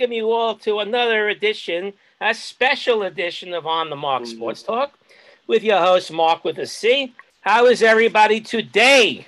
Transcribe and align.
welcome 0.00 0.14
you 0.14 0.32
all 0.32 0.54
to 0.54 0.78
another 0.78 1.28
edition, 1.28 1.92
a 2.22 2.32
special 2.32 3.02
edition 3.02 3.52
of 3.52 3.66
On 3.66 3.90
the 3.90 3.96
Mark 3.96 4.22
Mm-hmm. 4.22 4.34
Sports 4.34 4.62
Talk 4.62 4.98
with 5.46 5.62
your 5.62 5.78
host, 5.78 6.10
Mark 6.10 6.42
with 6.42 6.58
a 6.58 6.66
C. 6.66 7.12
How 7.42 7.66
is 7.66 7.82
everybody 7.82 8.40
today? 8.40 9.26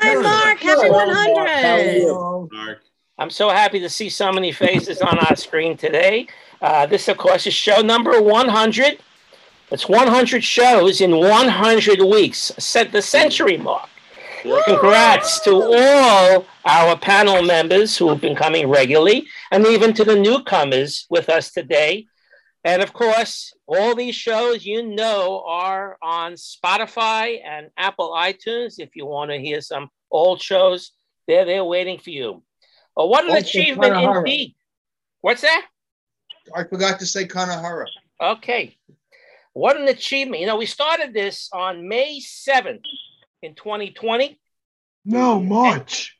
Hi, 0.00 0.14
Mark. 0.14 0.58
Happy 0.60 0.88
100. 0.88 2.50
Mark. 2.50 2.82
I'm 3.18 3.28
so 3.28 3.50
happy 3.50 3.78
to 3.78 3.90
see 3.90 4.08
so 4.08 4.32
many 4.32 4.52
faces 4.52 5.02
on 5.02 5.18
our 5.18 5.36
screen 5.36 5.76
today. 5.76 6.28
Uh, 6.62 6.86
this, 6.86 7.08
of 7.08 7.18
course, 7.18 7.46
is 7.46 7.52
show 7.52 7.82
number 7.82 8.22
100. 8.22 8.98
It's 9.70 9.86
100 9.86 10.42
shows 10.42 11.02
in 11.02 11.18
100 11.18 12.00
weeks, 12.00 12.52
set 12.56 12.90
the 12.90 13.02
century 13.02 13.58
mark. 13.58 13.90
Congrats 14.64 15.40
to 15.40 15.50
all 15.50 16.46
our 16.64 16.96
panel 16.96 17.42
members 17.42 17.98
who 17.98 18.08
have 18.08 18.20
been 18.20 18.36
coming 18.36 18.68
regularly, 18.68 19.26
and 19.50 19.66
even 19.66 19.92
to 19.94 20.04
the 20.04 20.16
newcomers 20.18 21.06
with 21.10 21.28
us 21.28 21.50
today. 21.52 22.06
And 22.64 22.82
of 22.82 22.92
course, 22.92 23.52
all 23.66 23.94
these 23.94 24.14
shows 24.16 24.64
you 24.64 24.82
know 24.86 25.44
are 25.46 25.96
on 26.02 26.32
Spotify 26.32 27.38
and 27.44 27.70
Apple 27.76 28.10
iTunes. 28.12 28.74
If 28.78 28.96
you 28.96 29.06
want 29.06 29.30
to 29.30 29.38
hear 29.38 29.60
some 29.60 29.88
old 30.10 30.40
shows, 30.42 30.90
they're 31.28 31.44
there 31.44 31.64
waiting 31.64 31.98
for 31.98 32.10
you. 32.10 32.42
Well, 32.96 33.08
what 33.08 33.24
an 33.24 33.30
Also 33.30 33.42
achievement 33.42 33.94
Kanahara. 33.94 34.18
indeed. 34.18 34.54
What's 35.20 35.42
that? 35.42 35.66
I 36.54 36.64
forgot 36.64 36.98
to 37.00 37.06
say 37.06 37.26
Kanahara. 37.26 37.86
Okay. 38.20 38.76
What 39.52 39.76
an 39.80 39.88
achievement. 39.88 40.40
You 40.40 40.46
know, 40.46 40.56
we 40.56 40.66
started 40.66 41.14
this 41.14 41.48
on 41.52 41.88
May 41.88 42.20
7th 42.20 42.82
in 43.42 43.54
2020. 43.54 44.38
No, 45.04 45.40
March. 45.40 46.16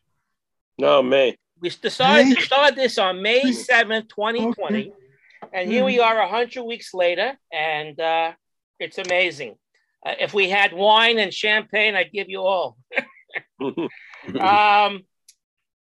No, 0.78 1.02
May. 1.02 1.36
We 1.67 1.70
decided 1.70 2.28
May? 2.28 2.34
to 2.36 2.42
start 2.42 2.77
this 2.77 2.97
on 2.97 3.22
May 3.22 3.42
7th, 3.42 4.09
2020. 4.11 4.92
And 5.53 5.69
here 5.69 5.84
we 5.84 5.98
are 5.98 6.17
100 6.17 6.62
weeks 6.62 6.95
later, 6.95 7.36
and 7.53 7.98
uh, 7.98 8.33
it's 8.78 8.98
amazing. 8.98 9.56
Uh, 10.05 10.14
if 10.20 10.33
we 10.33 10.48
had 10.48 10.72
wine 10.72 11.19
and 11.19 11.34
champagne, 11.34 11.97
I'd 11.97 12.12
give 12.12 12.28
you 12.28 12.42
all. 12.42 12.77
Um, 14.27 15.05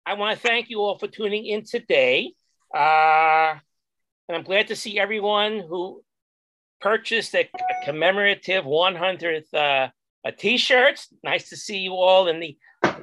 I 0.06 0.14
want 0.14 0.36
to 0.36 0.46
thank 0.46 0.70
you 0.70 0.78
all 0.80 0.96
for 0.96 1.08
tuning 1.08 1.44
in 1.46 1.64
today. 1.64 2.34
Uh, 2.72 3.54
and 4.28 4.36
I'm 4.36 4.44
glad 4.44 4.68
to 4.68 4.76
see 4.76 4.98
everyone 4.98 5.58
who 5.58 6.04
purchased 6.80 7.34
a, 7.34 7.40
a 7.40 7.84
commemorative 7.84 8.64
100th 8.64 9.54
uh, 9.54 9.88
a 10.24 10.32
t-shirts. 10.32 11.08
Nice 11.24 11.48
to 11.48 11.56
see 11.56 11.78
you 11.78 11.94
all 11.94 12.28
in 12.28 12.38
the 12.38 12.56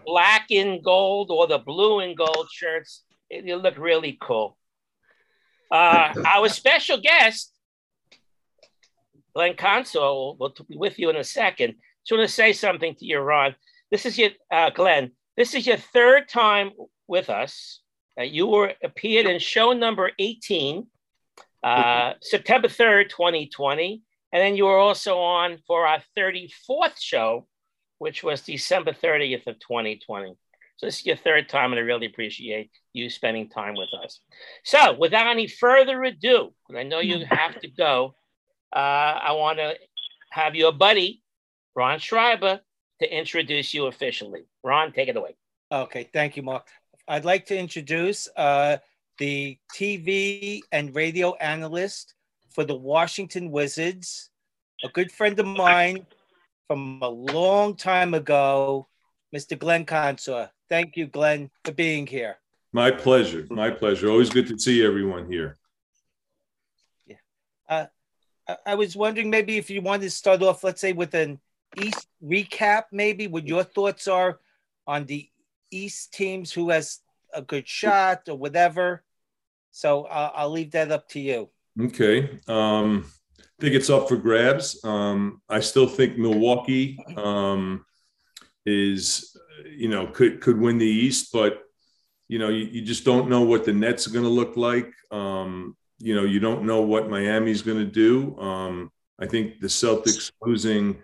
black 0.05 0.47
and 0.51 0.83
gold 0.83 1.31
or 1.31 1.47
the 1.47 1.59
blue 1.59 1.99
and 1.99 2.17
gold 2.17 2.47
shirts. 2.51 3.03
It, 3.29 3.45
you 3.45 3.55
look 3.55 3.77
really 3.77 4.17
cool. 4.21 4.57
Uh, 5.71 6.13
our 6.25 6.49
special 6.49 6.99
guest, 6.99 7.51
Glenn 9.33 9.55
Consor, 9.55 9.99
will 9.99 10.53
be 10.67 10.77
with 10.77 10.99
you 10.99 11.09
in 11.09 11.15
a 11.15 11.23
second. 11.23 11.75
Just 12.05 12.17
want 12.17 12.27
to 12.27 12.33
say 12.33 12.53
something 12.53 12.95
to 12.95 13.05
you, 13.05 13.19
Ron. 13.19 13.55
This 13.91 14.05
is 14.05 14.17
your 14.17 14.31
uh, 14.51 14.69
Glenn. 14.69 15.11
This 15.37 15.53
is 15.53 15.67
your 15.67 15.77
third 15.77 16.29
time 16.29 16.71
with 17.07 17.29
us. 17.29 17.81
Uh, 18.19 18.23
you 18.23 18.47
were 18.47 18.73
appeared 18.83 19.25
in 19.25 19.39
show 19.39 19.73
number 19.73 20.11
18, 20.19 20.87
uh, 21.63 22.13
September 22.21 22.67
3rd, 22.67 23.09
2020. 23.09 24.01
And 24.31 24.41
then 24.41 24.55
you 24.55 24.65
were 24.65 24.77
also 24.77 25.17
on 25.17 25.59
for 25.67 25.87
our 25.87 26.01
34th 26.17 26.99
show, 26.99 27.47
which 27.97 28.23
was 28.23 28.41
December 28.41 28.93
30th 28.93 29.47
of 29.47 29.59
2020. 29.59 30.35
So 30.77 30.85
this 30.85 30.99
is 30.99 31.05
your 31.05 31.15
third 31.15 31.47
time, 31.47 31.71
and 31.71 31.79
I 31.79 31.83
really 31.83 32.05
appreciate 32.05 32.69
you 32.91 33.09
spending 33.09 33.49
time 33.49 33.75
with 33.75 33.89
us. 34.03 34.19
So 34.63 34.93
without 34.93 35.27
any 35.27 35.47
further 35.47 36.03
ado, 36.03 36.53
and 36.67 36.77
I 36.77 36.83
know 36.83 36.99
you 36.99 37.25
have 37.29 37.59
to 37.61 37.67
go, 37.69 38.15
uh, 38.75 38.79
I 38.79 39.31
want 39.33 39.59
to 39.59 39.75
have 40.31 40.55
your 40.55 40.73
buddy, 40.73 41.23
Ron 41.75 41.99
Schreiber, 41.99 42.59
to 43.01 43.17
introduce 43.17 43.73
you 43.73 43.85
officially. 43.85 44.45
Ron, 44.63 44.91
take 44.91 45.07
it 45.07 45.15
away. 45.15 45.35
Okay, 45.71 46.09
thank 46.11 46.35
you, 46.35 46.43
Mark. 46.43 46.67
I'd 47.07 47.25
like 47.25 47.45
to 47.47 47.57
introduce 47.57 48.27
uh, 48.35 48.77
the 49.17 49.57
TV 49.73 50.59
and 50.71 50.93
radio 50.93 51.35
analyst 51.35 52.15
for 52.49 52.65
the 52.65 52.75
Washington 52.75 53.51
Wizards, 53.51 54.29
a 54.83 54.89
good 54.89 55.11
friend 55.11 55.39
of 55.39 55.45
mine 55.45 56.05
from 56.67 56.99
a 57.01 57.09
long 57.09 57.75
time 57.75 58.13
ago, 58.13 58.87
Mr. 59.35 59.57
Glenn 59.57 59.85
Consor. 59.85 60.49
Thank 60.69 60.97
you, 60.97 61.07
Glenn, 61.07 61.51
for 61.63 61.71
being 61.71 62.07
here. 62.07 62.37
My 62.73 62.91
pleasure. 62.91 63.47
My 63.49 63.69
pleasure. 63.69 64.09
Always 64.09 64.29
good 64.29 64.47
to 64.47 64.59
see 64.59 64.85
everyone 64.85 65.31
here. 65.31 65.57
I, 67.67 67.87
I 68.65 68.75
was 68.75 68.95
wondering 68.95 69.29
maybe 69.29 69.57
if 69.57 69.69
you 69.69 69.81
wanted 69.81 70.03
to 70.03 70.09
start 70.09 70.41
off, 70.43 70.63
let's 70.63 70.81
say, 70.81 70.93
with 70.93 71.13
an 71.13 71.39
East 71.77 72.07
recap, 72.23 72.83
maybe 72.91 73.27
what 73.27 73.47
your 73.47 73.63
thoughts 73.63 74.07
are 74.07 74.39
on 74.85 75.05
the 75.05 75.27
East 75.71 76.13
teams, 76.13 76.51
who 76.51 76.69
has 76.69 76.99
a 77.33 77.41
good 77.41 77.67
shot 77.67 78.29
or 78.29 78.37
whatever. 78.37 79.03
So 79.71 80.03
uh, 80.03 80.31
I'll 80.35 80.51
leave 80.51 80.71
that 80.71 80.91
up 80.91 81.09
to 81.09 81.19
you. 81.19 81.49
Okay. 81.79 82.39
Um, 82.47 83.11
I 83.57 83.63
think 83.63 83.75
it's 83.75 83.89
up 83.89 84.09
for 84.09 84.17
grabs. 84.17 84.83
Um, 84.83 85.41
I 85.47 85.61
still 85.61 85.87
think 85.87 86.17
Milwaukee 86.17 86.99
um, 87.15 87.85
is, 88.65 89.37
you 89.65 89.87
know, 89.87 90.07
could 90.07 90.41
could 90.41 90.59
win 90.59 90.77
the 90.77 90.85
East, 90.85 91.31
but 91.31 91.61
you 92.27 92.39
know, 92.39 92.49
you, 92.49 92.65
you 92.65 92.81
just 92.81 93.05
don't 93.05 93.29
know 93.29 93.43
what 93.43 93.65
the 93.65 93.73
Nets 93.73 94.07
are 94.07 94.11
going 94.11 94.25
to 94.25 94.29
look 94.29 94.57
like. 94.57 94.91
Um, 95.11 95.77
you 95.99 96.15
know, 96.15 96.23
you 96.23 96.39
don't 96.39 96.65
know 96.65 96.81
what 96.81 97.09
Miami's 97.09 97.61
going 97.61 97.77
to 97.77 97.85
do. 97.85 98.37
Um, 98.39 98.91
I 99.19 99.25
think 99.25 99.59
the 99.61 99.67
Celtics 99.67 100.31
losing 100.41 100.97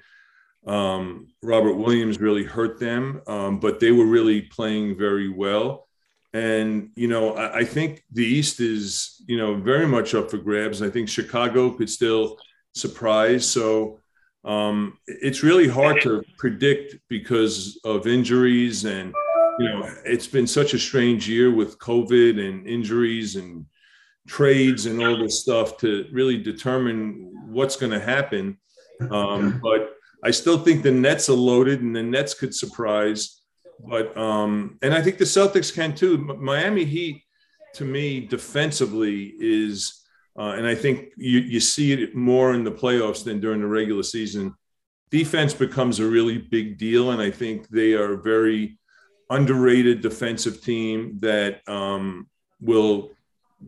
um, 0.67 1.27
Robert 1.41 1.75
Williams 1.75 2.19
really 2.19 2.43
hurt 2.43 2.79
them, 2.79 3.21
um, 3.27 3.59
but 3.59 3.79
they 3.79 3.91
were 3.91 4.05
really 4.05 4.41
playing 4.41 4.97
very 4.97 5.29
well. 5.29 5.87
And, 6.33 6.91
you 6.95 7.07
know, 7.07 7.33
I, 7.35 7.59
I 7.59 7.63
think 7.65 8.03
the 8.11 8.25
East 8.25 8.59
is, 8.61 9.21
you 9.27 9.37
know, 9.37 9.55
very 9.55 9.87
much 9.87 10.15
up 10.15 10.31
for 10.31 10.37
grabs. 10.37 10.81
I 10.81 10.89
think 10.89 11.09
Chicago 11.09 11.71
could 11.71 11.89
still 11.89 12.37
surprise. 12.73 13.45
So 13.45 13.99
um, 14.45 14.97
it's 15.07 15.43
really 15.43 15.67
hard 15.67 16.01
to 16.03 16.23
predict 16.37 16.95
because 17.09 17.79
of 17.83 18.07
injuries. 18.07 18.85
And, 18.85 19.13
you 19.59 19.67
know, 19.67 19.89
it's 20.05 20.27
been 20.27 20.47
such 20.47 20.73
a 20.73 20.79
strange 20.79 21.27
year 21.27 21.53
with 21.53 21.77
COVID 21.79 22.39
and 22.39 22.65
injuries 22.65 23.35
and 23.35 23.65
trades 24.27 24.85
and 24.85 25.03
all 25.03 25.17
this 25.17 25.41
stuff 25.41 25.77
to 25.79 26.07
really 26.13 26.37
determine 26.37 27.31
what's 27.47 27.75
going 27.75 27.91
to 27.91 27.99
happen. 27.99 28.57
Um, 29.09 29.59
but 29.61 29.95
I 30.23 30.31
still 30.31 30.59
think 30.59 30.83
the 30.83 30.91
Nets 30.91 31.29
are 31.29 31.33
loaded 31.33 31.81
and 31.81 31.95
the 31.95 32.03
Nets 32.03 32.33
could 32.33 32.55
surprise. 32.55 33.40
But 33.87 34.15
um, 34.17 34.77
and 34.81 34.93
I 34.93 35.01
think 35.01 35.17
the 35.17 35.25
Celtics 35.25 35.73
can 35.73 35.95
too. 35.95 36.17
Miami 36.17 36.85
Heat, 36.85 37.23
to 37.75 37.85
me, 37.85 38.19
defensively 38.19 39.33
is, 39.39 40.03
uh, 40.37 40.53
and 40.57 40.67
I 40.67 40.75
think 40.75 41.09
you 41.17 41.39
you 41.39 41.59
see 41.59 41.91
it 41.93 42.15
more 42.15 42.53
in 42.53 42.63
the 42.63 42.71
playoffs 42.71 43.23
than 43.23 43.39
during 43.39 43.61
the 43.61 43.67
regular 43.67 44.03
season. 44.03 44.53
Defense 45.09 45.53
becomes 45.53 45.99
a 45.99 46.05
really 46.05 46.37
big 46.37 46.77
deal, 46.77 47.11
and 47.11 47.21
I 47.21 47.31
think 47.31 47.67
they 47.69 47.93
are 47.93 48.13
a 48.13 48.21
very 48.21 48.77
underrated 49.29 50.01
defensive 50.01 50.61
team 50.61 51.17
that 51.21 51.61
um, 51.67 52.27
will 52.59 53.11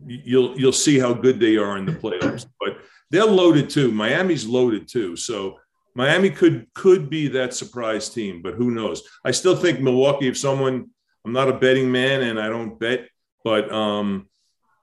you'll 0.06 0.58
you'll 0.58 0.72
see 0.72 0.98
how 0.98 1.12
good 1.12 1.40
they 1.40 1.56
are 1.56 1.76
in 1.76 1.86
the 1.86 1.92
playoffs. 1.92 2.46
But 2.60 2.78
they're 3.10 3.24
loaded 3.24 3.70
too. 3.70 3.90
Miami's 3.90 4.46
loaded 4.46 4.88
too. 4.88 5.16
So 5.16 5.58
Miami 5.94 6.30
could 6.30 6.66
could 6.74 7.08
be 7.08 7.28
that 7.28 7.54
surprise 7.54 8.08
team, 8.08 8.42
but 8.42 8.54
who 8.54 8.70
knows? 8.70 9.02
I 9.24 9.30
still 9.30 9.56
think 9.56 9.80
Milwaukee. 9.80 10.28
If 10.28 10.36
someone, 10.36 10.90
I'm 11.24 11.32
not 11.32 11.48
a 11.48 11.52
betting 11.52 11.90
man, 11.92 12.22
and 12.22 12.40
I 12.40 12.48
don't 12.48 12.78
bet, 12.78 13.08
but 13.44 13.70
um, 13.72 14.28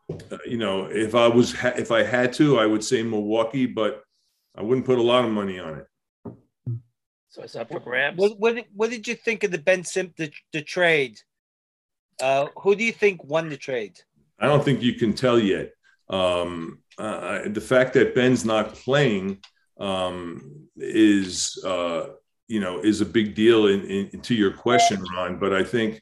uh, 0.09 0.37
you 0.45 0.57
know, 0.57 0.85
if 0.85 1.15
I 1.15 1.27
was 1.27 1.53
ha- 1.53 1.73
if 1.75 1.91
I 1.91 2.03
had 2.03 2.33
to, 2.33 2.59
I 2.59 2.65
would 2.65 2.83
say 2.83 3.03
Milwaukee, 3.03 3.65
but 3.65 4.03
I 4.55 4.61
wouldn't 4.61 4.85
put 4.85 4.99
a 4.99 5.03
lot 5.03 5.25
of 5.25 5.31
money 5.31 5.59
on 5.59 5.79
it. 5.79 5.87
So 7.29 7.43
it's 7.43 7.55
up 7.55 7.71
for 7.71 7.79
grabs. 7.79 8.17
What, 8.17 8.37
what, 8.39 8.65
what 8.75 8.89
did 8.89 9.07
you 9.07 9.15
think 9.15 9.45
of 9.45 9.51
the 9.51 9.57
Ben 9.57 9.85
Simp 9.85 10.17
the, 10.17 10.31
the 10.51 10.61
trade? 10.61 11.17
Uh, 12.21 12.47
who 12.57 12.75
do 12.75 12.83
you 12.83 12.91
think 12.91 13.23
won 13.23 13.49
the 13.49 13.55
trade? 13.55 13.99
I 14.37 14.47
don't 14.47 14.63
think 14.63 14.81
you 14.81 14.95
can 14.95 15.13
tell 15.13 15.39
yet. 15.39 15.71
Um, 16.09 16.79
uh, 16.97 17.43
the 17.47 17.61
fact 17.61 17.93
that 17.93 18.13
Ben's 18.13 18.43
not 18.43 18.73
playing 18.73 19.39
um, 19.81 20.67
is, 20.77 21.61
uh, 21.65 22.09
you 22.47 22.59
know, 22.59 22.79
is 22.79 23.01
a 23.01 23.05
big 23.05 23.35
deal 23.35 23.67
in, 23.67 23.83
in, 23.85 24.21
to 24.21 24.35
your 24.35 24.51
question, 24.51 25.03
Ron. 25.15 25.39
But 25.39 25.53
I 25.53 25.63
think 25.63 26.01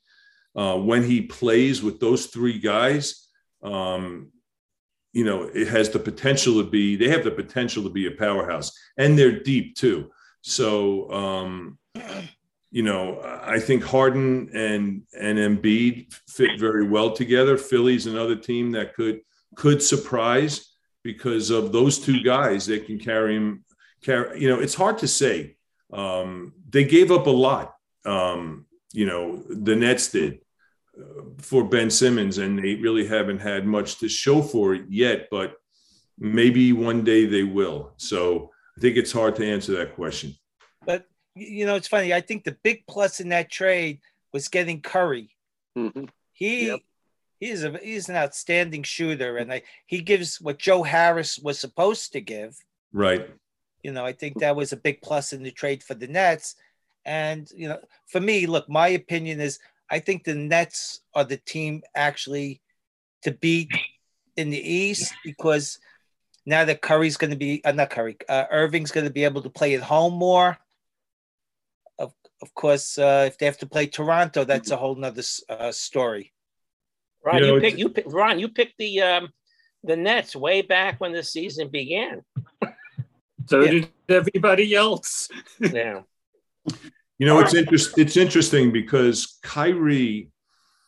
uh, 0.55 0.77
when 0.77 1.03
he 1.03 1.21
plays 1.21 1.81
with 1.81 1.99
those 1.99 2.27
three 2.27 2.59
guys, 2.59 3.27
um, 3.63 4.31
you 5.13 5.23
know, 5.23 5.43
it 5.43 5.67
has 5.69 5.89
the 5.89 5.99
potential 5.99 6.61
to 6.63 6.69
be. 6.69 6.95
They 6.95 7.09
have 7.09 7.23
the 7.23 7.31
potential 7.31 7.83
to 7.83 7.89
be 7.89 8.07
a 8.07 8.11
powerhouse, 8.11 8.71
and 8.97 9.17
they're 9.17 9.39
deep 9.39 9.75
too. 9.75 10.11
So, 10.41 11.11
um, 11.11 11.79
you 12.71 12.83
know, 12.83 13.19
I 13.43 13.59
think 13.59 13.83
Harden 13.83 14.51
and 14.53 15.03
and 15.19 15.39
Embiid 15.39 16.13
fit 16.27 16.59
very 16.59 16.87
well 16.87 17.11
together. 17.11 17.57
Philly's 17.57 18.05
another 18.05 18.35
team 18.35 18.71
that 18.73 18.93
could 18.93 19.21
could 19.55 19.81
surprise 19.81 20.69
because 21.03 21.49
of 21.49 21.71
those 21.71 21.97
two 21.97 22.21
guys. 22.21 22.65
They 22.65 22.79
can 22.79 22.99
carry 22.99 23.35
him. 23.35 23.65
Carry, 24.03 24.41
you 24.41 24.49
know, 24.49 24.59
it's 24.59 24.75
hard 24.75 24.99
to 24.99 25.07
say. 25.07 25.57
Um, 25.91 26.53
they 26.69 26.83
gave 26.83 27.11
up 27.11 27.27
a 27.27 27.31
lot. 27.31 27.75
Um, 28.05 28.65
you 28.93 29.05
know, 29.05 29.43
the 29.49 29.75
Nets 29.75 30.09
did 30.11 30.39
uh, 30.97 31.23
for 31.37 31.63
Ben 31.63 31.89
Simmons, 31.89 32.37
and 32.37 32.59
they 32.59 32.75
really 32.75 33.05
haven't 33.07 33.39
had 33.39 33.65
much 33.65 33.99
to 33.99 34.09
show 34.09 34.41
for 34.41 34.73
it 34.75 34.85
yet. 34.89 35.27
But 35.29 35.55
maybe 36.17 36.73
one 36.73 37.03
day 37.03 37.25
they 37.25 37.43
will. 37.43 37.93
So 37.97 38.51
I 38.77 38.81
think 38.81 38.97
it's 38.97 39.11
hard 39.11 39.35
to 39.37 39.45
answer 39.45 39.73
that 39.77 39.95
question. 39.95 40.35
But 40.85 41.05
you 41.35 41.65
know, 41.65 41.75
it's 41.75 41.87
funny. 41.87 42.13
I 42.13 42.21
think 42.21 42.43
the 42.43 42.57
big 42.63 42.83
plus 42.87 43.19
in 43.19 43.29
that 43.29 43.51
trade 43.51 43.99
was 44.33 44.47
getting 44.47 44.81
Curry. 44.81 45.35
Mm-hmm. 45.77 46.05
He 46.33 46.67
Yep. 46.67 46.79
he's 47.39 47.63
a 47.63 47.77
he's 47.77 48.09
an 48.09 48.15
outstanding 48.15 48.83
shooter, 48.83 49.37
and 49.37 49.51
I, 49.53 49.63
he 49.85 50.01
gives 50.01 50.39
what 50.41 50.59
Joe 50.59 50.83
Harris 50.83 51.37
was 51.39 51.59
supposed 51.59 52.13
to 52.13 52.21
give. 52.21 52.55
Right. 52.91 53.29
You 53.83 53.91
know, 53.91 54.05
I 54.05 54.13
think 54.13 54.39
that 54.39 54.55
was 54.55 54.73
a 54.73 54.77
big 54.77 55.01
plus 55.01 55.33
in 55.33 55.43
the 55.43 55.51
trade 55.51 55.83
for 55.83 55.93
the 55.93 56.07
Nets. 56.07 56.55
And 57.05 57.49
you 57.55 57.69
know, 57.69 57.79
for 58.07 58.19
me, 58.19 58.45
look, 58.45 58.69
my 58.69 58.89
opinion 58.89 59.39
is 59.39 59.59
I 59.89 59.99
think 59.99 60.23
the 60.23 60.35
Nets 60.35 61.01
are 61.13 61.23
the 61.23 61.37
team 61.37 61.81
actually 61.95 62.61
to 63.23 63.31
beat 63.31 63.71
in 64.37 64.49
the 64.49 64.59
East 64.59 65.13
because 65.23 65.79
now 66.45 66.65
that 66.65 66.81
Curry's 66.81 67.17
going 67.17 67.31
to 67.31 67.37
be 67.37 67.63
uh, 67.65 67.71
not 67.71 67.89
Curry, 67.89 68.17
uh, 68.27 68.45
Irving's 68.51 68.91
going 68.91 69.05
to 69.05 69.13
be 69.13 69.23
able 69.23 69.41
to 69.41 69.49
play 69.49 69.75
at 69.75 69.81
home 69.81 70.13
more. 70.13 70.57
Of 71.97 72.13
of 72.41 72.53
course, 72.53 72.97
uh, 72.97 73.25
if 73.27 73.37
they 73.37 73.45
have 73.45 73.57
to 73.59 73.67
play 73.67 73.87
Toronto, 73.87 74.43
that's 74.43 74.71
a 74.71 74.77
whole 74.77 74.95
nother 74.95 75.23
uh, 75.49 75.71
story. 75.71 76.33
Ron, 77.23 77.39
You 77.39 77.55
you, 77.55 77.61
pick 77.61 77.77
you 77.77 77.89
pick 77.89 78.05
Ron, 78.07 78.39
you 78.39 78.49
picked 78.49 78.77
the 78.77 79.01
um 79.01 79.29
the 79.83 79.95
Nets 79.95 80.35
way 80.35 80.61
back 80.61 80.99
when 80.99 81.13
the 81.13 81.23
season 81.23 81.69
began. 81.69 82.23
So 83.49 83.61
Yeah. 83.61 83.71
did 83.71 83.89
everybody 84.07 84.75
else. 84.75 85.27
yeah. 85.59 86.01
You 87.17 87.25
know, 87.25 87.39
it's 87.39 87.55
interest, 87.55 87.97
it's 87.97 88.15
interesting 88.15 88.71
because 88.71 89.39
Kyrie, 89.41 90.31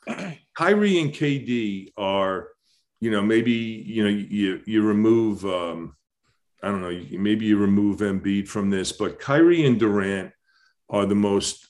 Kyrie 0.56 1.00
and 1.00 1.12
KD 1.12 1.92
are, 1.98 2.50
you 3.00 3.10
know, 3.10 3.22
maybe 3.22 3.52
you 3.52 4.04
know 4.04 4.10
you 4.10 4.62
you 4.66 4.84
remove, 4.84 5.44
um, 5.44 5.96
I 6.63 6.68
don't 6.69 6.81
know, 6.81 7.18
maybe 7.19 7.46
you 7.48 7.58
remove 7.58 8.00
Embiid 8.00 8.48
from 8.48 8.69
this, 8.69 8.92
but 8.92 9.19
Kyrie 9.19 9.66
and 9.66 9.80
Durant 9.80 10.31
are 10.88 11.07
the 11.07 11.16
most 11.16 11.68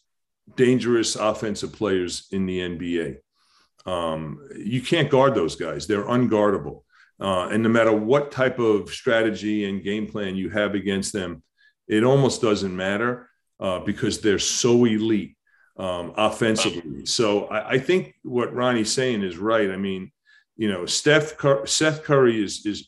dangerous 0.58 1.16
offensive 1.16 1.72
players 1.72 2.28
in 2.32 2.46
the 2.46 2.60
NBA. 2.60 3.18
Um, 3.86 4.46
you 4.58 4.82
can't 4.82 5.10
guard 5.10 5.36
those 5.36 5.56
guys; 5.56 5.88
they're 5.88 6.04
unguardable. 6.04 6.84
Uh, 7.22 7.50
and 7.50 7.62
no 7.62 7.70
matter 7.70 7.92
what 7.92 8.32
type 8.32 8.58
of 8.58 8.90
strategy 8.90 9.66
and 9.66 9.84
game 9.84 10.08
plan 10.08 10.36
you 10.36 10.50
have 10.50 10.74
against 10.74 11.14
them, 11.14 11.44
it 11.88 12.04
almost 12.04 12.42
doesn't 12.42 12.76
matter 12.76 13.30
uh, 13.60 13.80
because 13.80 14.22
they're 14.22 14.40
so 14.40 14.86
elite 14.86 15.38
um, 15.78 16.14
offensively. 16.18 17.06
So 17.06 17.46
I, 17.46 17.72
I 17.72 17.80
think 17.80 18.16
what 18.24 18.54
Ronnie's 18.54 18.92
saying 18.92 19.22
is 19.22 19.38
right. 19.38 19.70
I 19.70 19.78
mean, 19.78 20.12
you 20.58 20.68
know, 20.68 20.86
Steph 20.86 21.38
Cur- 21.38 21.66
Seth 21.66 22.04
Curry 22.04 22.44
is 22.44 22.66
is 22.66 22.88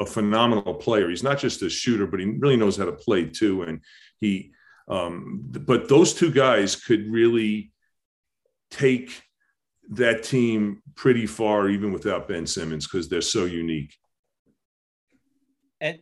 a 0.00 0.06
phenomenal 0.06 0.74
player. 0.74 1.08
He's 1.08 1.22
not 1.22 1.38
just 1.38 1.62
a 1.62 1.70
shooter, 1.70 2.06
but 2.06 2.20
he 2.20 2.26
really 2.26 2.56
knows 2.56 2.76
how 2.76 2.84
to 2.84 2.92
play 2.92 3.26
too. 3.26 3.62
And 3.62 3.80
he, 4.20 4.52
um, 4.88 5.42
but 5.46 5.88
those 5.88 6.14
two 6.14 6.30
guys 6.30 6.76
could 6.76 7.10
really 7.10 7.72
take 8.70 9.22
that 9.90 10.22
team 10.22 10.82
pretty 10.94 11.26
far, 11.26 11.68
even 11.68 11.92
without 11.92 12.28
Ben 12.28 12.46
Simmons, 12.46 12.86
because 12.86 13.08
they're 13.08 13.20
so 13.20 13.44
unique. 13.44 13.92
And 15.80 15.98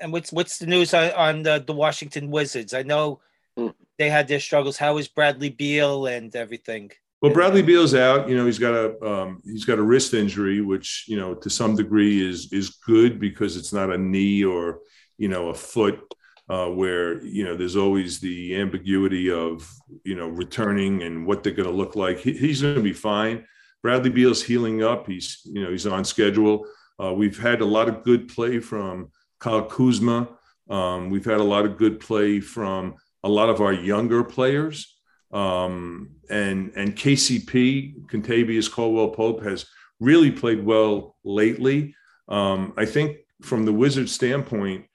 and 0.00 0.12
what's 0.12 0.32
what's 0.32 0.58
the 0.58 0.66
news 0.66 0.94
on, 0.94 1.10
on 1.12 1.42
the, 1.42 1.62
the 1.66 1.72
Washington 1.72 2.30
Wizards? 2.30 2.74
I 2.74 2.82
know 2.82 3.20
Hmm. 3.56 3.68
they 3.98 4.10
had 4.10 4.28
their 4.28 4.40
struggles. 4.40 4.76
How 4.76 4.98
is 4.98 5.08
Bradley 5.08 5.48
Beal 5.48 6.06
and 6.06 6.34
everything? 6.36 6.90
Well, 7.22 7.32
Bradley 7.32 7.62
Beal's 7.62 7.94
out. 7.94 8.28
You 8.28 8.36
know, 8.36 8.44
he's 8.44 8.58
got 8.58 8.74
a 8.74 9.02
um, 9.06 9.40
he's 9.44 9.64
got 9.64 9.78
a 9.78 9.82
wrist 9.82 10.12
injury, 10.12 10.60
which 10.60 11.04
you 11.08 11.16
know 11.16 11.34
to 11.34 11.48
some 11.48 11.74
degree 11.74 12.28
is 12.28 12.52
is 12.52 12.70
good 12.86 13.18
because 13.18 13.56
it's 13.56 13.72
not 13.72 13.90
a 13.90 13.96
knee 13.98 14.44
or 14.44 14.80
you 15.16 15.28
know 15.28 15.48
a 15.48 15.54
foot, 15.54 15.98
uh, 16.48 16.66
where 16.66 17.22
you 17.24 17.44
know 17.44 17.56
there's 17.56 17.76
always 17.76 18.20
the 18.20 18.56
ambiguity 18.56 19.30
of 19.30 19.68
you 20.04 20.14
know 20.14 20.28
returning 20.28 21.02
and 21.02 21.26
what 21.26 21.42
they're 21.42 21.52
going 21.52 21.68
to 21.68 21.74
look 21.74 21.96
like. 21.96 22.18
He, 22.18 22.32
he's 22.32 22.62
going 22.62 22.76
to 22.76 22.82
be 22.82 22.92
fine. 22.92 23.46
Bradley 23.82 24.10
Beal's 24.10 24.42
healing 24.42 24.82
up. 24.82 25.06
He's 25.06 25.40
you 25.44 25.62
know 25.62 25.70
he's 25.70 25.86
on 25.86 26.04
schedule. 26.04 26.66
Uh, 27.02 27.12
we've 27.12 27.38
had 27.38 27.60
a 27.60 27.64
lot 27.64 27.88
of 27.88 28.02
good 28.02 28.28
play 28.28 28.58
from 28.58 29.10
Kyle 29.38 29.64
Kuzma. 29.64 30.28
Um, 30.70 31.10
we've 31.10 31.24
had 31.24 31.40
a 31.40 31.44
lot 31.44 31.66
of 31.66 31.76
good 31.76 32.00
play 32.00 32.40
from 32.40 32.94
a 33.22 33.28
lot 33.28 33.48
of 33.48 33.60
our 33.60 33.72
younger 33.72 34.24
players. 34.24 34.96
Um, 35.32 36.10
and 36.30 36.72
and 36.76 36.96
KCP, 36.96 38.06
Kentavious 38.06 38.70
Caldwell 38.70 39.10
Pope, 39.10 39.42
has 39.42 39.66
really 40.00 40.30
played 40.30 40.64
well 40.64 41.16
lately. 41.24 41.94
Um, 42.28 42.72
I 42.76 42.84
think 42.84 43.18
from 43.42 43.64
the 43.64 43.72
Wizards' 43.72 44.12
standpoint, 44.12 44.86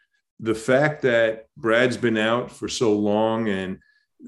the 0.42 0.56
fact 0.56 1.04
that 1.04 1.46
Brad's 1.56 1.98
been 1.98 2.18
out 2.18 2.52
for 2.52 2.68
so 2.68 2.94
long 2.94 3.48
and 3.48 3.80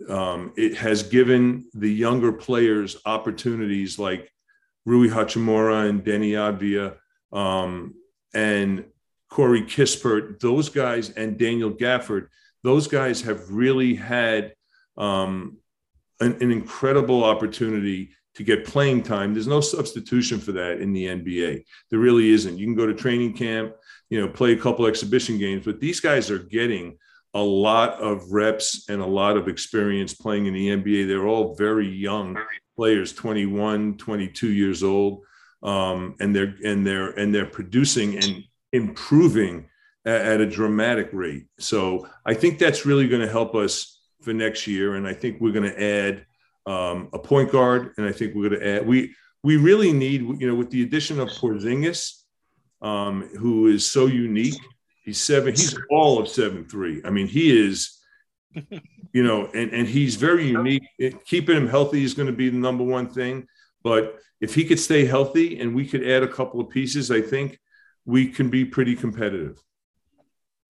um, 0.09 0.53
it 0.55 0.77
has 0.77 1.03
given 1.03 1.65
the 1.73 1.91
younger 1.91 2.31
players 2.31 2.97
opportunities 3.05 3.99
like 3.99 4.31
Rui 4.85 5.09
Hachimura 5.09 5.89
and 5.89 6.03
Deni 6.03 6.31
Avdija 6.31 6.97
um, 7.37 7.95
and 8.33 8.85
Corey 9.29 9.63
Kispert, 9.63 10.39
those 10.39 10.69
guys, 10.69 11.09
and 11.11 11.37
Daniel 11.37 11.71
Gafford, 11.71 12.27
those 12.63 12.87
guys 12.87 13.21
have 13.21 13.49
really 13.49 13.95
had 13.95 14.53
um, 14.97 15.57
an, 16.19 16.33
an 16.41 16.51
incredible 16.51 17.23
opportunity 17.23 18.11
to 18.35 18.43
get 18.43 18.65
playing 18.65 19.03
time. 19.03 19.33
There's 19.33 19.47
no 19.47 19.61
substitution 19.61 20.39
for 20.39 20.53
that 20.53 20.81
in 20.81 20.93
the 20.93 21.05
NBA. 21.05 21.63
There 21.89 21.99
really 21.99 22.29
isn't. 22.29 22.57
You 22.57 22.65
can 22.65 22.75
go 22.75 22.85
to 22.85 22.93
training 22.93 23.33
camp, 23.33 23.73
you 24.09 24.19
know, 24.19 24.27
play 24.27 24.53
a 24.53 24.57
couple 24.57 24.85
exhibition 24.85 25.37
games, 25.37 25.65
but 25.65 25.79
these 25.79 25.99
guys 25.99 26.29
are 26.29 26.39
getting 26.39 26.97
a 27.33 27.41
lot 27.41 27.99
of 27.99 28.31
reps 28.31 28.85
and 28.89 29.01
a 29.01 29.05
lot 29.05 29.37
of 29.37 29.47
experience 29.47 30.13
playing 30.13 30.45
in 30.45 30.53
the 30.53 30.69
NBA. 30.69 31.07
They're 31.07 31.27
all 31.27 31.55
very 31.55 31.87
young 31.87 32.37
players, 32.75 33.13
21, 33.13 33.97
22 33.97 34.49
years 34.49 34.83
old. 34.83 35.23
Um, 35.63 36.15
and 36.19 36.35
they're 36.35 36.55
and 36.65 36.85
they're 36.85 37.11
and 37.11 37.33
they're 37.33 37.45
producing 37.45 38.17
and 38.17 38.43
improving 38.73 39.69
at, 40.05 40.21
at 40.21 40.41
a 40.41 40.45
dramatic 40.45 41.09
rate. 41.13 41.45
So 41.57 42.07
I 42.25 42.33
think 42.33 42.59
that's 42.59 42.85
really 42.85 43.07
going 43.07 43.21
to 43.21 43.31
help 43.31 43.55
us 43.55 44.01
for 44.21 44.33
next 44.33 44.67
year. 44.67 44.95
And 44.95 45.07
I 45.07 45.13
think 45.13 45.39
we're 45.39 45.53
going 45.53 45.69
to 45.69 45.83
add 45.83 46.25
um, 46.65 47.09
a 47.13 47.19
point 47.19 47.51
guard, 47.51 47.93
and 47.97 48.05
I 48.05 48.11
think 48.11 48.35
we're 48.35 48.49
going 48.49 48.61
to 48.61 48.67
add 48.67 48.87
we 48.87 49.15
we 49.43 49.57
really 49.57 49.91
need 49.91 50.21
you 50.21 50.47
know 50.47 50.55
with 50.55 50.69
the 50.69 50.83
addition 50.83 51.19
of 51.19 51.29
Porzingis, 51.29 52.22
um, 52.83 53.29
who 53.39 53.67
is 53.67 53.89
so 53.89 54.05
unique. 54.05 54.61
He's 55.03 55.19
seven. 55.19 55.53
He's 55.53 55.75
all 55.89 56.19
of 56.19 56.27
seven 56.27 56.65
three. 56.65 57.01
I 57.03 57.09
mean, 57.09 57.27
he 57.27 57.65
is. 57.67 57.99
You 59.13 59.23
know, 59.23 59.49
and, 59.53 59.71
and 59.71 59.87
he's 59.87 60.15
very 60.15 60.47
unique. 60.47 60.83
It, 60.99 61.25
keeping 61.25 61.57
him 61.57 61.67
healthy 61.67 62.03
is 62.03 62.13
going 62.13 62.27
to 62.27 62.33
be 62.33 62.49
the 62.49 62.57
number 62.57 62.83
one 62.83 63.07
thing. 63.09 63.47
But 63.83 64.19
if 64.41 64.53
he 64.53 64.63
could 64.65 64.79
stay 64.79 65.05
healthy 65.05 65.59
and 65.59 65.73
we 65.73 65.87
could 65.87 66.07
add 66.07 66.21
a 66.21 66.27
couple 66.27 66.59
of 66.59 66.69
pieces, 66.69 67.09
I 67.09 67.21
think 67.21 67.59
we 68.05 68.27
can 68.27 68.49
be 68.49 68.63
pretty 68.63 68.95
competitive. 68.95 69.59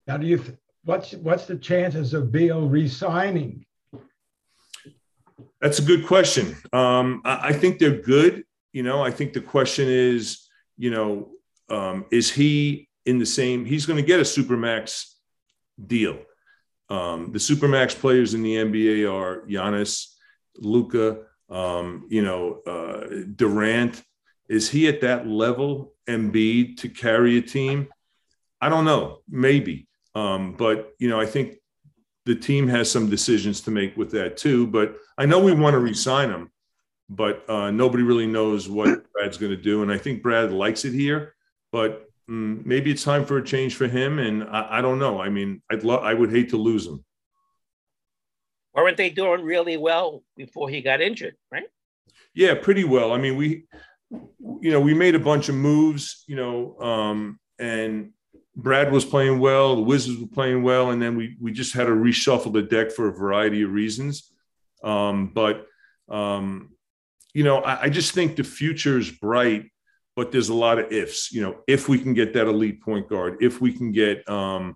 Now, 0.07 0.17
do 0.17 0.27
you, 0.27 0.37
th- 0.37 0.57
what's, 0.85 1.13
what's 1.13 1.45
the 1.45 1.57
chances 1.57 2.13
of 2.13 2.31
Beal 2.31 2.67
resigning? 2.67 3.65
That's 5.61 5.79
a 5.79 5.83
good 5.83 6.05
question. 6.05 6.55
Um, 6.71 7.21
I, 7.25 7.49
I 7.49 7.53
think 7.53 7.79
they're 7.79 8.01
good. 8.01 8.43
You 8.71 8.83
know, 8.83 9.01
I 9.01 9.11
think 9.11 9.33
the 9.33 9.41
question 9.41 9.87
is, 9.89 10.47
you 10.77 10.91
know, 10.91 11.31
um, 11.73 12.05
is 12.11 12.31
he 12.31 12.87
in 13.05 13.17
the 13.17 13.25
same? 13.25 13.65
He's 13.65 13.85
going 13.85 13.97
to 13.97 14.07
get 14.07 14.19
a 14.19 14.23
supermax 14.23 15.13
deal. 15.85 16.19
Um, 16.89 17.31
the 17.31 17.39
supermax 17.39 17.97
players 17.99 18.33
in 18.33 18.43
the 18.43 18.55
NBA 18.55 19.11
are 19.11 19.41
Giannis, 19.47 20.13
Luka, 20.57 21.23
um, 21.49 22.07
you 22.09 22.21
know, 22.21 22.61
uh, 22.67 23.23
Durant. 23.35 24.01
Is 24.49 24.69
he 24.69 24.87
at 24.87 25.01
that 25.01 25.27
level, 25.27 25.93
Embiid, 26.07 26.77
to 26.77 26.89
carry 26.89 27.37
a 27.37 27.41
team? 27.41 27.87
I 28.61 28.69
don't 28.69 28.85
know. 28.85 29.19
Maybe. 29.27 29.87
Um, 30.15 30.53
but 30.53 30.93
you 30.99 31.09
know, 31.09 31.19
I 31.19 31.25
think 31.25 31.55
the 32.25 32.35
team 32.35 32.67
has 32.67 32.89
some 32.89 33.09
decisions 33.09 33.61
to 33.61 33.71
make 33.71 33.97
with 33.97 34.11
that 34.11 34.37
too. 34.37 34.67
But 34.67 34.95
I 35.17 35.25
know 35.25 35.39
we 35.39 35.53
want 35.53 35.73
to 35.73 35.79
resign 35.79 36.29
him, 36.29 36.51
but 37.09 37.49
uh, 37.49 37.71
nobody 37.71 38.03
really 38.03 38.27
knows 38.27 38.69
what 38.69 39.11
Brad's 39.13 39.37
going 39.37 39.51
to 39.51 39.61
do. 39.61 39.81
And 39.81 39.91
I 39.91 39.97
think 39.97 40.21
Brad 40.21 40.51
likes 40.51 40.85
it 40.85 40.93
here, 40.93 41.32
but 41.73 42.07
mm, 42.29 42.63
maybe 42.65 42.91
it's 42.91 43.03
time 43.03 43.25
for 43.25 43.39
a 43.39 43.43
change 43.43 43.75
for 43.75 43.87
him. 43.87 44.19
And 44.19 44.43
I, 44.43 44.77
I 44.77 44.81
don't 44.81 44.99
know. 44.99 45.19
I 45.19 45.27
mean, 45.27 45.61
I'd 45.69 45.83
lo- 45.83 45.97
I 45.97 46.13
would 46.13 46.31
hate 46.31 46.51
to 46.51 46.57
lose 46.57 46.85
him. 46.85 47.03
weren't 48.75 48.95
they 48.95 49.09
doing 49.09 49.41
really 49.41 49.75
well 49.75 50.23
before 50.37 50.69
he 50.69 50.81
got 50.81 51.01
injured, 51.01 51.35
right? 51.51 51.65
Yeah, 52.35 52.53
pretty 52.53 52.83
well. 52.83 53.11
I 53.11 53.17
mean, 53.17 53.35
we, 53.35 53.65
you 54.61 54.71
know, 54.71 54.79
we 54.79 54.93
made 54.93 55.15
a 55.15 55.19
bunch 55.19 55.49
of 55.49 55.55
moves, 55.55 56.23
you 56.27 56.35
know, 56.35 56.77
um, 56.79 57.39
and 57.57 58.11
Brad 58.55 58.91
was 58.91 59.03
playing 59.03 59.39
well, 59.39 59.75
the 59.75 59.81
Wizards 59.81 60.19
were 60.19 60.27
playing 60.27 60.61
well, 60.61 60.91
and 60.91 61.01
then 61.01 61.15
we 61.15 61.35
we 61.41 61.51
just 61.51 61.73
had 61.73 61.85
to 61.85 61.91
reshuffle 61.91 62.53
the 62.53 62.61
deck 62.61 62.91
for 62.91 63.07
a 63.07 63.11
variety 63.11 63.63
of 63.63 63.71
reasons. 63.71 64.31
Um, 64.83 65.31
but 65.33 65.65
um, 66.07 66.73
you 67.33 67.43
know, 67.43 67.57
I, 67.57 67.83
I 67.83 67.89
just 67.89 68.13
think 68.13 68.35
the 68.35 68.43
future 68.43 68.99
is 68.99 69.09
bright, 69.09 69.71
but 70.15 70.31
there's 70.31 70.49
a 70.49 70.53
lot 70.53 70.79
of 70.79 70.91
ifs. 70.91 71.31
You 71.31 71.41
know, 71.41 71.57
if 71.67 71.89
we 71.89 71.99
can 71.99 72.13
get 72.13 72.33
that 72.33 72.47
elite 72.47 72.81
point 72.81 73.09
guard, 73.09 73.37
if 73.41 73.61
we 73.61 73.73
can 73.73 73.91
get 73.91 74.27
um, 74.29 74.75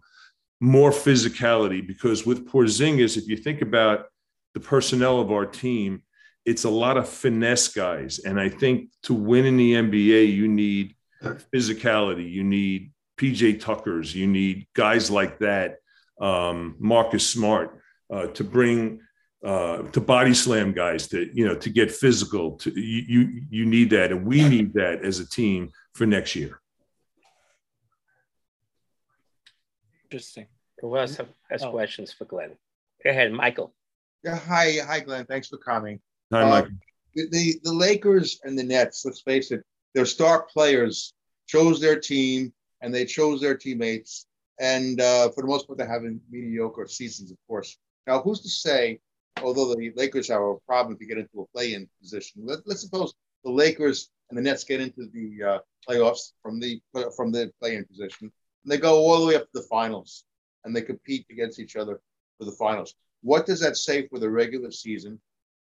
more 0.60 0.92
physicality, 0.92 1.86
because 1.86 2.26
with 2.26 2.48
Porzingis, 2.48 3.18
if 3.18 3.28
you 3.28 3.38
think 3.38 3.62
about 3.62 4.06
the 4.54 4.60
personnel 4.60 5.20
of 5.20 5.32
our 5.32 5.46
team, 5.46 6.02
it's 6.46 6.64
a 6.64 6.70
lot 6.70 6.98
of 6.98 7.10
finesse 7.10 7.68
guys, 7.68 8.20
and 8.20 8.40
I 8.40 8.48
think 8.48 8.90
to 9.04 9.14
win 9.14 9.46
in 9.46 9.58
the 9.58 9.74
NBA, 9.74 10.34
you 10.34 10.48
need 10.48 10.96
physicality, 11.22 12.32
you 12.32 12.44
need 12.44 12.92
PJ 13.18 13.60
Tuckers, 13.60 14.16
you 14.16 14.28
need 14.28 14.66
guys 14.74 15.12
like 15.12 15.40
that, 15.40 15.80
um, 16.22 16.76
Marcus 16.80 17.28
Smart, 17.28 17.78
uh, 18.10 18.28
to 18.28 18.44
bring 18.46 19.02
uh, 19.44 19.84
to 19.92 20.02
body 20.02 20.34
slam 20.34 20.72
guys 20.74 21.08
to 21.10 21.30
you 21.34 21.46
know 21.46 21.56
to 21.56 21.70
get 21.70 21.92
physical. 21.92 22.58
To 22.58 22.72
you, 22.80 23.04
you 23.08 23.42
you 23.50 23.66
need 23.66 23.90
that, 23.92 24.12
and 24.12 24.26
we 24.26 24.48
need 24.48 24.74
that 24.74 25.04
as 25.06 25.20
a 25.20 25.30
team 25.30 25.72
for 25.94 26.06
next 26.06 26.36
year. 26.36 26.60
Interesting. 30.06 30.48
Who 30.80 30.98
else 30.98 31.18
have, 31.18 31.30
has 31.50 31.64
Oh. 31.64 31.72
questions 31.72 32.14
for 32.14 32.26
Glenn? 32.26 32.56
Go 33.04 33.10
ahead, 33.10 33.32
Michael. 33.32 33.74
Yeah, 34.24 34.38
hi, 34.38 34.78
hi, 34.86 35.00
Glenn. 35.02 35.26
Thanks 35.26 35.48
for 35.48 35.58
coming. 35.58 36.00
Hi, 36.32 36.44
Uh, 36.44 36.50
Mike. 36.50 36.68
The, 37.16 37.28
the 37.30 37.60
the 37.64 37.74
Lakers 37.74 38.40
and 38.44 38.58
the 38.58 38.64
Nets. 38.64 39.04
Let's 39.06 39.22
face 39.22 39.52
it, 39.52 39.64
their 39.94 40.06
star 40.06 40.44
players 40.54 41.14
chose 41.48 41.80
their 41.80 42.00
team 42.00 42.54
and 42.82 42.94
they 42.94 43.06
chose 43.06 43.42
their 43.42 43.58
teammates, 43.58 44.28
and 44.60 45.02
uh, 45.02 45.30
for 45.32 45.42
the 45.42 45.48
most 45.48 45.66
part, 45.66 45.78
they're 45.80 45.88
having 45.88 46.22
mediocre 46.30 46.88
seasons, 46.88 47.32
of 47.32 47.38
course. 47.48 47.78
Now, 48.06 48.22
who's 48.22 48.42
to 48.42 48.50
say? 48.50 49.00
Although 49.44 49.74
the 49.76 49.92
Lakers 49.96 50.28
have 50.30 50.42
a 50.42 50.56
problem 50.68 50.98
to 50.98 51.06
get 51.06 51.18
into 51.18 51.42
a 51.42 51.48
play-in 51.48 51.88
position, 52.02 52.42
let, 52.46 52.60
let's 52.66 52.82
suppose 52.82 53.14
the 53.44 53.52
Lakers 53.52 54.10
and 54.30 54.38
the 54.38 54.42
Nets 54.42 54.64
get 54.64 54.82
into 54.82 55.08
the 55.14 55.44
uh, 55.44 55.60
playoffs 55.88 56.34
from 56.42 56.60
the 56.60 56.82
from 57.16 57.32
the 57.32 57.52
play-in 57.62 57.86
position, 57.86 58.32
and 58.64 58.72
they 58.72 58.78
go 58.78 58.96
all 58.96 59.22
the 59.22 59.28
way 59.28 59.36
up 59.36 59.44
to 59.44 59.50
the 59.54 59.68
finals, 59.70 60.26
and 60.64 60.76
they 60.76 60.82
compete 60.82 61.26
against 61.32 61.60
each 61.60 61.76
other 61.76 62.02
for 62.38 62.46
the 62.46 62.52
finals. 62.52 62.94
What 63.22 63.46
does 63.46 63.60
that 63.62 63.78
say 63.78 64.08
for 64.08 64.20
the 64.20 64.30
regular 64.30 64.72
season? 64.72 65.20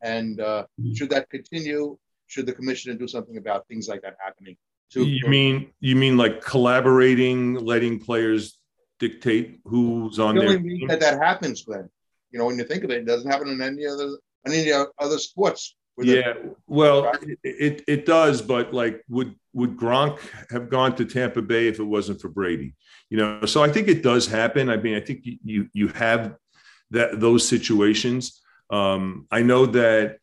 And 0.02 0.40
uh, 0.40 0.66
should 0.94 1.10
that 1.10 1.30
continue? 1.30 1.96
Should 2.26 2.46
the 2.46 2.52
commissioner 2.52 2.96
do 2.96 3.08
something 3.08 3.36
about 3.36 3.66
things 3.68 3.88
like 3.88 4.02
that 4.02 4.16
happening? 4.24 4.56
To, 4.92 5.04
You 5.04 5.28
mean 5.28 5.72
you 5.80 5.96
mean 5.96 6.16
like 6.16 6.40
collaborating, 6.42 7.54
letting 7.54 7.98
players 7.98 8.58
dictate 8.98 9.60
who's 9.64 10.18
on 10.18 10.36
the 10.36 10.42
only 10.42 10.56
reason 10.56 10.88
that 10.88 11.00
that 11.00 11.18
happens, 11.18 11.62
Glenn? 11.62 11.88
You 12.30 12.38
know, 12.38 12.46
when 12.46 12.58
you 12.58 12.64
think 12.64 12.84
of 12.84 12.90
it, 12.90 12.98
it 12.98 13.06
doesn't 13.06 13.30
happen 13.30 13.48
in 13.48 13.60
any 13.60 13.86
other 13.86 14.18
any 14.46 14.70
other 14.98 15.18
sports. 15.18 15.76
Yeah, 15.98 16.34
well, 16.66 17.10
it, 17.42 17.82
it 17.88 18.04
does, 18.04 18.42
but 18.42 18.74
like, 18.74 19.02
would 19.08 19.34
would 19.54 19.78
Gronk 19.78 20.18
have 20.50 20.68
gone 20.68 20.94
to 20.96 21.06
Tampa 21.06 21.40
Bay 21.40 21.68
if 21.68 21.78
it 21.78 21.84
wasn't 21.84 22.20
for 22.20 22.28
Brady? 22.28 22.74
You 23.08 23.16
know, 23.16 23.46
so 23.46 23.62
I 23.62 23.70
think 23.70 23.88
it 23.88 24.02
does 24.02 24.26
happen. 24.26 24.68
I 24.68 24.76
mean, 24.76 24.94
I 24.94 25.00
think 25.00 25.24
you 25.24 25.38
you, 25.42 25.68
you 25.72 25.88
have 25.88 26.36
that 26.90 27.18
those 27.18 27.48
situations. 27.48 28.42
Um, 28.68 29.26
I 29.30 29.40
know 29.40 29.64
that 29.66 30.18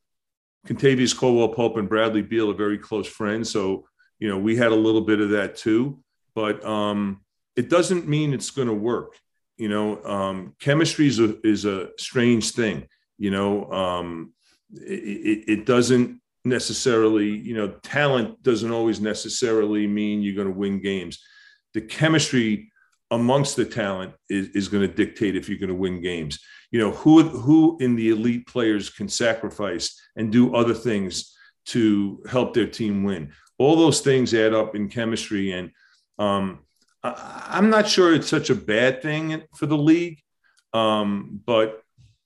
Kentavious 0.67 1.17
Caldwell 1.17 1.49
Pope 1.49 1.77
and 1.77 1.89
Bradley 1.89 2.21
Beal 2.21 2.51
are 2.51 2.55
very 2.55 2.77
close 2.77 3.07
friends, 3.07 3.49
so 3.49 3.87
you 4.19 4.29
know 4.29 4.37
we 4.37 4.55
had 4.55 4.71
a 4.71 4.75
little 4.75 5.01
bit 5.01 5.21
of 5.21 5.31
that 5.31 5.55
too. 5.55 6.03
But 6.35 6.63
um, 6.63 7.21
it 7.55 7.69
doesn't 7.69 8.07
mean 8.07 8.33
it's 8.33 8.51
going 8.51 8.67
to 8.67 8.73
work. 8.73 9.15
You 9.57 9.69
know, 9.69 10.03
um, 10.03 10.55
chemistry 10.59 11.07
is 11.07 11.19
a 11.19 11.35
is 11.45 11.65
a 11.65 11.89
strange 11.97 12.51
thing. 12.51 12.87
You 13.17 13.31
know, 13.31 13.71
um, 13.71 14.33
it, 14.73 15.43
it 15.47 15.65
doesn't 15.65 16.19
necessarily, 16.45 17.29
you 17.29 17.55
know, 17.55 17.69
talent 17.83 18.41
doesn't 18.43 18.71
always 18.71 18.99
necessarily 18.99 19.87
mean 19.87 20.21
you're 20.21 20.35
going 20.35 20.51
to 20.51 20.59
win 20.59 20.81
games. 20.81 21.19
The 21.73 21.81
chemistry 21.81 22.71
amongst 23.11 23.55
the 23.55 23.65
talent 23.65 24.13
is, 24.29 24.49
is 24.49 24.67
going 24.67 24.87
to 24.87 24.93
dictate 24.93 25.35
if 25.35 25.47
you're 25.47 25.59
going 25.59 25.69
to 25.69 25.75
win 25.75 26.01
games. 26.01 26.39
You 26.71 26.79
know, 26.79 26.91
who 26.91 27.21
who 27.21 27.77
in 27.79 27.95
the 27.95 28.09
elite 28.09 28.47
players 28.47 28.89
can 28.89 29.07
sacrifice 29.07 29.99
and 30.15 30.31
do 30.31 30.55
other 30.55 30.73
things 30.73 31.35
to 31.67 32.23
help 32.29 32.53
their 32.53 32.67
team 32.67 33.03
win. 33.03 33.31
All 33.59 33.75
those 33.75 34.01
things 34.01 34.33
add 34.33 34.53
up 34.53 34.75
in 34.75 34.89
chemistry, 34.89 35.51
and 35.51 35.71
um, 36.17 36.59
I'm 37.03 37.69
not 37.69 37.87
sure 37.87 38.13
it's 38.13 38.29
such 38.29 38.49
a 38.49 38.55
bad 38.55 39.01
thing 39.01 39.43
for 39.55 39.65
the 39.65 39.77
league, 39.77 40.19
um, 40.73 41.41
but 41.45 41.81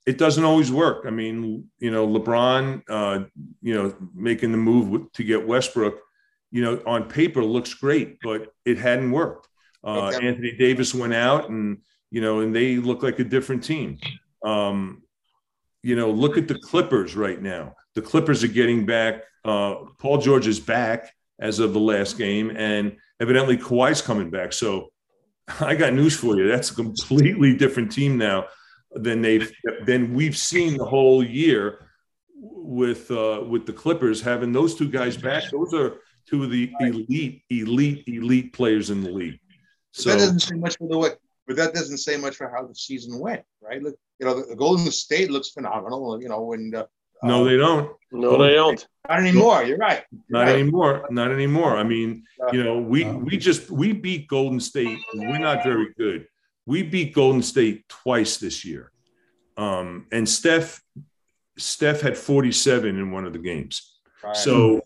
it 0.06 0.18
doesn't 0.18 0.44
always 0.44 0.72
work. 0.72 1.06
I 1.08 1.10
mean, 1.10 1.68
you 1.80 1.92
know, 1.92 2.08
LeBron, 2.08 2.84
uh, 2.88 3.26
you 3.62 3.74
know, 3.74 3.96
making 4.14 4.52
the 4.52 4.58
move 4.58 5.12
to 5.14 5.24
get 5.24 5.48
Westbrook, 5.48 6.00
you 6.52 6.62
know, 6.62 6.82
on 6.86 7.10
paper 7.10 7.44
looks 7.44 7.74
great, 7.74 8.20
but 8.22 8.54
it 8.66 8.78
hadn't 8.78 9.12
worked. 9.12 9.48
Uh, 9.84 10.12
Okay. 10.14 10.28
Anthony 10.28 10.56
Davis 10.56 10.94
went 10.94 11.14
out, 11.14 11.50
and 11.50 11.80
you 12.10 12.22
know, 12.22 12.40
and 12.40 12.56
they 12.56 12.78
look 12.78 13.04
like 13.04 13.20
a 13.20 13.24
different 13.24 13.64
team. 13.64 13.98
Um, 14.44 15.04
you 15.84 15.96
know, 15.96 16.10
look 16.12 16.38
at 16.38 16.48
the 16.48 16.58
Clippers 16.60 17.16
right 17.16 17.42
now. 17.42 17.76
The 17.96 18.02
Clippers 18.02 18.44
are 18.44 18.48
getting 18.50 18.86
back. 18.86 19.24
Uh, 19.44 19.76
Paul 20.00 20.20
George 20.20 20.48
is 20.48 20.60
back 20.60 21.12
as 21.40 21.60
of 21.60 21.74
the 21.74 21.80
last 21.80 22.18
game, 22.18 22.52
and 22.56 22.98
evidently 23.20 23.58
Kawhi's 23.58 24.02
coming 24.02 24.30
back. 24.30 24.54
So 24.54 24.90
I 25.60 25.76
got 25.76 25.94
news 25.94 26.16
for 26.16 26.38
you. 26.38 26.48
That's 26.48 26.72
a 26.72 26.76
completely 26.76 27.56
different 27.56 27.92
team 27.92 28.18
now 28.18 28.46
than 28.92 29.22
they've 29.22 29.52
than 29.86 30.14
we've 30.14 30.38
seen 30.38 30.78
the 30.78 30.86
whole 30.86 31.24
year 31.24 31.88
with 32.40 33.10
uh, 33.12 33.44
with 33.48 33.66
the 33.66 33.74
Clippers 33.74 34.22
having 34.22 34.52
those 34.52 34.76
two 34.76 34.90
guys 34.90 35.18
back. 35.18 35.44
Those 35.52 35.74
are 35.74 35.98
two 36.28 36.44
of 36.44 36.52
the 36.52 36.72
elite, 36.82 37.44
elite, 37.50 38.04
elite 38.08 38.54
players 38.54 38.90
in 38.90 39.02
the 39.02 39.10
league. 39.10 39.40
So 39.92 40.10
that 40.10 40.18
doesn't 40.18 40.40
say 40.40 40.56
much 40.56 40.78
for 40.78 40.88
the 40.88 40.98
way, 40.98 41.10
but 41.48 41.56
that 41.56 41.74
doesn't 41.74 41.98
say 41.98 42.18
much 42.18 42.36
for 42.36 42.50
how 42.50 42.66
the 42.68 42.76
season 42.76 43.20
went, 43.20 43.44
right? 43.62 43.82
Look, 43.82 43.96
you 44.20 44.26
know, 44.26 44.40
the, 44.40 44.48
the 44.48 44.56
Golden 44.56 44.92
State 44.92 45.32
looks 45.32 45.50
phenomenal. 45.50 46.22
You 46.22 46.30
know, 46.30 46.54
and 46.54 46.76
uh, 46.76 46.86
no, 47.24 47.44
they 47.46 47.58
don't. 47.58 47.92
No, 48.12 48.38
they 48.42 48.54
don't. 48.56 48.88
not 49.10 49.20
anymore. 49.20 49.64
You're 49.64 49.78
right. 49.78 50.04
You're 50.12 50.22
Not 50.30 50.46
right. 50.46 50.56
anymore. 50.60 51.08
Not 51.10 51.32
anymore. 51.32 51.76
I 51.78 51.84
mean, 51.84 52.24
you 52.54 52.64
know, 52.64 52.80
we 52.80 53.04
we 53.06 53.38
just 53.38 53.70
we 53.70 53.92
beat 53.92 54.28
Golden 54.28 54.60
State. 54.60 54.98
We're 55.14 55.40
not 55.40 55.64
very 55.64 55.94
good. 55.98 56.28
We 56.66 56.84
beat 56.84 57.14
Golden 57.14 57.42
State 57.42 57.88
twice 57.90 58.38
this 58.38 58.64
year. 58.64 58.92
Um, 59.58 60.06
and 60.12 60.28
Steph 60.28 60.82
Steph 61.58 62.02
had 62.02 62.16
47 62.18 62.98
in 62.98 63.12
one 63.12 63.26
of 63.26 63.34
the 63.34 63.40
games. 63.40 63.96
Right. 64.24 64.36
So, 64.36 64.82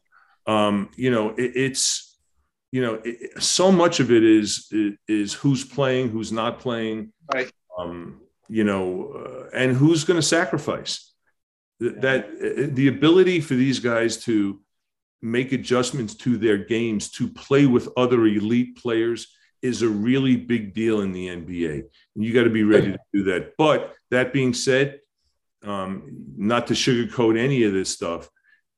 um, 0.47 0.89
you 0.95 1.11
know, 1.11 1.31
it, 1.31 1.51
it's, 1.55 2.17
you 2.71 2.81
know, 2.81 3.01
it, 3.03 3.43
so 3.43 3.71
much 3.71 4.00
of 4.00 4.09
it 4.11 4.23
is, 4.23 4.67
is, 4.71 4.93
is 5.07 5.33
who's 5.33 5.65
playing, 5.65 6.09
who's 6.09 6.31
not 6.31 6.59
playing, 6.59 7.11
Right. 7.33 7.51
um, 7.77 8.21
you 8.47 8.63
know, 8.63 9.11
uh, 9.11 9.50
and 9.57 9.75
who's 9.75 10.05
going 10.05 10.19
to 10.19 10.25
sacrifice 10.25 10.93
Th- 11.00 11.11
that, 11.81 12.25
uh, 12.25 12.73
the 12.73 12.88
ability 12.88 13.41
for 13.41 13.55
these 13.55 13.79
guys 13.79 14.17
to 14.25 14.61
make 15.21 15.51
adjustments 15.51 16.15
to 16.15 16.38
their 16.38 16.57
games, 16.57 17.09
to 17.11 17.27
play 17.27 17.65
with 17.65 17.89
other 17.97 18.25
elite 18.25 18.77
players 18.77 19.27
is 19.61 19.81
a 19.81 19.89
really 19.89 20.35
big 20.35 20.73
deal 20.73 21.01
in 21.01 21.11
the 21.11 21.27
NBA. 21.27 21.83
And 22.15 22.23
you 22.23 22.33
got 22.33 22.43
to 22.43 22.50
be 22.50 22.63
ready 22.63 22.91
to 22.91 23.00
do 23.13 23.23
that. 23.25 23.53
But 23.57 23.93
that 24.09 24.33
being 24.33 24.53
said, 24.53 25.00
um, 25.63 26.25
not 26.35 26.67
to 26.67 26.73
sugarcoat 26.73 27.38
any 27.38 27.63
of 27.63 27.73
this 27.73 27.89
stuff, 27.89 28.29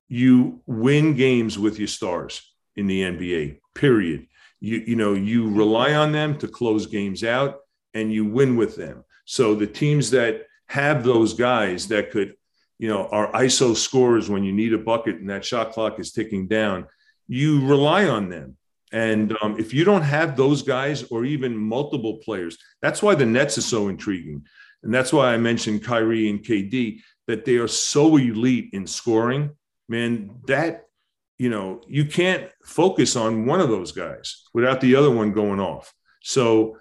you 0.10 0.62
win 0.66 1.16
games 1.16 1.58
with 1.58 1.80
your 1.80 1.88
stars 1.88 2.42
in 2.76 2.88
the 2.88 3.02
NBA. 3.02 3.60
Period. 3.74 4.28
You 4.60 4.84
you 4.86 4.96
know 4.96 5.14
you 5.14 5.50
rely 5.50 5.94
on 5.94 6.12
them 6.12 6.38
to 6.38 6.48
close 6.48 6.86
games 6.86 7.24
out, 7.24 7.60
and 7.94 8.14
you 8.14 8.26
win 8.26 8.56
with 8.56 8.76
them. 8.76 9.04
So 9.26 9.56
the 9.56 9.68
teams 9.68 10.12
that 10.12 10.48
have 10.68 11.04
those 11.04 11.34
guys 11.34 11.88
that 11.88 12.12
could, 12.12 12.36
you 12.84 12.90
know, 12.90 13.08
our 13.14 13.32
ISO 13.32 13.74
scorers 13.74 14.30
when 14.30 14.44
you 14.44 14.52
need 14.52 14.74
a 14.74 14.78
bucket 14.78 15.16
and 15.16 15.30
that 15.30 15.46
shot 15.46 15.72
clock 15.72 16.02
is 16.02 16.12
ticking 16.12 16.48
down, 16.48 16.86
you 17.30 17.66
rely 17.66 18.10
on 18.10 18.28
them. 18.28 18.58
And 18.92 19.38
um, 19.42 19.58
if 19.58 19.74
you 19.74 19.86
don't 19.86 20.02
have 20.02 20.36
those 20.36 20.64
guys 20.64 21.04
or 21.04 21.24
even 21.24 21.56
multiple 21.56 22.18
players, 22.18 22.58
that's 22.82 23.02
why 23.02 23.16
the 23.16 23.26
Nets 23.26 23.58
are 23.58 23.62
so 23.62 23.88
intriguing. 23.88 24.46
And 24.84 24.94
that's 24.94 25.14
why 25.14 25.34
I 25.34 25.38
mentioned 25.38 25.86
Kyrie 25.86 26.30
and 26.30 26.44
KD, 26.44 27.00
that 27.28 27.46
they 27.46 27.56
are 27.56 27.70
so 27.70 28.18
elite 28.18 28.72
in 28.74 28.86
scoring. 28.86 29.52
Man, 29.88 30.32
that, 30.48 30.84
you 31.40 31.50
know, 31.50 31.80
you 31.88 32.04
can't 32.04 32.50
focus 32.66 33.16
on 33.16 33.46
one 33.46 33.62
of 33.62 33.70
those 33.70 33.94
guys 33.94 34.44
without 34.54 34.82
the 34.82 34.98
other 34.98 35.10
one 35.10 35.32
going 35.32 35.62
off. 35.62 35.94
So 36.22 36.80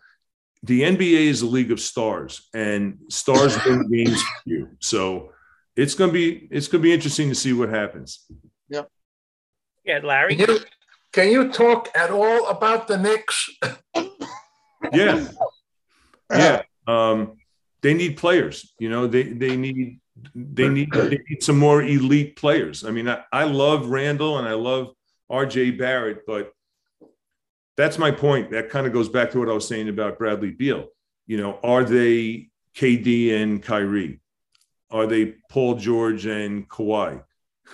the 0.65 0.83
NBA 0.83 1.27
is 1.29 1.43
a 1.43 1.47
league 1.47 1.71
of 1.71 1.79
stars, 1.79 2.49
and 2.53 2.99
stars 3.09 3.57
win 3.67 3.89
games 3.89 4.21
for 4.21 4.51
you. 4.51 4.69
So 4.81 5.32
it's 5.77 5.95
gonna 5.95 6.13
be 6.13 6.49
it's 6.51 6.69
gonna 6.69 6.83
be 6.83 6.93
interesting 6.93 7.29
to 7.29 7.35
see 7.35 7.53
what 7.53 7.69
happens. 7.69 8.27
Yeah, 8.69 8.83
Yeah, 9.85 10.01
Larry. 10.03 10.37
Can 10.37 10.49
you, 10.49 10.59
can 11.13 11.29
you 11.31 11.53
talk 11.53 11.89
at 11.95 12.11
all 12.11 12.49
about 12.49 12.89
the 12.89 12.99
Knicks? 12.99 13.51
Yeah, 14.93 15.29
yeah. 16.29 16.63
Um, 16.89 17.39
they 17.83 17.95
need 17.95 18.17
players. 18.17 18.75
You 18.79 18.91
know, 18.91 19.07
they 19.07 19.23
they 19.23 19.57
need 19.57 20.01
they 20.35 20.69
need 20.69 20.91
they 20.93 21.21
need 21.29 21.43
some 21.43 21.59
more 21.59 21.83
elite 21.83 22.37
players. 22.37 22.85
I 22.85 22.91
mean, 22.91 23.09
I, 23.09 23.23
I 23.33 23.45
love 23.45 23.89
Randle 23.89 24.39
and 24.39 24.49
I 24.49 24.55
love 24.55 24.93
R.J. 25.31 25.73
Barrett, 25.73 26.27
but 26.27 26.53
that's 27.77 27.99
my 27.99 28.11
point. 28.11 28.51
That 28.51 28.71
kind 28.71 28.87
of 28.87 28.93
goes 28.93 29.09
back 29.09 29.31
to 29.31 29.39
what 29.39 29.49
I 29.49 29.53
was 29.53 29.67
saying 29.67 29.89
about 29.89 30.19
Bradley 30.19 30.51
Beal. 30.51 30.89
You 31.27 31.39
know, 31.39 31.59
are 31.63 31.85
they 31.85 32.51
KD 32.77 33.41
and 33.41 33.63
Kyrie? 33.63 34.21
Are 34.93 35.07
they 35.07 35.35
Paul 35.49 35.75
George 35.75 36.27
and 36.27 36.69
Kawhi? 36.69 37.23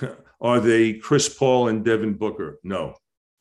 Are 0.41 0.61
they 0.61 0.95
Chris 0.95 1.29
Paul 1.29 1.69
and 1.69 1.85
Devin 1.85 2.15
Booker? 2.15 2.61
No, 2.63 2.95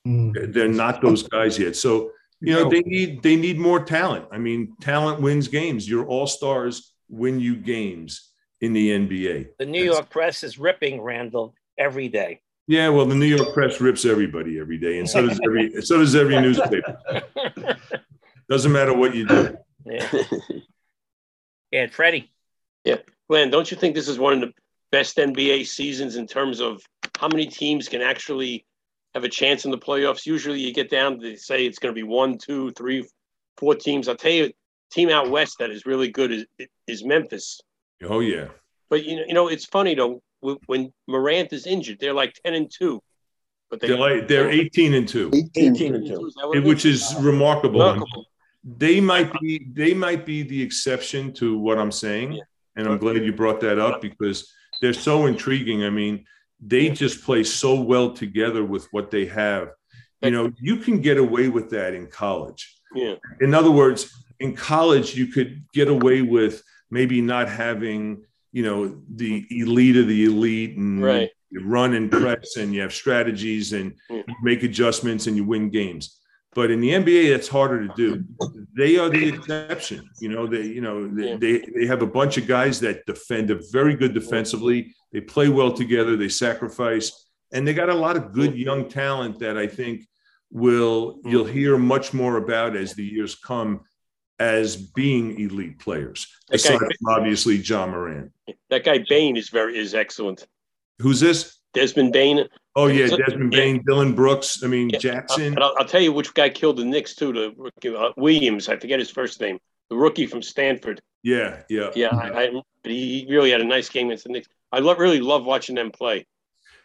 hmm. 0.03 0.31
they're 0.49 0.67
not 0.67 1.01
those 1.01 1.23
guys 1.23 1.59
yet. 1.59 1.75
So 1.75 2.11
you 2.41 2.53
know 2.53 2.69
they 2.69 2.81
need 2.81 3.21
they 3.21 3.35
need 3.35 3.59
more 3.59 3.79
talent. 3.79 4.25
I 4.31 4.39
mean, 4.39 4.75
talent 4.81 5.21
wins 5.21 5.47
games. 5.47 5.87
Your 5.87 6.05
all 6.07 6.27
stars 6.27 6.93
win 7.07 7.39
you 7.39 7.55
games 7.55 8.31
in 8.61 8.73
the 8.73 8.89
NBA. 8.89 9.49
The 9.59 9.65
New 9.65 9.83
York 9.83 10.09
press 10.09 10.43
is 10.43 10.57
ripping 10.57 11.01
Randle 11.01 11.53
every 11.77 12.09
day. 12.09 12.41
Yeah, 12.67 12.89
well, 12.89 13.05
the 13.05 13.15
New 13.15 13.27
York 13.27 13.53
press 13.53 13.79
rips 13.79 14.03
everybody 14.03 14.59
every 14.59 14.77
day, 14.77 14.99
and 14.99 15.09
so 15.09 15.25
does 15.25 15.39
every 15.45 15.81
so 15.81 15.97
does 15.97 16.15
every 16.15 16.41
newspaper. 16.41 16.97
Doesn't 18.49 18.71
matter 18.71 18.93
what 18.95 19.13
you 19.13 19.27
do. 19.27 19.57
Yeah. 19.85 20.23
yeah, 21.71 21.87
Freddie. 21.87 22.31
Glenn, 23.29 23.49
don't 23.49 23.69
you 23.69 23.77
think 23.77 23.95
this 23.95 24.07
is 24.07 24.19
one 24.19 24.33
of 24.33 24.41
the 24.41 24.51
best 24.91 25.17
NBA 25.17 25.65
seasons 25.67 26.15
in 26.15 26.27
terms 26.27 26.61
of 26.61 26.81
how 27.17 27.27
many 27.27 27.45
teams 27.45 27.89
can 27.89 28.01
actually 28.01 28.65
have 29.13 29.23
a 29.23 29.29
chance 29.29 29.65
in 29.65 29.71
the 29.71 29.77
playoffs? 29.77 30.25
Usually 30.25 30.59
you 30.59 30.73
get 30.73 30.89
down 30.89 31.19
to 31.19 31.35
say 31.37 31.65
it's 31.65 31.79
going 31.79 31.93
to 31.93 31.99
be 31.99 32.07
one, 32.07 32.37
two, 32.37 32.71
three, 32.71 33.05
four 33.57 33.75
teams. 33.75 34.07
I'll 34.07 34.15
tell 34.15 34.31
you, 34.31 34.51
team 34.91 35.09
out 35.09 35.29
west 35.29 35.57
that 35.59 35.71
is 35.71 35.85
really 35.85 36.09
good 36.09 36.31
is, 36.31 36.45
is 36.87 37.03
Memphis. 37.03 37.59
Oh 38.03 38.19
yeah, 38.19 38.47
But 38.89 39.03
you 39.03 39.17
know, 39.17 39.23
you 39.27 39.33
know, 39.33 39.47
it's 39.47 39.65
funny 39.65 39.95
though 39.95 40.21
when- 40.39 40.57
when 40.67 40.93
Morant 41.07 41.51
is 41.51 41.65
injured, 41.65 41.97
they're 41.99 42.13
like 42.13 42.33
ten 42.45 42.53
and 42.53 42.71
two. 42.71 43.01
But 43.69 43.81
they 43.81 43.87
they're 43.87 43.97
like 43.97 44.27
they're 44.29 44.49
eighteen 44.49 44.93
and 44.93 45.07
two, 45.07 45.29
18 45.33 45.95
and 45.95 46.07
two, 46.07 46.27
is 46.27 46.35
it 46.53 46.63
which 46.63 46.85
is 46.85 47.13
remarkable. 47.19 47.79
Remarkable. 47.81 48.25
they 48.63 49.01
might 49.01 49.33
be 49.41 49.67
they 49.73 49.93
might 49.93 50.25
be 50.25 50.43
the 50.43 50.61
exception 50.61 51.33
to 51.33 51.57
what 51.57 51.77
I'm 51.79 51.91
saying, 51.91 52.33
Yeah. 52.33 52.43
And 52.77 52.87
I'm 52.87 52.97
glad 52.99 53.25
you 53.25 53.33
brought 53.33 53.59
that 53.61 53.79
up 53.79 54.01
because 54.01 54.53
they're 54.81 54.93
so 54.93 55.25
intriguing. 55.25 55.83
I 55.83 55.89
mean, 55.89 56.25
they 56.61 56.89
just 56.89 57.23
play 57.23 57.43
so 57.43 57.81
well 57.81 58.11
together 58.13 58.63
with 58.63 58.87
what 58.93 59.11
they 59.11 59.25
have. 59.25 59.71
You 60.21 60.31
know, 60.31 60.51
you 60.59 60.77
can 60.77 61.01
get 61.01 61.17
away 61.17 61.49
with 61.49 61.69
that 61.71 61.93
in 61.93 62.07
college. 62.07 62.75
Yeah. 62.95 63.15
In 63.41 63.53
other 63.53 63.71
words, 63.71 64.11
in 64.39 64.55
college, 64.55 65.15
you 65.15 65.27
could 65.27 65.63
get 65.73 65.87
away 65.89 66.21
with 66.21 66.63
maybe 66.89 67.21
not 67.21 67.49
having, 67.49 68.23
you 68.51 68.63
know, 68.63 69.01
the 69.13 69.45
elite 69.49 69.97
of 69.97 70.07
the 70.07 70.25
elite 70.25 70.77
and 70.77 71.03
Right. 71.03 71.29
you 71.49 71.63
run 71.65 71.93
and 71.93 72.09
press 72.11 72.57
and 72.57 72.73
you 72.73 72.81
have 72.81 72.93
strategies 72.93 73.73
and 73.73 73.93
Yeah. 74.09 74.23
make 74.41 74.63
adjustments 74.63 75.27
and 75.27 75.35
you 75.35 75.43
win 75.43 75.69
games. 75.69 76.19
But 76.57 76.71
in 76.71 76.81
the 76.81 76.89
NBA, 76.89 77.29
that's 77.29 77.47
harder 77.47 77.87
to 77.87 77.93
do. 77.95 78.23
They 78.75 78.97
are 78.97 79.09
the 79.09 79.29
exception. 79.29 80.07
You 80.19 80.29
know, 80.29 80.45
they, 80.45 80.61
you 80.61 80.81
know, 80.81 81.07
they, 81.07 81.35
they, 81.35 81.65
they 81.75 81.87
have 81.87 82.03
a 82.03 82.05
bunch 82.05 82.37
of 82.37 82.45
guys 82.45 82.79
that 82.81 83.07
defend 83.07 83.49
are 83.49 83.59
very 83.71 83.95
good 83.95 84.13
defensively. 84.13 84.93
They 85.11 85.19
play 85.19 85.49
well 85.49 85.71
together. 85.71 86.15
They 86.15 86.29
sacrifice, 86.29 87.25
and 87.51 87.67
they 87.67 87.73
got 87.73 87.89
a 87.89 87.95
lot 87.95 88.17
of 88.17 88.33
good 88.33 88.55
young 88.55 88.87
talent 88.87 89.39
that 89.39 89.57
I 89.57 89.65
think 89.65 90.05
will 90.51 91.19
you'll 91.25 91.45
hear 91.45 91.75
much 91.75 92.13
more 92.13 92.37
about 92.37 92.75
as 92.75 92.93
the 92.93 93.03
years 93.03 93.33
come 93.33 93.81
as 94.37 94.75
being 94.75 95.39
elite 95.39 95.79
players. 95.79 96.27
Aside 96.51 96.77
from 96.77 96.89
obviously 97.07 97.55
Ja 97.55 97.87
Morant. 97.87 98.31
That 98.69 98.83
guy 98.85 99.03
Bane 99.09 99.37
is 99.37 99.49
very 99.49 99.75
is 99.75 99.95
excellent. 99.95 100.45
Who's 100.99 101.19
this? 101.19 101.56
Desmond 101.73 102.13
Bane. 102.13 102.47
Oh 102.75 102.87
yeah, 102.87 103.07
Desmond 103.07 103.53
yeah. 103.53 103.59
Bane, 103.59 103.83
Dillon 103.85 104.13
Brooks. 104.13 104.63
I 104.63 104.67
mean 104.67 104.89
Yeah. 104.89 104.99
Jackson. 104.99 105.43
And 105.43 105.59
I'll, 105.63 105.75
I'll 105.79 105.85
tell 105.85 106.01
you 106.01 106.11
which 106.13 106.33
guy 106.33 106.49
killed 106.49 106.77
the 106.77 106.85
Knicks 106.85 107.15
too. 107.15 107.33
The 107.33 107.53
rookie, 107.57 107.95
uh, 107.95 108.09
Williams. 108.17 108.69
I 108.69 108.77
forget 108.77 108.99
his 108.99 109.09
first 109.09 109.39
name. 109.41 109.59
The 109.89 109.95
rookie 109.95 110.27
from 110.27 110.41
Stanford. 110.41 111.01
Yeah, 111.23 111.61
yeah. 111.69 111.91
Yeah, 111.95 112.09
I, 112.15 112.43
I, 112.43 112.61
but 112.83 112.91
he 112.91 113.25
really 113.29 113.51
had 113.51 113.61
a 113.61 113.65
nice 113.65 113.89
game 113.89 114.07
against 114.07 114.25
the 114.25 114.31
Knicks. 114.31 114.47
I 114.71 114.79
lo- 114.79 114.95
really 114.95 115.19
love 115.21 115.45
watching 115.45 115.75
them 115.75 115.91
play. 115.91 116.25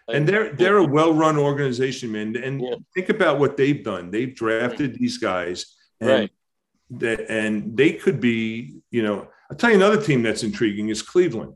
and 0.09 0.27
they're 0.29 0.53
they're 0.55 0.79
a 0.79 0.85
well-run 0.87 1.37
organization, 1.39 2.13
man. 2.13 2.37
And 2.37 2.61
Yeah. 2.61 2.75
think 2.95 3.09
about 3.09 3.39
what 3.39 3.57
they've 3.57 3.83
done. 3.85 4.11
They've 4.11 4.35
drafted 4.35 4.95
these 4.99 5.19
guys, 5.19 5.75
and 6.01 6.11
Right. 6.11 6.31
that 6.91 7.27
and 7.31 7.77
they 7.77 7.93
could 7.93 8.21
be. 8.21 8.81
You 8.91 9.03
know, 9.03 9.29
I'll 9.51 9.57
tell 9.57 9.71
you 9.71 9.77
another 9.77 10.01
team 10.03 10.23
that's 10.23 10.43
intriguing 10.43 10.89
is 10.89 11.03
Cleveland. 11.03 11.55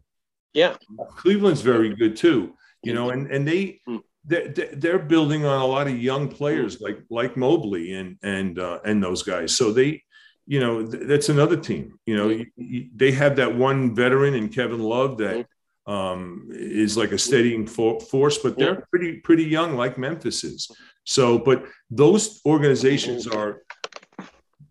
Yeah. 0.53 0.77
Cleveland's 1.17 1.61
very 1.61 1.95
good 1.95 2.17
too. 2.17 2.55
You 2.83 2.95
know, 2.95 3.11
and 3.11 3.31
and 3.31 3.47
they 3.47 3.81
Mm. 3.89 4.03
they're, 4.25 4.49
they're 4.75 4.99
building 4.99 5.45
on 5.45 5.61
a 5.61 5.67
lot 5.67 5.87
of 5.87 5.97
young 5.99 6.29
players 6.29 6.81
like 6.81 6.99
like 7.11 7.37
Mobley 7.37 7.93
and 7.95 8.17
and 8.23 8.59
uh, 8.59 8.81
and 8.85 9.03
those 9.03 9.23
guys. 9.23 9.57
So 9.57 9.73
they, 9.73 10.03
you 10.47 10.61
know, 10.61 10.85
th- 10.87 11.05
that's 11.07 11.29
another 11.29 11.57
team. 11.57 11.99
You 12.07 12.17
know, 12.17 12.29
y- 12.29 12.47
y- 12.57 12.89
they 12.95 13.13
have 13.13 13.37
that 13.37 13.55
one 13.57 13.95
veteran 13.95 14.35
in 14.35 14.49
Kevin 14.49 14.81
Love 14.81 15.19
that 15.19 15.47
um, 15.87 16.49
is 16.51 16.97
like 16.97 17.13
a 17.13 17.19
steadying 17.19 17.67
for- 17.67 18.01
force, 18.01 18.39
but 18.39 18.57
they're 18.59 18.85
pretty 18.91 19.19
pretty 19.21 19.45
young, 19.45 19.77
like 19.77 19.97
Memphis 19.99 20.43
is. 20.45 20.69
So, 21.05 21.39
but 21.39 21.65
those 21.91 22.41
organizations 22.45 23.27
are 23.29 23.63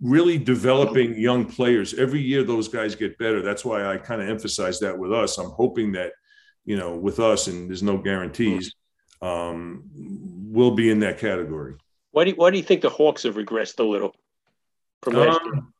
really 0.01 0.37
developing 0.37 1.17
young 1.17 1.45
players 1.45 1.93
every 1.93 2.21
year. 2.21 2.43
Those 2.43 2.67
guys 2.67 2.95
get 2.95 3.17
better. 3.17 3.41
That's 3.41 3.63
why 3.63 3.85
I 3.85 3.97
kind 3.97 4.21
of 4.21 4.27
emphasize 4.29 4.79
that 4.81 4.97
with 4.97 5.13
us. 5.13 5.37
I'm 5.37 5.51
hoping 5.51 5.93
that 5.93 6.11
you 6.65 6.77
know 6.77 6.95
with 6.95 7.19
us, 7.19 7.47
and 7.47 7.69
there's 7.69 7.83
no 7.83 7.97
guarantees, 7.97 8.73
um, 9.21 9.83
we'll 9.93 10.71
be 10.71 10.89
in 10.89 10.99
that 10.99 11.19
category. 11.19 11.75
Why 12.11 12.23
do 12.23 12.29
you, 12.31 12.35
why 12.35 12.51
do 12.51 12.57
you 12.57 12.63
think 12.63 12.81
the 12.81 12.89
Hawks 12.89 13.23
have 13.23 13.35
regressed 13.35 13.79
a 13.79 13.83
little 13.83 14.15
from 15.01 15.15
last 15.15 15.39
year? 15.43 15.53
Um, 15.53 15.73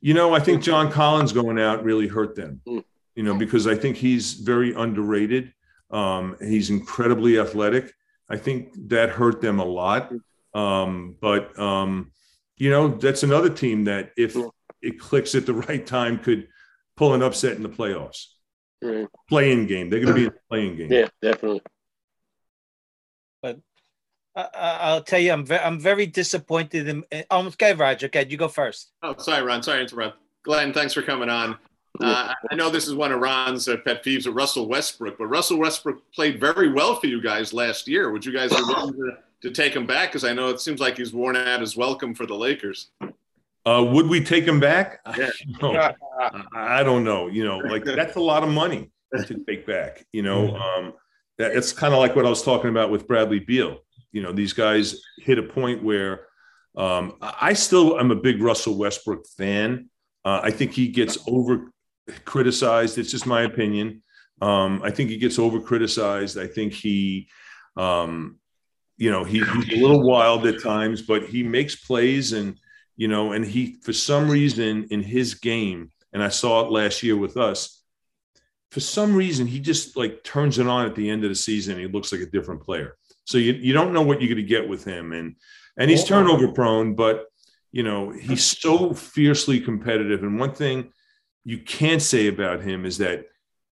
you 0.00 0.14
know, 0.14 0.34
I 0.34 0.40
think 0.40 0.62
John 0.62 0.90
Collins 0.90 1.32
going 1.32 1.58
out 1.58 1.84
really 1.84 2.08
hurt 2.08 2.34
them. 2.34 2.60
Mm. 2.66 2.84
You 3.14 3.22
know, 3.22 3.34
because 3.34 3.66
I 3.66 3.74
think 3.74 3.96
he's 3.96 4.34
very 4.34 4.72
underrated. 4.74 5.52
Um, 5.90 6.36
he's 6.40 6.70
incredibly 6.70 7.38
athletic. 7.38 7.92
I 8.28 8.36
think 8.36 8.72
that 8.88 9.10
hurt 9.10 9.40
them 9.40 9.60
a 9.60 9.64
lot. 9.64 10.12
Um, 10.54 11.16
but 11.20 11.56
um, 11.58 12.12
you 12.56 12.70
know, 12.70 12.88
that's 12.88 13.22
another 13.22 13.50
team 13.50 13.84
that 13.84 14.12
if 14.16 14.36
it 14.80 14.98
clicks 14.98 15.34
at 15.34 15.46
the 15.46 15.54
right 15.68 15.86
time 15.86 16.18
could 16.18 16.48
pull 16.96 17.14
an 17.14 17.22
upset 17.22 17.56
in 17.56 17.62
the 17.62 17.68
playoffs. 17.68 18.26
Right. 18.82 19.06
Playing 19.28 19.66
game. 19.66 19.88
They're 19.90 20.00
going 20.00 20.08
to 20.08 20.14
be 20.14 20.24
in 20.26 20.32
the 20.32 20.38
playing 20.50 20.76
game. 20.76 20.92
Yeah, 20.92 21.08
definitely. 21.22 21.62
But 23.42 23.60
I- 24.34 24.48
I'll 24.54 25.02
tell 25.02 25.20
you, 25.20 25.32
I'm 25.32 25.46
very, 25.46 25.62
I'm 25.62 25.78
very 25.78 26.06
disappointed 26.06 26.88
in. 26.88 27.04
Um, 27.30 27.46
okay, 27.48 27.74
Roger. 27.74 28.06
Okay, 28.06 28.26
you 28.28 28.36
go 28.36 28.48
first. 28.48 28.90
Oh, 29.02 29.14
sorry, 29.18 29.42
Ron. 29.42 29.62
Sorry 29.62 29.78
to 29.78 29.82
interrupt. 29.82 30.18
Glenn, 30.42 30.72
thanks 30.72 30.92
for 30.94 31.02
coming 31.02 31.28
on. 31.28 31.56
Uh, 32.00 32.32
I 32.50 32.54
know 32.54 32.70
this 32.70 32.88
is 32.88 32.94
one 32.94 33.12
of 33.12 33.20
Ron's 33.20 33.68
uh, 33.68 33.76
pet 33.84 34.02
peeves 34.02 34.26
with 34.26 34.34
Russell 34.34 34.66
Westbrook, 34.66 35.18
but 35.18 35.26
Russell 35.26 35.58
Westbrook 35.58 36.02
played 36.12 36.40
very 36.40 36.72
well 36.72 36.96
for 36.96 37.06
you 37.06 37.20
guys 37.22 37.52
last 37.52 37.86
year. 37.86 38.10
Would 38.10 38.24
you 38.24 38.32
guys 38.32 38.50
be 38.50 38.62
willing 38.62 38.94
to, 38.94 39.18
to 39.42 39.50
take 39.50 39.76
him 39.76 39.86
back? 39.86 40.08
Because 40.08 40.24
I 40.24 40.32
know 40.32 40.48
it 40.48 40.60
seems 40.60 40.80
like 40.80 40.96
he's 40.96 41.12
worn 41.12 41.36
out 41.36 41.60
his 41.60 41.76
welcome 41.76 42.14
for 42.14 42.26
the 42.26 42.34
Lakers. 42.34 42.88
Uh, 43.64 43.84
would 43.92 44.08
we 44.08 44.22
take 44.22 44.44
him 44.44 44.60
back? 44.60 45.00
Yeah. 45.16 45.30
No, 45.60 45.92
I 46.54 46.82
don't 46.82 47.04
know. 47.04 47.28
You 47.28 47.44
know, 47.44 47.58
like 47.58 47.84
that's 48.00 48.16
a 48.16 48.20
lot 48.20 48.42
of 48.42 48.48
money 48.48 48.90
to 49.14 49.44
take 49.44 49.66
back. 49.66 50.04
You 50.12 50.22
know, 50.22 50.56
um, 50.56 50.94
that 51.38 51.52
it's 51.52 51.72
kind 51.72 51.92
of 51.92 52.00
like 52.00 52.16
what 52.16 52.26
I 52.26 52.28
was 52.28 52.42
talking 52.42 52.70
about 52.70 52.90
with 52.90 53.06
Bradley 53.06 53.40
Beal. 53.40 53.78
You 54.12 54.22
know, 54.22 54.32
these 54.32 54.52
guys 54.52 55.00
hit 55.18 55.38
a 55.38 55.42
point 55.42 55.82
where 55.82 56.26
um, 56.76 57.14
I 57.20 57.34
I 57.40 57.52
still 57.52 57.98
am 57.98 58.10
a 58.10 58.16
big 58.16 58.42
Russell 58.42 58.78
Westbrook 58.78 59.26
fan. 59.36 59.90
Uh, 60.24 60.40
I 60.42 60.50
think 60.50 60.72
he 60.72 60.88
gets 60.88 61.18
over 61.26 61.72
criticized. 62.24 62.98
It's 62.98 63.10
just 63.10 63.26
my 63.26 63.42
opinion. 63.42 64.02
Um, 64.40 64.80
I 64.82 64.90
think 64.90 65.10
he 65.10 65.18
gets 65.18 65.38
over 65.38 65.60
criticized. 65.60 66.38
I 66.38 66.46
think 66.46 66.72
he, 66.72 67.28
um, 67.76 68.38
you 68.96 69.10
know, 69.10 69.24
he, 69.24 69.38
he's 69.38 69.78
a 69.78 69.82
little 69.82 70.02
wild 70.02 70.46
at 70.46 70.62
times, 70.62 71.02
but 71.02 71.24
he 71.24 71.42
makes 71.42 71.76
plays 71.76 72.32
and 72.32 72.58
you 72.96 73.08
know, 73.08 73.32
and 73.32 73.44
he 73.44 73.78
for 73.82 73.92
some 73.92 74.30
reason 74.30 74.86
in 74.90 75.02
his 75.02 75.34
game, 75.34 75.90
and 76.12 76.22
I 76.22 76.28
saw 76.28 76.64
it 76.64 76.72
last 76.72 77.02
year 77.02 77.16
with 77.16 77.36
us. 77.36 77.82
For 78.70 78.80
some 78.80 79.14
reason, 79.14 79.46
he 79.46 79.60
just 79.60 79.96
like 79.96 80.24
turns 80.24 80.58
it 80.58 80.66
on 80.66 80.86
at 80.86 80.94
the 80.94 81.10
end 81.10 81.24
of 81.24 81.30
the 81.30 81.34
season. 81.34 81.78
He 81.78 81.86
looks 81.86 82.12
like 82.12 82.22
a 82.22 82.26
different 82.26 82.62
player. 82.62 82.96
So 83.24 83.38
you, 83.38 83.52
you 83.52 83.72
don't 83.72 83.92
know 83.92 84.02
what 84.02 84.20
you're 84.20 84.34
going 84.34 84.36
to 84.36 84.48
get 84.48 84.68
with 84.68 84.84
him, 84.84 85.12
and 85.12 85.36
and 85.76 85.90
he's 85.90 86.04
oh. 86.04 86.06
turnover 86.06 86.48
prone, 86.48 86.94
but 86.94 87.26
you 87.70 87.82
know, 87.82 88.10
he's 88.10 88.44
so 88.44 88.92
fiercely 88.92 89.58
competitive. 89.58 90.22
And 90.22 90.38
one 90.38 90.52
thing 90.52 90.92
you 91.44 91.58
can't 91.58 92.02
say 92.02 92.28
about 92.28 92.60
him 92.60 92.84
is 92.84 92.98
that, 92.98 93.26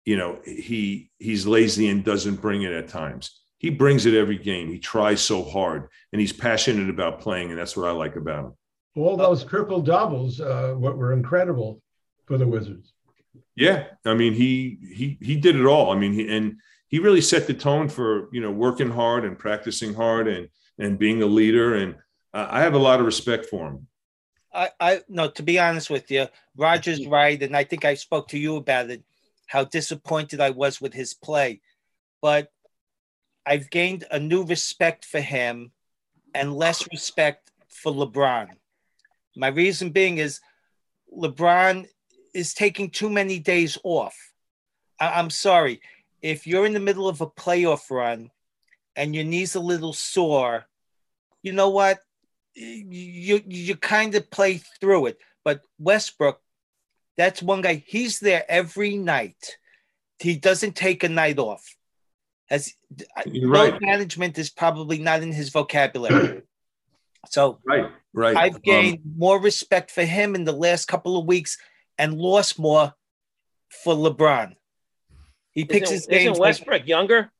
you 0.06 0.15
know, 0.15 0.39
he 0.45 1.10
he's 1.17 1.47
lazy 1.47 1.89
and 1.89 2.06
doesn't 2.06 2.41
bring 2.41 2.62
it 2.62 2.71
at 2.71 2.88
times. 2.88 3.41
He 3.58 3.71
brings 3.71 4.06
it 4.06 4.13
every 4.13 4.38
game. 4.38 4.69
He 4.69 4.77
tries 4.77 5.19
so 5.19 5.43
hard 5.43 5.88
and 6.13 6.21
he's 6.21 6.32
passionate 6.32 6.89
about 6.89 7.21
playing, 7.21 7.49
and 7.49 7.60
that's 7.60 7.75
what 7.75 7.88
I 7.88 7.91
like 7.91 8.15
about 8.15 8.45
him. 8.45 8.57
All 8.98 9.16
those 9.16 9.44
triple 9.44 9.82
doubles 9.82 10.42
uh, 10.42 10.74
were 10.78 11.14
incredible 11.14 11.82
for 12.26 12.38
the 12.38 12.48
Wizards. 12.48 12.94
Yeah, 13.56 13.86
I 14.06 14.14
mean 14.14 14.34
he 14.34 14.78
he 14.94 15.18
he 15.22 15.36
did 15.36 15.56
it 15.56 15.66
all. 15.66 15.92
I 15.92 15.98
mean 15.98 16.14
he 16.14 16.36
and 16.36 16.58
he 16.88 17.00
really 17.00 17.22
set 17.22 17.48
the 17.48 17.54
tone 17.54 17.90
for 17.90 18.30
you 18.32 18.42
know 18.42 18.52
working 18.52 18.90
hard 18.90 19.26
and 19.26 19.38
practicing 19.38 19.94
hard 19.94 20.28
and 20.28 20.50
and 20.80 21.00
being 21.00 21.22
a 21.22 21.26
leader. 21.26 21.76
And 21.76 21.96
I 22.34 22.62
have 22.62 22.74
a 22.74 22.80
lot 22.80 23.00
of 23.00 23.06
respect 23.06 23.46
for 23.46 23.68
him. 23.68 23.88
I, 24.54 24.70
I 24.80 25.02
no, 25.08 25.30
to 25.32 25.44
be 25.44 25.60
honest 25.60 25.90
with 25.90 26.10
you, 26.12 26.28
Roger's 26.56 27.06
right, 27.06 27.42
and 27.42 27.56
I 27.56 27.64
think 27.64 27.86
I 27.86 27.96
spoke 27.96 28.28
to 28.30 28.40
you 28.40 28.56
about 28.56 28.90
it. 28.90 29.04
How 29.48 29.64
disappointed 29.64 30.42
I 30.42 30.50
was 30.50 30.82
with 30.82 30.94
his 30.94 31.14
play, 31.14 31.62
but 32.22 32.52
I've 33.46 33.70
gained 33.70 34.06
a 34.12 34.20
new 34.20 34.44
respect 34.44 35.06
for 35.06 35.22
him 35.22 35.72
and 36.34 36.54
less 36.54 36.86
respect 36.92 37.52
for 37.70 37.94
LeBron. 37.94 38.50
My 39.38 39.47
reason 39.47 39.91
being 39.91 40.17
is 40.17 40.39
LeBron 41.15 41.88
is 42.34 42.54
taking 42.54 42.89
too 42.89 43.10
many 43.10 43.39
days 43.39 43.78
off. 43.84 44.15
I- 45.00 45.19
am 45.19 45.30
sorry. 45.30 45.82
If 46.21 46.47
you're 46.47 46.65
in 46.65 46.73
the 46.73 46.80
middle 46.80 47.08
of 47.08 47.21
a 47.21 47.28
playoff 47.28 47.91
run 47.91 48.32
and 48.95 49.15
your 49.15 49.23
knee's 49.23 49.54
a 49.56 49.60
little 49.60 49.93
sore, 49.93 50.65
you 51.43 51.54
know 51.54 51.69
what? 51.69 52.00
You 52.56 53.43
you 53.45 53.76
kind 53.76 54.15
of 54.15 54.32
play 54.32 54.58
through 54.80 55.08
it. 55.08 55.19
But 55.43 55.62
Westbrook, 55.78 56.41
that's 57.15 57.43
one 57.43 57.62
guy. 57.62 57.84
He's 57.86 58.19
there 58.19 58.43
every 58.50 58.97
night. 58.97 59.58
He 60.19 60.38
doesn't 60.38 60.76
take 60.76 61.04
a 61.04 61.10
night 61.10 61.38
off. 61.38 61.63
As 62.50 62.73
You're 63.26 63.50
right. 63.50 63.80
management 63.80 64.38
is 64.39 64.50
probably 64.50 64.97
not 64.97 65.21
in 65.21 65.32
his 65.32 65.50
vocabulary. 65.50 66.41
So 67.30 67.60
right, 67.65 67.91
right. 68.13 68.36
I've 68.36 68.62
gained 68.62 68.97
um, 68.97 69.13
more 69.17 69.39
respect 69.39 69.91
for 69.91 70.03
him 70.03 70.36
in 70.36 70.43
the 70.43 70.51
last 70.51 70.88
couple 70.88 71.17
of 71.17 71.25
weeks 71.25 71.58
and 71.97 72.17
lost 72.17 72.60
more 72.60 72.93
for 73.69 73.93
LeBron. 73.93 74.56
He 75.51 75.65
picks 75.65 75.91
isn't, 75.91 75.95
his 75.95 76.06
games. 76.06 76.32
Isn't 76.32 76.41
Westbrook 76.41 76.82
like, 76.82 76.88
younger? 76.88 77.32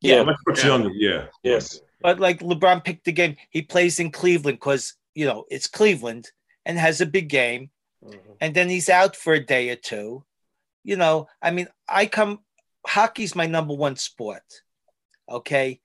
Yeah, 0.00 0.22
Westbrook's 0.22 0.62
yeah. 0.62 0.68
younger. 0.68 0.90
Yeah. 0.92 1.26
Yes. 1.42 1.80
But 2.02 2.20
like 2.20 2.40
LeBron 2.40 2.84
picked 2.84 3.04
the 3.04 3.12
game. 3.12 3.36
He 3.50 3.62
plays 3.62 4.00
in 4.00 4.10
Cleveland 4.10 4.58
because 4.58 4.94
you 5.14 5.26
know 5.26 5.44
it's 5.50 5.66
Cleveland 5.66 6.30
and 6.64 6.78
has 6.78 7.00
a 7.00 7.06
big 7.06 7.28
game, 7.28 7.70
mm-hmm. 8.04 8.32
and 8.40 8.54
then 8.54 8.68
he's 8.68 8.88
out 8.88 9.16
for 9.16 9.34
a 9.34 9.44
day 9.44 9.70
or 9.70 9.76
two. 9.76 10.24
You 10.84 10.96
know, 10.96 11.28
I 11.42 11.50
mean, 11.50 11.68
I 11.88 12.06
come. 12.06 12.40
Hockey's 12.86 13.34
my 13.34 13.46
number 13.46 13.74
one 13.74 13.96
sport. 13.96 14.42
Okay. 15.30 15.80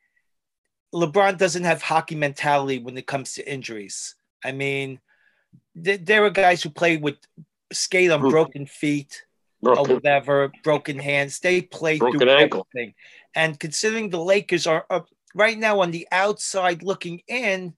LeBron 0.96 1.38
doesn't 1.38 1.66
have 1.66 1.82
hockey 1.82 2.16
mentality 2.16 2.80
when 2.80 2.98
it 2.98 3.06
comes 3.06 3.34
to 3.34 3.52
injuries. 3.52 4.16
I 4.44 4.54
mean, 4.54 5.02
th- 5.84 6.02
there 6.04 6.24
are 6.24 6.30
guys 6.30 6.64
who 6.64 6.70
play 6.70 6.96
with 6.96 7.18
skate 7.74 8.12
on 8.12 8.22
broken 8.22 8.66
feet 8.66 9.26
broken. 9.62 9.92
or 9.92 9.96
whatever, 9.96 10.52
broken 10.64 10.98
hands. 10.98 11.40
They 11.40 11.62
play 11.62 11.98
broken 11.98 12.22
through 12.22 12.30
ankle. 12.30 12.68
everything. 12.74 12.94
And 13.36 13.60
considering 13.60 14.10
the 14.10 14.24
Lakers 14.24 14.68
are, 14.68 14.86
are 14.90 15.06
right 15.34 15.58
now 15.58 15.82
on 15.82 15.92
the 15.92 16.08
outside 16.14 16.82
looking 16.82 17.22
in, 17.28 17.74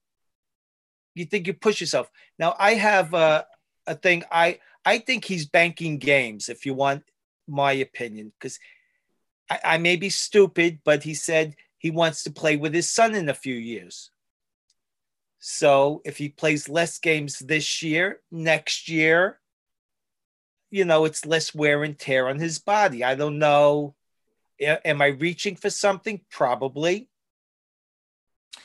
you 1.15 1.25
think 1.25 1.47
you 1.47 1.53
push 1.53 1.82
yourself. 1.82 2.12
Now 2.38 2.56
I 2.60 2.75
have 2.75 3.15
a, 3.15 3.47
a 3.88 3.95
thing. 3.95 4.23
I 4.32 4.60
I 4.86 4.99
think 4.99 5.25
he's 5.25 5.47
banking 5.47 5.97
games. 5.97 6.49
If 6.49 6.67
you 6.67 6.75
want 6.75 7.03
my 7.47 7.71
opinion, 7.71 8.32
because 8.39 8.60
I, 9.49 9.60
I 9.63 9.77
may 9.80 9.95
be 9.95 10.12
stupid, 10.12 10.82
but 10.86 11.01
he 11.01 11.15
said 11.15 11.56
he 11.78 11.92
wants 11.92 12.24
to 12.24 12.32
play 12.32 12.56
with 12.56 12.74
his 12.74 12.90
son 12.90 13.16
in 13.16 13.30
a 13.30 13.34
few 13.34 13.56
years. 13.56 14.12
So 15.40 16.02
if 16.04 16.18
he 16.18 16.30
plays 16.30 16.68
less 16.68 17.00
games 17.00 17.40
this 17.40 17.84
year, 17.84 18.22
next 18.32 18.90
year, 18.90 19.40
you 20.72 20.84
know, 20.84 21.06
it's 21.06 21.26
less 21.26 21.54
wear 21.54 21.84
and 21.84 21.98
tear 21.98 22.28
on 22.28 22.40
his 22.40 22.60
body. 22.60 23.04
I 23.04 23.16
don't 23.16 23.40
know. 23.40 23.96
Am 24.60 25.02
I 25.02 25.08
reaching 25.08 25.56
for 25.56 25.70
something? 25.70 26.22
Probably. 26.32 27.10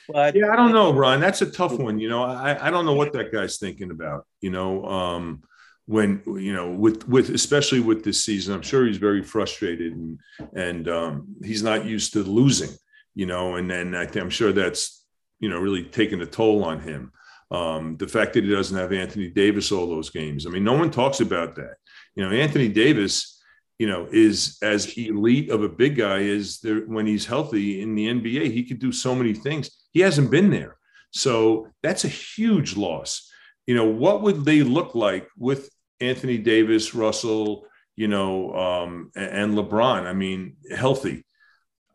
But 0.09 0.35
yeah, 0.35 0.51
I 0.51 0.57
don't 0.57 0.73
know, 0.73 0.93
Ron. 0.93 1.21
That's 1.21 1.43
a 1.43 1.51
tough 1.51 1.79
one. 1.79 1.99
You 1.99 2.09
know, 2.09 2.23
I, 2.23 2.67
I 2.67 2.71
don't 2.71 2.87
know 2.87 2.95
what 2.95 3.13
that 3.13 3.33
guy's 3.33 3.59
thinking 3.59 3.91
about. 3.91 4.27
You 4.41 4.51
know, 4.51 4.85
um, 4.87 5.43
when 5.87 6.23
you 6.27 6.53
know, 6.53 6.71
with 6.71 7.07
with 7.09 7.31
especially 7.31 7.81
with 7.81 8.03
this 8.03 8.25
season, 8.25 8.55
I'm 8.55 8.63
sure 8.63 8.87
he's 8.87 8.97
very 8.97 9.23
frustrated 9.23 9.93
and 9.93 10.19
and 10.55 10.89
um, 10.89 11.37
he's 11.45 11.63
not 11.63 11.85
used 11.85 12.15
to 12.15 12.23
losing. 12.23 12.71
You 13.15 13.27
know, 13.27 13.57
and 13.57 13.71
then 13.71 13.95
I 13.95 14.09
I'm 14.15 14.31
sure 14.31 14.53
that's 14.53 15.05
you 15.41 15.49
know 15.49 15.59
really 15.59 15.85
taking 15.85 16.21
a 16.21 16.27
toll 16.27 16.65
on 16.65 16.81
him. 16.81 17.13
Um, 17.51 17.97
the 17.99 18.09
fact 18.09 18.33
that 18.33 18.45
he 18.45 18.51
doesn't 18.51 18.79
have 18.79 18.93
Anthony 18.93 19.29
Davis 19.29 19.73
all 19.73 19.87
those 19.87 20.09
games. 20.09 20.47
I 20.47 20.51
mean, 20.51 20.65
no 20.65 20.73
one 20.73 20.91
talks 20.91 21.21
about 21.21 21.55
that. 21.57 21.75
You 22.15 22.25
know, 22.25 22.35
Anthony 22.35 22.69
Davis, 22.69 23.39
you 23.79 23.87
know, 23.87 24.09
is 24.11 24.57
as 24.63 24.97
elite 24.97 25.51
of 25.51 25.63
a 25.63 25.69
big 25.69 25.97
guy 25.97 26.23
as 26.29 26.61
there 26.61 26.81
when 26.87 27.07
he's 27.07 27.27
healthy 27.27 27.83
in 27.83 27.95
the 27.95 28.07
NBA. 28.07 28.51
He 28.53 28.65
could 28.65 28.79
do 28.79 28.93
so 28.93 29.15
many 29.15 29.35
things. 29.35 29.71
He 29.93 30.01
hasn't 30.01 30.31
been 30.31 30.51
there, 30.51 30.79
so 31.11 31.69
that's 31.83 32.05
a 32.05 32.09
huge 32.09 32.77
loss. 32.77 33.31
You 33.67 33.75
know, 33.75 33.87
what 33.87 34.23
would 34.23 34.45
they 34.45 34.63
look 34.63 34.95
like 34.95 35.29
with 35.37 35.69
Anthony 36.01 36.39
Davis, 36.39 36.95
Russell, 36.95 37.67
you 37.97 38.09
know, 38.09 38.55
um, 38.55 39.11
and 39.15 39.55
LeBron? 39.55 40.07
I 40.07 40.15
mean, 40.15 40.57
healthy. 40.75 41.25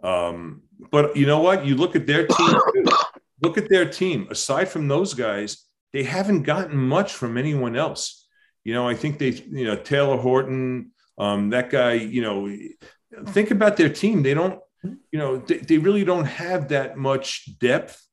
Um, 0.04 0.64
but 0.92 1.16
you 1.16 1.26
know 1.26 1.40
what? 1.40 1.66
You 1.66 1.76
look 1.76 1.96
at 1.96 2.08
their 2.08 2.28
team. 2.28 2.56
look 3.42 3.58
at 3.58 3.70
their 3.70 3.90
team. 3.90 4.28
Aside 4.30 4.70
from 4.70 4.88
those 4.88 5.14
guys, 5.14 5.66
they 5.94 6.04
haven't 6.04 6.44
gotten 6.44 6.78
much 6.78 7.14
from 7.14 7.38
anyone 7.38 7.76
else. 7.76 8.28
You 8.64 8.74
know, 8.74 8.88
I 8.88 8.96
think 8.96 9.18
they, 9.18 9.30
you 9.30 9.66
know, 9.66 9.78
Talen 9.78 10.20
Horton, 10.20 10.92
um, 11.18 11.50
that 11.52 11.70
guy, 11.70 11.94
you 11.94 12.22
know, 12.22 12.52
think 13.28 13.52
about 13.52 13.78
their 13.78 13.90
team. 13.90 14.24
They 14.24 14.34
don't, 14.34 14.60
you 14.84 15.20
know, 15.20 15.38
they, 15.38 15.58
they 15.58 15.78
really 15.78 16.04
don't 16.04 16.26
have 16.26 16.70
that 16.70 16.98
much 16.98 17.58
depth 17.60 18.06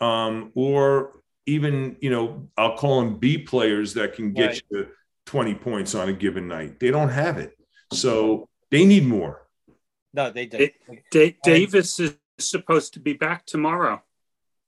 um, 0.00 0.52
or 0.54 1.20
even, 1.46 1.96
you 2.00 2.10
know, 2.10 2.48
I'll 2.56 2.76
call 2.76 3.00
them 3.00 3.18
B 3.18 3.38
players 3.38 3.94
that 3.94 4.14
can 4.14 4.32
get 4.32 4.50
right. 4.50 4.62
you 4.70 4.86
20 5.26 5.54
points 5.56 5.94
on 5.94 6.08
a 6.08 6.12
given 6.12 6.48
night. 6.48 6.80
They 6.80 6.90
don't 6.90 7.08
have 7.08 7.38
it. 7.38 7.56
So 7.92 8.48
they 8.70 8.84
need 8.84 9.04
more. 9.04 9.45
No, 10.16 10.30
they 10.30 10.46
do. 10.46 10.68
Davis 11.44 12.00
is 12.00 12.16
supposed 12.38 12.94
to 12.94 13.00
be 13.00 13.12
back 13.12 13.46
tomorrow. 13.46 14.02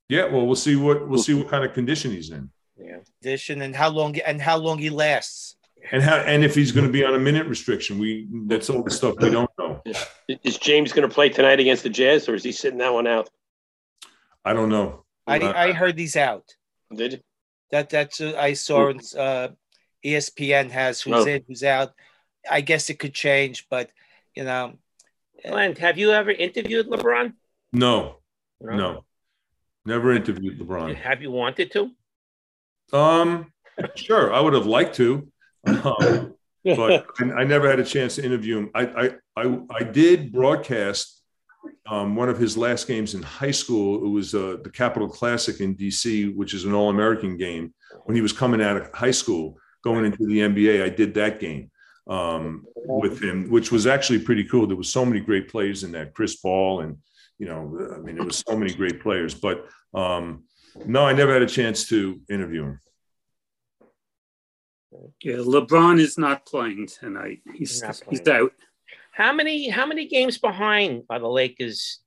Yeah, 0.09 0.27
well, 0.27 0.47
we'll 0.47 0.57
see 0.57 0.77
what 0.77 1.09
we'll 1.09 1.23
see 1.23 1.35
what 1.35 1.49
kind 1.49 1.65
of 1.65 1.75
condition 1.75 2.13
he's 2.13 2.31
in 2.31 2.51
yeah. 2.79 2.99
Edition 3.23 3.63
and 3.63 3.75
how 3.75 3.89
long 3.89 4.17
and 4.19 4.41
how 4.41 4.57
long 4.57 4.79
he 4.79 4.91
lasts. 4.91 5.57
And 5.93 6.03
how 6.03 6.17
and 6.17 6.45
if 6.45 6.55
he's 6.55 6.73
going 6.73 6.87
to 6.87 6.93
be 6.93 7.05
on 7.05 7.15
a 7.15 7.19
minute 7.19 7.47
restriction, 7.47 7.99
we 7.99 8.29
that's 8.47 8.69
all 8.71 8.83
the 8.83 8.91
stuff 8.91 9.17
we 9.21 9.31
don't 9.31 9.51
know. 9.59 9.83
Is 10.45 10.59
James 10.59 10.93
going 10.93 11.09
to 11.09 11.15
play 11.15 11.29
tonight 11.29 11.61
against 11.61 11.83
the 11.83 11.91
Jazz, 11.91 12.29
or 12.29 12.35
is 12.35 12.45
he 12.45 12.53
sitting 12.53 12.79
that 12.79 12.93
one 12.93 13.07
out? 13.07 13.31
I 14.45 14.53
don't 14.53 14.69
know. 14.69 15.05
I, 15.27 15.39
uh, 15.39 15.53
I 15.55 15.73
heard 15.73 15.99
he's 15.99 16.17
out. 16.17 16.55
Did 16.95 17.13
you? 17.13 17.19
That 17.71 17.91
that's 17.91 18.21
uh, 18.21 18.35
I 18.37 18.55
saw 18.55 18.91
uh, 18.91 19.49
ESPN 20.05 20.71
has 20.71 21.01
who's 21.01 21.15
oh. 21.15 21.27
in, 21.27 21.45
who's 21.47 21.63
out. 21.63 21.93
I 22.51 22.61
guess 22.61 22.91
it 22.91 22.99
could 22.99 23.15
change, 23.15 23.67
but 23.71 23.91
you 24.35 24.45
know. 24.45 24.75
Glenn, 25.47 25.77
have 25.77 25.99
you 25.99 26.13
ever 26.13 26.31
interviewed 26.31 26.89
LeBron? 26.89 27.35
No, 27.73 28.17
no, 28.61 28.77
no. 28.77 29.05
never 29.85 30.13
interviewed 30.13 30.59
LeBron. 30.59 30.95
Have 30.97 31.23
you 31.23 31.31
wanted 31.31 31.71
to? 31.73 31.91
Um, 32.93 33.53
sure, 33.95 34.33
I 34.33 34.41
would 34.41 34.55
have 34.55 34.67
liked 34.67 34.97
to, 34.97 35.29
um, 35.67 36.35
but 36.65 37.07
I, 37.21 37.45
never 37.45 37.69
had 37.69 37.79
a 37.79 37.85
chance 37.85 38.17
to 38.17 38.25
interview 38.25 38.59
him. 38.59 38.71
I 38.75 38.87
I 38.87 39.11
I, 39.37 39.59
I 39.71 39.83
did 39.85 40.33
broadcast 40.33 41.23
um, 41.87 42.17
one 42.17 42.29
of 42.29 42.39
his 42.39 42.57
last 42.57 42.89
games 42.89 43.15
in 43.15 43.23
high 43.23 43.51
school. 43.51 44.05
It 44.05 44.09
was 44.09 44.35
uh, 44.35 44.57
the 44.63 44.71
Capital 44.71 45.09
Classic 45.09 45.61
in 45.61 45.77
DC, 45.77 46.35
which 46.35 46.55
is 46.55 46.65
an 46.65 46.73
All 46.73 46.89
American 46.89 47.37
game. 47.37 47.75
When 48.05 48.17
he 48.17 48.23
was 48.23 48.33
coming 48.33 48.63
out 48.63 48.77
of 48.77 48.93
high 48.95 49.11
school, 49.11 49.59
going 49.85 50.05
into 50.05 50.27
the 50.27 50.39
NBA, 50.41 50.83
I 50.83 50.89
did 50.89 51.15
that 51.15 51.41
game 51.41 51.71
um, 52.09 52.67
with 52.75 53.23
him, 53.23 53.51
which 53.51 53.71
was 53.71 53.87
actually 53.87 54.21
pretty 54.21 54.45
cool. 54.45 54.67
There 54.67 54.77
was 54.77 54.93
so 54.93 55.05
many 55.05 55.21
great 55.21 55.49
players 55.49 55.85
in 55.85 55.93
that, 55.93 56.15
Chris 56.15 56.37
Paul, 56.37 56.81
and 56.81 56.97
you 57.39 57.47
know, 57.47 57.95
I 57.95 57.99
mean, 57.99 58.17
there 58.17 58.25
was 58.25 58.43
so 58.47 58.57
many 58.57 58.73
great 58.73 59.01
players. 59.01 59.35
But 59.35 59.67
um, 59.95 60.45
no, 60.87 61.05
I 61.05 61.13
never 61.13 61.33
had 61.33 61.43
a 61.43 61.47
chance 61.47 61.89
to 61.89 62.21
interview 62.29 62.65
him. 62.65 62.81
Yeah, 65.23 65.37
LeBron 65.37 66.01
is 66.01 66.19
not 66.19 66.47
playing 66.47 66.89
tonight. 66.89 67.43
He's 67.55 67.83
he's, 67.83 68.03
he's 68.09 68.29
out. 68.29 68.53
How 69.13 69.33
many 69.33 69.69
how 69.69 69.87
many 69.87 70.07
games 70.07 70.39
behind 70.39 71.03
are 71.11 71.19
the 71.19 71.29
Lakers 71.29 72.01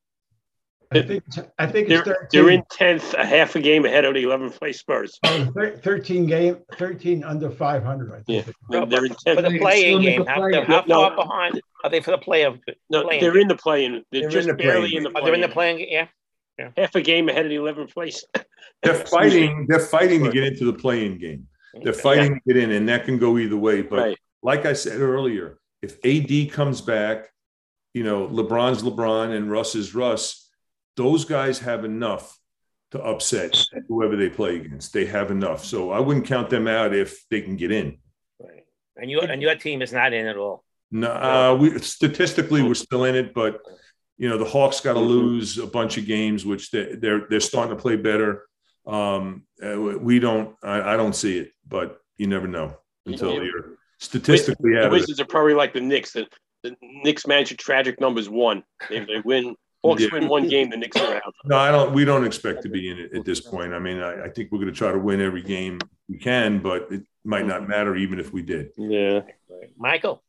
I 0.94 1.02
think, 1.02 1.24
I 1.58 1.66
think 1.66 1.88
They're, 1.88 2.02
it's 2.02 2.32
they're 2.32 2.50
in 2.50 2.62
tenth, 2.70 3.14
a 3.14 3.24
half 3.24 3.54
a 3.56 3.60
game 3.60 3.84
ahead 3.84 4.04
of 4.04 4.14
the 4.14 4.22
eleventh 4.22 4.58
place 4.58 4.78
Spurs. 4.80 5.18
Oh, 5.24 5.50
thir- 5.56 5.76
13 5.78 6.26
game, 6.26 6.58
13 6.78 7.24
under 7.24 7.50
500, 7.50 8.12
I 8.12 8.22
Yeah, 8.26 8.42
think. 8.42 8.56
they're, 8.70 8.86
they're 8.86 9.04
in 9.06 9.14
For 9.14 9.42
the 9.42 9.58
playing 9.58 10.02
game, 10.02 10.22
a 10.22 10.28
how, 10.30 10.36
play. 10.40 10.52
they're- 10.52 10.64
how 10.64 10.84
No. 10.86 11.08
far 11.08 11.16
behind 11.16 11.60
are 11.84 11.90
they 11.90 12.00
for 12.00 12.12
the 12.12 12.18
play 12.18 12.42
of? 12.44 12.58
No, 12.90 13.02
playing 13.04 13.20
they're 13.22 13.32
game? 13.32 13.42
in 13.42 13.48
the 13.48 13.56
play-in. 13.56 13.92
They're 13.92 14.02
They're 14.12 14.24
in 14.24 14.30
just 14.30 14.48
the 14.48 14.54
barely 14.54 14.88
play-in. 14.90 15.06
in 15.06 15.12
the 15.12 15.18
Oh, 15.18 15.24
they're 15.24 15.34
in 15.34 15.40
the 15.40 15.48
play-in. 15.48 15.76
playing, 15.78 15.92
yeah. 15.92 16.68
Half 16.76 16.94
a 16.94 17.00
game 17.00 17.28
ahead 17.28 17.44
of 17.46 17.50
the 17.50 17.56
eleventh 17.56 17.92
place. 17.92 18.24
They're 18.82 18.94
fighting. 18.94 19.66
They're 19.68 19.80
fighting 19.80 20.22
to 20.24 20.30
get 20.30 20.44
into 20.44 20.64
the 20.64 20.72
playing 20.72 21.18
game. 21.18 21.46
They're 21.82 21.92
fighting 21.92 22.34
to 22.34 22.40
get 22.46 22.56
in, 22.62 22.70
and 22.72 22.88
that 22.88 23.04
can 23.04 23.18
go 23.18 23.38
either 23.38 23.56
way. 23.56 23.82
But 23.82 23.98
Right. 23.98 24.18
like 24.42 24.66
I 24.66 24.72
said 24.74 25.00
earlier, 25.00 25.58
if 25.82 25.98
AD 26.04 26.46
comes 26.52 26.80
back, 26.80 27.30
you 27.94 28.04
know, 28.04 28.28
LeBron's 28.28 28.82
LeBron 28.82 29.34
and 29.36 29.50
Russ 29.50 29.74
is 29.74 29.94
Russ, 29.94 30.41
those 30.96 31.24
guys 31.24 31.58
have 31.60 31.84
enough 31.84 32.38
to 32.92 33.02
upset 33.02 33.56
whoever 33.88 34.16
they 34.16 34.28
play 34.28 34.56
against. 34.56 34.92
They 34.92 35.06
have 35.06 35.30
enough. 35.30 35.64
So 35.64 35.90
I 35.90 36.00
wouldn't 36.00 36.26
count 36.26 36.50
them 36.50 36.68
out 36.68 36.94
if 36.94 37.26
they 37.30 37.40
can 37.40 37.56
get 37.56 37.72
in. 37.72 37.98
Right. 38.38 38.64
And 38.96 39.10
your, 39.10 39.24
and 39.24 39.40
your 39.40 39.54
team 39.54 39.80
is 39.80 39.92
not 39.92 40.12
in 40.12 40.26
at 40.26 40.36
all. 40.36 40.64
No, 40.90 41.08
uh, 41.10 41.56
we 41.58 41.78
statistically 41.78 42.62
we're 42.62 42.74
still 42.74 43.04
in 43.04 43.14
it, 43.14 43.32
but 43.32 43.60
you 44.18 44.28
know 44.28 44.36
the 44.36 44.44
Hawks 44.44 44.80
got 44.80 44.92
to 44.92 45.00
Mhm. 45.00 45.08
lose 45.08 45.56
a 45.58 45.66
bunch 45.66 45.96
of 45.96 46.04
games, 46.06 46.44
which 46.44 46.70
they, 46.70 46.94
they're 46.96 47.26
they're 47.30 47.40
starting 47.40 47.74
to 47.74 47.80
play 47.80 47.96
better. 47.96 48.46
Um, 48.86 49.44
uh, 49.64 49.80
we 49.80 50.18
don't, 50.18 50.54
I, 50.62 50.92
I 50.94 50.96
don't 50.98 51.14
see 51.16 51.38
it, 51.38 51.52
but 51.66 51.98
you 52.18 52.26
never 52.26 52.46
know 52.46 52.76
until 53.06 53.32
Yeah. 53.32 53.42
you're 53.44 53.78
statistically 54.00 54.72
The 54.72 54.80
out 54.80 54.84
of. 54.86 54.92
Wizards 54.92 55.18
are 55.18 55.24
probably 55.24 55.54
like 55.54 55.72
the 55.72 55.80
Knicks. 55.80 56.12
The, 56.12 56.26
the 56.62 56.76
Knicks 56.82 57.26
manage 57.26 57.56
tragic 57.56 57.98
numbers 58.00 58.28
one. 58.28 58.62
If 58.90 59.06
they 59.06 59.20
win, 59.24 59.56
Hawks 59.82 60.02
Yeah. 60.02 60.08
win 60.12 60.28
one 60.28 60.48
game, 60.48 60.70
the 60.70 60.76
Knicks 60.76 60.96
are 60.96 61.16
out. 61.16 61.34
No, 61.44 61.56
I 61.56 61.70
don't. 61.72 61.92
We 61.92 62.04
don't 62.04 62.24
expect 62.24 62.62
to 62.62 62.68
be 62.68 62.88
in 62.90 62.98
it 62.98 63.14
at 63.14 63.24
this 63.24 63.40
point. 63.40 63.72
I 63.74 63.78
mean, 63.78 63.98
I, 64.00 64.24
I 64.24 64.28
think 64.28 64.52
we're 64.52 64.58
going 64.58 64.70
to 64.72 64.76
try 64.76 64.92
to 64.92 64.98
win 64.98 65.20
every 65.20 65.42
game 65.42 65.78
we 66.08 66.18
can, 66.18 66.60
but 66.60 66.86
it 66.92 67.02
might 67.24 67.46
not 67.46 67.68
matter 67.68 67.96
even 67.96 68.20
if 68.20 68.32
we 68.32 68.42
did. 68.42 68.70
Yeah. 68.76 69.22
Michael? 69.76 70.22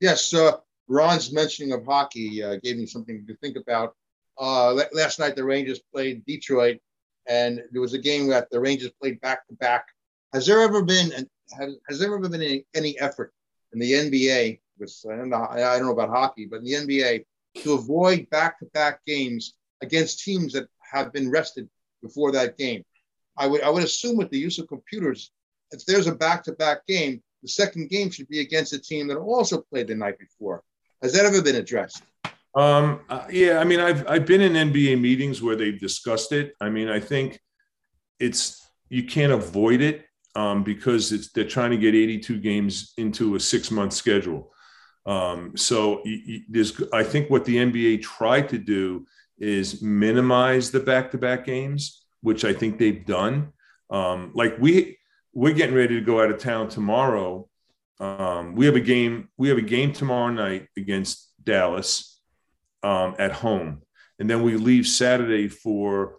Yes, 0.00 0.32
uh, 0.34 0.52
Ron's 0.88 1.32
mentioning 1.32 1.72
of 1.72 1.84
hockey 1.84 2.42
uh, 2.42 2.56
gave 2.62 2.76
me 2.76 2.86
something 2.86 3.24
to 3.26 3.34
think 3.36 3.56
about. 3.56 3.94
Uh, 4.38 4.72
la- 4.74 4.84
last 4.92 5.18
night 5.18 5.36
the 5.36 5.44
Rangers 5.44 5.80
played 5.94 6.24
Detroit, 6.26 6.78
and 7.26 7.62
there 7.72 7.80
was 7.80 7.94
a 7.94 7.98
game 7.98 8.26
that 8.28 8.50
the 8.50 8.60
Rangers 8.60 8.90
played 9.00 9.20
back 9.20 9.46
to 9.48 9.54
back. 9.54 9.86
Has 10.32 10.46
there 10.46 10.60
ever 10.62 10.82
been 10.82 11.12
and 11.12 11.26
has, 11.58 11.74
has 11.88 11.98
there 11.98 12.08
ever 12.14 12.28
been 12.28 12.40
any, 12.42 12.64
any 12.74 12.98
effort 13.00 13.32
in 13.72 13.78
the 13.78 13.92
NBA? 13.92 14.60
Which 14.78 14.92
I 15.10 15.16
don't 15.16 15.28
know. 15.28 15.46
I 15.50 15.58
don't 15.78 15.86
know 15.86 15.92
about 15.92 16.08
hockey, 16.10 16.46
but 16.46 16.58
in 16.58 16.64
the 16.64 16.72
NBA 16.72 17.24
to 17.58 17.74
avoid 17.74 18.28
back 18.30 18.58
to 18.58 18.66
back 18.66 19.04
games 19.06 19.54
against 19.82 20.24
teams 20.24 20.52
that 20.52 20.68
have 20.92 21.12
been 21.12 21.30
rested 21.30 21.68
before 22.02 22.32
that 22.32 22.56
game. 22.58 22.84
I 23.36 23.46
would 23.46 23.62
I 23.62 23.70
would 23.70 23.84
assume 23.84 24.16
with 24.16 24.30
the 24.30 24.38
use 24.38 24.58
of 24.58 24.68
computers, 24.68 25.32
if 25.70 25.84
there's 25.86 26.06
a 26.06 26.14
back 26.14 26.44
to 26.44 26.52
back 26.52 26.86
game, 26.86 27.22
the 27.42 27.48
second 27.48 27.88
game 27.88 28.10
should 28.10 28.28
be 28.28 28.40
against 28.40 28.72
a 28.72 28.78
team 28.78 29.08
that 29.08 29.16
also 29.16 29.62
played 29.62 29.88
the 29.88 29.94
night 29.94 30.18
before. 30.18 30.62
Has 31.02 31.12
that 31.14 31.24
ever 31.24 31.42
been 31.42 31.56
addressed? 31.56 32.02
Um, 32.54 33.00
uh, 33.08 33.26
yeah, 33.30 33.58
I 33.58 33.64
mean, 33.64 33.80
I've 33.80 34.06
I've 34.08 34.26
been 34.26 34.40
in 34.40 34.52
NBA 34.52 35.00
meetings 35.00 35.40
where 35.40 35.56
they've 35.56 35.78
discussed 35.78 36.32
it. 36.32 36.54
I 36.60 36.68
mean, 36.68 36.88
I 36.88 37.00
think 37.00 37.40
it's 38.18 38.68
you 38.88 39.04
can't 39.04 39.32
avoid 39.32 39.80
it 39.80 40.04
um, 40.34 40.62
because 40.64 41.12
it's 41.12 41.30
they're 41.30 41.44
trying 41.44 41.70
to 41.70 41.78
get 41.78 41.94
82 41.94 42.38
games 42.40 42.92
into 42.96 43.36
a 43.36 43.40
six 43.40 43.70
month 43.70 43.92
schedule. 43.92 44.52
Um, 45.06 45.56
so 45.56 46.02
I 46.92 47.02
think 47.02 47.30
what 47.30 47.44
the 47.44 47.56
NBA 47.56 48.02
tried 48.02 48.48
to 48.50 48.58
do 48.58 49.06
is 49.38 49.82
minimize 49.82 50.70
the 50.70 50.80
back 50.80 51.10
to 51.12 51.18
back 51.18 51.46
games, 51.46 52.04
which 52.20 52.44
I 52.44 52.52
think 52.52 52.78
they've 52.78 53.04
done. 53.04 53.52
Um, 53.88 54.32
like 54.34 54.56
we 54.58 54.98
we're 55.32 55.54
getting 55.54 55.74
ready 55.74 55.94
to 55.94 56.04
go 56.04 56.22
out 56.22 56.30
of 56.30 56.38
town 56.38 56.68
tomorrow. 56.68 57.48
Um, 57.98 58.54
we 58.54 58.66
have 58.66 58.76
a 58.76 58.80
game. 58.80 59.28
We 59.36 59.48
have 59.48 59.58
a 59.58 59.62
game 59.62 59.92
tomorrow 59.92 60.30
night 60.30 60.68
against 60.76 61.32
Dallas 61.42 62.20
um, 62.82 63.14
at 63.18 63.32
home, 63.32 63.82
and 64.18 64.28
then 64.28 64.42
we 64.42 64.56
leave 64.56 64.86
Saturday 64.86 65.48
for 65.48 66.18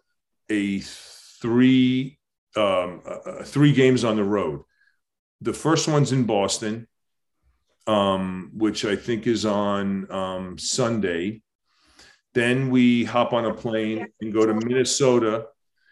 a 0.50 0.80
three 0.80 2.20
um, 2.56 3.02
uh, 3.06 3.44
three 3.44 3.74
games 3.74 4.04
on 4.04 4.16
the 4.16 4.24
road. 4.24 4.62
The 5.42 5.54
first 5.54 5.88
one's 5.88 6.12
in 6.12 6.26
Boston, 6.26 6.88
um, 7.88 8.52
which 8.54 8.86
I 8.86 8.96
think 8.96 9.28
is 9.28 9.46
on 9.46 10.12
um, 10.12 10.58
Sunday. 10.58 11.42
Then 12.34 12.70
we 12.70 13.04
hop 13.04 13.34
on 13.34 13.46
a 13.46 13.54
plane 13.54 14.08
and 14.22 14.34
go 14.34 14.46
to 14.46 14.54
Minnesota. 14.54 15.48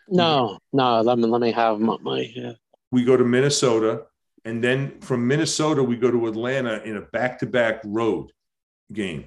No, 0.07 0.57
no. 0.71 1.01
Let 1.01 1.17
me 1.17 1.25
let 1.25 1.41
me 1.41 1.51
have 1.51 1.79
my. 1.79 1.97
my 2.01 2.33
uh, 2.43 2.53
We 2.91 3.03
go 3.03 3.17
to 3.17 3.25
Minnesota, 3.25 4.03
and 4.45 4.63
then 4.63 4.99
from 5.01 5.27
Minnesota 5.27 5.83
we 5.83 5.97
go 5.97 6.09
to 6.09 6.27
Atlanta 6.27 6.81
in 6.83 6.97
a 6.97 7.01
back-to-back 7.01 7.81
road 7.83 8.31
game. 8.91 9.25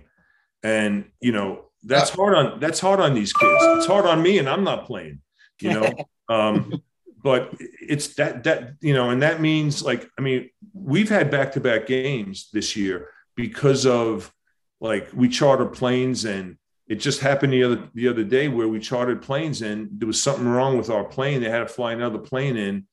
And 0.63 1.05
you 1.21 1.33
know 1.33 1.67
that's 1.83 2.11
hard 2.11 2.35
on 2.35 2.61
that's 2.61 2.81
hard 2.81 3.01
on 3.01 3.15
these 3.15 3.33
kids. 3.33 3.63
It's 3.77 3.87
hard 3.87 4.07
on 4.07 4.23
me, 4.23 4.39
and 4.39 4.49
I'm 4.49 4.65
not 4.65 4.87
playing. 4.87 5.21
You 5.61 5.75
know, 5.75 5.93
um, 6.29 6.83
but 7.23 7.55
it's 7.59 8.15
that 8.15 8.45
that 8.45 8.75
you 8.81 8.95
know, 8.95 9.11
and 9.11 9.23
that 9.23 9.41
means 9.41 9.83
like 9.83 10.09
I 10.19 10.23
mean, 10.23 10.51
we've 10.73 11.09
had 11.09 11.31
back-to-back 11.31 11.87
games 11.87 12.49
this 12.53 12.77
year 12.77 13.09
because 13.37 13.87
of 13.87 14.33
like 14.81 15.09
we 15.15 15.29
charter 15.29 15.67
planes 15.67 16.25
and 16.25 16.57
it 16.89 16.97
just 16.97 17.21
happened 17.21 17.53
the 17.53 17.63
other 17.63 17.89
the 17.95 18.09
other 18.09 18.25
day 18.25 18.49
where 18.49 18.69
we 18.69 18.81
chartered 18.81 19.23
planes 19.23 19.63
and 19.63 19.89
there 19.93 20.07
was 20.07 20.21
something 20.21 20.47
wrong 20.47 20.77
with 20.77 20.91
our 20.91 21.05
plane. 21.05 21.41
They 21.41 21.49
had 21.49 21.61
to 21.61 21.67
fly 21.67 21.93
another 21.93 22.19
plane 22.19 22.57
in. 22.57 22.87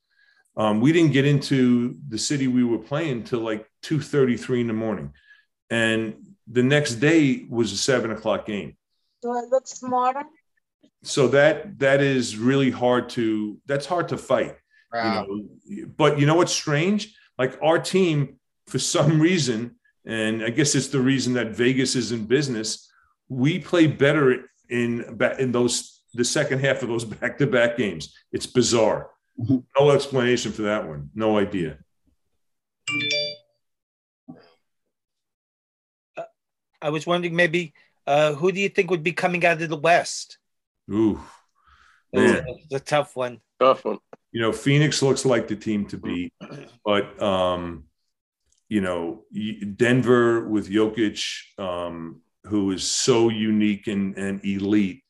Um, 0.55 0.79
we 0.81 0.91
didn't 0.91 1.13
get 1.13 1.25
into 1.25 1.97
the 2.07 2.17
city 2.17 2.47
we 2.47 2.63
were 2.63 2.77
playing 2.77 3.23
till 3.23 3.39
like 3.39 3.67
two 3.81 3.99
thirty 3.99 4.37
three 4.37 4.61
in 4.61 4.67
the 4.67 4.73
morning, 4.73 5.13
and 5.69 6.15
the 6.47 6.63
next 6.63 6.95
day 6.95 7.45
was 7.49 7.71
a 7.71 7.77
seven 7.77 8.11
o'clock 8.11 8.45
game. 8.45 8.75
Do 9.21 9.31
I 9.31 9.41
look 9.49 9.67
smarter? 9.67 10.23
So 11.03 11.29
that 11.29 11.79
that 11.79 12.01
is 12.01 12.37
really 12.37 12.71
hard 12.71 13.09
to 13.09 13.57
that's 13.65 13.85
hard 13.85 14.09
to 14.09 14.17
fight. 14.17 14.57
Wow. 14.93 15.25
You 15.65 15.83
know, 15.83 15.87
but 15.97 16.19
you 16.19 16.25
know 16.25 16.35
what's 16.35 16.51
strange? 16.51 17.15
Like 17.37 17.57
our 17.61 17.79
team, 17.79 18.39
for 18.67 18.79
some 18.79 19.21
reason, 19.21 19.75
and 20.05 20.43
I 20.43 20.49
guess 20.49 20.75
it's 20.75 20.87
the 20.87 20.99
reason 20.99 21.33
that 21.33 21.55
Vegas 21.55 21.95
is 21.95 22.11
in 22.11 22.25
business. 22.25 22.89
We 23.29 23.59
play 23.59 23.87
better 23.87 24.49
in 24.69 25.15
ba- 25.17 25.37
in 25.39 25.51
those 25.51 26.01
the 26.13 26.25
second 26.25 26.59
half 26.59 26.81
of 26.81 26.89
those 26.89 27.05
back 27.05 27.37
to 27.37 27.47
back 27.47 27.77
games. 27.77 28.15
It's 28.31 28.47
bizarre. 28.47 29.11
No 29.37 29.91
explanation 29.91 30.51
for 30.51 30.63
that 30.63 30.87
one. 30.87 31.11
No 31.15 31.37
idea. 31.37 31.77
I 36.81 36.89
was 36.89 37.05
wondering 37.05 37.35
maybe 37.35 37.73
uh, 38.07 38.33
who 38.33 38.51
do 38.51 38.59
you 38.59 38.69
think 38.69 38.89
would 38.89 39.03
be 39.03 39.13
coming 39.13 39.45
out 39.45 39.61
of 39.61 39.69
the 39.69 39.77
West? 39.77 40.38
Ooh, 40.91 41.19
That's 42.13 42.33
man. 42.45 42.45
a, 42.71 42.75
a 42.75 42.79
tough 42.79 43.15
one. 43.15 43.39
Tough 43.59 43.85
one. 43.85 43.99
you 44.31 44.41
know, 44.41 44.51
Phoenix 44.51 45.01
looks 45.01 45.25
like 45.25 45.47
the 45.47 45.55
team 45.55 45.85
to 45.87 45.97
beat, 45.97 46.33
but 46.85 47.21
um, 47.21 47.85
you 48.69 48.81
know, 48.81 49.23
Denver 49.75 50.47
with 50.47 50.69
Jokic, 50.69 51.25
um, 51.59 52.21
who 52.45 52.71
is 52.71 52.83
so 52.83 53.29
unique 53.29 53.87
and, 53.87 54.15
and 54.17 54.43
elite. 54.45 55.03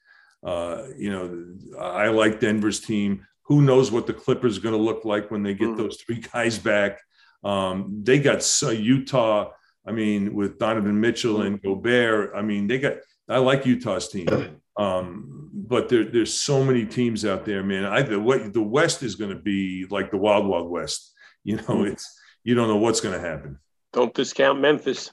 Uh, 0.43 0.83
you 0.97 1.09
know, 1.11 1.79
I 1.79 2.07
like 2.07 2.39
Denver's 2.39 2.79
team. 2.79 3.25
Who 3.43 3.61
knows 3.61 3.91
what 3.91 4.07
the 4.07 4.13
Clippers 4.13 4.57
are 4.57 4.61
going 4.61 4.75
to 4.75 4.81
look 4.81 5.03
like 5.05 5.31
when 5.31 5.43
they 5.43 5.53
get 5.53 5.69
Mhm. 5.69 5.77
those 5.77 5.97
three 5.97 6.19
guys 6.33 6.57
back? 6.59 6.99
Um, 7.43 8.01
they 8.03 8.19
got 8.19 8.43
so, 8.43 8.69
Utah. 8.69 9.51
I 9.85 9.91
mean, 9.91 10.33
with 10.33 10.57
Donovan 10.59 10.99
Mitchell 10.99 11.41
and 11.41 11.61
Gobert. 11.61 12.31
I 12.35 12.41
mean, 12.41 12.67
they 12.67 12.79
got. 12.79 12.97
I 13.27 13.37
like 13.39 13.65
Utah's 13.65 14.07
team. 14.09 14.27
Um, 14.79 15.48
but 15.53 15.89
there, 15.89 16.05
there's 16.05 16.33
so 16.33 16.63
many 16.63 16.85
teams 16.85 17.25
out 17.25 17.45
there, 17.45 17.63
man. 17.63 17.85
I 17.85 18.01
the 18.01 18.19
what 18.19 18.53
the 18.53 18.61
West 18.61 19.03
is 19.03 19.15
going 19.15 19.31
to 19.31 19.41
be 19.41 19.85
like 19.89 20.11
the 20.11 20.17
Wild 20.17 20.47
Wild 20.47 20.69
West. 20.69 21.13
You 21.43 21.55
know, 21.57 21.83
it's 21.83 22.19
you 22.43 22.55
don't 22.55 22.67
know 22.67 22.77
what's 22.77 23.01
going 23.01 23.19
to 23.19 23.27
happen, 23.27 23.59
Don't 23.93 24.13
discount 24.13 24.59
Memphis. 24.59 25.11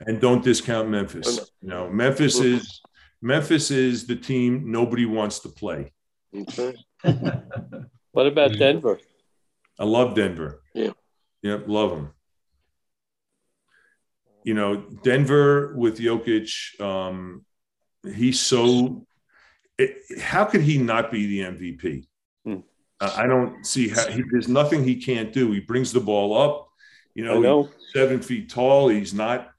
and 0.00 0.20
don't 0.20 0.44
discount 0.44 0.88
Memphis. 0.88 1.50
You 1.62 1.68
know, 1.68 1.88
Memphis 1.88 2.38
is 2.40 2.80
Memphis 3.22 3.70
is 3.70 4.06
the 4.06 4.16
team 4.16 4.70
nobody 4.70 5.06
wants 5.06 5.40
to 5.40 5.48
play. 5.48 5.92
Okay. 6.34 6.74
what 8.12 8.26
about 8.26 8.52
Denver? 8.58 9.00
I 9.78 9.84
love 9.84 10.14
Denver. 10.14 10.62
Yeah. 10.74 10.92
Yep, 11.42 11.64
love 11.68 11.90
them. 11.90 12.10
You 14.44 14.54
know, 14.54 14.76
Denver 15.02 15.74
with 15.76 15.98
Jokic, 15.98 16.80
um, 16.80 17.44
he's 18.04 18.40
so. 18.40 19.06
It, 19.78 20.20
how 20.20 20.44
could 20.44 20.62
he 20.62 20.78
not 20.78 21.10
be 21.10 21.26
the 21.26 21.40
MVP? 21.40 22.06
Hmm. 22.44 22.60
I 23.00 23.24
I 23.24 23.26
don't 23.26 23.64
see 23.64 23.88
how 23.88 24.08
he, 24.08 24.22
there's 24.30 24.48
nothing 24.48 24.84
he 24.84 24.96
can't 24.96 25.32
do. 25.32 25.52
He 25.52 25.60
brings 25.60 25.92
the 25.92 26.00
ball 26.00 26.36
up. 26.36 26.68
You 27.14 27.24
know, 27.24 27.40
know. 27.40 27.62
he's 27.64 27.92
seven 27.92 28.20
feet 28.20 28.50
tall. 28.50 28.88
He's 28.88 29.14
not 29.14 29.50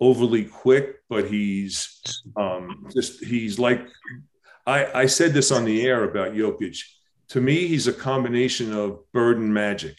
overly 0.00 0.44
quick, 0.44 0.96
but 1.08 1.28
he's 1.28 2.00
um, 2.36 2.88
just 2.92 3.24
he's 3.24 3.58
like 3.58 3.86
I, 4.66 5.02
I 5.02 5.06
said 5.06 5.32
this 5.32 5.50
on 5.50 5.64
the 5.64 5.86
air 5.86 6.04
about 6.04 6.32
Jokic. 6.32 6.82
To 7.28 7.40
me, 7.40 7.66
he's 7.66 7.86
a 7.86 7.92
combination 7.92 8.72
of 8.72 9.00
Bird 9.12 9.38
and 9.38 9.52
Magic 9.52 9.96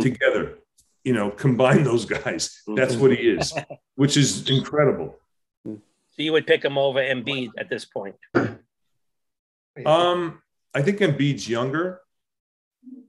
together. 0.00 0.58
You 1.04 1.12
know, 1.12 1.30
combine 1.30 1.84
those 1.84 2.04
guys. 2.04 2.62
That's 2.66 2.96
what 2.96 3.12
he 3.12 3.18
is, 3.18 3.52
which 3.94 4.16
is 4.16 4.48
incredible. 4.50 5.16
So 5.64 6.22
you 6.22 6.32
would 6.32 6.46
pick 6.46 6.64
him 6.64 6.78
over 6.78 6.98
Embiid 6.98 7.50
at 7.58 7.68
this 7.68 7.84
point. 7.84 8.16
Um, 9.84 10.40
I 10.74 10.82
think 10.82 10.98
Embiid's 11.00 11.48
younger. 11.48 12.00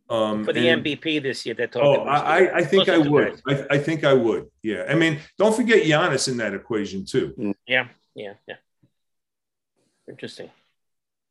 Um, 0.10 0.46
For 0.46 0.54
the 0.54 0.70
and- 0.70 0.84
MVP 0.86 1.22
this 1.22 1.46
year, 1.46 1.54
they're 1.56 1.68
talking. 1.68 2.02
Oh, 2.02 2.04
I, 2.04 2.46
I- 2.46 2.56
I 2.58 2.64
think 2.64 2.88
I 2.90 2.98
would. 2.98 3.42
I, 3.48 3.66
I 3.72 3.78
think 3.78 4.04
I 4.04 4.14
would. 4.14 4.48
Yeah. 4.64 4.86
I 4.90 4.96
mean, 4.96 5.20
don't 5.38 5.56
forget 5.56 5.84
Giannis 5.84 6.28
in 6.28 6.38
that 6.38 6.54
equation 6.54 7.06
too. 7.06 7.54
Yeah, 7.68 7.88
yeah, 8.16 8.34
yeah. 8.48 8.56
Interesting. 10.10 10.50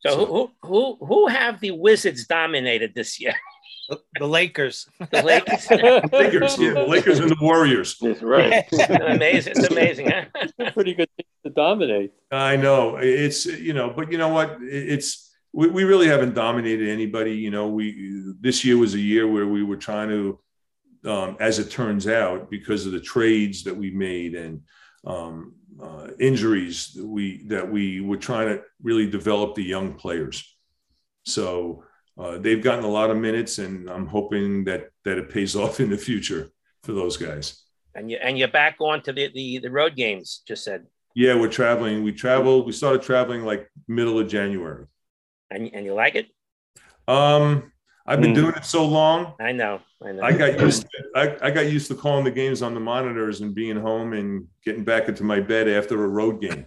So, 0.01 0.27
who 0.27 0.51
who 0.63 0.97
who 1.05 1.27
have 1.29 1.59
the 1.61 1.71
Wizards 1.71 2.27
dominated 2.27 2.95
this 2.95 3.21
year? 3.21 3.35
The 4.19 4.27
Lakers. 4.27 4.89
The 5.13 5.23
Lakers. 5.23 5.71
Lakers, 6.13 6.59
yeah, 6.59 6.73
the 6.73 6.87
Lakers 6.89 7.21
and 7.21 7.31
the 7.31 7.37
Warriors. 7.41 7.97
That's 8.01 8.21
right. 8.21 8.65
amazing. 9.01 9.53
It's 9.55 9.69
amazing, 9.69 10.11
huh? 10.11 10.71
Pretty 10.73 10.95
good 10.95 11.09
to 11.45 11.51
dominate. 11.51 12.13
I 12.33 12.57
know 12.57 12.97
it's 12.97 13.47
you 13.47 13.75
know, 13.75 13.91
but 13.91 14.11
you 14.11 14.19
know 14.19 14.31
what? 14.31 14.59
It's 14.61 15.26
we, 15.57 15.69
we 15.69 15.85
really 15.85 16.07
haven't 16.07 16.35
dominated 16.35 16.91
anybody. 16.91 17.33
You 17.33 17.51
know, 17.51 17.69
we 17.69 18.35
this 18.41 18.63
year 18.63 18.77
was 18.77 18.95
a 18.95 19.01
year 19.01 19.27
where 19.27 19.47
we 19.47 19.63
were 19.63 19.79
trying 19.79 20.11
to, 20.11 21.11
um, 21.11 21.37
as 21.41 21.59
it 21.59 21.71
turns 21.71 22.07
out, 22.07 22.51
because 22.51 22.85
of 22.85 22.93
the 22.93 23.01
trades 23.01 23.65
that 23.65 23.75
we 23.75 23.91
made 23.91 24.35
and 24.35 24.61
um, 25.07 25.55
uh, 25.83 26.09
injuries 26.21 26.93
that 26.93 27.07
we 27.07 27.47
that 27.47 27.73
we 27.73 28.03
were 28.03 28.19
trying 28.19 28.49
to 28.49 28.63
really 28.83 29.09
develop 29.09 29.55
the 29.55 29.65
young 29.65 29.95
players. 29.95 30.45
So 31.25 31.85
uh, 32.19 32.37
they've 32.37 32.63
gotten 32.63 32.85
a 32.85 32.89
lot 32.89 33.11
of 33.11 33.17
minutes, 33.17 33.57
and 33.57 33.89
I'm 33.89 34.07
hoping 34.07 34.65
that 34.65 34.91
that 35.05 35.17
it 35.17 35.31
pays 35.31 35.57
off 35.63 35.81
in 35.81 35.89
the 35.89 35.97
future 35.97 36.51
for 36.83 36.93
those 36.93 37.17
guys. 37.17 37.63
And 37.95 38.11
you 38.11 38.19
and 38.19 38.39
you're 38.39 38.49
back 38.49 38.77
on 38.79 39.03
to 39.05 39.13
the, 39.13 39.31
the 39.33 39.59
the 39.61 39.71
road 39.71 39.97
games. 39.97 40.43
Just 40.47 40.65
said, 40.65 40.85
Yeah, 41.15 41.35
we're 41.35 41.49
traveling. 41.49 42.05
We 42.05 42.13
traveled. 42.13 42.67
We 42.67 42.73
started 42.73 43.01
traveling 43.01 43.43
like 43.43 43.71
middle 43.89 44.19
of 44.19 44.29
January. 44.29 44.85
And 45.51 45.71
and 45.75 45.85
you 45.85 45.95
like 45.95 46.15
it? 46.15 46.27
Um, 47.09 47.73
I've 48.07 48.21
been 48.21 48.33
Mm. 48.33 48.37
doing 48.37 48.55
it 48.57 48.65
so 48.65 48.85
long. 48.85 49.35
I 49.41 49.53
know. 49.53 49.81
I 50.05 50.13
know. 50.13 50.23
I 50.23 50.33
got 50.33 50.61
used. 50.61 50.83
To, 50.83 50.89
I, 51.15 51.47
I 51.49 51.51
got 51.51 51.71
used 51.71 51.89
to 51.89 51.95
calling 51.95 52.25
the 52.25 52.31
games 52.31 52.63
on 52.63 52.75
the 52.75 52.81
monitors 52.81 53.41
and 53.41 53.55
being 53.55 53.77
home 53.77 54.13
and 54.13 54.47
getting 54.65 54.85
back 54.85 55.09
into 55.09 55.25
my 55.25 55.41
bed 55.41 55.69
after 55.69 56.03
a 56.05 56.09
road 56.09 56.41
game. 56.41 56.67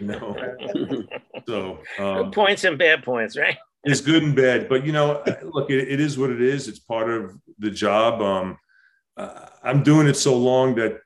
You 0.00 0.06
know, 0.08 0.36
so 1.46 1.78
um, 1.98 2.24
Good 2.24 2.32
points 2.32 2.64
and 2.64 2.76
bad 2.78 3.04
points, 3.04 3.36
right? 3.36 3.56
it's 3.84 4.00
good 4.00 4.22
and 4.22 4.34
bad. 4.36 4.68
But 4.68 4.84
you 4.84 4.92
know, 4.92 5.22
look, 5.42 5.70
it, 5.70 5.88
it 5.88 6.00
is 6.00 6.18
what 6.18 6.30
it 6.30 6.40
is. 6.40 6.66
It's 6.68 6.80
part 6.80 7.08
of 7.08 7.36
the 7.58 7.70
job. 7.70 8.20
Um, 8.20 8.58
uh, 9.16 9.46
I'm 9.62 9.82
doing 9.82 10.06
it 10.08 10.14
so 10.16 10.36
long 10.36 10.74
that 10.76 11.00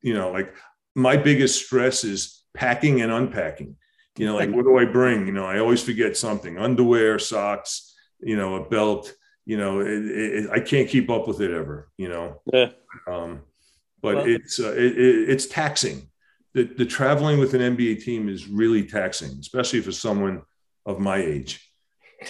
you 0.00 0.14
know, 0.14 0.30
like 0.30 0.54
my 0.94 1.16
biggest 1.16 1.64
stress 1.64 2.04
is 2.04 2.42
packing 2.54 3.00
and 3.02 3.10
unpacking. 3.10 3.76
You 4.16 4.26
know, 4.26 4.36
like 4.36 4.50
what 4.50 4.64
do 4.64 4.78
I 4.78 4.84
bring? 4.84 5.26
You 5.26 5.32
know, 5.32 5.44
I 5.44 5.58
always 5.58 5.82
forget 5.82 6.16
something: 6.16 6.56
underwear, 6.58 7.18
socks, 7.18 7.94
you 8.20 8.36
know, 8.36 8.56
a 8.56 8.68
belt. 8.68 9.12
You 9.46 9.56
know, 9.58 9.80
it, 9.80 9.86
it, 9.88 10.50
I 10.50 10.60
can't 10.60 10.88
keep 10.88 11.10
up 11.10 11.28
with 11.28 11.40
it 11.40 11.50
ever. 11.50 11.90
You 11.98 12.08
know, 12.08 12.40
Yeah. 12.52 12.70
um, 13.06 13.42
but 14.00 14.16
Well- 14.16 14.26
it's 14.26 14.60
uh, 14.60 14.72
it, 14.72 14.98
it, 14.98 15.30
it's 15.30 15.46
taxing. 15.46 16.08
The, 16.54 16.62
the 16.64 16.86
traveling 16.86 17.40
with 17.40 17.52
an 17.54 17.76
NBA 17.76 18.04
team 18.04 18.28
is 18.28 18.46
really 18.46 18.84
taxing, 18.86 19.30
especially 19.40 19.80
for 19.80 19.90
someone 19.90 20.42
of 20.86 21.00
my 21.00 21.16
age. 21.16 21.60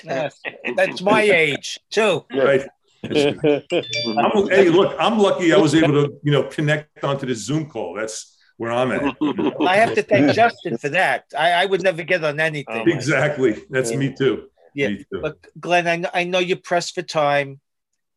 Yes. 0.02 0.40
That's 0.76 1.02
my 1.02 1.20
age 1.22 1.78
too. 1.90 2.24
Right? 2.34 2.66
I'm, 3.04 4.48
hey, 4.48 4.70
look, 4.70 4.96
I'm 4.98 5.18
lucky 5.18 5.52
I 5.52 5.58
was 5.58 5.74
able 5.74 5.92
to, 6.06 6.18
you 6.22 6.32
know, 6.32 6.44
connect 6.44 7.04
onto 7.04 7.26
this 7.26 7.44
Zoom 7.44 7.68
call. 7.68 7.94
That's 7.94 8.33
where 8.56 8.72
I'm 8.72 8.92
at. 8.92 9.16
I 9.60 9.76
have 9.76 9.94
to 9.94 10.02
thank 10.02 10.32
Justin 10.32 10.78
for 10.78 10.88
that. 10.90 11.24
I, 11.36 11.52
I 11.52 11.66
would 11.66 11.82
never 11.82 12.02
get 12.02 12.24
on 12.24 12.40
anything. 12.40 12.82
Oh, 12.82 12.84
my 12.84 12.92
Exactly. 12.92 13.62
That's 13.70 13.94
me 13.94 14.14
too. 14.14 14.48
Yeah, 14.74 14.88
Me 14.88 14.98
too. 14.98 15.20
But 15.20 15.38
Glenn, 15.58 15.86
I 15.86 15.96
know, 15.96 16.10
I 16.12 16.24
know 16.24 16.38
you're 16.38 16.56
pressed 16.56 16.94
for 16.94 17.02
time 17.02 17.60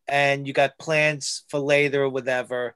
and 0.08 0.48
you 0.48 0.54
got 0.54 0.78
plans 0.80 1.44
for 1.50 1.60
later 1.60 2.04
or 2.04 2.10
whatever. 2.10 2.76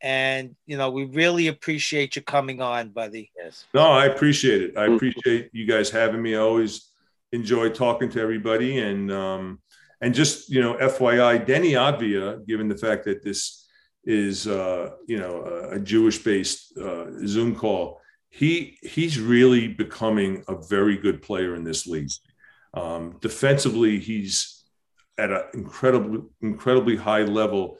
And, 0.00 0.54
you 0.66 0.76
know, 0.76 0.90
we 0.90 1.04
really 1.04 1.48
appreciate 1.48 2.16
you 2.16 2.22
coming 2.22 2.60
on, 2.60 2.90
buddy. 2.90 3.32
Yes. 3.36 3.64
No, 3.74 3.90
I 3.90 4.06
appreciate 4.06 4.62
it. 4.62 4.78
I 4.78 4.86
appreciate 4.86 5.50
you 5.52 5.66
guys 5.66 5.90
having 5.90 6.22
me. 6.22 6.36
I 6.36 6.38
always 6.38 6.88
enjoy 7.32 7.70
talking 7.70 8.08
to 8.10 8.20
everybody. 8.20 8.78
And 8.78 9.10
um, 9.10 9.60
and 10.00 10.14
just 10.14 10.50
you 10.50 10.60
know, 10.60 10.74
FYI, 10.74 11.44
Deni 11.44 11.72
Avdija, 11.72 12.46
given 12.46 12.68
the 12.68 12.76
fact 12.76 13.04
that 13.04 13.24
this 13.24 13.67
is 14.08 14.48
uh, 14.48 14.92
you 15.06 15.18
know 15.18 15.42
a, 15.42 15.76
a 15.76 15.78
Jewish-based 15.78 16.78
uh, 16.78 17.26
Zoom 17.26 17.54
call, 17.54 18.00
he 18.30 18.78
he's 18.82 19.20
really 19.20 19.68
becoming 19.68 20.42
a 20.48 20.56
very 20.56 20.96
good 20.96 21.20
player 21.20 21.54
in 21.54 21.62
this 21.62 21.86
league. 21.86 22.10
Um, 22.72 23.18
defensively, 23.20 24.00
he's 24.00 24.64
at 25.18 25.30
an 25.30 25.42
incredibly 25.52 26.22
incredibly 26.40 26.96
high 26.96 27.24
level 27.24 27.76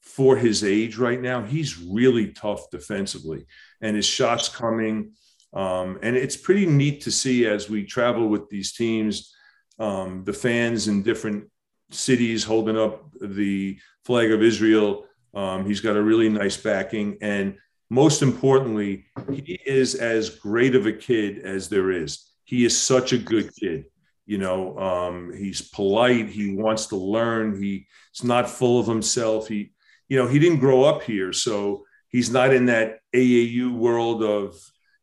for 0.00 0.36
his 0.36 0.62
age 0.62 0.96
right 0.96 1.20
now. 1.20 1.42
He's 1.42 1.82
really 1.82 2.28
tough 2.32 2.70
defensively, 2.70 3.46
and 3.80 3.96
his 3.96 4.06
shots 4.06 4.48
coming. 4.48 5.12
Um, 5.52 5.98
and 6.02 6.16
it's 6.16 6.36
pretty 6.36 6.66
neat 6.66 7.02
to 7.02 7.12
see 7.12 7.46
as 7.46 7.68
we 7.68 7.84
travel 7.84 8.28
with 8.28 8.48
these 8.48 8.72
teams, 8.72 9.34
um, 9.78 10.24
the 10.24 10.32
fans 10.32 10.86
in 10.88 11.02
different 11.02 11.48
cities 11.90 12.44
holding 12.44 12.76
up 12.76 13.12
the 13.20 13.78
flag 14.04 14.30
of 14.30 14.42
Israel. 14.42 15.06
Um, 15.34 15.66
he's 15.66 15.80
got 15.80 15.96
a 15.96 16.02
really 16.02 16.28
nice 16.28 16.56
backing. 16.56 17.18
And 17.20 17.56
most 17.90 18.22
importantly, 18.22 19.06
he 19.32 19.58
is 19.66 19.94
as 19.94 20.30
great 20.30 20.74
of 20.74 20.86
a 20.86 20.92
kid 20.92 21.38
as 21.38 21.68
there 21.68 21.90
is. 21.90 22.30
He 22.44 22.64
is 22.64 22.80
such 22.80 23.12
a 23.12 23.18
good 23.18 23.50
kid. 23.54 23.86
You 24.26 24.38
know, 24.38 24.78
um, 24.78 25.32
he's 25.34 25.60
polite. 25.60 26.28
He 26.28 26.54
wants 26.54 26.86
to 26.86 26.96
learn. 26.96 27.60
He's 27.60 27.84
not 28.22 28.48
full 28.48 28.80
of 28.80 28.86
himself. 28.86 29.48
He, 29.48 29.72
you 30.08 30.18
know, 30.18 30.26
he 30.26 30.38
didn't 30.38 30.60
grow 30.60 30.84
up 30.84 31.02
here. 31.02 31.32
So 31.32 31.84
he's 32.08 32.30
not 32.30 32.54
in 32.54 32.66
that 32.66 33.00
AAU 33.14 33.74
world 33.74 34.22
of, 34.22 34.56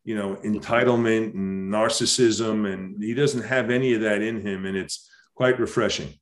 you 0.04 0.16
know, 0.16 0.38
entitlement 0.44 1.36
and 1.36 1.72
narcissism. 1.72 2.72
And 2.72 3.02
he 3.02 3.14
doesn't 3.14 3.44
have 3.44 3.70
any 3.70 3.94
of 3.94 4.02
that 4.02 4.22
in 4.22 4.42
him. 4.42 4.66
And 4.66 4.76
it's 4.76 5.08
quite 5.36 5.60
refreshing. 5.60 6.14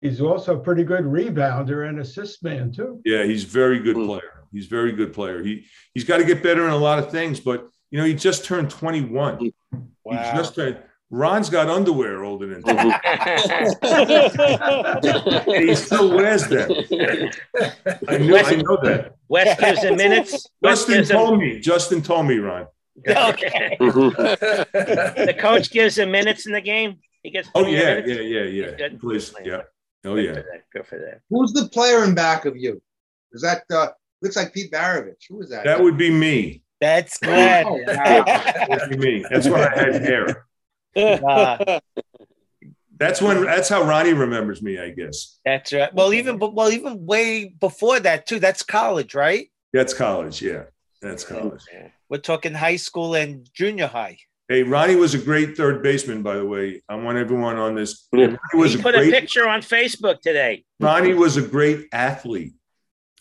He's 0.00 0.20
also 0.20 0.56
a 0.56 0.60
pretty 0.60 0.84
good 0.84 1.04
rebounder 1.04 1.88
and 1.88 1.98
assist 1.98 2.42
man 2.44 2.70
too. 2.72 3.00
Yeah, 3.04 3.24
he's 3.24 3.44
very 3.44 3.80
good 3.80 3.96
hmm. 3.96 4.06
player. 4.06 4.44
He's 4.52 4.66
very 4.66 4.92
good 4.92 5.12
player. 5.12 5.42
He 5.42 5.66
he's 5.94 6.04
got 6.04 6.18
to 6.18 6.24
get 6.24 6.42
better 6.42 6.64
in 6.64 6.72
a 6.72 6.76
lot 6.76 6.98
of 6.98 7.10
things, 7.10 7.40
but 7.40 7.68
you 7.90 7.98
know, 7.98 8.04
he 8.04 8.14
just 8.14 8.44
turned 8.44 8.70
21. 8.70 9.36
Hmm. 9.36 9.46
He 10.10 10.14
just 10.14 10.54
turned 10.54 10.78
Ron's 11.10 11.48
got 11.48 11.68
underwear 11.68 12.22
older 12.22 12.46
than 12.46 12.62
20. 12.62 12.80
Hmm. 12.80 12.90
he 15.66 15.74
still 15.74 16.14
wears 16.14 16.46
them. 16.46 16.70
I 18.06 18.18
know, 18.18 18.36
I 18.36 18.54
know 18.56 18.78
that. 18.82 19.14
West 19.28 19.58
gives 19.58 19.82
him 19.82 19.96
minutes. 19.96 20.46
Justin 20.62 20.94
gives 20.96 21.10
him, 21.10 21.16
told 21.16 21.40
me. 21.40 21.60
Justin 21.60 22.02
told 22.02 22.26
me, 22.26 22.38
Ron. 22.38 22.66
okay. 23.08 23.76
the 23.80 25.34
coach 25.38 25.70
gives 25.70 25.96
him 25.96 26.10
minutes 26.10 26.46
in 26.46 26.52
the 26.52 26.60
game. 26.60 26.98
He 27.22 27.30
gets. 27.30 27.48
Oh 27.54 27.62
20 27.62 27.76
yeah, 27.76 27.84
minutes? 27.84 28.08
yeah, 28.08 28.42
yeah, 28.42 28.70
yeah. 28.78 28.88
Please, 29.00 29.32
yeah. 29.44 29.62
Oh 30.04 30.14
Good 30.14 30.24
yeah. 30.24 30.32
for 30.34 30.40
that. 30.42 30.62
Good 30.72 30.86
for 30.86 30.98
that. 30.98 31.20
Who's 31.30 31.52
the 31.52 31.68
player 31.68 32.04
in 32.04 32.14
back 32.14 32.44
of 32.44 32.56
you? 32.56 32.80
Is 33.32 33.42
that 33.42 33.62
uh, 33.72 33.88
looks 34.22 34.36
like 34.36 34.52
Pete 34.54 34.70
Maravich? 34.72 35.24
Who 35.28 35.40
is 35.42 35.50
that? 35.50 35.64
That 35.64 35.80
would 35.82 35.98
be 35.98 36.10
me. 36.10 36.62
That's 36.80 37.18
Glenn. 37.18 37.66
Oh, 37.66 37.72
wow. 37.72 37.84
That 38.24 38.78
would 38.88 39.00
be 39.00 39.18
me. 39.20 39.24
That's 39.28 39.48
when 39.48 39.60
I 39.60 39.76
had 39.76 40.02
hair. 40.02 40.46
Uh, 40.96 41.80
That's 42.98 43.20
when. 43.22 43.44
That's 43.44 43.68
how 43.68 43.82
Ronnie 43.82 44.12
remembers 44.12 44.62
me, 44.62 44.78
I 44.78 44.90
guess. 44.90 45.38
that's 45.44 45.72
right. 45.72 45.92
Well, 45.94 46.12
even 46.12 46.38
well, 46.38 46.70
even 46.70 47.04
way 47.06 47.46
before 47.46 48.00
that 48.00 48.26
too. 48.26 48.38
That's 48.40 48.62
college, 48.62 49.14
right? 49.14 49.48
That's 49.72 49.92
college. 49.94 50.40
Yeah, 50.42 50.64
that's 51.02 51.24
college. 51.24 51.62
We're 52.08 52.18
talking 52.18 52.54
high 52.54 52.76
school 52.76 53.14
and 53.14 53.48
junior 53.52 53.86
high. 53.86 54.18
Hey, 54.48 54.62
Ronnie 54.62 54.96
was 54.96 55.12
a 55.14 55.18
great 55.18 55.56
third 55.56 55.82
baseman, 55.82 56.22
by 56.22 56.36
the 56.36 56.44
way. 56.46 56.82
I 56.88 56.94
want 56.94 57.18
everyone 57.18 57.56
on 57.58 57.74
this. 57.74 58.08
Ronnie 58.12 58.36
was 58.54 58.72
He 58.72 58.80
a 58.80 58.82
put 58.82 58.94
a 58.94 58.98
great. 58.98 59.12
picture 59.12 59.46
on 59.46 59.60
Facebook 59.60 60.20
today. 60.22 60.64
Ronnie 60.80 61.12
was 61.14 61.36
a 61.36 61.42
great 61.42 61.86
athlete. 61.92 62.54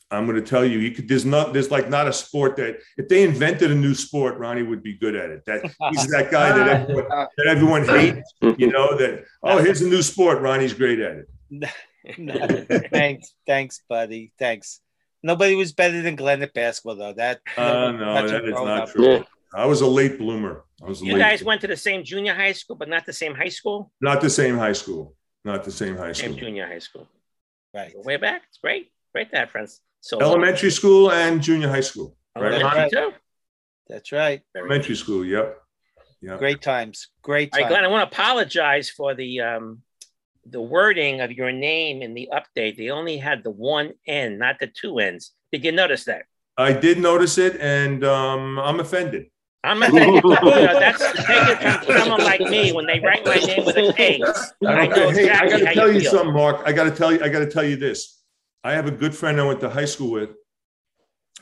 I'm 0.09 0.25
going 0.25 0.37
to 0.37 0.41
tell 0.49 0.63
you, 0.63 0.79
he 0.79 0.91
could. 0.91 1.09
There's 1.09 1.25
not. 1.25 1.51
There's 1.51 1.69
like 1.69 1.89
not 1.89 2.07
a 2.07 2.13
sport 2.13 2.55
that 2.55 2.77
if 2.97 3.09
they 3.09 3.23
invented 3.23 3.71
a 3.71 3.75
new 3.75 3.93
sport, 3.93 4.37
Ronnie 4.37 4.63
would 4.63 4.81
be 4.81 4.97
good 4.97 5.15
at 5.15 5.29
it. 5.29 5.43
That 5.45 5.63
he's 5.91 6.07
that 6.07 6.31
guy 6.31 6.57
that 6.57 6.67
everyone, 6.89 7.09
that 7.09 7.47
everyone 7.47 7.85
hates. 7.85 8.33
You 8.57 8.71
know 8.71 8.95
that. 8.95 9.25
Oh, 9.43 9.57
here's 9.57 9.81
a 9.81 9.87
new 9.89 10.01
sport. 10.01 10.39
Ronnie's 10.41 10.73
great 10.73 10.99
at 10.99 11.25
it. 11.51 11.69
thanks, 12.91 13.33
thanks, 13.45 13.81
buddy. 13.89 14.31
Thanks. 14.39 14.79
Nobody 15.23 15.55
was 15.55 15.73
better 15.73 16.01
than 16.01 16.15
Glenn 16.15 16.41
at 16.41 16.53
basketball, 16.53 16.95
though. 16.95 17.11
That 17.13 17.41
Uh, 17.57 17.91
no, 17.91 18.13
that's 18.13 18.31
that 18.31 18.45
is 18.45 18.51
grown 18.53 18.65
not 18.67 18.97
up. 18.97 19.27
True. 19.51 19.59
I 19.59 19.65
was 19.65 19.81
a 19.81 19.87
late 19.87 20.17
bloomer. 20.17 20.63
I 20.81 20.85
was 20.85 21.01
You 21.01 21.13
late, 21.13 21.19
guys 21.19 21.43
went 21.43 21.61
to 21.61 21.67
the 21.67 21.77
same 21.77 22.03
junior 22.03 22.33
high 22.33 22.51
school, 22.51 22.75
but 22.75 22.89
not 22.89 23.05
the 23.05 23.13
same 23.13 23.35
high 23.35 23.49
school? 23.49 23.91
not 24.01 24.21
the 24.21 24.29
same 24.29 24.57
high 24.57 24.73
school, 24.73 25.15
not 25.43 25.63
the 25.63 25.71
same 25.71 25.97
high 25.97 26.11
school. 26.11 26.29
Same 26.29 26.37
junior 26.37 26.67
high 26.67 26.79
school. 26.79 27.07
Right. 27.73 27.93
Way 27.95 28.17
back. 28.17 28.43
It's 28.49 28.57
great. 28.57 28.91
Great 29.13 29.29
to 29.31 29.37
have 29.37 29.49
friends. 29.49 29.81
So 30.01 30.19
Elementary 30.21 30.71
school 30.71 31.11
and 31.11 31.41
junior 31.41 31.69
high 31.69 31.81
school. 31.81 32.15
Right? 32.35 32.53
Elementary 32.53 32.89
too. 32.89 33.13
That's 33.87 34.11
right. 34.11 34.41
Elementary 34.55 34.95
school. 34.95 35.25
Yep. 35.25 35.57
Yep. 36.21 36.39
Great 36.39 36.61
times. 36.61 37.09
Great 37.21 37.49
All 37.53 37.57
right, 37.57 37.63
times. 37.63 37.71
Glenn, 37.71 37.83
I 37.85 37.87
want 37.87 38.09
to 38.09 38.15
apologize 38.15 38.89
for 38.89 39.13
the 39.13 39.41
um, 39.41 39.81
the 40.45 40.61
wording 40.61 41.21
of 41.21 41.31
your 41.31 41.51
name 41.51 42.01
in 42.01 42.13
the 42.13 42.29
update. 42.31 42.77
They 42.77 42.89
only 42.89 43.17
had 43.17 43.43
the 43.43 43.51
one 43.51 43.93
N, 44.07 44.37
not 44.37 44.59
the 44.59 44.67
two 44.67 44.99
N's. 44.99 45.31
Did 45.51 45.63
you 45.63 45.71
notice 45.71 46.05
that? 46.05 46.25
I 46.57 46.73
did 46.73 46.99
notice 46.99 47.37
it, 47.37 47.57
and 47.59 48.03
um, 48.03 48.57
I'm 48.59 48.79
offended. 48.79 49.27
I'm 49.63 49.81
offended. 49.83 50.23
you 50.23 50.29
know, 50.29 50.79
that's 50.79 50.99
take 50.99 51.61
it 51.61 51.83
from 51.85 51.97
someone 51.97 52.23
like 52.23 52.41
me 52.41 52.71
when 52.71 52.85
they 52.85 52.99
write 52.99 53.25
my 53.25 53.35
name 53.35 53.65
with 53.65 53.75
a 53.77 53.91
K. 53.93 54.21
I 54.67 54.87
know 54.87 55.09
hey, 55.09 55.29
I 55.29 55.49
got 55.49 55.57
to 55.59 55.73
tell 55.73 55.91
you 55.91 56.01
feel. 56.01 56.11
something, 56.11 56.33
Mark. 56.33 56.61
I 56.65 56.71
got 56.71 56.83
to 56.85 56.91
tell 56.91 57.11
you. 57.11 57.21
I 57.23 57.29
got 57.29 57.39
to 57.39 57.49
tell 57.49 57.63
you 57.63 57.75
this. 57.75 58.21
I 58.63 58.73
have 58.73 58.87
a 58.87 58.91
good 58.91 59.15
friend 59.15 59.39
I 59.39 59.45
went 59.45 59.59
to 59.61 59.69
high 59.69 59.85
school 59.85 60.11
with, 60.11 60.29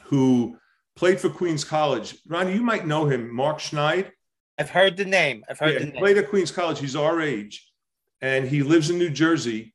who 0.06 0.58
played 0.96 1.20
for 1.20 1.30
Queens 1.30 1.64
College. 1.64 2.18
Ronnie, 2.28 2.54
you 2.54 2.62
might 2.62 2.88
know 2.88 3.06
him, 3.06 3.34
Mark 3.34 3.60
Schneid. 3.60 4.12
I've 4.58 4.70
heard 4.70 4.96
the 4.98 5.06
name. 5.06 5.44
I've 5.50 5.60
heard 5.60 5.74
Yeah, 5.74 5.80
the 5.80 5.86
he 5.86 5.92
name. 5.92 6.00
played 6.00 6.18
at 6.18 6.30
Queens 6.30 6.52
College. 6.52 6.80
He's 6.80 6.96
our 6.96 7.22
age, 7.22 7.70
and 8.22 8.48
he 8.48 8.64
lives 8.64 8.90
in 8.90 8.98
New 8.98 9.10
Jersey. 9.10 9.74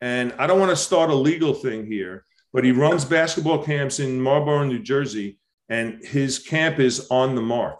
And 0.00 0.32
I 0.38 0.46
don't 0.46 0.60
want 0.60 0.70
to 0.70 0.76
start 0.76 1.10
a 1.10 1.14
legal 1.14 1.54
thing 1.54 1.86
here, 1.86 2.24
but 2.52 2.62
he 2.64 2.70
runs 2.72 3.04
basketball 3.04 3.64
camps 3.64 3.98
in 3.98 4.20
Marlborough, 4.20 4.64
New 4.66 4.78
Jersey, 4.80 5.38
and 5.68 6.04
his 6.04 6.38
camp 6.38 6.78
is 6.78 7.06
on 7.10 7.34
the 7.34 7.42
mark. 7.42 7.78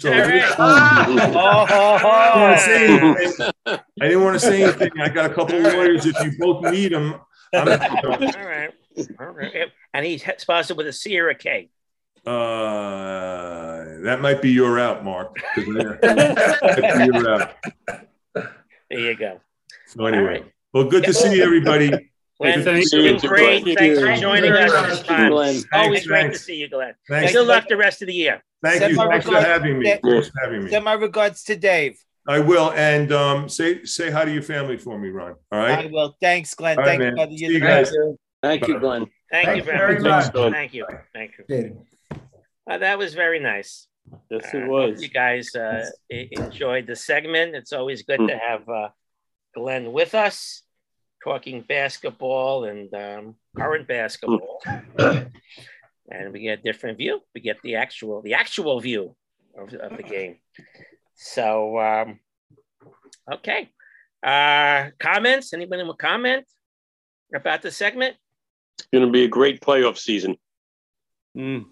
So 0.00 0.10
right? 0.10 0.42
I 0.58 1.04
didn't 1.06 1.30
want 1.30 2.56
to 2.58 2.62
say 2.64 2.86
anything. 2.88 3.50
I 4.00 4.08
didn't 4.08 4.24
want 4.24 4.34
to 4.34 4.40
say 4.40 4.62
anything. 4.64 4.90
I 5.00 5.08
got 5.08 5.30
a 5.30 5.34
couple 5.34 5.54
of 5.64 5.72
lawyers. 5.74 6.06
If 6.06 6.20
you 6.24 6.32
both 6.38 6.64
need 6.72 6.92
them, 6.92 7.14
I'm, 7.54 7.68
All 7.68 7.76
right. 8.44 8.70
All 9.20 9.26
right. 9.26 9.68
And 9.94 10.04
he's 10.04 10.24
sponsored 10.38 10.76
with 10.76 10.88
a 10.88 10.92
C 10.92 11.18
or 11.20 11.28
a 11.28 11.34
K. 11.36 11.70
uh, 12.26 13.84
that 14.02 14.18
might 14.20 14.42
be 14.42 14.50
your 14.50 14.78
out, 14.80 15.04
Mark. 15.04 15.36
'cause 15.54 15.64
that 15.66 16.58
might 16.62 16.98
be 16.98 17.16
your 17.16 17.30
out. 17.30 17.54
There 18.90 19.00
you 19.00 19.14
go. 19.16 19.40
So 19.86 20.06
anyway, 20.06 20.44
well, 20.72 20.84
good 20.84 21.04
to 21.04 21.12
see 21.14 21.40
everybody. 21.42 22.10
Glenn, 22.40 22.62
thank 22.64 22.82
it's 22.82 22.90
been 22.94 23.14
you. 23.14 23.20
great. 23.20 23.64
Thank 23.64 23.78
Thanks 23.78 24.00
for 24.00 24.14
joining 24.16 24.52
us 24.52 24.70
this 24.88 25.02
time. 25.06 25.30
Glenn. 25.30 25.62
Always 25.72 26.04
Thanks, 26.04 26.06
great 26.06 26.32
to 26.34 26.38
see 26.38 26.56
you, 26.56 26.68
Glenn. 26.68 26.94
Thanks. 27.08 27.32
Good 27.32 27.46
luck 27.46 27.66
the 27.68 27.76
rest 27.78 28.02
of 28.02 28.08
the 28.08 28.14
year. 28.14 28.42
Thank 28.62 28.78
Send 28.80 28.90
you. 28.92 28.96
my 28.98 29.08
Thanks 29.08 29.26
for 29.26 29.40
having 29.40 29.78
me. 29.78 29.84
to- 29.86 29.98
Thanks 30.02 30.28
for 30.28 30.40
having 30.44 30.64
me. 30.64 30.70
Send 30.70 30.84
my 30.84 30.92
regards 30.94 31.44
to 31.44 31.56
Dave. 31.56 31.98
I 32.28 32.40
will. 32.40 32.72
And 32.72 33.12
um, 33.12 33.48
say 33.48 33.84
say 33.84 34.10
hi 34.10 34.24
to 34.24 34.32
your 34.32 34.42
family 34.42 34.76
for 34.76 34.98
me, 34.98 35.08
Ron. 35.10 35.36
All 35.52 35.58
right. 35.60 35.84
I 35.84 35.86
will. 35.86 36.14
Thanks, 36.20 36.52
Glenn. 36.54 36.76
All 36.78 36.84
right, 36.84 36.98
Thank 36.98 37.10
you, 37.10 37.16
man. 37.16 37.28
See 37.30 37.44
You're 37.44 37.52
you 37.52 37.60
the 37.60 37.66
guys. 37.66 37.86
best. 37.90 37.96
Thank 38.42 38.68
you, 38.68 38.80
Glenn. 38.80 39.06
Thank 39.30 39.56
you 39.56 39.62
very 39.62 39.94
very 39.98 40.00
much. 40.00 40.34
much. 40.34 40.52
Thank 40.52 40.74
you. 40.74 40.86
Thank 41.14 41.32
you. 41.48 41.84
Uh, 42.68 42.78
that 42.78 42.98
was 42.98 43.14
very 43.14 43.38
nice. 43.38 43.86
Yes, 44.30 44.44
Uh, 44.52 44.58
it 44.58 44.60
hope 44.62 44.70
was. 44.70 45.02
You 45.02 45.08
guys 45.08 45.54
uh, 45.54 45.86
enjoyed 46.10 46.86
the 46.86 46.96
segment. 46.96 47.54
It's 47.54 47.72
always 47.72 48.02
good 48.02 48.18
to 48.28 48.36
have 48.38 48.68
uh, 48.68 48.88
Glenn 49.54 49.92
with 49.92 50.14
us, 50.14 50.62
talking 51.26 51.60
basketball 51.62 52.64
and 52.64 52.92
um, 52.94 53.34
current 53.56 53.88
basketball. 53.88 54.62
and 54.98 56.32
we 56.32 56.40
get 56.40 56.60
a 56.60 56.62
different 56.62 56.98
view. 56.98 57.20
We 57.34 57.40
get 57.40 57.56
the 57.62 57.74
actual, 57.76 58.22
the 58.22 58.34
actual 58.34 58.78
view 58.78 59.16
of, 59.58 59.74
of 59.74 59.96
the 59.96 60.04
game. 60.04 60.36
So, 61.16 61.78
um, 61.80 62.20
okay. 63.32 63.70
Uh, 64.22 64.90
comments? 65.00 65.52
Anybody 65.52 65.82
with 65.82 65.98
comment 65.98 66.44
about 67.34 67.60
the 67.62 67.72
segment? 67.72 68.14
It's 68.78 68.86
going 68.92 69.04
to 69.04 69.10
be 69.10 69.24
a 69.24 69.28
great 69.28 69.60
playoff 69.60 69.98
season. 69.98 70.36
Mm. 71.36 71.64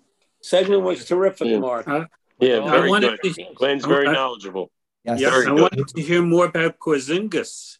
Segment 0.42 0.82
was 0.82 1.04
terrific, 1.04 1.46
Yeah. 1.46 1.58
Mark. 1.58 1.86
Yeah, 2.40 2.64
I 2.64 2.70
very 2.70 2.90
wanted 2.90 3.20
good. 3.20 3.34
to- 3.34 3.54
Glenn's 3.54 3.84
very 3.84 4.06
knowledgeable. 4.10 4.72
Yes, 5.04 5.20
Very 5.20 5.46
I 5.46 5.50
good. 5.50 5.60
wanted 5.60 5.88
to 5.88 6.00
hear 6.02 6.22
more 6.22 6.46
about 6.46 6.78
Porzingis. 6.78 7.76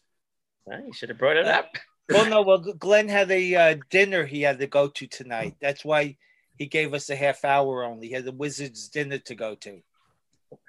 Uh, 0.71 0.77
you 0.85 0.93
should 0.93 1.09
have 1.09 1.17
brought 1.17 1.37
it 1.37 1.45
up. 1.45 1.75
Well, 2.09 2.29
no. 2.29 2.41
Well, 2.41 2.59
Glenn 2.59 3.07
had 3.07 3.29
a 3.31 3.55
uh, 3.55 3.75
dinner 3.89 4.25
he 4.25 4.41
had 4.41 4.59
to 4.59 4.67
go 4.67 4.87
to 4.87 5.07
tonight. 5.07 5.55
That's 5.61 5.83
why 5.85 6.17
he 6.57 6.67
gave 6.67 6.93
us 6.93 7.09
a 7.09 7.15
half 7.15 7.43
hour 7.45 7.83
only. 7.83 8.07
He 8.07 8.13
had 8.13 8.25
the 8.25 8.31
Wizards 8.31 8.87
dinner 8.89 9.17
to 9.19 9.35
go 9.35 9.55
to. 9.55 9.69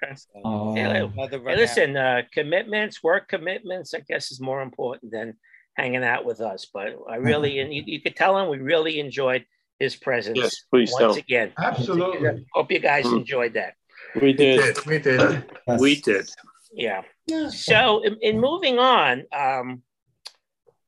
Okay. 0.03 0.15
So, 0.15 0.73
Hey, 0.75 1.09
Hey, 1.19 1.55
listen, 1.55 1.95
uh, 1.95 2.23
commitments, 2.33 3.03
work 3.03 3.27
commitments, 3.27 3.93
I 3.93 3.99
guess 3.99 4.31
is 4.31 4.41
more 4.41 4.61
important 4.61 5.11
than 5.11 5.35
hanging 5.75 6.03
out 6.03 6.25
with 6.25 6.41
us. 6.41 6.67
But 6.73 6.95
I 7.09 7.15
really, 7.17 7.59
and 7.59 7.73
you, 7.73 7.83
you 7.85 8.01
could 8.01 8.15
tell 8.15 8.37
him 8.37 8.49
we 8.49 8.57
really 8.57 8.99
enjoyed 8.99 9.45
his 9.79 9.95
presence 9.95 10.37
Yes, 10.39 10.63
please 10.71 10.91
once 10.91 11.13
tell. 11.15 11.23
again. 11.23 11.53
Absolutely. 11.57 12.45
Hope 12.53 12.71
you 12.71 12.79
guys 12.79 13.05
Mm. 13.05 13.19
enjoyed 13.19 13.53
that. 13.53 13.75
We 14.19 14.33
did. 14.33 14.85
We 14.85 14.97
did. 14.97 15.43
We 15.79 16.01
did. 16.01 16.29
Yeah. 16.73 17.03
So 17.49 18.03
in, 18.03 18.17
in 18.21 18.39
moving 18.39 18.79
on, 18.79 19.23
um, 19.31 19.83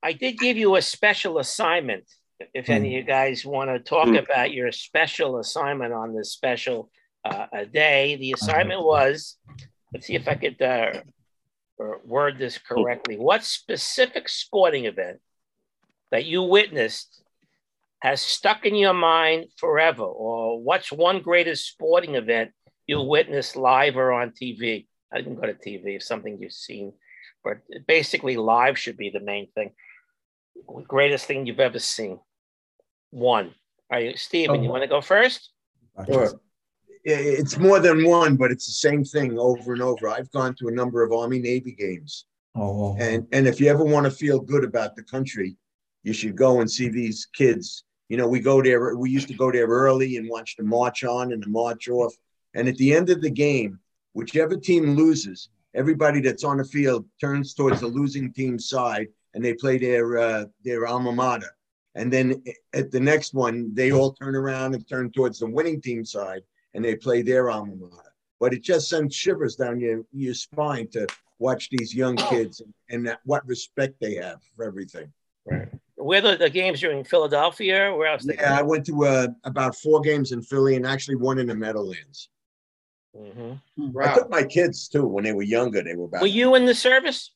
I 0.01 0.13
did 0.13 0.37
give 0.37 0.57
you 0.57 0.75
a 0.75 0.81
special 0.81 1.39
assignment. 1.39 2.05
If 2.53 2.69
any 2.69 2.87
of 2.87 2.93
you 2.93 3.03
guys 3.03 3.45
want 3.45 3.69
to 3.69 3.79
talk 3.79 4.07
Mm. 4.07 4.23
about 4.23 4.53
your 4.53 4.71
special 4.71 5.39
assignment 5.39 5.93
on 5.93 6.15
this 6.15 6.31
special 6.31 6.89
uh, 7.25 7.65
day, 7.65 8.15
the 8.15 8.31
assignment 8.31 8.81
was, 8.81 9.37
let's 9.93 10.07
see 10.07 10.15
if 10.15 10.27
I 10.27 10.35
could 10.35 10.61
uh, 10.61 11.01
word 12.05 12.37
this 12.37 12.57
correctly. 12.57 13.17
What 13.17 13.43
specific 13.43 14.29
sporting 14.29 14.85
event 14.85 15.19
that 16.11 16.25
you 16.25 16.43
witnessed 16.43 17.21
has 18.01 18.21
stuck 18.21 18.65
in 18.65 18.75
your 18.75 18.93
mind 18.93 19.47
forever? 19.57 20.03
Or 20.03 20.61
what's 20.61 20.93
one 20.93 21.21
greatest 21.21 21.67
sporting 21.67 22.15
event 22.15 22.51
you 22.87 23.01
witnessed 23.01 23.57
live 23.57 23.97
or 23.97 24.13
on 24.13 24.31
TV? 24.31 24.87
I 25.11 25.17
didn't 25.17 25.35
go 25.35 25.47
to 25.47 25.53
TV, 25.53 25.95
it's 25.97 26.07
something 26.07 26.37
you've 26.39 26.53
seen, 26.53 26.93
but 27.43 27.57
basically 27.85 28.37
live 28.37 28.79
should 28.79 28.95
be 28.95 29.09
the 29.09 29.19
main 29.19 29.51
thing. 29.51 29.71
Greatest 30.87 31.25
thing 31.25 31.45
you've 31.45 31.59
ever 31.59 31.79
seen. 31.79 32.19
One. 33.11 33.53
All 33.91 33.99
right, 33.99 34.17
Steven, 34.17 34.63
you 34.63 34.69
want 34.69 34.83
to 34.83 34.87
go 34.87 35.01
first? 35.01 35.49
Sure. 36.05 36.39
It's 37.03 37.57
more 37.57 37.79
than 37.79 38.05
one, 38.05 38.35
but 38.35 38.51
it's 38.51 38.65
the 38.65 38.73
same 38.73 39.03
thing 39.03 39.39
over 39.39 39.73
and 39.73 39.81
over. 39.81 40.09
I've 40.09 40.31
gone 40.31 40.53
to 40.55 40.67
a 40.67 40.71
number 40.71 41.03
of 41.03 41.11
Army 41.11 41.39
Navy 41.39 41.71
games. 41.71 42.25
Oh, 42.55 42.95
And, 42.99 43.25
and 43.31 43.47
if 43.47 43.59
you 43.59 43.69
ever 43.69 43.83
want 43.83 44.05
to 44.05 44.11
feel 44.11 44.39
good 44.39 44.63
about 44.63 44.95
the 44.95 45.03
country, 45.03 45.55
you 46.03 46.13
should 46.13 46.35
go 46.35 46.61
and 46.61 46.69
see 46.69 46.89
these 46.89 47.27
kids. 47.33 47.83
You 48.09 48.17
know, 48.17 48.27
we 48.27 48.39
go 48.39 48.61
there, 48.61 48.95
we 48.95 49.09
used 49.09 49.27
to 49.29 49.33
go 49.33 49.51
there 49.51 49.67
early 49.67 50.17
and 50.17 50.29
watch 50.29 50.55
the 50.57 50.63
march 50.63 51.03
on 51.03 51.31
and 51.31 51.41
the 51.41 51.49
march 51.49 51.87
off. 51.89 52.13
And 52.53 52.67
at 52.67 52.75
the 52.77 52.93
end 52.93 53.09
of 53.09 53.21
the 53.21 53.29
game, 53.29 53.79
whichever 54.13 54.55
team 54.57 54.95
loses, 54.95 55.49
everybody 55.73 56.19
that's 56.19 56.43
on 56.43 56.57
the 56.57 56.65
field 56.65 57.05
turns 57.21 57.53
towards 57.53 57.81
the 57.81 57.87
losing 57.87 58.33
team's 58.33 58.67
side 58.67 59.07
and 59.33 59.43
they 59.43 59.53
play 59.53 59.77
their, 59.77 60.17
uh, 60.17 60.45
their 60.63 60.87
alma 60.87 61.11
mater. 61.11 61.55
And 61.95 62.11
then 62.13 62.43
at 62.73 62.91
the 62.91 62.99
next 62.99 63.33
one, 63.33 63.73
they 63.73 63.91
all 63.91 64.13
turn 64.13 64.35
around 64.35 64.73
and 64.75 64.87
turn 64.87 65.11
towards 65.11 65.39
the 65.39 65.49
winning 65.49 65.81
team 65.81 66.05
side 66.05 66.43
and 66.73 66.83
they 66.83 66.95
play 66.95 67.21
their 67.21 67.49
alma 67.49 67.75
mater. 67.75 68.13
But 68.39 68.53
it 68.53 68.61
just 68.63 68.89
sends 68.89 69.15
shivers 69.15 69.55
down 69.55 69.79
your, 69.79 70.03
your 70.13 70.33
spine 70.33 70.87
to 70.89 71.07
watch 71.39 71.69
these 71.69 71.93
young 71.93 72.15
kids 72.15 72.61
and, 72.61 72.73
and 73.07 73.17
what 73.25 73.45
respect 73.47 73.95
they 73.99 74.15
have 74.15 74.41
for 74.55 74.65
everything. 74.65 75.11
Right. 75.45 75.67
Where 75.95 76.21
the, 76.21 76.37
the 76.37 76.49
games 76.49 76.81
are 76.83 76.91
in 76.91 77.03
Philadelphia? 77.03 77.93
Where 77.93 78.07
else? 78.07 78.25
Yeah, 78.25 78.57
I 78.57 78.61
went 78.61 78.85
to 78.85 79.05
uh, 79.05 79.27
about 79.43 79.75
four 79.75 79.99
games 79.99 80.31
in 80.31 80.41
Philly 80.41 80.75
and 80.75 80.85
actually 80.85 81.15
one 81.15 81.39
in 81.39 81.47
the 81.47 81.55
Meadowlands. 81.55 82.29
Mhm. 83.17 83.59
I 83.99 84.13
took 84.13 84.29
my 84.29 84.43
kids 84.43 84.87
too 84.87 85.05
when 85.05 85.23
they 85.23 85.33
were 85.33 85.41
younger. 85.43 85.81
They 85.83 85.95
were 85.95 86.05
about 86.05 86.21
Were 86.21 86.27
you 86.27 86.55
in 86.55 86.65
the 86.65 86.75
service? 86.75 87.31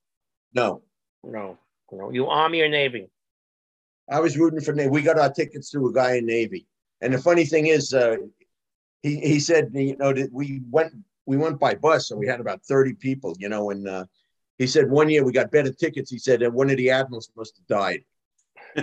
no. 0.53 0.83
No. 1.25 1.57
No. 1.97 2.11
You 2.11 2.27
Army 2.27 2.61
or 2.61 2.69
Navy? 2.69 3.09
I 4.09 4.19
was 4.19 4.37
rooting 4.37 4.61
for 4.61 4.73
Navy. 4.73 4.89
We 4.89 5.01
got 5.01 5.19
our 5.19 5.31
tickets 5.31 5.69
through 5.69 5.89
a 5.89 5.93
guy 5.93 6.15
in 6.15 6.25
Navy. 6.25 6.67
And 7.01 7.13
the 7.13 7.17
funny 7.17 7.45
thing 7.45 7.67
is, 7.67 7.93
uh, 7.93 8.17
he 9.01 9.19
he 9.19 9.39
said, 9.39 9.71
you 9.73 9.97
know, 9.97 10.13
that 10.13 10.31
we 10.31 10.61
went 10.69 10.93
we 11.25 11.37
went 11.37 11.59
by 11.59 11.75
bus, 11.75 12.11
and 12.11 12.19
we 12.19 12.27
had 12.27 12.39
about 12.39 12.63
thirty 12.63 12.93
people, 12.93 13.35
you 13.37 13.49
know. 13.49 13.69
And 13.69 13.87
uh, 13.87 14.05
he 14.57 14.67
said 14.67 14.89
one 14.89 15.09
year 15.09 15.23
we 15.23 15.31
got 15.31 15.51
better 15.51 15.71
tickets. 15.71 16.09
He 16.09 16.17
said 16.17 16.39
that 16.41 16.53
one 16.53 16.69
of 16.69 16.77
the 16.77 16.89
admirals 16.89 17.29
must 17.35 17.57
have 17.57 17.67
died. 17.67 18.03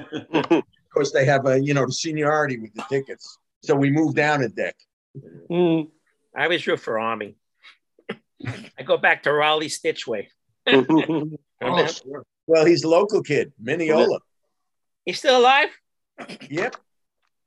of 0.53 0.63
course, 0.93 1.13
they 1.13 1.25
have 1.25 1.47
a 1.47 1.61
you 1.61 1.75
know 1.75 1.87
the 1.87 1.93
seniority 1.93 2.59
with 2.59 2.75
the 2.75 2.85
tickets, 2.89 3.39
so 3.63 3.75
we 3.75 3.91
moved 3.91 4.17
down 4.17 4.43
a 4.43 4.49
deck. 4.49 4.77
I 5.51 6.47
was 6.49 6.67
root 6.67 6.81
for 6.81 6.99
Army. 6.99 7.37
I 8.79 8.83
go 8.85 8.97
back 8.97 9.25
to 9.25 9.31
Rollie 9.31 9.67
Stichweh. 9.67 10.27
Oh, 11.63 11.87
sure. 11.87 12.25
Well, 12.51 12.67
he's 12.67 12.83
a 12.83 12.89
local 12.89 13.23
kid, 13.23 13.53
Mineola. 13.61 14.19
He's 15.05 15.19
still 15.21 15.39
alive? 15.39 15.69
Yep, 16.51 16.75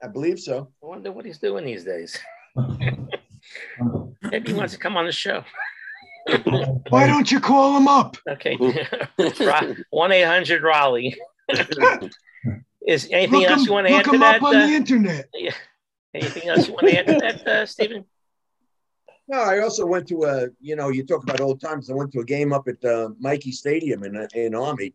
I 0.01 0.07
believe 0.07 0.39
so. 0.39 0.71
I 0.81 0.85
wonder 0.85 1.11
what 1.11 1.25
he's 1.25 1.39
doing 1.39 1.65
these 1.65 1.83
days. 1.83 2.17
Maybe 4.21 4.51
he 4.51 4.53
wants 4.53 4.71
to 4.71 4.79
come 4.79 4.95
on 4.95 5.05
the 5.05 5.11
show. 5.11 5.43
Why 6.87 7.05
don't 7.05 7.29
you 7.29 7.41
call 7.41 7.75
him 7.75 7.89
up? 7.89 8.15
Okay. 8.29 8.55
One 9.89 10.13
eight 10.13 10.23
hundred 10.23 10.63
Rollie. 10.63 11.15
Is 12.87 13.09
anything 13.11 13.41
Look 13.41 13.49
else 13.49 13.61
him- 13.63 13.67
you 13.67 13.73
want 13.73 13.87
to 13.87 13.93
add 13.93 13.97
look 13.97 14.05
to 14.05 14.13
him 14.13 14.19
that? 14.21 14.35
up 14.37 14.43
on 14.43 14.55
uh, 14.55 14.67
the 14.67 14.73
internet. 14.73 15.25
yeah. 15.33 15.51
Anything 16.13 16.47
else 16.47 16.67
you 16.69 16.73
want 16.75 16.87
to 16.87 16.97
add 16.97 17.07
to 17.07 17.13
that, 17.15 17.45
uh, 17.47 17.65
Stephen? 17.65 18.05
No, 19.27 19.39
I 19.41 19.59
also 19.59 19.85
went 19.85 20.07
to 20.09 20.23
a, 20.23 20.47
you 20.59 20.75
know, 20.75 20.89
you 20.89 21.05
talk 21.05 21.23
about 21.23 21.39
old 21.39 21.61
times. 21.61 21.89
I 21.89 21.93
went 21.93 22.11
to 22.13 22.19
a 22.19 22.25
game 22.25 22.51
up 22.51 22.67
at 22.67 22.83
uh, 22.83 23.09
Michie 23.19 23.51
Stadium 23.51 24.03
in 24.03 24.27
in 24.33 24.53
Army. 24.55 24.93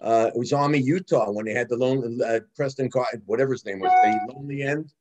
Uh, 0.00 0.30
it 0.34 0.38
was 0.38 0.52
Army, 0.52 0.78
Utah, 0.78 1.30
when 1.30 1.44
they 1.44 1.54
had 1.54 1.68
the 1.68 1.76
lone 1.76 2.20
uh, 2.22 2.40
Preston 2.56 2.90
Car, 2.90 3.06
whatever 3.26 3.52
his 3.52 3.64
name 3.64 3.78
was, 3.78 3.92
the 4.02 4.32
lonely 4.34 4.62
end, 4.62 4.92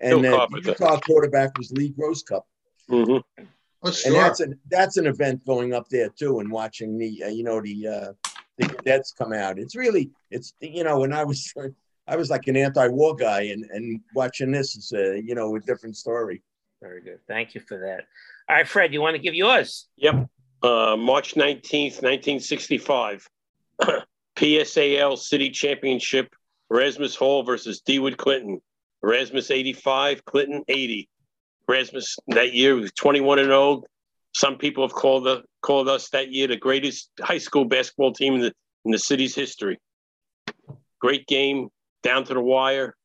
and 0.00 0.20
Bill 0.20 0.34
uh, 0.34 0.38
Carpenter. 0.38 0.70
Utah 0.70 1.00
quarterback 1.00 1.56
was 1.56 1.72
Lee 1.72 1.94
Grosscup. 1.98 2.42
Mhm. 2.90 3.22
Oh, 3.84 3.92
And 4.06 4.14
that's 4.14 4.40
an 4.40 4.58
that's 4.68 4.96
an 4.98 5.06
event 5.06 5.44
going 5.46 5.72
up 5.72 5.88
there 5.88 6.08
too, 6.10 6.40
and 6.40 6.50
watching 6.50 6.98
the 6.98 7.24
uh, 7.24 7.28
you 7.28 7.42
know 7.42 7.60
the 7.60 7.88
uh, 7.88 8.12
the 8.58 8.68
cadets 8.68 9.12
come 9.12 9.32
out. 9.32 9.58
It's 9.58 9.74
really 9.74 10.10
it's 10.30 10.54
you 10.60 10.84
know 10.84 11.00
when 11.00 11.12
I 11.12 11.24
was 11.24 11.52
I 12.06 12.16
was 12.16 12.30
like 12.30 12.46
an 12.46 12.56
anti-war 12.56 13.16
guy, 13.16 13.42
and 13.42 13.64
and 13.70 14.00
watching 14.14 14.52
this 14.52 14.76
is 14.76 14.92
a 14.92 15.20
you 15.20 15.34
know 15.34 15.56
a 15.56 15.60
different 15.60 15.96
story. 15.96 16.42
Very 16.82 17.00
good. 17.00 17.20
Thank 17.28 17.54
you 17.54 17.60
for 17.60 17.78
that. 17.78 18.06
All 18.48 18.56
right, 18.56 18.66
Fred, 18.66 18.92
you 18.92 19.00
want 19.00 19.14
to 19.14 19.22
give 19.22 19.34
yours? 19.34 19.88
Yep. 19.98 20.28
Uh, 20.62 20.96
March 20.98 21.36
19th, 21.36 22.02
1965. 22.02 23.28
PSAL 24.36 25.16
City 25.16 25.50
Championship, 25.50 26.34
Erasmus 26.70 27.14
Hall 27.14 27.44
versus 27.44 27.80
DeWitt 27.82 28.16
Clinton. 28.16 28.60
Erasmus 29.04 29.52
85, 29.52 30.24
Clinton 30.24 30.64
80. 30.68 31.08
Erasmus 31.68 32.16
that 32.28 32.52
year 32.52 32.74
was 32.74 32.90
21 32.92 33.38
and 33.38 33.48
0. 33.48 33.84
Some 34.34 34.56
people 34.56 34.84
have 34.84 34.94
called 34.94 35.24
the, 35.24 35.42
called 35.60 35.88
us 35.88 36.08
that 36.10 36.32
year 36.32 36.48
the 36.48 36.56
greatest 36.56 37.10
high 37.20 37.38
school 37.38 37.64
basketball 37.64 38.12
team 38.12 38.34
in 38.34 38.40
the 38.40 38.52
in 38.84 38.90
the 38.90 38.98
city's 38.98 39.36
history. 39.36 39.78
Great 41.00 41.26
game, 41.28 41.68
down 42.02 42.24
to 42.24 42.34
the 42.34 42.40
wire, 42.40 42.96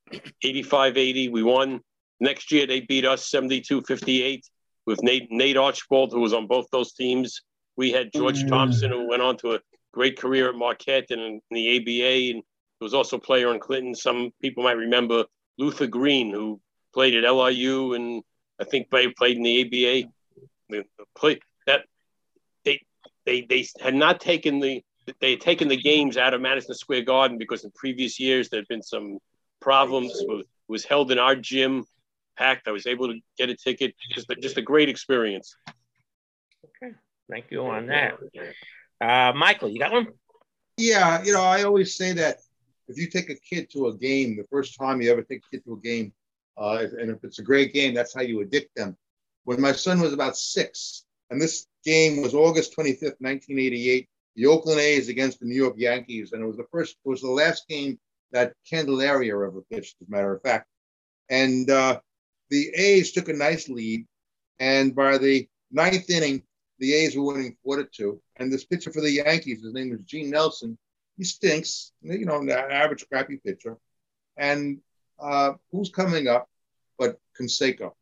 85-80. 0.43 1.32
We 1.32 1.43
won. 1.43 1.82
Next 2.20 2.51
year 2.51 2.65
they 2.65 2.82
beat 2.82 3.05
us 3.05 3.30
72-58 3.30 4.41
with 4.86 5.03
Nate 5.03 5.28
Nate 5.32 5.57
Archibald, 5.57 6.11
who 6.11 6.22
was 6.22 6.34
on 6.34 6.47
both 6.47 6.68
those 6.72 6.93
teams. 6.93 7.41
We 7.76 7.91
had 7.91 8.11
George 8.13 8.43
mm. 8.43 8.49
Thompson, 8.49 8.91
who 8.91 9.07
went 9.07 9.22
on 9.22 9.38
to 9.38 9.55
a 9.55 9.59
great 9.93 10.18
career 10.18 10.49
at 10.49 10.55
Marquette 10.55 11.11
and 11.11 11.22
in 11.22 11.41
the 11.51 11.78
ABA, 11.78 12.36
and 12.36 12.43
was 12.80 12.93
also 12.93 13.18
a 13.18 13.20
player 13.20 13.53
in 13.53 13.59
Clinton. 13.59 13.95
Some 13.95 14.32
people 14.41 14.63
might 14.63 14.78
remember 14.78 15.26
Luther 15.57 15.88
Green, 15.88 16.32
who 16.32 16.59
played 16.93 17.15
at 17.15 17.32
LIU 17.32 17.93
and 17.93 18.24
I 18.59 18.63
think 18.63 18.89
they 18.89 19.07
played 19.09 19.38
in 19.38 19.43
the 19.43 19.61
ABA. 19.61 20.09
The, 20.70 20.84
play 21.15 21.39
that 21.65 21.86
they 22.65 22.82
they 23.26 23.41
they 23.41 23.65
had 23.80 23.95
not 23.95 24.20
taken 24.20 24.59
the 24.59 24.84
they 25.20 25.32
had 25.32 25.41
taken 25.41 25.68
the 25.68 25.78
games 25.78 26.18
out 26.18 26.34
of 26.34 26.41
Madison 26.41 26.76
Square 26.76 27.03
Garden 27.03 27.38
because 27.38 27.63
in 27.63 27.72
previous 27.72 28.20
years 28.20 28.49
there 28.49 28.59
had 28.59 28.68
been 28.68 28.84
some 28.84 29.20
problems. 29.61 30.11
It 30.20 30.45
was 30.68 30.84
held 30.84 31.11
in 31.11 31.20
our 31.20 31.36
gym, 31.36 31.86
packed. 32.38 32.68
I 32.68 32.72
was 32.72 32.88
able 32.88 33.08
to 33.08 33.20
get 33.38 33.50
a 33.50 33.56
ticket. 33.56 33.96
Just 34.12 34.30
a, 34.30 34.36
just 34.36 34.58
a 34.58 34.62
great 34.62 34.90
experience. 34.90 35.56
Okay. 36.66 36.94
Thank 37.30 37.46
you 37.50 37.66
on 37.66 37.88
that. 37.88 38.18
Uh, 39.02 39.34
Michael, 39.36 39.70
you 39.70 39.80
got 39.80 39.92
one? 39.92 40.08
Yeah, 40.78 41.24
you 41.24 41.34
know, 41.34 41.44
I 41.44 41.64
always 41.64 41.96
say 41.96 42.14
that 42.14 42.38
if 42.88 42.98
you 42.98 43.10
take 43.10 43.30
a 43.30 43.36
kid 43.36 43.70
to 43.72 43.88
a 43.88 43.98
game, 43.98 44.38
the 44.38 44.46
first 44.52 44.78
time 44.80 45.02
you 45.02 45.12
ever 45.12 45.24
take 45.24 45.42
a 45.52 45.56
kid 45.56 45.66
to 45.66 45.74
a 45.74 45.80
game, 45.80 46.14
uh, 46.58 46.86
and 47.00 47.12
if 47.12 47.24
it's 47.24 47.40
a 47.40 47.44
great 47.44 47.74
game, 47.74 47.94
that's 47.94 48.14
how 48.14 48.22
you 48.22 48.42
addict 48.42 48.76
them. 48.76 48.96
When 49.44 49.60
my 49.60 49.72
son 49.72 50.00
was 50.00 50.14
about 50.14 50.38
six, 50.38 51.06
and 51.30 51.42
this 51.42 51.68
game 51.84 52.22
was 52.22 52.34
August 52.34 52.76
25th, 52.78 53.20
1988, 53.20 54.08
the 54.36 54.46
Oakland 54.46 54.80
A's 54.80 55.10
against 55.10 55.40
the 55.40 55.46
New 55.46 55.56
York 55.56 55.76
Yankees, 55.78 56.32
and 56.32 56.44
it 56.44 56.46
was 56.46 56.58
the 56.58 56.68
first, 56.72 56.98
it 57.04 57.10
was 57.10 57.22
the 57.22 57.30
last 57.30 57.68
game 57.68 58.00
that 58.32 58.54
Candelaria 58.70 59.34
ever 59.34 59.64
pitched, 59.72 59.96
as 60.02 60.08
a 60.08 60.12
matter 60.12 60.34
of 60.34 60.42
fact. 60.42 60.68
And 61.30 61.70
uh, 61.70 62.00
the 62.50 62.70
A's 62.76 63.12
took 63.12 63.30
a 63.30 63.34
nice 63.34 63.70
lead, 63.70 64.06
and 64.60 64.95
by 64.95 65.18
the 65.18 65.48
ninth 65.72 66.10
inning, 66.10 66.43
the 66.80 66.93
A's 66.93 67.16
were 67.16 67.24
winning 67.24 67.58
four 67.64 67.78
to 67.78 67.86
two. 67.86 68.22
And 68.38 68.52
this 68.52 68.66
pitcher 68.66 68.91
for 68.91 69.02
the 69.02 69.12
Yankees, 69.12 69.64
his 69.64 69.74
name 69.74 69.89
was 69.89 70.02
Gene 70.02 70.30
Nelson. 70.30 70.78
He 71.18 71.24
stinks, 71.24 71.91
you 72.02 72.26
know, 72.26 72.39
an 72.39 72.50
average 72.50 73.06
crappy 73.10 73.38
pitcher. 73.38 73.78
And 74.38 74.80
uh, 75.20 75.54
who's 75.72 75.89
coming 75.89 76.28
up 76.28 76.48
but 77.00 77.20
Canseco? 77.39 77.93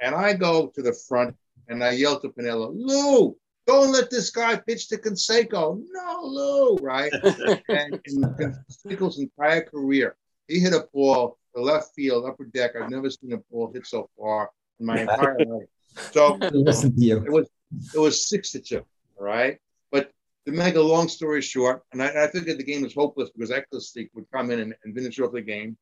And 0.00 0.14
I 0.14 0.34
go 0.34 0.68
to 0.68 0.82
the 0.82 0.92
front 1.08 1.36
and 1.68 1.82
I 1.82 1.92
yell 1.92 2.20
to 2.20 2.28
Piniella, 2.28 2.72
Lou, 2.74 3.36
don't 3.66 3.92
let 3.92 4.10
this 4.10 4.30
guy 4.30 4.56
pitch 4.56 4.88
to 4.88 4.98
Canseco. 4.98 5.80
No, 5.90 6.20
Lou, 6.22 6.76
right? 6.76 7.12
and 7.68 8.00
in 8.04 8.22
Canseco's 8.22 9.18
entire 9.18 9.62
career, 9.62 10.16
he 10.48 10.58
hit 10.58 10.74
a 10.74 10.88
ball 10.92 11.38
to 11.54 11.62
left 11.62 11.94
field, 11.94 12.26
upper 12.26 12.44
deck. 12.44 12.72
I've 12.76 12.90
never 12.90 13.10
seen 13.10 13.32
a 13.32 13.38
ball 13.50 13.70
hit 13.72 13.86
so 13.86 14.08
far 14.18 14.50
in 14.80 14.86
my 14.86 15.00
entire 15.00 15.36
life. 15.46 15.68
So 16.12 16.38
Listen 16.52 16.94
to 16.94 17.00
you. 17.00 17.18
it 17.18 17.30
was 17.30 17.48
it 17.94 17.98
was 17.98 18.28
six 18.28 18.52
to 18.52 18.60
two, 18.60 18.84
all 19.18 19.24
right. 19.24 19.58
But 19.90 20.10
to 20.46 20.52
make 20.52 20.74
a 20.76 20.80
long 20.80 21.08
story 21.08 21.42
short, 21.42 21.82
and 21.92 22.02
I, 22.02 22.24
I 22.24 22.26
figured 22.28 22.58
the 22.58 22.64
game 22.64 22.82
was 22.82 22.94
hopeless 22.94 23.30
because 23.30 23.50
Eckersley 23.50 24.08
would 24.14 24.26
come 24.32 24.50
in 24.50 24.60
and, 24.60 24.74
and 24.84 24.94
finish 24.94 25.18
off 25.20 25.32
the 25.32 25.42
game. 25.42 25.76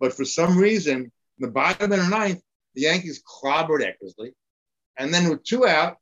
But 0.00 0.12
for 0.12 0.24
some 0.24 0.58
reason, 0.58 0.96
in 0.96 1.10
the 1.38 1.48
bottom 1.48 1.90
of 1.90 1.98
the 1.98 2.08
ninth, 2.08 2.42
the 2.74 2.82
Yankees 2.82 3.22
clobbered 3.22 3.80
Eckersley. 3.80 4.32
And 4.96 5.12
then 5.12 5.28
with 5.28 5.44
two 5.44 5.66
out, 5.66 5.96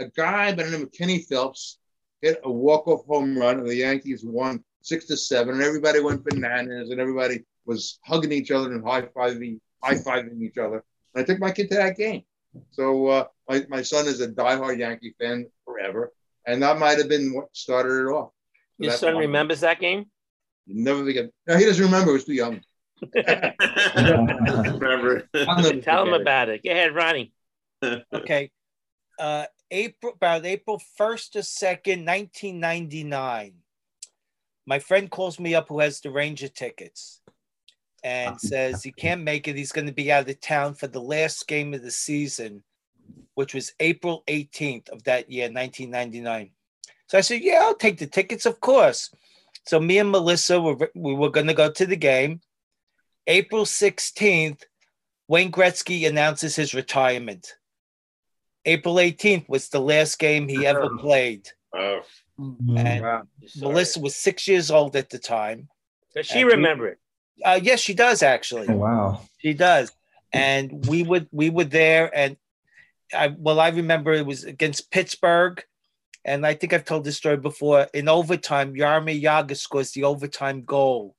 a 0.00 0.06
guy 0.06 0.52
by 0.54 0.64
the 0.64 0.70
name 0.70 0.82
of 0.82 0.92
Kenny 0.92 1.20
Phelps 1.20 1.78
hit 2.20 2.40
a 2.44 2.50
walk-off 2.50 3.04
home 3.06 3.36
run, 3.36 3.58
and 3.58 3.68
the 3.68 3.74
Yankees 3.74 4.24
won 4.24 4.62
six 4.82 5.06
to 5.06 5.16
seven, 5.16 5.54
and 5.54 5.62
everybody 5.62 6.00
went 6.00 6.24
bananas, 6.24 6.90
and 6.90 7.00
everybody 7.00 7.44
was 7.68 8.00
hugging 8.04 8.32
each 8.32 8.50
other 8.50 8.72
and 8.72 8.82
high-fiving, 8.82 9.60
high-fiving 9.84 10.42
each 10.42 10.56
other. 10.56 10.82
And 11.14 11.22
I 11.22 11.24
took 11.24 11.38
my 11.38 11.52
kid 11.52 11.68
to 11.68 11.76
that 11.76 11.98
game. 11.98 12.22
So 12.70 13.06
uh, 13.08 13.24
my, 13.48 13.66
my 13.68 13.82
son 13.82 14.06
is 14.06 14.22
a 14.22 14.28
diehard 14.28 14.78
Yankee 14.78 15.14
fan 15.20 15.46
forever, 15.66 16.12
and 16.46 16.62
that 16.62 16.78
might 16.78 16.96
have 16.96 17.10
been 17.10 17.34
what 17.34 17.48
started 17.52 18.06
it 18.06 18.10
off. 18.10 18.30
So 18.80 18.86
Your 18.86 18.94
son 18.94 19.18
remembers 19.18 19.60
that 19.60 19.80
game? 19.80 20.06
You 20.66 20.82
never 20.82 21.04
forget. 21.04 21.28
No, 21.46 21.58
he 21.58 21.66
doesn't 21.66 21.84
remember. 21.84 22.10
He 22.10 22.14
was 22.14 22.24
too 22.24 22.32
young. 22.32 22.60
Remember. 23.14 25.28
I'll 25.46 25.72
Tell 25.82 26.06
him 26.06 26.14
about 26.14 26.48
it. 26.48 26.64
Go 26.64 26.70
ahead, 26.70 26.94
Ronnie. 26.94 27.32
Okay. 28.12 28.50
Uh, 29.20 29.44
April 29.70 30.14
about 30.14 30.44
April 30.44 30.82
first 30.96 31.36
or 31.36 31.42
second, 31.42 32.04
nineteen 32.04 32.58
ninety 32.58 33.04
nine. 33.04 33.54
My 34.66 34.80
friend 34.80 35.08
calls 35.10 35.38
me 35.38 35.54
up 35.54 35.68
who 35.68 35.78
has 35.80 36.00
the 36.00 36.10
Ranger 36.10 36.48
tickets, 36.48 37.20
and 38.04 38.40
says 38.40 38.82
he 38.82 38.92
can't 38.92 39.22
make 39.22 39.48
it. 39.48 39.56
He's 39.56 39.72
going 39.72 39.86
to 39.86 39.92
be 39.92 40.12
out 40.12 40.28
of 40.28 40.40
town 40.40 40.74
for 40.74 40.86
the 40.86 41.00
last 41.00 41.46
game 41.48 41.74
of 41.74 41.82
the 41.82 41.90
season, 41.90 42.62
which 43.34 43.54
was 43.54 43.72
April 43.80 44.22
eighteenth 44.28 44.88
of 44.88 45.02
that 45.04 45.30
year, 45.30 45.50
nineteen 45.50 45.90
ninety 45.90 46.20
nine. 46.20 46.50
So 47.08 47.18
I 47.18 47.22
said, 47.22 47.42
"Yeah, 47.42 47.60
I'll 47.62 47.74
take 47.74 47.98
the 47.98 48.06
tickets, 48.06 48.46
of 48.46 48.60
course." 48.60 49.14
So 49.66 49.80
me 49.80 49.98
and 49.98 50.10
Melissa 50.10 50.60
were 50.60 50.90
we 50.94 51.14
were 51.14 51.30
going 51.30 51.46
to 51.48 51.54
go 51.54 51.70
to 51.70 51.86
the 51.86 51.96
game. 51.96 52.40
April 53.26 53.66
sixteenth, 53.66 54.64
Wayne 55.26 55.52
Gretzky 55.52 56.08
announces 56.08 56.56
his 56.56 56.74
retirement. 56.74 57.54
April 58.64 58.96
18th 58.96 59.48
was 59.48 59.68
the 59.68 59.80
last 59.80 60.18
game 60.18 60.46
he 60.46 60.66
ever 60.66 60.82
oh. 60.92 60.98
played. 60.98 61.48
Oh. 61.74 62.00
And 62.38 63.26
Melissa 63.56 64.00
was 64.00 64.14
six 64.14 64.46
years 64.46 64.70
old 64.70 64.94
at 64.94 65.10
the 65.10 65.18
time. 65.18 65.68
Does 66.14 66.26
she 66.26 66.40
And 66.40 66.46
we- 66.48 66.54
remember 66.54 66.88
it? 66.88 66.98
Uh, 67.44 67.60
yes, 67.62 67.80
she 67.80 67.94
does 67.94 68.22
actually. 68.22 68.66
Oh, 68.68 68.76
wow. 68.76 69.20
She 69.38 69.54
does. 69.54 69.92
And 70.32 70.86
we 70.86 71.02
would 71.02 71.28
we 71.32 71.50
were 71.50 71.64
there 71.64 72.10
and 72.14 72.36
I 73.14 73.34
well, 73.36 73.60
I 73.60 73.68
remember 73.68 74.12
it 74.12 74.26
was 74.26 74.44
against 74.44 74.90
Pittsburgh. 74.90 75.62
And 76.24 76.46
I 76.46 76.54
think 76.54 76.72
I've 76.72 76.84
told 76.84 77.04
this 77.04 77.16
story 77.16 77.38
before. 77.38 77.86
In 77.94 78.08
overtime, 78.08 78.74
Jaromir 78.74 79.22
Jagr 79.22 79.56
scores 79.56 79.92
the 79.92 80.04
overtime 80.04 80.62
goal. 80.64 81.14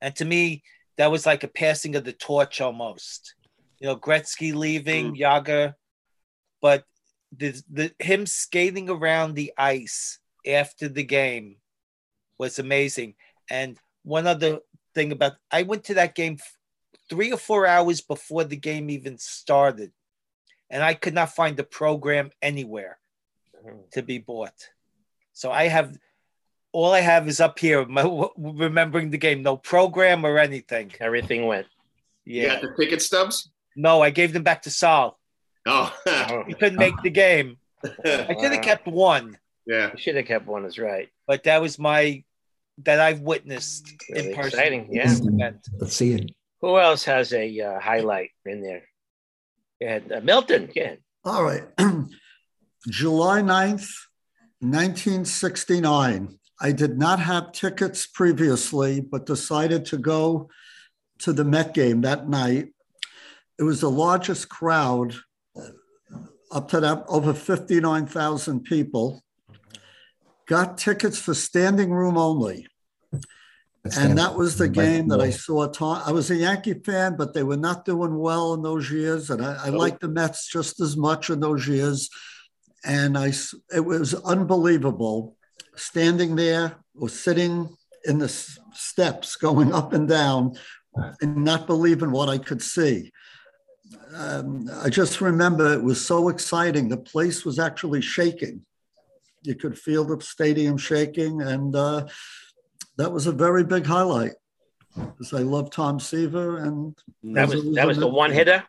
And 0.00 0.16
to 0.16 0.24
me, 0.24 0.62
that 0.96 1.10
was 1.10 1.26
like 1.26 1.44
a 1.44 1.48
passing 1.48 1.94
of 1.94 2.04
the 2.04 2.12
torch 2.12 2.60
almost. 2.60 3.34
You 3.78 3.86
know, 3.86 3.96
Gretzky 3.96 4.52
leaving, 4.52 5.14
Yaga, 5.14 5.76
but 6.60 6.84
the, 7.36 7.62
the 7.70 7.92
him 8.00 8.26
skating 8.26 8.90
around 8.90 9.34
the 9.34 9.52
ice 9.56 10.18
after 10.46 10.88
the 10.88 11.04
game 11.04 11.56
was 12.38 12.58
amazing. 12.58 13.14
And 13.48 13.78
one 14.02 14.26
other 14.26 14.58
thing 14.98 15.12
about 15.12 15.34
I 15.50 15.62
went 15.62 15.84
to 15.84 15.94
that 15.94 16.16
game 16.16 16.38
three 17.08 17.30
or 17.32 17.38
four 17.38 17.66
hours 17.66 18.00
before 18.00 18.42
the 18.42 18.56
game 18.56 18.90
even 18.90 19.16
started, 19.18 19.92
and 20.68 20.82
I 20.82 20.94
could 20.94 21.14
not 21.14 21.34
find 21.34 21.56
the 21.56 21.62
program 21.62 22.30
anywhere 22.42 22.98
mm-hmm. 23.64 23.78
to 23.92 24.02
be 24.02 24.18
bought. 24.18 24.58
So 25.32 25.52
I 25.52 25.68
have 25.68 25.96
all 26.72 26.92
I 26.92 27.00
have 27.00 27.28
is 27.28 27.40
up 27.40 27.60
here, 27.60 27.86
my, 27.98 28.04
remembering 28.36 29.10
the 29.10 29.18
game, 29.18 29.42
no 29.42 29.56
program 29.56 30.26
or 30.26 30.38
anything. 30.38 30.92
Everything 30.98 31.46
went. 31.46 31.66
You 32.24 32.42
Yeah. 32.42 32.48
got 32.54 32.62
the 32.62 32.74
ticket 32.76 33.00
stubs? 33.00 33.50
No, 33.76 34.02
I 34.02 34.10
gave 34.10 34.32
them 34.32 34.42
back 34.42 34.62
to 34.62 34.70
Sal. 34.70 35.16
Oh. 35.64 35.94
oh, 36.06 36.42
he 36.46 36.54
couldn't 36.54 36.78
make 36.78 37.00
the 37.02 37.10
game. 37.10 37.58
I 37.84 38.34
should 38.40 38.52
have 38.52 38.62
kept 38.62 38.86
one. 38.88 39.38
Yeah, 39.64 39.94
should 39.96 40.16
have 40.16 40.26
kept 40.26 40.46
one. 40.46 40.64
Is 40.64 40.78
right. 40.78 41.08
But 41.26 41.44
that 41.44 41.62
was 41.62 41.78
my 41.78 42.24
that 42.84 43.00
I've 43.00 43.20
witnessed 43.20 43.92
Really 44.10 44.30
in 44.30 44.34
person. 44.34 44.58
exciting, 44.58 44.88
yeah. 44.92 45.50
Let's 45.78 45.96
see 45.96 46.12
it. 46.12 46.30
Who 46.60 46.78
else 46.78 47.04
has 47.04 47.32
a 47.32 47.60
uh, 47.60 47.80
highlight 47.80 48.30
in 48.44 48.62
there? 48.62 48.82
Yeah, 49.80 50.00
uh, 50.14 50.20
Milton. 50.20 50.70
Yeah. 50.74 50.96
All 51.24 51.44
right. 51.44 51.64
July 52.88 53.42
9th, 53.42 53.90
1969. 54.60 56.38
I 56.60 56.72
did 56.72 56.98
not 56.98 57.20
have 57.20 57.52
tickets 57.52 58.06
previously, 58.06 59.00
but 59.00 59.26
decided 59.26 59.84
to 59.86 59.98
go 59.98 60.50
to 61.20 61.32
the 61.32 61.44
Met 61.44 61.74
game 61.74 62.00
that 62.00 62.28
night. 62.28 62.68
It 63.58 63.62
was 63.62 63.80
the 63.80 63.90
largest 63.90 64.48
crowd 64.48 65.14
uh, 65.56 65.68
up 66.50 66.68
to 66.70 66.80
that, 66.80 67.04
over 67.08 67.32
59,000 67.34 68.64
people. 68.64 69.22
Got 70.48 70.78
tickets 70.78 71.18
for 71.18 71.34
standing 71.34 71.90
room 71.90 72.16
only. 72.16 72.66
And 73.96 74.18
that 74.18 74.34
was 74.34 74.58
the 74.58 74.68
game 74.68 75.08
that 75.08 75.20
I 75.20 75.30
saw. 75.30 75.66
Tom, 75.68 76.02
I 76.04 76.12
was 76.12 76.30
a 76.30 76.36
Yankee 76.36 76.74
fan, 76.74 77.16
but 77.16 77.32
they 77.32 77.42
were 77.42 77.56
not 77.56 77.84
doing 77.84 78.18
well 78.18 78.54
in 78.54 78.62
those 78.62 78.90
years, 78.90 79.30
and 79.30 79.44
I, 79.44 79.66
I 79.66 79.68
liked 79.68 80.00
the 80.00 80.08
Mets 80.08 80.48
just 80.48 80.80
as 80.80 80.96
much 80.96 81.30
in 81.30 81.40
those 81.40 81.66
years. 81.66 82.10
And 82.84 83.16
I, 83.16 83.32
it 83.74 83.84
was 83.84 84.14
unbelievable, 84.14 85.36
standing 85.76 86.36
there 86.36 86.76
or 86.94 87.08
sitting 87.08 87.74
in 88.04 88.18
the 88.18 88.28
steps, 88.28 89.36
going 89.36 89.72
up 89.72 89.92
and 89.92 90.08
down, 90.08 90.54
and 91.20 91.44
not 91.44 91.66
believing 91.66 92.10
what 92.10 92.28
I 92.28 92.38
could 92.38 92.62
see. 92.62 93.12
Um, 94.14 94.68
I 94.82 94.90
just 94.90 95.20
remember 95.20 95.72
it 95.72 95.82
was 95.82 96.04
so 96.04 96.28
exciting. 96.28 96.88
The 96.88 96.96
place 96.96 97.44
was 97.44 97.58
actually 97.58 98.02
shaking. 98.02 98.64
You 99.42 99.54
could 99.54 99.78
feel 99.78 100.04
the 100.04 100.20
stadium 100.20 100.76
shaking, 100.76 101.42
and 101.42 101.74
uh, 101.74 102.06
that 102.96 103.12
was 103.12 103.26
a 103.26 103.32
very 103.32 103.64
big 103.64 103.86
highlight 103.86 104.32
because 104.96 105.32
I 105.32 105.40
love 105.40 105.70
Tom 105.70 106.00
Seaver 106.00 106.58
and 106.58 106.96
That 107.22 107.48
was 107.48 107.74
that 107.74 107.86
was 107.86 107.98
the 107.98 108.08
one 108.08 108.32
hitter. 108.32 108.64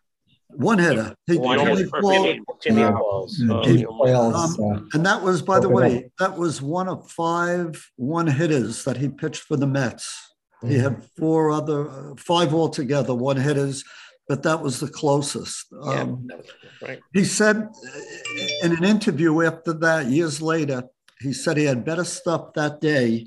one 0.50 0.78
hitter. 0.78 1.14
He, 1.26 1.36
One 1.36 1.58
Jimmy 1.58 1.76
hitter 1.76 1.88
for 1.88 2.02
Jimmy, 2.12 2.40
Jimmy 2.62 2.80
Yeah. 2.82 2.92
Balls. 2.92 3.42
Oh, 3.50 3.62
Jimmy 3.64 3.84
Qualls, 3.84 4.58
um, 4.58 4.76
uh, 4.76 4.80
and 4.94 5.04
that 5.06 5.22
was, 5.22 5.42
by 5.42 5.58
the 5.60 5.68
way, 5.68 6.10
that 6.18 6.36
was 6.36 6.62
one 6.62 6.88
of 6.88 7.10
five 7.10 7.84
one 7.96 8.26
hitters 8.28 8.84
that 8.84 8.96
he 8.96 9.08
pitched 9.08 9.42
for 9.42 9.56
the 9.56 9.66
Mets. 9.66 10.34
He 10.66 10.76
had 10.78 11.02
four 11.18 11.50
other, 11.50 11.88
uh, 11.88 12.14
five 12.18 12.52
altogether, 12.52 13.14
one 13.14 13.36
hitters, 13.38 13.82
but 14.30 14.44
that 14.44 14.62
was 14.62 14.78
the 14.78 14.86
closest. 14.86 15.66
Yeah, 15.72 16.02
Um, 16.02 16.28
that 16.28 16.44
right. 16.80 17.00
he 17.12 17.24
said 17.24 17.56
uh, 17.56 18.64
in 18.64 18.70
an 18.76 18.84
interview 18.84 19.42
after 19.42 19.72
that, 19.72 20.06
years 20.06 20.40
later, 20.40 20.84
he 21.18 21.32
said 21.32 21.56
he 21.56 21.64
had 21.64 21.84
better 21.84 22.04
stuff 22.04 22.52
that 22.54 22.80
day 22.80 23.26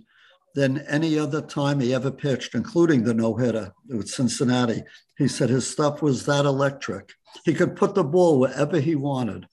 than 0.55 0.77
any 0.87 1.19
other 1.19 1.41
time 1.41 1.81
he 1.81 1.93
ever 1.93 2.09
pitched, 2.09 2.55
including 2.55 3.03
the 3.03 3.13
no 3.13 3.35
hitter 3.35 3.73
with 3.89 4.07
Cincinnati. 4.07 4.81
He 5.17 5.27
said 5.27 5.49
his 5.49 5.69
stuff 5.69 6.01
was 6.01 6.25
that 6.25 6.45
electric. 6.45 7.11
He 7.43 7.53
could 7.53 7.75
put 7.75 7.95
the 7.95 8.03
ball 8.05 8.39
wherever 8.39 8.79
he 8.79 8.95
wanted, 8.95 9.45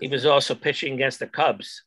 He 0.00 0.08
was 0.08 0.24
also 0.24 0.54
pitching 0.54 0.94
against 0.94 1.18
the 1.18 1.26
Cubs. 1.26 1.82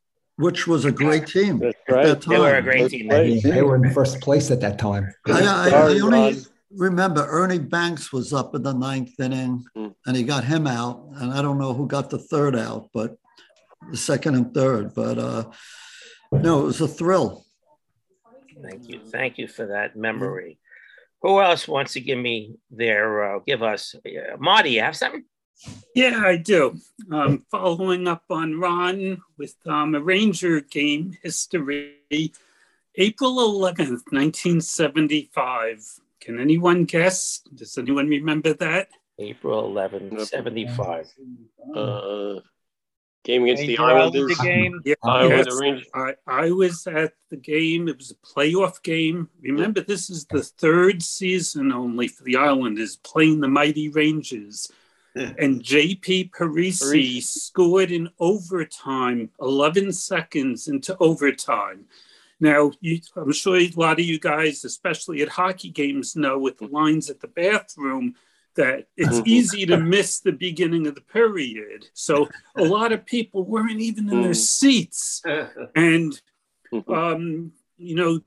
which 0.46 0.68
was 0.68 0.86
a 0.86 0.92
great 0.92 1.26
team 1.26 1.58
That's 1.58 1.78
at 1.90 1.96
right. 1.96 2.06
that 2.06 2.22
They 2.22 2.38
were 2.38 2.50
a 2.50 2.62
time. 2.62 2.64
great 2.70 2.90
team. 2.92 3.08
They 3.08 3.40
they 3.40 3.64
were 3.64 3.78
in 3.82 3.92
first 4.00 4.16
place 4.22 4.48
at 4.56 4.60
that 4.66 4.78
time. 4.78 5.06
I, 5.26 5.42
I- 5.42 5.70
I 5.70 6.00
only 6.06 6.34
Ron. 6.34 6.36
Remember 6.76 7.26
Ernie 7.30 7.60
Banks 7.60 8.12
was 8.12 8.34
up 8.34 8.56
in 8.56 8.64
the 8.64 8.74
ninth 8.74 9.20
inning 9.20 9.64
Mm. 9.76 9.96
and 10.06 10.16
he 10.18 10.24
got 10.24 10.44
him 10.44 10.68
out. 10.68 11.08
And 11.16 11.32
I 11.34 11.42
don't 11.42 11.58
know 11.60 11.74
who 11.74 11.88
got 11.88 12.10
the 12.10 12.20
third 12.20 12.56
out, 12.56 12.90
but 12.94 13.18
the 13.92 13.98
second 13.98 14.36
and 14.36 14.54
third. 14.54 14.94
But 14.94 15.18
uh, 15.18 15.44
no, 16.32 16.62
it 16.62 16.66
was 16.66 16.82
a 16.82 16.88
thrill. 16.88 17.46
Thank 18.62 18.88
you. 18.90 19.00
Thank 19.00 19.38
you 19.38 19.48
for 19.48 19.66
that 19.68 19.96
memory. 19.96 20.60
Who 21.22 21.42
else 21.42 21.68
wants 21.68 21.94
to 21.94 22.02
give 22.02 22.20
me 22.20 22.56
their, 22.70 23.36
uh, 23.36 23.40
give 23.40 23.64
us, 23.64 23.96
uh, 24.06 24.38
Marty, 24.38 24.72
you 24.72 24.82
have 24.82 24.96
something? 24.96 25.26
Yeah, 25.96 26.22
I 26.24 26.38
do. 26.38 26.78
Um, 27.12 27.46
following 27.50 28.08
up 28.08 28.24
on 28.30 28.60
Ron 28.60 29.22
with 29.38 29.56
um, 29.66 29.96
a 29.96 30.02
Ranger 30.02 30.62
game 30.62 31.18
history, 31.24 31.96
April 32.96 33.38
11th, 33.38 34.04
1975. 34.12 36.00
Can 36.26 36.40
anyone 36.40 36.86
guess? 36.86 37.42
Does 37.54 37.78
anyone 37.78 38.08
remember 38.08 38.54
that? 38.54 38.90
April 39.20 39.68
11, 39.68 40.26
75. 40.26 41.14
Uh, 41.74 42.40
game 43.24 43.44
against 43.44 43.62
the 43.62 43.78
Islanders. 43.78 44.40
Islander 44.40 44.44
game. 44.44 44.82
Yeah, 44.86 44.96
Iowa, 45.04 45.30
yes. 45.30 45.46
the 45.46 45.84
I, 45.94 46.14
I 46.26 46.52
was 46.52 46.88
at 46.88 47.14
the 47.30 47.38
game. 47.38 47.88
It 47.88 47.98
was 47.98 48.10
a 48.12 48.16
playoff 48.16 48.82
game. 48.82 49.30
Remember, 49.42 49.82
this 49.82 50.10
is 50.10 50.26
the 50.26 50.42
third 50.42 51.04
season 51.04 51.72
only 51.72 52.08
for 52.08 52.24
the 52.24 52.38
Islanders 52.38 52.96
playing 52.98 53.42
the 53.42 53.48
Mighty 53.48 53.90
Rangers. 53.90 54.72
And 55.16 55.64
JP 55.64 56.32
Parise 56.32 56.82
Parise. 56.84 57.24
scored 57.24 57.90
in 57.90 58.10
overtime, 58.20 59.30
11 59.40 59.94
seconds 59.94 60.68
into 60.68 60.98
overtime. 61.00 61.86
Now, 62.40 62.72
you, 62.82 63.00
I'm 63.16 63.32
sure 63.32 63.58
a 63.58 63.70
lot 63.76 64.00
of 64.00 64.06
you 64.06 64.20
guys, 64.20 64.66
especially 64.66 65.22
at 65.22 65.30
hockey 65.30 65.70
games, 65.70 66.16
know 66.16 66.38
with 66.38 66.58
the 66.58 66.68
lines 66.68 67.10
at 67.10 67.20
the 67.22 67.28
bathroom 67.28 68.16
that 68.56 68.88
it's 68.98 69.20
Mhm. 69.20 69.28
easy 69.28 69.66
to 69.66 69.78
miss 69.78 70.20
the 70.20 70.32
beginning 70.32 70.88
of 70.88 70.96
the 70.96 71.02
period. 71.02 71.90
So 71.94 72.30
a 72.56 72.64
lot 72.64 72.92
of 72.92 73.06
people 73.06 73.44
weren't 73.44 73.82
even 73.82 74.10
in 74.10 74.22
their 74.22 74.32
Mm. 74.32 74.36
seats. 74.36 75.22
And, 75.76 76.22
um, 76.88 77.52
you 77.78 77.96
know, 77.96 78.22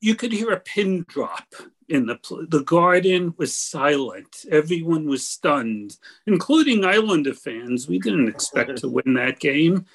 you 0.00 0.14
could 0.14 0.32
hear 0.32 0.50
a 0.50 0.60
pin 0.60 1.04
drop 1.08 1.54
in 1.88 2.04
the 2.06 2.18
the 2.50 2.62
garden 2.64 3.34
was 3.38 3.56
silent. 3.56 4.44
Everyone 4.50 5.06
was 5.06 5.26
stunned, 5.26 5.96
including 6.26 6.84
Islander 6.84 7.32
fans. 7.32 7.88
We 7.88 7.98
didn't 7.98 8.28
expect 8.28 8.78
to 8.78 8.88
win 8.88 9.14
that 9.14 9.38
game, 9.40 9.86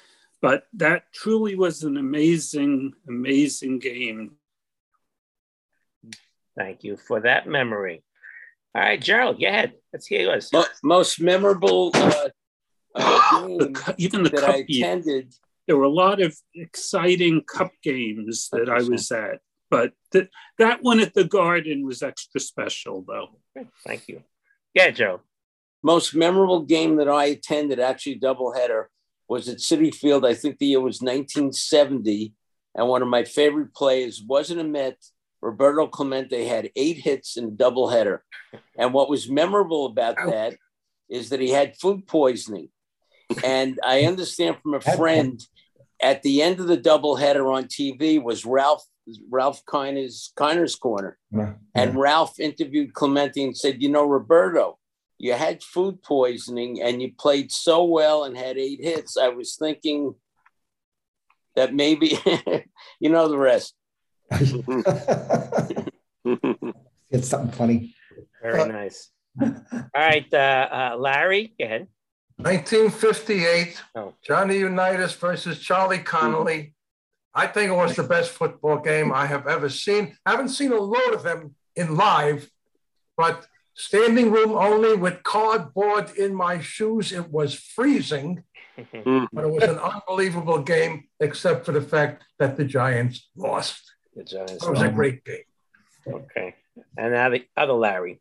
but 0.44 0.66
that 0.74 1.04
truly 1.14 1.54
was 1.54 1.84
an 1.84 1.96
amazing, 1.96 2.92
amazing 3.08 3.78
game. 3.78 4.32
Thank 6.56 6.84
you 6.84 6.96
for 6.96 7.20
that 7.20 7.48
memory. 7.48 8.04
All 8.74 8.82
right, 8.82 9.00
Gerald, 9.00 9.40
go 9.40 9.46
ahead. 9.46 9.72
Let's 9.92 10.06
hear 10.06 10.22
yours. 10.22 10.50
Mo- 10.52 10.64
most 10.82 11.20
memorable 11.20 11.90
uh, 11.94 12.28
uh, 12.94 13.38
The 13.58 13.64
game 13.66 13.74
cu- 13.74 13.94
even 13.98 14.22
the 14.22 14.28
that 14.30 14.40
cup 14.40 14.54
I 14.54 14.64
year, 14.68 14.84
attended. 14.86 15.34
there 15.66 15.76
were 15.76 15.84
a 15.84 15.88
lot 16.04 16.20
of 16.20 16.36
exciting 16.54 17.42
cup 17.44 17.72
games 17.82 18.48
that 18.52 18.68
I 18.68 18.82
was 18.82 19.10
at, 19.12 19.38
but 19.70 19.92
th- 20.12 20.28
that 20.58 20.82
one 20.82 21.00
at 21.00 21.14
the 21.14 21.24
Garden 21.24 21.86
was 21.86 22.02
extra 22.02 22.40
special, 22.40 23.02
though. 23.06 23.28
Thank 23.86 24.08
you. 24.08 24.22
Yeah, 24.74 24.90
Joe. 24.90 25.20
Most 25.82 26.14
memorable 26.14 26.62
game 26.62 26.96
that 26.96 27.08
I 27.08 27.26
attended, 27.26 27.78
actually 27.80 28.18
doubleheader, 28.20 28.86
was 29.28 29.48
at 29.48 29.60
City 29.60 29.90
Field. 29.90 30.24
I 30.24 30.34
think 30.34 30.58
the 30.58 30.66
year 30.66 30.80
was 30.80 31.00
1970, 31.00 32.34
and 32.74 32.88
one 32.88 33.02
of 33.02 33.08
my 33.08 33.24
favorite 33.24 33.74
plays 33.74 34.22
wasn't 34.22 34.60
a 34.60 34.64
Met. 34.64 34.98
Roberto 35.40 35.86
Clemente 35.86 36.46
had 36.46 36.70
eight 36.74 36.98
hits 36.98 37.36
in 37.36 37.44
a 37.44 37.50
doubleheader, 37.50 38.20
and 38.78 38.94
what 38.94 39.10
was 39.10 39.28
memorable 39.30 39.86
about 39.86 40.16
that 40.26 40.56
is 41.10 41.28
that 41.28 41.40
he 41.40 41.50
had 41.50 41.76
food 41.76 42.06
poisoning. 42.06 42.70
And 43.44 43.78
I 43.84 44.04
understand 44.04 44.56
from 44.62 44.74
a 44.74 44.80
friend 44.80 45.40
at 46.02 46.22
the 46.22 46.42
end 46.42 46.60
of 46.60 46.66
the 46.66 46.78
doubleheader 46.78 47.52
on 47.52 47.64
TV 47.64 48.22
was 48.22 48.44
Ralph 48.44 48.84
Ralph 49.30 49.62
Kiner's 49.66 50.32
Kiner's 50.36 50.76
corner. 50.76 51.18
And 51.74 51.94
Ralph 51.96 52.40
interviewed 52.40 52.94
Clemente 52.94 53.42
and 53.42 53.56
said, 53.56 53.82
You 53.82 53.90
know, 53.90 54.04
Roberto, 54.04 54.78
you 55.18 55.32
had 55.34 55.62
food 55.62 56.02
poisoning 56.02 56.82
and 56.82 57.00
you 57.00 57.12
played 57.18 57.50
so 57.52 57.84
well 57.84 58.24
and 58.24 58.36
had 58.36 58.58
eight 58.58 58.80
hits. 58.82 59.16
I 59.16 59.28
was 59.28 59.56
thinking 59.56 60.14
that 61.56 61.72
maybe, 61.74 62.18
you 63.00 63.10
know, 63.10 63.28
the 63.28 63.38
rest. 63.38 63.74
It's 67.10 67.28
something 67.28 67.52
funny. 67.52 67.94
Very 68.42 68.66
nice. 68.68 69.10
All 69.40 69.52
right, 69.94 70.26
uh, 70.32 70.36
uh, 70.36 70.96
Larry, 70.98 71.54
go 71.58 71.64
ahead. 71.64 71.86
1958, 72.38 73.80
Oh. 73.94 74.14
Johnny 74.26 74.58
Unitas 74.58 75.12
versus 75.14 75.60
Charlie 75.60 75.98
Conerly. 75.98 76.72
I 77.32 77.46
think 77.46 77.70
it 77.70 77.74
was 77.74 77.94
the 77.94 78.02
best 78.02 78.30
football 78.32 78.78
game 78.78 79.12
I 79.12 79.26
have 79.26 79.46
ever 79.46 79.68
seen. 79.68 80.16
I 80.26 80.32
haven't 80.32 80.48
seen 80.48 80.72
a 80.72 80.80
load 80.80 81.14
of 81.14 81.22
them 81.22 81.54
in 81.76 81.94
live, 81.96 82.50
but 83.16 83.46
standing 83.74 84.30
room 84.30 84.52
only 84.52 84.96
with 84.96 85.22
cardboard 85.22 86.10
in 86.16 86.34
my 86.34 86.60
shoes. 86.60 87.12
It 87.12 87.30
was 87.30 87.54
freezing, 87.54 88.44
but 88.76 89.44
it 89.44 89.50
was 89.50 89.64
an 89.64 89.78
unbelievable 89.78 90.62
game, 90.62 91.08
except 91.20 91.66
for 91.66 91.72
the 91.72 91.82
fact 91.82 92.24
that 92.38 92.56
the 92.56 92.64
Giants 92.64 93.28
lost. 93.36 93.92
The 94.14 94.24
Giants. 94.24 94.64
It 94.64 94.70
was 94.70 94.82
a 94.82 94.88
great 94.88 95.24
game. 95.24 95.38
Okay. 96.06 96.54
And 96.96 97.12
now 97.12 97.30
the 97.30 97.44
other 97.56 97.72
Larry. 97.72 98.20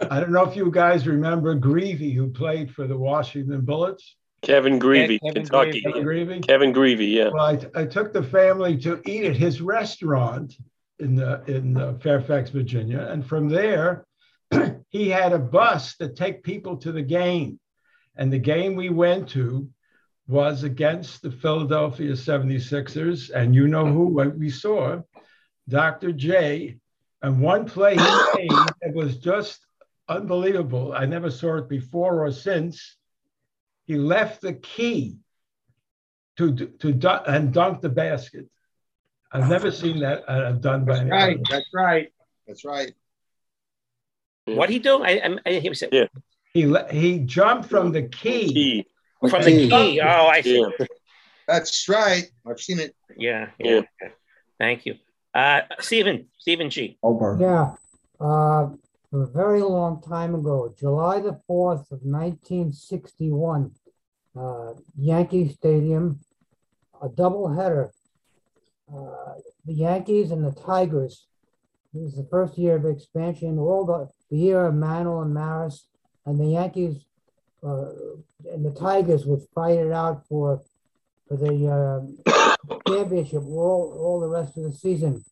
I 0.00 0.20
don't 0.20 0.30
know 0.30 0.44
if 0.44 0.54
you 0.54 0.70
guys 0.70 1.06
remember 1.06 1.56
Grevey, 1.56 2.14
who 2.14 2.28
played 2.30 2.72
for 2.72 2.86
the 2.86 2.96
Washington 2.96 3.62
Bullets. 3.62 4.16
Kevin 4.42 4.78
Grevey, 4.78 5.18
Kevin 5.20 5.42
Kentucky. 5.42 5.80
Kevin 5.80 6.04
Grevey. 6.04 6.46
Kevin 6.46 6.72
Grevey, 6.72 7.12
yeah. 7.12 7.30
Well, 7.32 7.44
I, 7.44 7.80
I 7.80 7.84
took 7.84 8.12
the 8.12 8.22
family 8.22 8.76
to 8.78 9.02
eat 9.04 9.24
at 9.24 9.36
his 9.36 9.60
restaurant 9.60 10.54
in 11.00 11.16
the 11.16 11.42
in 11.46 11.76
uh, 11.76 11.94
Fairfax, 12.00 12.50
Virginia, 12.50 13.08
and 13.10 13.26
from 13.26 13.48
there, 13.48 14.06
he 14.88 15.08
had 15.08 15.32
a 15.32 15.38
bus 15.38 15.96
to 15.96 16.08
take 16.08 16.42
people 16.42 16.76
to 16.78 16.92
the 16.92 17.02
game, 17.02 17.58
and 18.16 18.32
the 18.32 18.38
game 18.38 18.74
we 18.74 18.88
went 18.88 19.28
to 19.30 19.68
was 20.26 20.62
against 20.62 21.22
the 21.22 21.30
Philadelphia 21.30 22.12
76ers, 22.12 23.30
and 23.30 23.54
you 23.54 23.66
know 23.66 23.86
who 23.86 24.06
we 24.36 24.50
saw, 24.50 25.00
Dr. 25.68 26.12
J, 26.12 26.76
and 27.22 27.40
one 27.40 27.64
play 27.64 27.96
he 27.96 28.00
made 28.34 28.50
that 28.50 28.94
was 28.94 29.16
just 29.16 29.66
unbelievable. 30.08 30.92
I 30.92 31.06
never 31.06 31.30
saw 31.30 31.56
it 31.56 31.68
before 31.68 32.24
or 32.24 32.32
since. 32.32 32.96
He 33.86 33.96
left 33.96 34.42
the 34.42 34.52
key 34.52 35.16
to 36.36 36.54
to 36.54 36.92
dunk 36.92 37.22
and 37.26 37.52
dunk 37.52 37.80
the 37.80 37.88
basket. 37.88 38.46
I've 39.32 39.48
never 39.48 39.70
seen 39.70 40.00
that 40.00 40.28
uh, 40.28 40.52
done 40.52 40.84
by 40.84 40.98
That's 40.98 41.00
anybody. 41.00 41.36
right. 41.36 41.40
That's 41.50 41.74
right. 41.74 42.08
That's 42.46 42.64
right. 42.64 42.92
What 44.56 44.70
he 44.70 44.78
do? 44.78 45.02
I, 45.02 45.10
I, 45.10 45.12
I 45.12 45.18
didn't 45.18 45.46
hear 45.46 45.60
him 45.60 45.74
say. 45.74 45.88
Yeah. 45.92 46.06
He 46.54 46.74
he 46.90 47.18
jumped 47.20 47.68
from 47.68 47.92
the 47.92 48.02
key. 48.02 48.52
Key. 48.52 48.86
From 49.28 49.42
the 49.42 49.68
key. 49.68 50.00
Oh, 50.00 50.26
I 50.26 50.40
see. 50.40 50.60
Yeah. 50.60 50.86
That's 51.46 51.88
right. 51.88 52.24
I've 52.46 52.60
seen 52.60 52.78
it. 52.78 52.94
Yeah, 53.16 53.48
yeah. 53.58 53.80
yeah. 54.02 54.08
Thank 54.58 54.86
you. 54.86 54.96
Uh, 55.34 55.62
Stephen, 55.80 56.26
Stephen 56.38 56.68
G. 56.68 56.98
Over. 57.02 57.36
Yeah, 57.40 57.74
uh, 58.20 58.68
a 59.12 59.26
very 59.26 59.62
long 59.62 60.02
time 60.02 60.34
ago, 60.34 60.74
July 60.78 61.20
the 61.20 61.40
4th 61.48 61.90
of 61.90 62.02
1961, 62.02 63.72
uh, 64.38 64.72
Yankee 64.98 65.48
Stadium, 65.48 66.20
a 67.00 67.08
doubleheader. 67.08 67.90
Uh, 68.92 69.34
the 69.64 69.74
Yankees 69.74 70.30
and 70.30 70.44
the 70.44 70.52
Tigers. 70.52 71.26
It 71.94 72.02
was 72.02 72.16
the 72.16 72.28
first 72.30 72.58
year 72.58 72.76
of 72.76 72.84
expansion, 72.84 73.58
all 73.58 73.84
the, 73.84 74.08
the 74.30 74.36
year 74.36 74.66
of 74.66 74.74
Mantle 74.74 75.22
and 75.22 75.32
Maris, 75.32 75.86
and 76.26 76.38
the 76.38 76.46
Yankees 76.46 77.04
uh, 77.62 77.90
and 78.52 78.64
the 78.64 78.74
Tigers 78.78 79.26
would 79.26 79.42
fight 79.54 79.78
it 79.78 79.92
out 79.92 80.26
for 80.28 80.62
for 81.26 81.36
the 81.36 81.66
uh, 81.68 82.78
championship 82.88 83.42
all, 83.44 83.98
all 84.00 84.20
the 84.20 84.28
rest 84.28 84.56
of 84.56 84.64
the 84.64 84.72
season. 84.72 85.24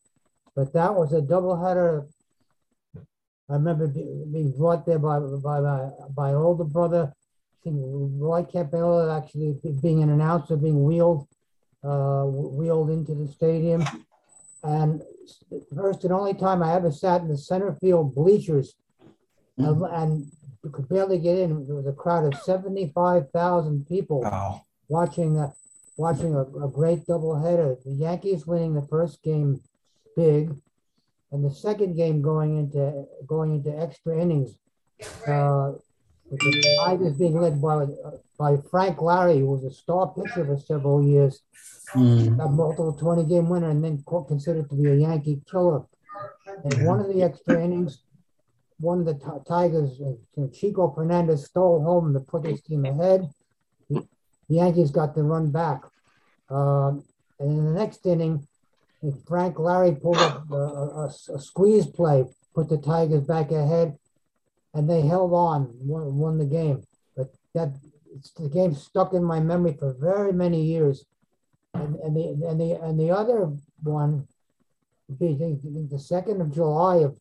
But 0.55 0.73
that 0.73 0.93
was 0.93 1.13
a 1.13 1.21
doubleheader. 1.21 2.07
I 3.49 3.53
remember 3.53 3.87
being 3.87 4.53
brought 4.57 4.85
there 4.85 4.99
by 4.99 5.19
by 5.19 5.59
my 5.59 5.89
by 6.15 6.33
older 6.33 6.63
brother. 6.63 7.13
I 7.13 7.63
think 7.63 7.77
Roy 7.79 8.43
Campbell 8.43 9.11
actually 9.11 9.57
being 9.81 10.03
an 10.03 10.09
announcer, 10.09 10.57
being 10.57 10.83
wheeled 10.83 11.27
uh, 11.83 12.23
wheeled 12.25 12.89
into 12.89 13.13
the 13.13 13.27
stadium. 13.27 13.85
And 14.63 15.01
the 15.49 15.63
first 15.75 16.03
and 16.03 16.13
only 16.13 16.33
time 16.33 16.61
I 16.63 16.73
ever 16.75 16.91
sat 16.91 17.21
in 17.21 17.27
the 17.27 17.37
center 17.37 17.73
field 17.81 18.15
bleachers 18.15 18.75
and, 19.57 19.81
and 19.81 20.31
could 20.71 20.89
barely 20.89 21.17
get 21.19 21.37
in. 21.37 21.65
There 21.65 21.75
was 21.75 21.87
a 21.87 21.93
crowd 21.93 22.25
of 22.25 22.39
75,000 22.41 23.87
people 23.87 24.21
Wow. 24.21 24.61
watching 24.89 25.37
a, 25.37 25.53
watching 25.97 26.35
a, 26.35 26.41
a 26.41 26.69
great 26.69 27.05
doubleheader. 27.05 27.81
The 27.83 27.91
Yankees 27.91 28.45
winning 28.45 28.73
the 28.73 28.87
first 28.87 29.21
game 29.23 29.61
big, 30.15 30.53
and 31.31 31.43
the 31.43 31.51
second 31.53 31.95
game 31.95 32.21
going 32.21 32.57
into 32.57 33.05
going 33.25 33.55
into 33.55 33.77
extra 33.77 34.19
innings. 34.19 34.57
Uh, 35.27 35.73
with 36.29 36.39
the 36.41 36.75
Tigers 36.85 37.13
being 37.17 37.39
led 37.39 37.61
by 37.61 37.85
by 38.37 38.57
Frank 38.69 39.01
Lary, 39.01 39.39
who 39.39 39.47
was 39.47 39.63
a 39.63 39.71
star 39.71 40.13
pitcher 40.13 40.45
for 40.45 40.57
several 40.57 41.03
years, 41.03 41.41
Mm. 41.95 42.43
a 42.43 42.49
multiple 42.49 42.93
20 42.93 43.23
game 43.23 43.47
winner, 43.49 43.69
and 43.69 43.83
then 43.83 44.03
considered 44.27 44.69
to 44.69 44.75
be 44.75 44.87
a 44.89 44.95
Yankee 44.95 45.41
killer. 45.49 45.83
And 46.63 46.85
one 46.85 46.99
of 46.99 47.07
the 47.07 47.23
extra 47.23 47.63
innings, 47.63 48.03
one 48.79 48.99
of 48.99 49.05
the 49.05 49.13
Ti- 49.15 49.43
Tigers, 49.47 49.99
uh, 50.01 50.47
Chico 50.51 50.89
Fernandez 50.91 51.45
stole 51.45 51.81
home 51.81 52.13
to 52.13 52.19
put 52.19 52.45
his 52.45 52.61
team 52.61 52.85
ahead. 52.85 53.29
The 53.89 54.05
Yankees 54.49 54.91
got 54.91 55.15
the 55.15 55.23
run 55.23 55.49
back. 55.51 55.83
Um, 56.49 57.03
and 57.39 57.51
in 57.57 57.65
the 57.65 57.71
next 57.73 58.05
inning, 58.05 58.45
Frank 59.25 59.59
Lary 59.59 59.93
pulled 59.95 60.17
up 60.17 60.49
a, 60.51 60.55
a- 60.55 61.01
a- 61.05 61.35
a 61.35 61.39
squeeze 61.39 61.85
play, 61.87 62.25
put 62.53 62.67
the 62.69 62.77
Tigers 62.77 63.23
back 63.23 63.51
ahead, 63.51 63.97
and 64.73 64.89
they 64.89 65.01
held 65.01 65.33
on, 65.33 65.71
won, 65.79 66.15
won 66.17 66.37
the 66.37 66.45
game. 66.45 66.83
But 67.15 67.33
that 67.53 67.75
the 68.37 68.49
game 68.49 68.73
stuck 68.73 69.13
in 69.13 69.23
my 69.23 69.39
memory 69.39 69.75
for 69.77 69.93
very 69.93 70.33
many 70.33 70.63
years. 70.63 71.05
And, 71.73 71.95
and 71.97 72.15
the 72.15 72.47
and 72.47 72.59
the 72.59 72.79
and 72.81 72.99
the 72.99 73.11
other 73.11 73.51
one, 73.83 74.27
the, 75.09 75.59
the 75.91 75.99
second 75.99 76.41
of 76.41 76.53
July 76.53 76.97
of 76.97 77.19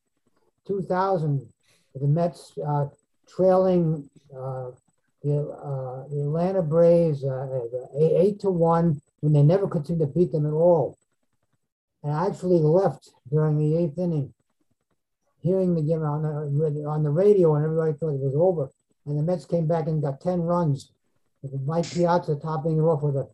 2000, 0.67 1.47
the 1.95 2.07
Mets 2.07 2.53
uh, 2.67 2.87
trailing 3.29 4.09
uh, 4.35 4.71
the 5.23 5.41
uh, 5.41 6.09
the 6.09 6.23
Atlanta 6.23 6.63
Braves 6.63 7.25
uh, 7.25 7.61
eight, 7.99 8.13
eight 8.17 8.41
to 8.41 8.51
one 8.51 9.01
when 9.21 9.33
they 9.33 9.43
never 9.43 9.67
could 9.67 9.87
seem 9.87 9.99
to 9.99 10.07
beat 10.07 10.33
them 10.33 10.47
at 10.47 10.53
all. 10.53 10.97
And 12.03 12.13
I 12.13 12.27
actually 12.27 12.61
left 12.61 13.11
during 13.31 13.59
the 13.59 13.77
eighth 13.77 13.99
inning, 13.99 14.33
hearing 15.47 15.75
the 15.75 15.83
game 15.83 16.03
on 16.03 16.23
the 16.23 16.85
on 16.85 17.03
the 17.03 17.11
radio, 17.11 17.55
and 17.55 17.65
everybody 17.65 17.93
thought 17.93 18.15
it 18.15 18.21
was 18.21 18.35
over. 18.37 18.71
And 19.07 19.17
the 19.17 19.23
Mets 19.23 19.45
came 19.45 19.67
back 19.67 19.87
and 19.87 20.03
got 20.03 20.21
ten 20.21 20.41
runs, 20.41 20.93
with 21.43 21.63
Mike 21.63 21.89
Piazza 21.91 22.37
topping 22.37 22.79
it 22.79 22.83
off 22.83 23.03
with 23.03 23.17
a 23.17 23.29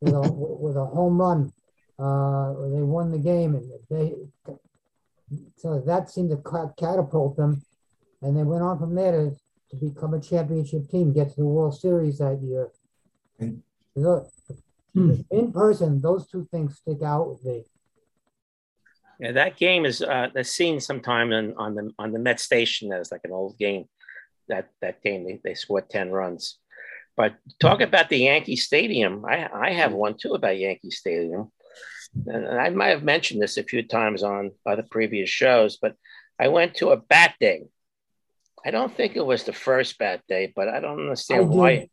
with 0.00 0.14
a 0.14 0.32
with 0.32 0.76
a 0.76 0.86
home 0.86 1.20
run. 1.20 1.52
Uh, 1.98 2.52
they 2.70 2.82
won 2.82 3.10
the 3.10 3.18
game, 3.18 3.56
and 3.56 3.70
they 3.90 4.14
so 5.56 5.80
that 5.80 6.10
seemed 6.10 6.30
to 6.30 6.72
catapult 6.78 7.36
them, 7.36 7.62
and 8.22 8.36
they 8.36 8.44
went 8.44 8.62
on 8.62 8.78
from 8.78 8.94
there 8.94 9.12
to, 9.12 9.36
to 9.70 9.76
become 9.76 10.14
a 10.14 10.20
championship 10.20 10.88
team, 10.88 11.12
get 11.12 11.30
to 11.30 11.36
the 11.36 11.46
World 11.46 11.78
Series 11.78 12.18
that 12.18 12.40
year. 12.42 12.70
So, 13.96 14.28
in 15.30 15.52
person, 15.52 16.00
those 16.00 16.26
two 16.28 16.46
things 16.50 16.76
stick 16.76 17.02
out 17.02 17.28
with 17.28 17.44
me. 17.44 17.64
Yeah, 19.18 19.32
that 19.32 19.56
game 19.56 19.84
is 19.84 20.00
uh, 20.00 20.28
that's 20.32 20.50
seen 20.50 20.78
sometime 20.80 21.32
on, 21.32 21.54
on 21.56 21.74
the 21.74 21.90
on 21.98 22.12
the 22.12 22.18
Met 22.20 22.38
station 22.38 22.92
as 22.92 23.10
like 23.10 23.22
an 23.24 23.32
old 23.32 23.58
game. 23.58 23.86
That 24.48 24.68
that 24.80 25.02
game 25.02 25.24
they, 25.24 25.40
they 25.42 25.54
scored 25.54 25.90
ten 25.90 26.10
runs. 26.10 26.58
But 27.16 27.34
talk 27.58 27.80
about 27.80 28.08
the 28.08 28.18
Yankee 28.18 28.54
Stadium. 28.56 29.24
I 29.24 29.48
I 29.52 29.72
have 29.72 29.92
one 29.92 30.16
too 30.16 30.34
about 30.34 30.56
Yankee 30.58 30.92
Stadium, 30.92 31.50
and 32.26 32.46
I 32.46 32.70
might 32.70 32.90
have 32.90 33.02
mentioned 33.02 33.42
this 33.42 33.56
a 33.56 33.64
few 33.64 33.82
times 33.82 34.22
on 34.22 34.52
other 34.64 34.84
previous 34.88 35.28
shows. 35.28 35.78
But 35.78 35.96
I 36.38 36.48
went 36.48 36.76
to 36.76 36.90
a 36.90 36.96
bat 36.96 37.34
day. 37.40 37.64
I 38.64 38.70
don't 38.70 38.96
think 38.96 39.16
it 39.16 39.26
was 39.26 39.42
the 39.42 39.52
first 39.52 39.98
bat 39.98 40.22
day, 40.28 40.52
but 40.54 40.68
I 40.68 40.78
don't 40.78 41.00
understand 41.00 41.40
I 41.40 41.44
why. 41.46 41.76
did. 41.76 41.90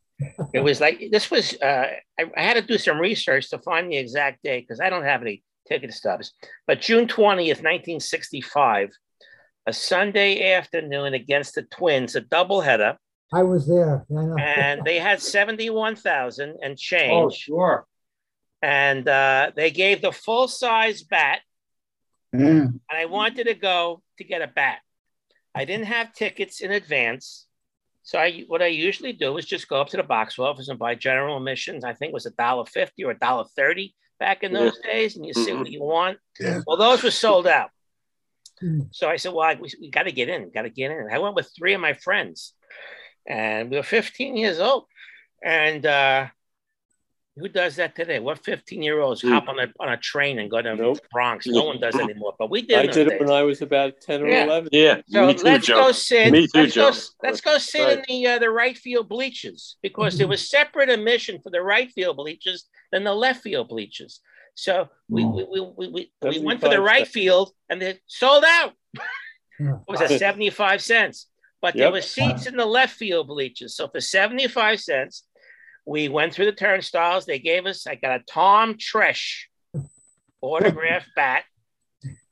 It 0.54 0.60
was 0.60 0.80
like 0.80 1.10
this 1.12 1.32
was. 1.32 1.60
Uh, 1.60 1.88
I, 2.20 2.24
I 2.38 2.44
had 2.44 2.54
to 2.54 2.62
do 2.62 2.78
some 2.78 3.00
research 3.00 3.50
to 3.50 3.58
find 3.58 3.92
the 3.92 3.98
exact 3.98 4.44
day 4.44 4.62
because 4.62 4.80
I 4.80 4.92
don't 4.92 5.04
have 5.04 5.24
any 5.24 5.44
ticket 5.68 5.94
stubs. 5.94 6.34
But 6.68 6.82
June 6.82 7.08
twentieth, 7.08 7.62
nineteen 7.62 8.00
sixty-five, 8.00 8.90
a 9.66 9.74
Sunday 9.74 10.52
afternoon 10.54 11.14
against 11.14 11.56
the 11.56 11.64
Twins, 11.64 12.16
a 12.16 12.22
doubleheader, 12.22 12.98
I 13.34 13.44
was 13.44 13.68
there. 13.68 14.06
I 14.10 14.14
know. 14.26 14.36
and 14.38 14.84
they 14.84 15.00
had 15.00 15.22
seventy-one 15.22 15.96
thousand 15.96 16.58
and 16.62 16.78
change. 16.90 17.12
Oh, 17.14 17.30
sure. 17.30 17.86
and 18.62 19.08
uh, 19.08 19.52
they 19.56 19.72
gave 19.72 20.02
the 20.02 20.12
full-size 20.12 21.04
bat, 21.04 21.40
and 22.32 22.80
I 22.92 23.06
wanted 23.06 23.46
to 23.48 23.54
go 23.54 24.02
to 24.18 24.24
get 24.24 24.42
a 24.42 24.48
bat. 24.48 24.80
I 25.54 25.64
didn't 25.66 25.86
have 25.86 26.14
tickets 26.14 26.62
in 26.62 26.72
advance. 26.72 27.48
So 28.04 28.20
I, 28.20 28.44
what 28.48 28.62
I 28.62 28.68
usually 28.68 29.14
do 29.14 29.36
is 29.38 29.46
just 29.46 29.68
go 29.68 29.82
up 29.82 29.88
to 29.90 29.98
the 29.98 30.04
box 30.04 30.38
office 30.38 30.68
and 30.68 30.78
buy 30.78 30.94
general 30.96 31.38
admissions. 31.38 31.84
I 31.84 31.94
think 31.94 32.10
it 32.10 32.14
was 32.14 32.28
a 32.28 32.32
dollar 32.32 32.66
fifty 32.66 33.04
or 33.04 33.12
a 33.12 33.18
dollar 33.18 33.46
thirty 33.56 33.96
back 34.20 34.44
in 34.44 34.54
those 34.54 34.78
days, 34.80 35.16
and 35.16 35.26
you 35.26 35.34
see 35.34 35.54
what 35.54 35.70
you 35.70 35.82
want. 35.82 36.18
Well, 36.66 36.78
those 36.78 37.04
were 37.04 37.12
sold 37.12 37.48
out. 37.48 37.72
So 38.92 39.10
I 39.10 39.18
said, 39.18 39.34
"Well, 39.34 39.46
I, 39.48 39.56
we, 39.56 39.70
we 39.82 39.90
got 39.92 40.04
to 40.04 40.12
get 40.12 40.30
in. 40.30 40.50
Got 40.52 40.64
to 40.64 40.70
get 40.70 40.92
in." 40.92 41.10
I 41.12 41.20
went 41.20 41.36
with 41.36 41.52
three 41.58 41.74
of 41.74 41.82
my 41.82 41.94
friends, 41.94 42.54
and 43.28 43.70
we 43.70 43.78
were 43.78 43.84
15 43.84 44.38
years 44.38 44.60
old. 44.60 44.86
And 45.44 45.86
uh, 45.86 46.28
who 47.36 47.50
does 47.50 47.76
that 47.76 47.96
today? 47.96 48.20
What 48.20 48.44
15 48.46 48.82
year 48.82 49.02
olds 49.02 49.22
hop 49.22 49.50
on 49.50 49.60
a 49.60 49.68
on 49.80 49.90
a 49.90 49.98
train 49.98 50.40
and 50.40 50.50
go 50.50 50.62
to 50.62 50.76
the 50.76 51.00
Bronx? 51.12 51.46
No 51.48 51.66
one 51.66 51.82
does 51.82 51.96
that 51.96 52.04
anymore. 52.04 52.34
But 52.40 52.50
we 52.50 52.62
did. 52.62 52.78
I 52.80 52.86
did 52.94 53.08
it 53.08 53.10
days. 53.12 53.20
when 53.20 53.30
I 53.30 53.44
was 53.44 53.62
about 53.62 54.00
10 54.02 54.22
or 54.24 54.30
Yeah. 54.30 54.46
11. 54.46 54.70
Yeah, 54.72 55.02
So 55.10 55.28
me 55.28 55.34
too, 55.34 55.44
let's 55.44 55.68
Joe. 55.68 55.76
go 55.76 55.92
sit. 55.92 56.32
Me 56.32 56.48
too, 56.48 56.62
let's 56.62 56.74
Joe. 56.74 56.92
Go, 56.92 56.98
let's 57.24 57.42
go 57.42 57.58
sit 57.58 58.00
in 58.00 58.06
the 58.08 58.28
uh, 58.28 58.40
the 58.40 58.50
right 58.50 58.78
field 58.78 59.10
bleachers 59.10 59.76
because 59.84 60.18
there 60.18 60.28
was 60.36 60.50
separate 60.50 60.90
admission 60.90 61.42
for 61.42 61.50
the 61.50 61.62
right 61.62 61.92
field 61.92 62.16
bleachers 62.16 62.70
than 62.96 63.04
the 63.04 63.14
left 63.14 63.44
field 63.44 63.68
bleachers. 63.68 64.22
So 64.56 64.88
we 65.10 65.24
hmm. 65.24 65.36
we, 65.36 65.44
we, 65.44 65.62
we, 65.78 65.88
we, 66.22 66.30
we 66.30 66.40
went 66.40 66.62
for 66.62 66.70
the 66.70 66.82
right 66.82 67.00
cents. 67.00 67.12
field 67.12 67.52
and 67.70 67.82
they 67.82 68.00
sold 68.08 68.46
out. 68.48 68.72
it 69.60 69.80
was 69.86 70.00
that? 70.00 70.18
Seventy 70.18 70.50
five 70.50 70.82
cents. 70.82 71.28
but 71.62 71.76
there 71.76 71.92
were 71.92 72.02
seats 72.02 72.46
in 72.46 72.56
the 72.56 72.66
left 72.66 72.96
field 72.96 73.28
bleachers. 73.28 73.76
So 73.76 73.90
for 73.90 74.00
75 74.00 74.80
cents, 74.80 75.24
we 75.86 76.10
went 76.10 76.34
through 76.34 76.46
the 76.46 76.52
turnstiles. 76.52 77.26
They 77.26 77.40
gave 77.40 77.66
us, 77.66 77.88
I 77.88 77.96
got 77.96 78.20
a 78.20 78.24
Tom 78.30 78.76
Tresh 78.76 79.46
autographed 80.42 81.10
bat. 81.16 81.44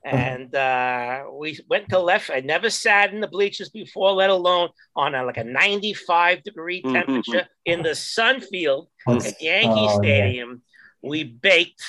And 0.05 0.53
uh, 0.53 1.23
we 1.31 1.57
went 1.69 1.87
to 1.89 1.99
left. 1.99 2.29
I 2.29 2.41
never 2.41 2.69
sat 2.69 3.13
in 3.13 3.21
the 3.21 3.27
bleachers 3.27 3.69
before, 3.69 4.11
let 4.11 4.29
alone 4.29 4.69
on 4.97 5.15
a, 5.15 5.23
like 5.23 5.37
a 5.37 5.43
95 5.45 6.43
degree 6.43 6.81
Mhm. 6.81 6.93
temperature 6.93 7.47
in 7.65 7.83
the 7.83 7.95
sun 7.95 8.41
field 8.41 8.89
That's- 9.07 9.31
at 9.31 9.41
Yankee 9.41 9.69
oh, 9.69 9.89
yeah. 9.91 9.95
Stadium. 9.97 10.61
We 11.01 11.23
baked. 11.23 11.83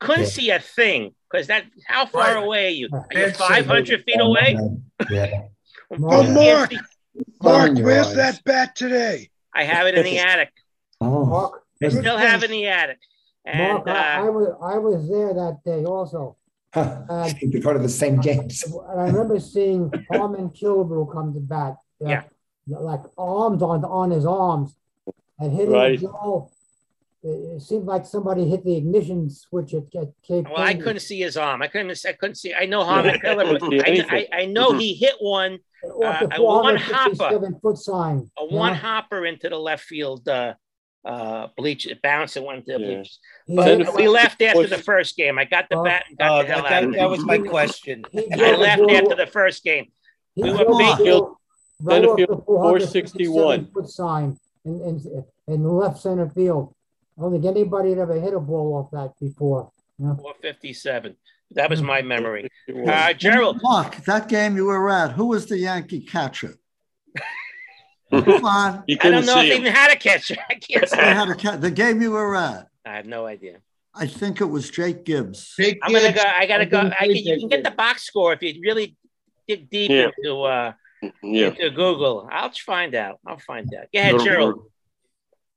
Couldn't 0.00 0.22
Yeah. 0.24 0.28
see 0.28 0.50
a 0.50 0.58
thing 0.58 1.14
because 1.30 1.46
that. 1.46 1.64
How 1.86 2.06
far 2.06 2.34
Right. 2.34 2.44
away 2.44 2.66
are 2.66 2.70
you? 2.70 2.88
Are 2.92 3.18
you 3.20 3.30
500 3.30 4.04
feet 4.04 4.20
away? 4.20 4.56
Yeah. 5.10 5.42
Mark, 5.96 6.24
Oh, 6.28 6.34
can't 6.34 6.72
Mark, 6.72 6.72
Mark, 7.42 7.78
where's 7.84 8.06
eyes. 8.08 8.14
that 8.16 8.44
bat 8.44 8.74
today? 8.74 9.30
I 9.54 9.62
have 9.64 9.86
it 9.86 9.94
in 9.96 10.04
the 10.04 10.18
attic. 10.18 10.50
Oh, 11.00 11.24
Mark, 11.26 11.62
I 11.82 11.88
still 11.90 12.16
have 12.16 12.42
it 12.42 12.50
in 12.50 12.56
the 12.56 12.66
attic. 12.66 12.98
Mark, 13.46 13.82
And 13.86 13.90
I, 13.90 14.14
I 14.24 14.28
uh, 14.28 14.30
was 14.32 14.48
I 14.62 14.78
was 14.78 15.08
there 15.08 15.34
that 15.34 15.58
day 15.64 15.84
also, 15.84 16.36
huh. 16.72 17.30
You'd 17.40 17.52
be 17.52 17.60
part 17.60 17.76
of 17.76 17.82
the 17.82 17.88
same 17.88 18.20
games. 18.20 18.62
and 18.64 19.00
I 19.00 19.04
remember 19.06 19.38
seeing 19.40 19.92
Harmon 20.12 20.50
Killebrew 20.50 21.12
come 21.12 21.34
to 21.34 21.40
bat. 21.40 21.76
Yeah. 22.00 22.22
like 22.66 23.00
arms 23.18 23.62
on 23.62 23.84
on 23.84 24.10
his 24.10 24.24
arms, 24.26 24.74
and 25.38 25.52
hitting 25.52 25.72
Right. 25.72 25.98
Joe. 26.00 26.50
It, 27.24 27.28
it 27.28 27.62
seemed 27.62 27.86
like 27.86 28.04
somebody 28.04 28.48
hit 28.48 28.64
the 28.64 28.76
ignition 28.76 29.30
switch 29.30 29.74
at, 29.74 29.84
at 29.94 30.08
Cape. 30.26 30.46
well, 30.50 30.58
I 30.60 30.74
couldn't 30.74 31.00
see 31.00 31.20
his 31.20 31.36
arm. 31.36 31.62
I 31.62 31.68
couldn't. 31.68 31.96
I 32.04 32.12
couldn't 32.14 32.34
see. 32.34 32.52
I 32.52 32.66
know 32.66 32.82
Harmon 32.84 33.20
Pillar, 33.20 33.44
but 33.58 33.62
I, 33.88 34.04
I. 34.10 34.28
I 34.42 34.44
know 34.46 34.76
he 34.76 34.94
hit 34.94 35.14
one, 35.20 35.60
uh, 35.84 36.26
a 36.32 36.42
one 36.42 36.78
457 36.78 37.60
foot 37.60 37.78
sign. 37.78 38.28
a 38.36 38.42
you 38.42 38.56
one 38.56 38.72
know? 38.72 38.78
hopper 38.78 39.24
into 39.26 39.48
the 39.48 39.56
left 39.58 39.84
field 39.84 40.28
uh, 40.28 40.54
uh, 41.04 41.48
bleach. 41.56 41.86
It 41.86 42.00
bounced 42.02 42.36
and 42.36 42.46
went 42.46 42.64
to 42.66 42.74
the 42.74 42.78
Yeah. 42.78 42.86
bleachers. 42.86 43.18
But 43.48 43.78
hit- 43.78 43.94
we 43.94 44.08
left 44.08 44.40
after 44.42 44.60
Push- 44.62 44.70
the 44.70 44.78
first 44.78 45.16
game. 45.16 45.38
I 45.38 45.44
got 45.44 45.68
the 45.68 45.78
Oh. 45.78 45.84
bat 45.84 46.04
and 46.08 46.18
got 46.18 46.30
Oh, 46.30 46.42
the 46.42 46.48
hell 46.48 46.62
that, 46.62 46.72
out 46.72 46.84
of 46.84 46.90
that, 46.90 46.96
there. 46.96 47.00
that 47.02 47.10
was 47.10 47.24
my 47.24 47.38
question. 47.38 48.04
I 48.14 48.56
left 48.56 48.82
after 48.90 49.14
the 49.16 49.26
first 49.26 49.64
game. 49.64 49.86
he 50.34 50.42
we 50.44 50.50
were 50.52 50.64
drove 50.64 50.78
big- 50.78 50.98
ball 50.98 51.36
right 51.82 52.04
off 52.04 52.16
the 52.16 52.26
Centerfield 52.26 52.44
467 52.46 53.32
461. 53.32 53.70
foot 53.72 53.88
sign 53.90 54.38
in, 54.64 54.80
in, 54.80 55.24
in 55.48 55.62
the 55.64 55.68
left 55.68 55.98
center 55.98 56.28
field. 56.30 56.74
I 57.18 57.22
don't 57.22 57.32
think 57.32 57.44
anybody 57.44 57.90
had 57.90 57.98
ever 57.98 58.18
hit 58.20 58.32
a 58.34 58.40
ball 58.40 58.74
off 58.74 58.90
that 58.92 59.12
before. 59.20 59.70
You 59.98 60.06
know? 60.06 60.14
457. 60.14 61.16
That 61.54 61.68
was 61.68 61.82
my 61.82 62.00
memory. 62.00 62.48
Uh, 62.86 63.12
Gerald, 63.12 63.60
Mark, 63.62 63.96
that 64.06 64.28
game 64.28 64.56
you 64.56 64.64
were 64.66 64.88
at, 64.88 65.10
who 65.12 65.26
was 65.26 65.46
the 65.46 65.58
Yankee 65.58 66.00
catcher? 66.00 66.54
Come 68.12 68.44
on. 68.44 68.84
I 68.88 68.94
don't 69.10 69.26
know 69.26 69.36
if 69.38 69.40
see 69.42 69.50
he 69.50 69.54
even 69.56 69.72
had 69.72 69.90
a 69.90 69.96
catcher. 69.96 70.36
I 70.48 70.54
can't 70.54 70.82
They 70.82 70.86
say. 70.86 70.96
had 71.02 71.28
a 71.28 71.34
cat. 71.34 71.60
The 71.60 71.70
game 71.70 72.00
you 72.02 72.12
were 72.12 72.36
at, 72.36 72.68
I 72.86 72.96
have 72.96 73.06
no 73.06 73.26
idea. 73.26 73.58
I 73.94 74.06
think 74.06 74.40
it 74.40 74.44
was 74.46 74.70
Jake 74.70 75.04
Gibbs. 75.04 75.54
Jake 75.58 75.78
I'm 75.82 75.92
gonna 75.92 76.12
Gibbs, 76.12 76.22
go. 76.22 76.30
I 76.30 76.46
gotta 76.46 76.62
I 76.62 76.66
go. 76.66 76.78
I 77.00 77.06
can, 77.06 77.16
you 77.16 77.38
can 77.40 77.48
get 77.48 77.64
the 77.64 77.70
box 77.70 78.04
score 78.04 78.32
if 78.32 78.42
you 78.42 78.60
really 78.62 78.96
dig 79.48 79.68
deep 79.70 79.90
Yeah. 79.90 80.08
into 80.18 80.42
uh 80.42 80.72
Yeah. 81.22 81.48
into 81.48 81.70
Google. 81.70 82.28
I'll 82.30 82.50
find 82.52 82.94
out. 82.94 83.18
I'll 83.26 83.38
find 83.38 83.68
out. 83.74 83.86
Go 83.92 83.98
ahead, 84.00 84.20
Gerald. 84.20 84.64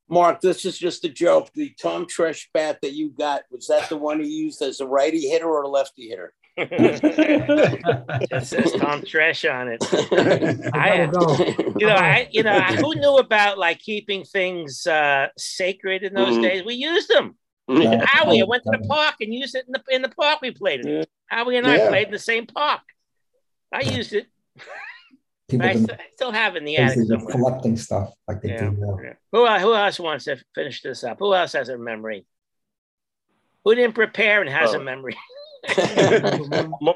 Mark, 0.08 0.40
this 0.42 0.66
is 0.66 0.78
just 0.78 1.04
a 1.04 1.10
joke. 1.10 1.50
The 1.56 1.74
Tom 1.82 2.06
Tresh 2.06 2.46
bat 2.54 2.78
that 2.84 2.94
you 2.94 3.10
got, 3.10 3.42
was 3.50 3.68
that 3.68 3.90
the 3.90 3.98
one 3.98 4.20
he 4.20 4.28
used 4.30 4.62
as 4.62 4.80
a 4.80 4.86
righty 4.86 5.28
hitter 5.30 5.48
or 5.48 5.64
a 5.64 5.68
lefty 5.68 6.08
hitter? 6.10 6.32
It 6.58 8.46
says 8.46 8.72
Tom 8.80 9.04
Trash 9.04 9.46
on 9.46 9.68
it. 9.70 9.84
I, 10.74 11.06
Gotta 11.08 11.74
you 11.80 11.88
know, 11.88 11.96
I, 11.96 12.28
you 12.32 12.44
know, 12.44 12.60
who 12.60 12.96
knew 12.96 13.18
about 13.18 13.58
like 13.58 13.80
keeping 13.80 14.24
things 14.24 14.88
uh, 14.88 15.28
sacred 15.38 16.04
in 16.04 16.14
those 16.14 16.38
Mhm. 16.38 16.42
days? 16.44 16.64
We 16.66 16.76
used 16.76 17.10
them. 17.10 17.36
Yeah. 17.68 18.06
Howie, 18.06 18.42
I 18.42 18.46
went 18.46 18.64
to 18.64 18.78
the 18.80 18.88
park 18.88 19.16
and 19.22 19.34
used 19.34 19.56
it 19.56 19.66
in 19.68 19.74
the 19.74 19.84
in 19.90 20.02
the 20.02 20.10
park. 20.10 20.40
We 20.42 20.52
played 20.52 20.86
it. 20.86 20.88
Yeah. 20.88 21.04
Howie 21.28 21.58
and 21.58 21.68
I 21.68 21.78
Yeah. 21.78 21.88
played 21.90 22.08
in 22.08 22.12
the 22.14 22.20
same 22.20 22.46
park. 22.46 22.82
I 23.72 23.82
used 23.82 24.14
it. 24.14 24.28
People 25.50 25.68
I, 25.68 25.74
been 25.74 25.86
st- 25.88 26.00
I 26.00 26.04
still 26.14 26.32
have 26.32 26.56
in 26.56 26.64
the 26.66 26.78
attic 26.78 27.06
somewhere. 27.08 27.32
collecting 27.32 27.76
stuff 27.78 28.14
like 28.28 28.42
they 28.42 28.50
Yeah. 28.50 28.70
do 28.70 28.78
now. 28.80 28.98
Yeah. 29.04 29.14
Who, 29.32 29.46
who 29.46 29.74
else 29.76 30.00
wants 30.00 30.26
to 30.26 30.38
finish 30.56 30.82
this 30.82 31.04
up? 31.04 31.18
Who 31.20 31.34
else 31.36 31.54
has 31.54 31.70
a 31.70 31.78
memory? 31.78 32.26
Who 33.64 33.76
didn't 33.76 33.96
prepare 33.96 34.42
and 34.42 34.50
has 34.50 34.74
a 34.74 34.80
Oh. 34.80 34.84
memory? 34.84 35.18
Ma- 36.82 36.94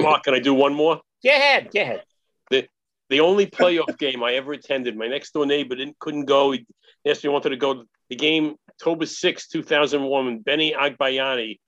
Mark, 0.00 0.24
can 0.24 0.34
I 0.34 0.38
do 0.38 0.54
one 0.54 0.74
more? 0.74 1.00
Go 1.24 1.30
ahead. 1.30 1.70
Go 1.72 1.80
ahead. 1.80 2.02
The 2.50 2.68
the 3.10 3.20
only 3.20 3.46
playoff 3.46 3.98
game 3.98 4.22
I 4.22 4.34
ever 4.34 4.52
attended, 4.52 4.96
my 4.96 5.08
next 5.08 5.32
door 5.32 5.46
neighbor 5.46 5.74
didn't 5.74 5.98
couldn't 5.98 6.26
go. 6.26 6.52
He 6.52 6.66
asked 7.06 7.24
me 7.24 7.30
wanted 7.30 7.50
to 7.50 7.56
go. 7.56 7.84
The 8.10 8.16
game 8.16 8.56
October 8.70 9.06
6, 9.06 9.48
2001, 9.48 10.38
Benny 10.38 10.72
Agbayani 10.72 11.58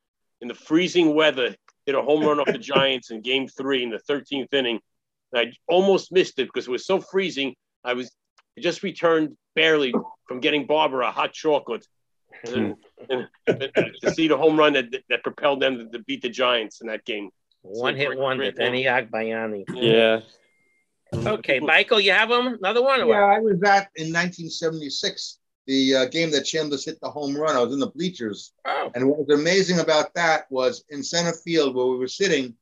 in 0.40 0.48
the 0.48 0.54
freezing 0.54 1.14
weather 1.14 1.54
hit 1.86 1.94
a 1.94 2.02
home 2.02 2.24
run 2.24 2.40
off 2.40 2.46
the 2.46 2.58
Giants 2.72 3.10
in 3.10 3.20
game 3.20 3.46
three 3.48 3.82
in 3.82 3.90
the 3.90 4.00
13th 4.08 4.52
inning. 4.52 4.80
And 5.32 5.48
I 5.48 5.52
almost 5.68 6.12
missed 6.12 6.38
it 6.38 6.46
because 6.46 6.66
it 6.66 6.70
was 6.70 6.86
so 6.86 7.00
freezing. 7.00 7.54
I 7.84 7.94
was 7.94 8.10
I 8.56 8.60
just 8.60 8.82
returned 8.82 9.36
barely 9.54 9.92
from 10.26 10.40
getting 10.40 10.66
Barbara 10.66 11.08
a 11.08 11.10
hot 11.10 11.32
chocolate. 11.32 11.86
And, 12.44 12.76
and- 13.10 13.28
and 13.76 13.90
to 14.02 14.10
see 14.12 14.28
the 14.28 14.36
home 14.36 14.56
run 14.58 14.72
that, 14.74 14.86
that 15.08 15.22
propelled 15.22 15.60
them 15.60 15.78
to, 15.78 15.98
to 15.98 15.98
beat 16.04 16.22
the 16.22 16.28
Giants 16.28 16.80
in 16.80 16.86
that 16.86 17.04
game. 17.04 17.30
One 17.62 17.96
hit 17.96 18.06
great- 18.08 18.18
wonder, 18.18 18.44
great 18.44 18.56
Benny 18.56 18.84
Agbayani. 18.84 19.64
Yeah. 19.74 20.20
Okay, 21.12 21.58
Michael, 21.58 21.98
you 22.00 22.12
have 22.12 22.28
them? 22.28 22.46
Another 22.60 22.82
one? 22.82 23.00
Or 23.00 23.08
Yeah, 23.12 23.26
what? 23.26 23.36
I 23.36 23.40
was 23.40 23.54
at 23.64 23.90
in 23.96 24.12
1976, 24.12 25.38
the 25.66 25.94
uh, 25.96 26.04
game 26.06 26.30
that 26.30 26.44
Chambliss 26.44 26.84
hit 26.84 27.00
the 27.00 27.10
home 27.10 27.36
run. 27.36 27.56
I 27.56 27.60
was 27.62 27.72
in 27.74 27.80
the 27.80 27.88
bleachers. 27.90 28.52
Oh, 28.64 28.90
And 28.94 29.08
what 29.08 29.26
was 29.26 29.38
amazing 29.38 29.80
about 29.80 30.14
that 30.14 30.44
was 30.50 30.84
in 30.90 31.02
center 31.02 31.32
field 31.32 31.74
where 31.74 31.86
we 31.86 31.96
were 31.96 32.08
sitting, 32.08 32.54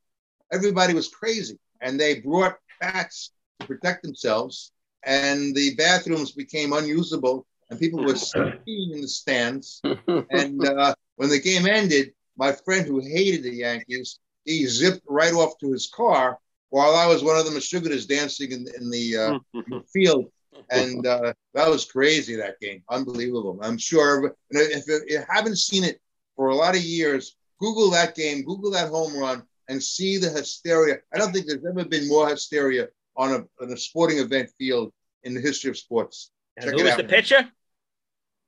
everybody 0.53 0.95
was 0.95 1.09
crazy. 1.09 1.59
And 1.83 2.01
they 2.01 2.21
brought 2.21 2.57
bats 2.81 3.33
to 3.61 3.67
protect 3.67 4.03
themselves. 4.03 4.73
And 5.05 5.55
the 5.55 5.75
bathrooms 5.77 6.33
became 6.33 6.73
unusable. 6.73 7.47
And 7.71 7.79
people 7.79 8.05
were 8.05 8.13
peeing 8.15 8.95
in 8.95 9.01
the 9.03 9.09
stands. 9.09 9.81
And 10.31 10.65
uh, 10.67 10.95
when 11.17 11.29
the 11.29 11.41
game 11.41 11.67
ended, 11.67 12.13
my 12.37 12.53
friend 12.53 12.87
who 12.87 13.01
hated 13.01 13.43
the 13.43 13.55
Yankees, 13.55 14.19
he 14.45 14.67
zipped 14.67 15.03
right 15.09 15.35
off 15.35 15.59
to 15.59 15.73
his 15.73 15.89
car 15.89 16.39
while 16.71 16.95
I 16.95 17.07
was 17.07 17.23
one 17.23 17.37
of 17.37 17.45
the 17.45 17.51
Meshuggahs 17.51 18.07
dancing 18.07 18.53
in, 18.53 18.67
in 18.79 18.91
the 18.91 19.17
uh, 19.17 19.81
field. 19.93 20.31
And 20.71 21.07
uh, 21.07 21.33
that 21.55 21.69
was 21.69 21.85
crazy, 21.85 22.37
that 22.37 22.61
game. 22.61 22.83
Unbelievable. 22.91 23.59
I'm 23.63 23.79
sure 23.79 24.35
if 24.51 24.85
you 25.09 25.23
haven't 25.29 25.57
seen 25.57 25.85
it 25.85 26.01
for 26.37 26.49
a 26.49 26.55
lot 26.55 26.75
of 26.75 26.83
years, 26.83 27.37
Google 27.61 27.91
that 27.91 28.15
game, 28.15 28.43
Google 28.43 28.71
that 28.73 28.89
home 28.89 29.17
run, 29.17 29.43
and 29.69 29.83
see 29.83 30.17
the 30.19 30.31
hysteria. 30.31 30.99
I 31.13 31.19
don't 31.19 31.33
think 31.33 31.47
there's 31.47 31.65
ever 31.65 31.85
been 31.85 32.09
more 32.09 32.29
hysteria 32.29 32.89
on 33.17 33.33
a, 33.33 33.63
on 33.63 33.73
a 33.73 33.77
sporting 33.77 34.19
event 34.19 34.51
field 34.59 34.93
in 35.25 35.35
the 35.35 35.41
history 35.41 35.71
of 35.71 35.77
sports. 35.77 36.31
and 36.57 36.67
Check 36.67 36.75
who 36.75 36.81
it 36.81 36.85
was 36.85 36.93
out. 36.93 36.99
the 36.99 37.05
pitcher? 37.05 37.49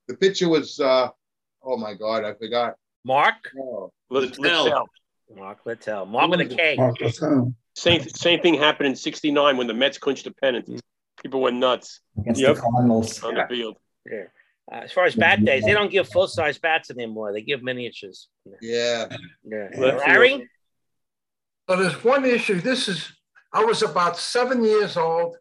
The 0.08 0.16
pitcher 0.16 0.48
was, 0.48 0.80
uh, 0.80 1.08
oh 1.62 1.76
my 1.76 1.94
God, 1.94 2.24
I 2.24 2.34
forgot. 2.34 2.74
Mark? 3.04 3.34
Oh, 3.58 3.92
Littell. 4.10 4.86
Mark 5.34 5.58
Littell. 5.64 6.06
Mark 6.06 6.30
with 6.30 6.40
a 6.40 6.46
K. 6.46 6.76
Same 7.76 8.02
same 8.08 8.40
thing 8.40 8.54
happened 8.54 8.88
in 8.88 8.96
'69 8.96 9.56
when 9.56 9.66
the 9.68 9.72
Mets 9.74 9.96
clinched 9.96 10.24
the 10.24 10.32
pennant. 10.32 10.82
People 11.22 11.40
went 11.40 11.56
nuts 11.56 12.00
Against 12.18 12.40
Yep. 12.40 12.56
the 12.56 12.60
Cardinals. 12.62 13.22
on 13.22 13.34
the 13.34 13.46
field. 13.48 13.76
Yeah. 14.10 14.24
Uh, 14.70 14.76
as 14.84 14.92
far 14.92 15.04
as 15.04 15.14
bat 15.14 15.44
days, 15.44 15.64
they 15.64 15.72
don't 15.72 15.90
give 15.90 16.08
full 16.08 16.26
size 16.26 16.58
bats 16.58 16.90
anymore. 16.90 17.32
They 17.32 17.42
give 17.42 17.62
miniatures. 17.62 18.28
yeah. 18.60 19.06
Yeah. 19.44 19.68
Left 19.76 19.98
Larry? 20.06 20.48
So 21.68 21.76
there's 21.76 22.02
one 22.04 22.24
issue. 22.24 22.60
This 22.60 22.88
is, 22.88 23.12
I 23.52 23.64
was 23.64 23.82
about 23.82 24.16
seven 24.18 24.64
years 24.64 24.96
old. 24.96 25.36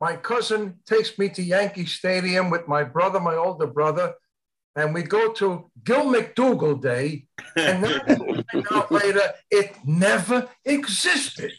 My 0.00 0.16
cousin 0.16 0.78
takes 0.86 1.18
me 1.18 1.28
to 1.30 1.42
Yankee 1.42 1.86
Stadium 1.86 2.50
with 2.50 2.68
my 2.68 2.84
brother, 2.84 3.18
my 3.18 3.34
older 3.34 3.66
brother, 3.66 4.14
and 4.74 4.92
we 4.92 5.02
go 5.02 5.32
to 5.32 5.70
Gil 5.84 6.04
McDougald 6.12 6.82
Day. 6.82 7.26
And 7.56 7.82
then 7.82 8.44
find 8.52 8.66
out 8.72 8.92
later, 8.92 9.32
it 9.50 9.74
never 9.86 10.48
existed. 10.66 11.52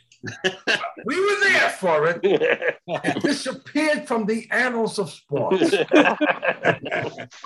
we 1.05 1.19
were 1.19 1.39
there 1.49 1.69
for 1.69 2.07
it. 2.07 2.19
It 2.23 3.21
disappeared 3.23 4.07
from 4.07 4.25
the 4.27 4.47
annals 4.51 4.99
of 4.99 5.09
sports. 5.09 5.73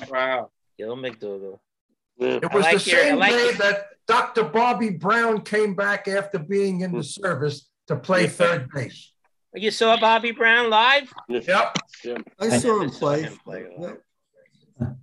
Wow. 0.10 0.52
Gil 0.78 0.96
McDougald. 0.98 1.60
It 2.18 2.52
was 2.54 2.64
like 2.64 2.84
the 2.84 2.92
your- 2.92 3.00
same 3.02 3.16
like 3.18 3.32
day 3.32 3.46
your- 3.46 3.54
that 3.54 3.86
Dr. 4.08 4.44
Bobby 4.44 4.90
Brown 4.90 5.42
came 5.42 5.74
back 5.76 6.08
after 6.08 6.38
being 6.40 6.82
in 6.82 6.92
the 6.92 7.04
service 7.22 7.70
to 7.88 7.96
play 7.96 8.28
third 8.28 8.70
base. 8.74 9.12
You 9.54 9.72
saw 9.72 10.00
Bobby 10.00 10.32
Brown 10.32 10.70
live? 10.70 11.12
Yep. 11.28 11.78
I 12.40 12.58
saw 12.58 12.82
him 12.82 12.90
play. 12.90 13.24
him 13.24 13.38
play. 13.44 13.66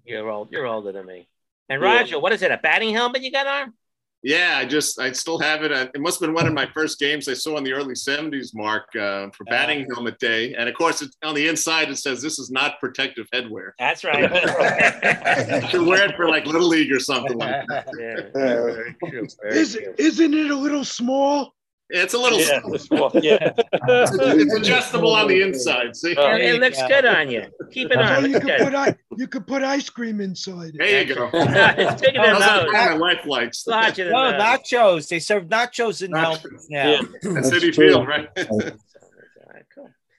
You're 0.05 0.29
old. 0.31 0.51
You're 0.51 0.67
older 0.67 0.93
than 0.93 1.07
me. 1.07 1.29
And 1.69 1.83
Roger, 1.83 2.19
what 2.19 2.33
is 2.33 2.41
it? 2.43 2.51
A 2.51 2.57
batting 2.57 2.95
helmet 2.95 3.23
you 3.23 3.31
got 3.31 3.47
on? 3.47 3.75
Yeah, 4.23 4.57
I 4.57 4.65
just 4.65 4.99
I 4.99 5.13
still 5.13 5.39
have 5.39 5.63
it. 5.63 5.71
Uh, 5.71 5.87
It 5.95 6.01
must 6.01 6.19
have 6.19 6.27
been 6.27 6.35
one 6.35 6.49
of 6.49 6.53
my 6.55 6.67
first 6.75 6.99
games 6.99 7.29
I 7.29 7.35
saw 7.35 7.57
in 7.57 7.63
the 7.63 7.73
early 7.73 7.95
'70s, 7.95 8.49
Mark, 8.53 8.89
uh, 8.97 9.29
for 9.31 9.45
batting 9.45 9.87
helmet 9.95 10.19
day. 10.19 10.55
And 10.55 10.69
of 10.69 10.75
course, 10.75 11.03
it's, 11.03 11.17
on 11.23 11.37
the 11.37 11.47
inside 11.47 11.89
it 11.89 11.99
says 11.99 12.21
this 12.21 12.41
is 12.41 12.51
not 12.51 12.81
protective 12.81 13.29
headwear. 13.33 13.73
That's 13.79 14.03
right. 14.03 14.23
you 15.63 15.69
should 15.69 15.87
wear 15.87 16.05
it 16.09 16.17
for 16.17 16.29
like 16.29 16.47
little 16.47 16.67
league 16.67 16.91
or 16.91 16.99
something 16.99 17.39
like 17.39 17.65
that. 17.69 17.87
Very 18.35 18.97
true. 19.05 19.27
Very 19.41 19.57
Is, 19.57 19.75
true. 19.75 19.95
isn't 19.99 20.35
it 20.35 20.51
a 20.51 20.57
little 20.57 20.85
small? 20.85 21.55
It's 21.91 22.12
a 22.12 22.18
little 22.18 22.39
Yeah, 22.39 22.61
small. 22.76 23.11
it's 23.14 23.24
yeah. 23.24 23.53
it's 23.57 24.55
adjustable 24.55 25.14
on 25.14 25.26
the 25.28 25.41
inside. 25.41 25.97
See, 25.97 26.12
It, 26.12 26.18
it 26.18 26.61
looks 26.61 26.80
good 26.86 27.07
on 27.07 27.30
you. 27.30 27.47
Keep 27.70 27.93
it 27.93 27.95
So 27.95 28.01
on. 28.01 28.30
you 28.30 28.41
could 28.41 28.59
put 28.59 28.74
i- 28.74 28.97
you 29.16 29.26
could 29.26 29.47
put 29.47 29.62
ice 29.62 29.89
cream 29.89 30.20
inside. 30.20 30.72
it. 30.74 30.78
there 30.78 31.03
you 31.05 31.14
go. 31.14 31.30
it's 31.32 32.01
bigger 32.03 32.20
than 32.22 32.34
Those 32.34 32.43
are 32.43 32.61
those. 32.64 32.72
my 32.72 32.93
life 32.95 33.24
likes. 33.26 33.66
Larger 33.66 34.05
than 34.05 34.12
No, 34.12 34.32
those. 34.32 34.41
nachos. 34.41 35.09
They 35.09 35.18
serve 35.18 35.45
nachos 35.47 36.03
in 36.03 36.12
helmets 36.12 36.66
now. 36.68 36.91
Yeah, 36.91 37.01
at 37.01 37.34
That's 37.34 37.49
City 37.49 37.70
true. 37.70 37.89
Field, 37.89 38.07
right? 38.07 38.28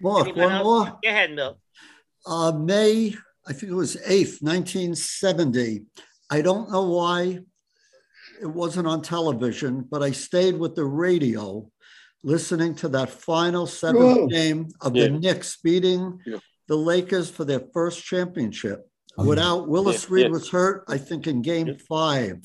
Look, 0.02 0.28
Anyone 0.30 0.44
one 0.46 0.52
else? 0.54 0.64
more. 0.64 0.86
Go 1.04 1.10
ahead, 1.10 1.32
Milt. 1.36 1.58
Uh, 2.26 2.52
May, 2.54 3.14
I 3.48 3.54
think 3.54 3.72
it 3.72 3.76
was 3.76 3.96
8th, 3.98 4.42
1970. 4.42 5.82
I 6.32 6.42
don't 6.42 6.72
know 6.72 6.84
why 6.90 7.40
it 8.42 8.48
wasn't 8.48 8.88
on 8.88 9.02
television, 9.02 9.82
but 9.90 10.02
I 10.04 10.12
stayed 10.12 10.58
with 10.58 10.76
the 10.76 10.86
radio 10.86 11.70
listening 12.24 12.76
to 12.76 12.88
that 12.90 13.10
final 13.10 13.66
seventh 13.66 14.18
Whoa. 14.18 14.28
game 14.28 14.68
of 14.82 14.96
Yeah. 14.96 15.06
the 15.06 15.10
Knicks 15.12 15.58
beating 15.64 16.20
Yeah. 16.26 16.38
the 16.68 16.76
Lakers 16.78 17.30
for 17.30 17.46
their 17.46 17.62
first 17.74 18.04
championship. 18.04 18.90
Oh, 19.18 19.24
yeah. 19.24 19.30
Without 19.30 19.68
Willis 19.68 20.04
Yeah, 20.04 20.14
Reed 20.16 20.26
yeah. 20.26 20.32
was 20.32 20.50
hurt, 20.50 20.84
I 20.88 20.98
think 20.98 21.28
in 21.28 21.42
game 21.42 21.76
five. 21.88 22.42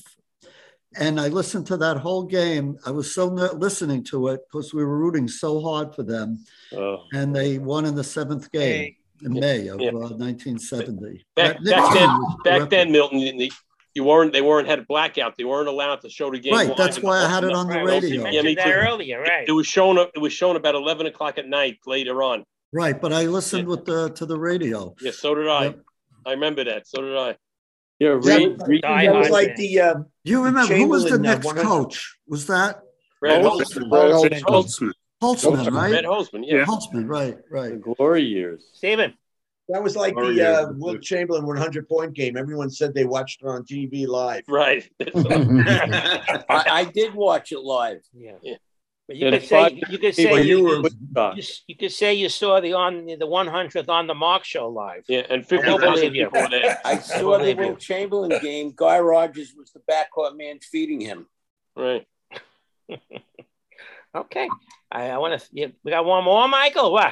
And 0.97 1.19
I 1.19 1.27
listened 1.27 1.67
to 1.67 1.77
that 1.77 1.97
whole 1.97 2.23
game. 2.23 2.77
I 2.85 2.91
was 2.91 3.13
so 3.13 3.29
ner- 3.29 3.51
listening 3.53 4.03
to 4.05 4.29
it 4.29 4.41
because 4.49 4.73
we 4.73 4.83
were 4.85 4.97
rooting 4.97 5.27
so 5.27 5.59
hard 5.59 5.93
for 5.93 6.03
them. 6.03 6.45
Oh. 6.73 7.03
And 7.13 7.35
they 7.35 7.57
won 7.57 7.83
in 7.85 7.95
the 7.95 8.03
seventh 8.03 8.49
game 8.51 8.95
in 9.21 9.33
May 9.33 9.67
of 9.67 9.81
Yeah. 9.81 9.89
uh, 9.89 10.09
1970. 10.17 11.25
Back, 11.35 11.61
back 11.65 11.93
then, 11.93 12.09
back 12.45 12.45
terrific. 12.45 12.69
then, 12.69 12.91
Milton, 12.93 13.19
you- 13.19 13.49
you 13.95 14.03
weren't. 14.03 14.33
They 14.33 14.41
weren't 14.41 14.67
had 14.67 14.79
a 14.79 14.83
blackout. 14.83 15.35
They 15.37 15.45
weren't 15.45 15.67
allowed 15.69 16.01
to 16.01 16.09
show 16.09 16.29
the 16.29 16.39
game. 16.39 16.53
Right, 16.53 16.75
that's 16.77 17.01
why 17.01 17.23
I 17.23 17.29
had 17.29 17.43
it 17.45 17.53
on 17.53 17.67
the 17.67 17.75
Right, 17.75 17.83
well, 17.85 18.03
you 18.03 18.21
radio. 18.21 18.29
Yeah, 18.29 18.41
me 18.41 18.55
that 18.55 18.65
too. 18.65 18.71
earlier, 18.71 19.21
right? 19.21 19.45
It 19.47 19.51
was 19.53 19.65
shown. 19.65 19.97
It 19.97 20.19
was 20.19 20.33
shown 20.33 20.55
about 20.57 20.75
eleven 20.75 21.07
o'clock 21.07 21.37
at 21.37 21.47
night 21.47 21.79
later 21.87 22.21
on. 22.21 22.43
Right, 22.73 22.99
but 22.99 23.13
I 23.13 23.23
listened 23.23 23.67
with 23.67 23.85
the 23.85 24.09
to 24.11 24.25
the 24.25 24.37
radio. 24.37 24.93
Yeah, 25.01 25.11
so 25.11 25.33
did 25.33 25.47
I. 25.47 25.63
Yep. 25.65 25.79
I 26.25 26.31
remember 26.31 26.63
that. 26.65 26.85
So 26.87 27.01
did 27.01 27.17
I. 27.17 27.37
Yeah, 27.99 28.09
Reed, 28.21 28.57
Reed 28.67 28.81
Die 28.81 29.05
That 29.05 29.15
was 29.15 29.29
like 29.29 29.47
fan. 29.47 29.55
the 29.57 29.79
uh, 29.79 29.95
you 30.25 30.43
remember 30.43 30.75
who 30.75 30.87
was 30.89 31.03
the 31.03 31.11
Chamberlain, 31.11 31.29
uh, 31.29 31.33
next 31.53 31.65
coach? 31.65 32.17
Was 32.27 32.47
that 32.47 32.81
Red 33.21 33.43
Holzman. 33.45 34.91
Holzman. 35.23 35.71
Right? 35.71 35.91
Red 35.93 36.03
Holzman. 36.03 36.43
Yeah. 36.45 36.65
Holzman, 36.65 37.07
right, 37.07 37.37
The 37.37 37.43
right. 37.49 37.81
glory 37.81 38.23
years. 38.23 38.65
Steven. 38.73 39.13
That 39.69 39.81
was 39.81 39.95
like 39.95 40.13
Oh, 40.15 40.27
the 40.27 40.33
yeah. 40.33 40.49
uh, 40.61 40.71
Wilt 40.73 41.01
Chamberlain 41.01 41.45
100 41.45 41.89
point 41.89 42.13
game. 42.13 42.37
Everyone 42.37 42.69
said 42.69 42.93
they 42.93 43.05
watched 43.05 43.41
it 43.41 43.47
on 43.47 43.63
TV 43.63 44.07
live. 44.07 44.43
Right. 44.47 44.87
I, 45.05 46.43
I 46.49 46.83
did 46.93 47.13
watch 47.15 47.51
it 47.51 47.59
live. 47.59 48.01
Yeah. 48.13 48.33
Yeah. 48.43 48.55
But 49.07 49.17
you 49.17 49.25
Yeah, 49.25 49.31
could 49.37 49.47
say 49.47 49.81
you 49.89 49.97
could 49.99 50.15
say 50.15 50.41
you 50.43 50.57
you, 50.57 50.63
were 50.63 50.75
you, 50.77 50.89
you, 51.35 51.43
you 51.67 51.75
could 51.75 51.91
say 51.91 52.13
you 52.15 52.27
saw 52.29 52.59
the 52.59 52.73
on 52.73 53.05
the 53.05 53.17
100th 53.17 53.87
on 53.89 54.07
the 54.07 54.15
Mark 54.15 54.43
show 54.43 54.67
live. 54.69 55.03
yeah, 55.07 55.21
and 55.29 55.41
I 55.41 55.45
fifty 55.45 55.65
don't 55.67 55.79
thousand 55.79 55.95
believe 55.95 56.15
you. 56.15 56.25
people 56.31 56.49
there. 56.49 56.79
I 56.83 56.97
saw 56.97 57.37
the. 57.37 57.53
Wilt 57.53 57.79
Chamberlain 57.79 58.39
game. 58.41 58.73
Guy 58.75 58.97
Rodgers 58.99 59.53
was 59.55 59.71
the 59.71 59.81
backcourt 59.91 60.35
man 60.37 60.59
feeding 60.59 61.01
him. 61.01 61.27
Right. 61.75 62.07
Okay. 64.15 64.47
I, 64.89 65.09
I 65.09 65.17
want 65.17 65.41
to. 65.41 65.73
We 65.83 65.91
got 65.91 66.05
one 66.05 66.23
more, 66.23 66.47
Michael. 66.47 66.93
What? 66.93 67.11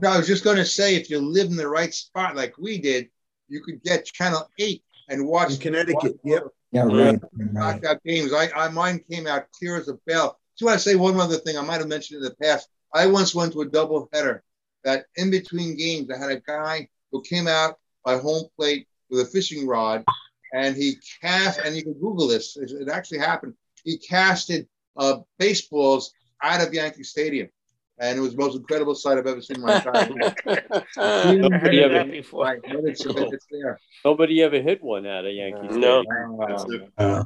No, 0.00 0.10
I 0.10 0.18
was 0.18 0.26
just 0.26 0.44
going 0.44 0.56
to 0.56 0.64
say, 0.64 0.96
if 0.96 1.10
you 1.10 1.18
live 1.20 1.48
in 1.48 1.56
the 1.56 1.68
right 1.68 1.92
spot 1.92 2.36
like 2.36 2.56
we 2.58 2.78
did, 2.78 3.08
you 3.48 3.62
could 3.62 3.82
get 3.82 4.06
Channel 4.06 4.48
Eight 4.58 4.82
and 5.08 5.26
watch 5.26 5.52
In 5.52 5.58
Connecticut, 5.58 6.18
yep. 6.24 6.44
Yeah, 6.72 6.86
Yeah. 6.86 7.04
right. 7.04 7.20
right. 7.22 7.82
knockout 7.82 8.02
games. 8.04 8.32
I, 8.32 8.48
I 8.56 8.68
mine 8.68 9.04
came 9.10 9.26
out 9.26 9.50
clear 9.52 9.76
as 9.76 9.88
a 9.88 9.94
bell. 10.06 10.38
Just 10.56 10.66
want 10.66 10.78
to 10.78 10.88
say 10.88 10.94
one 10.94 11.18
other 11.18 11.36
thing. 11.36 11.58
I 11.58 11.62
might 11.62 11.78
have 11.78 11.88
mentioned 11.88 12.18
in 12.18 12.24
the 12.24 12.36
past. 12.42 12.68
I 12.94 13.06
once 13.06 13.34
went 13.34 13.52
to 13.54 13.60
a 13.62 13.68
double 13.68 14.08
header 14.12 14.42
that 14.84 15.06
in 15.16 15.30
between 15.30 15.76
games, 15.76 16.08
I 16.10 16.18
had 16.18 16.30
a 16.30 16.40
guy 16.40 16.88
who 17.12 17.22
came 17.22 17.46
out 17.46 17.76
by 18.04 18.18
home 18.18 18.44
plate 18.56 18.86
with 19.10 19.20
a 19.20 19.26
fishing 19.26 19.66
rod, 19.66 20.04
and 20.54 20.76
he 20.76 20.96
cast. 21.20 21.58
And 21.58 21.76
you 21.76 21.82
can 21.82 21.94
Google 21.94 22.28
this. 22.28 22.56
It, 22.56 22.70
it 22.70 22.88
actually 22.88 23.18
happened. 23.18 23.54
He 23.84 23.98
casted 23.98 24.66
uh, 24.96 25.18
baseballs 25.38 26.12
out 26.42 26.66
of 26.66 26.72
Yankee 26.72 27.02
Stadium, 27.04 27.48
and 28.00 28.18
it 28.18 28.20
was 28.20 28.32
the 28.34 28.38
most 28.42 28.56
incredible 28.56 28.94
sight 28.94 29.18
I've 29.18 29.26
ever 29.26 29.40
seen 29.42 29.56
in 29.56 29.62
my 29.62 29.76
entire 29.76 29.92
life. 30.46 31.36
Nobody 31.36 31.82
ever, 31.82 32.04
before. 32.10 32.44
Right, 32.44 32.60
it's, 32.64 33.04
it's 33.06 33.46
there. 33.50 33.78
nobody 34.04 34.42
ever 34.42 34.60
hit 34.60 34.82
one 34.82 35.06
out 35.06 35.26
of 35.26 35.32
Yankee 35.32 35.78
No. 35.78 36.02
Stadium. 36.02 36.38
That's. 36.48 36.64
Uh, 36.98 37.24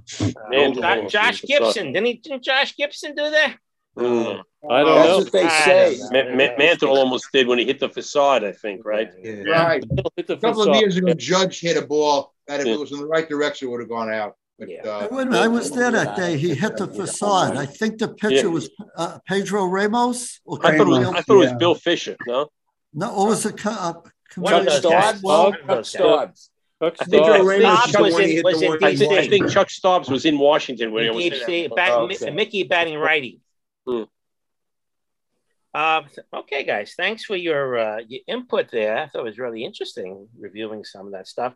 Man, 0.50 0.74
Jo- 0.74 1.08
Josh 1.08 1.42
Gibson. 1.42 1.92
Didn't, 1.92 2.06
he, 2.06 2.14
didn't 2.14 2.42
Josh 2.42 2.76
Gibson 2.76 3.14
do 3.14 3.30
that? 3.30 3.56
Mm. 3.96 4.42
I 4.68 4.80
don't 4.80 4.94
That's 4.96 5.08
know. 5.08 5.18
what 5.18 5.32
they 5.32 5.48
say. 5.48 5.96
don't 5.98 6.12
know. 6.12 6.24
Ma- 6.36 6.46
Ma- 6.48 6.56
Mantle 6.58 6.96
almost 6.98 7.28
did 7.32 7.46
when 7.46 7.58
he 7.60 7.64
hit 7.64 7.78
the 7.78 7.88
facade. 7.88 8.42
I 8.42 8.50
think. 8.50 8.84
Right. 8.84 9.08
Yeah. 9.22 9.42
Right. 9.44 9.84
A 10.18 10.36
couple 10.36 10.68
of 10.68 10.76
years 10.80 10.96
ago, 10.96 11.14
Judge 11.14 11.60
hit 11.60 11.76
a 11.76 11.86
ball 11.86 12.34
that 12.48 12.60
if 12.60 12.66
Yeah. 12.66 12.74
it 12.74 12.80
was 12.80 12.90
in 12.90 12.98
the 12.98 13.06
right 13.06 13.28
direction 13.28 13.70
would 13.70 13.80
have 13.80 13.88
gone 13.88 14.10
out. 14.10 14.36
But 14.58 14.68
Yeah. 14.68 14.82
uh, 14.88 15.08
Wait 15.10 15.22
a 15.22 15.30
minute, 15.30 15.40
I 15.42 15.48
was 15.48 15.70
there 15.70 15.90
that 15.90 16.16
day. 16.16 16.36
He 16.38 16.54
hit 16.54 16.76
the 16.76 16.86
facade. 16.86 17.56
I 17.56 17.66
think 17.66 17.98
the 17.98 18.08
pitcher 18.08 18.46
Yeah. 18.46 18.52
was 18.52 18.70
uh, 18.96 19.18
Pedro 19.26 19.64
Ramos. 19.66 20.40
or 20.44 20.58
I 20.64 20.76
thought 20.78 20.86
it 20.86 20.90
was. 20.90 21.06
I 21.08 21.22
thought 21.22 21.34
it 21.34 21.38
was 21.38 21.50
Yeah. 21.50 21.56
Bill 21.56 21.74
Fischer. 21.74 22.16
No. 22.26 22.48
No, 22.92 23.12
or 23.14 23.26
was 23.28 23.44
it? 23.46 23.66
Uh, 23.66 23.94
One 24.36 24.54
of 24.54 24.66
Chuck 24.66 24.82
those 24.82 25.22
Well, 25.22 25.44
One 25.50 25.60
of 25.60 25.66
those 25.66 25.68
guys. 25.68 25.88
Stobbs. 25.88 26.50
Chuck 26.82 26.96
I 27.00 27.04
think 27.04 27.26
Ramos 27.26 27.82
Stobbs 27.88 27.98
was 27.98 28.18
in- 28.18 28.42
was 28.44 28.62
in 28.62 28.84
I 28.84 28.94
think, 28.96 29.12
I 29.12 29.28
think 29.28 29.50
Chuck 29.50 29.70
Stobbs 29.70 30.08
was 30.10 30.24
in 30.24 30.38
Washington 30.38 30.92
when 30.92 31.04
I 31.04 31.08
In 31.08 31.14
was 31.14 31.22
deep 31.24 31.32
there. 31.34 31.42
state, 31.42 31.74
bat, 31.74 31.90
Okay. 31.92 32.30
Mickey 32.30 32.62
batting 32.64 32.98
righty. 32.98 33.40
Hmm. 33.86 34.02
Uh, 35.72 36.02
okay, 36.32 36.62
guys, 36.64 36.94
thanks 36.96 37.24
for 37.24 37.34
your 37.34 37.76
uh, 37.78 38.00
your 38.06 38.20
input 38.28 38.70
there. 38.70 38.96
I 38.98 39.06
thought 39.08 39.20
it 39.20 39.24
was 39.24 39.38
really 39.38 39.64
interesting 39.64 40.28
reviewing 40.38 40.84
some 40.84 41.06
of 41.06 41.12
that 41.12 41.26
stuff. 41.26 41.54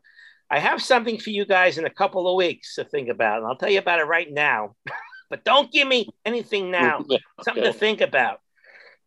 I 0.51 0.59
have 0.59 0.83
something 0.83 1.19
for 1.19 1.31
you 1.31 1.45
guys 1.45 1.79
in 1.79 1.85
a 1.85 1.91
couple 1.91 2.29
of 2.29 2.37
weeks 2.37 2.77
to 2.77 2.85
think 2.85 3.09
about, 3.09 3.39
and 3.39 3.47
I'll 3.47 3.57
tell 3.57 3.71
you 3.71 3.79
about 3.79 4.01
it 4.01 4.05
right 4.05 4.31
now. 4.31 4.77
but 5.31 5.45
don't 5.45 5.71
give 5.71 5.87
me 5.87 6.09
anything 6.25 6.71
now. 6.71 7.05
Something 7.43 7.65
to 7.65 7.73
think 7.73 8.01
about. 8.01 8.41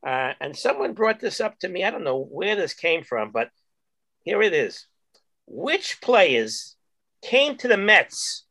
Uh, 0.06 0.34
and 0.39 0.56
someone 0.56 0.94
brought 0.94 1.20
this 1.20 1.39
up 1.39 1.60
to 1.60 1.70
me. 1.70 1.84
I 1.84 1.92
don't 1.92 2.04
know 2.04 2.24
where 2.24 2.56
this 2.56 2.74
came 2.74 3.04
from, 3.04 3.32
but 3.32 3.50
here 4.24 4.42
it 4.42 4.54
is. 4.54 4.88
Which 5.48 6.02
players 6.02 6.76
came 7.24 7.58
to 7.58 7.68
the 7.68 7.78
Mets 7.78 8.46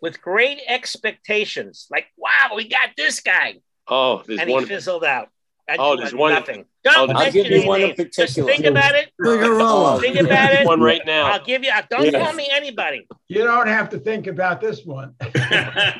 with 0.00 0.22
great 0.22 0.60
expectations? 0.66 1.86
Like, 1.90 2.06
wow, 2.16 2.54
we 2.56 2.68
got 2.68 2.90
this 2.96 3.20
guy. 3.20 3.56
Oh, 3.86 4.22
and 4.28 4.50
one. 4.50 4.64
he 4.64 4.68
fizzled 4.68 5.04
out. 5.04 5.28
I 5.68 5.76
Oh, 5.78 5.96
there's 5.96 6.14
one- 6.14 6.32
Nothing. 6.32 6.64
oh, 6.64 6.66
Don't 6.82 7.10
I'll 7.10 7.14
mention 7.22 7.32
give 7.42 7.46
you 7.52 7.58
any 7.58 7.68
one 7.68 7.80
in 7.82 7.88
names. 7.98 8.16
Just 8.16 8.34
think 8.36 8.64
about 8.64 8.94
it. 8.94 9.10
Figueroa. 9.22 10.00
Think 10.00 10.16
about 10.18 10.52
it. 10.52 10.66
One 10.66 10.80
right 10.80 11.02
now. 11.04 11.26
I'll 11.32 11.44
give 11.44 11.62
you. 11.62 11.70
Uh, 11.70 11.82
don't 11.90 12.06
Yeah. 12.06 12.10
tell 12.24 12.32
me 12.32 12.48
anybody. 12.50 13.06
You 13.28 13.44
don't 13.44 13.66
have 13.68 13.90
to 13.90 13.98
think 13.98 14.26
about 14.26 14.60
this 14.60 14.84
one. 14.84 15.14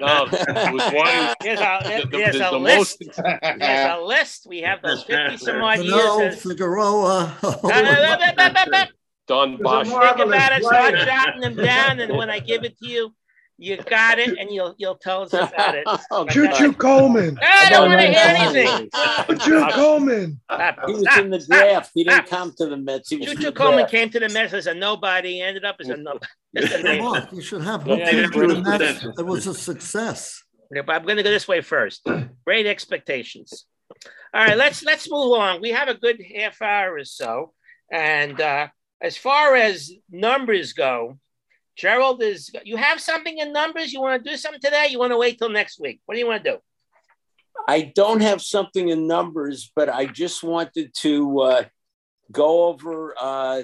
No, 0.00 0.26
it 0.30 0.72
was 0.72 0.92
one. 0.92 1.34
There's 1.42 1.60
a, 1.60 1.80
The- 1.82 2.08
the- 2.10 2.16
there's 2.16 2.38
the- 2.38 2.48
a 2.48 2.50
the 2.52 2.58
list. 2.58 3.02
most- 3.04 3.20
There's 3.58 3.94
a 3.94 4.00
list. 4.02 4.46
We 4.48 4.60
have 4.62 4.80
those 4.82 5.02
50 5.04 5.36
some 5.38 5.62
odd 5.62 5.80
years. 5.80 5.94
Uh, 5.94 6.18
no, 6.18 6.30
Figueroa. 6.32 7.36
No, 7.42 7.50
no. 7.62 8.84
Don 9.26 9.56
Bosch. 9.62 9.88
Think 9.88 9.94
about 10.20 10.20
it. 10.20 10.28
Marvelous 10.28 10.64
Start 10.66 10.94
player. 10.94 11.04
jotting 11.04 11.40
them 11.42 11.56
down, 11.56 12.00
and 12.00 12.16
when 12.16 12.30
I 12.30 12.38
give 12.38 12.64
it 12.64 12.78
to 12.78 12.88
you, 12.88 13.14
you 13.58 13.76
got 13.76 14.18
it, 14.20 14.38
and 14.38 14.50
you'll 14.50 14.74
you'll 14.78 14.94
tell 14.96 15.22
us 15.22 15.32
about 15.32 15.74
it. 15.74 15.84
Oh, 16.10 16.22
Like 16.22 16.30
Choo 16.30 16.42
that. 16.42 16.54
Choo 16.56 16.72
Coleman. 16.72 17.36
I 17.42 17.68
don't 17.70 17.88
want 17.90 18.00
to 18.00 18.06
hear 18.06 18.18
anything. 18.24 18.88
Choo 19.28 19.36
Choo 19.38 19.66
Coleman. 19.72 20.40
Stop, 20.44 20.76
He 20.86 20.92
was 20.92 21.02
stop, 21.02 21.18
in 21.18 21.30
the 21.30 21.40
stop. 21.40 21.58
draft. 21.58 21.90
He 21.94 22.04
didn't 22.04 22.26
come 22.26 22.52
to 22.58 22.66
the 22.66 22.76
Mets. 22.76 23.10
He 23.10 23.16
was 23.16 23.30
in 23.30 23.36
Choo 23.36 23.42
Choo 23.44 23.52
Coleman 23.52 23.78
draft. 23.80 23.90
came 23.90 24.10
to 24.10 24.20
the 24.20 24.28
Mets 24.28 24.54
as 24.54 24.66
a 24.68 24.74
nobody. 24.74 25.34
He 25.34 25.40
ended 25.42 25.64
up 25.64 25.76
as 25.80 25.88
a 25.88 25.96
nobody. 25.96 26.26
Just 26.56 26.84
a. 26.84 26.98
Mark, 26.98 27.32
you 27.32 27.42
should 27.42 27.62
have 27.62 27.86
Yeah, 27.86 28.10
who 28.28 28.46
the 28.46 29.14
It 29.18 29.26
was 29.26 29.46
a 29.46 29.54
success. 29.54 30.42
Yeah, 30.74 30.82
but 30.82 30.94
I'm 30.96 31.02
going 31.04 31.16
to 31.16 31.22
go 31.22 31.30
this 31.30 31.48
way 31.48 31.60
first. 31.60 32.06
Great 32.44 32.66
expectations. 32.66 33.66
All 34.34 34.44
right, 34.44 34.56
let's 34.56 34.84
let's 34.84 35.10
move 35.10 35.32
on. 35.38 35.60
We 35.62 35.70
have 35.70 35.88
a 35.88 35.94
good 35.94 36.20
half 36.36 36.60
hour 36.60 36.94
or 36.94 37.04
so, 37.04 37.54
and 37.90 38.38
uh, 38.40 38.68
as 39.00 39.16
far 39.16 39.54
as 39.56 39.90
numbers 40.10 40.74
go, 40.74 41.18
Gerald 41.78 42.22
is. 42.22 42.50
You 42.64 42.76
have 42.76 43.00
something 43.00 43.38
in 43.38 43.52
numbers? 43.52 43.92
You 43.92 44.00
want 44.00 44.22
to 44.22 44.30
do 44.30 44.36
something 44.36 44.60
today? 44.60 44.88
You 44.90 44.98
want 44.98 45.12
to 45.12 45.16
wait 45.16 45.38
till 45.38 45.48
next 45.48 45.78
week? 45.80 46.00
What 46.04 46.14
do 46.16 46.20
you 46.20 46.26
want 46.26 46.42
to 46.44 46.50
do? 46.52 46.58
I 47.68 47.92
don't 47.94 48.20
have 48.20 48.42
something 48.42 48.88
in 48.88 49.06
numbers, 49.06 49.70
but 49.74 49.88
I 49.88 50.06
just 50.06 50.42
wanted 50.42 50.92
to 50.98 51.40
uh, 51.40 51.64
go 52.32 52.66
over 52.66 53.14
uh, 53.18 53.62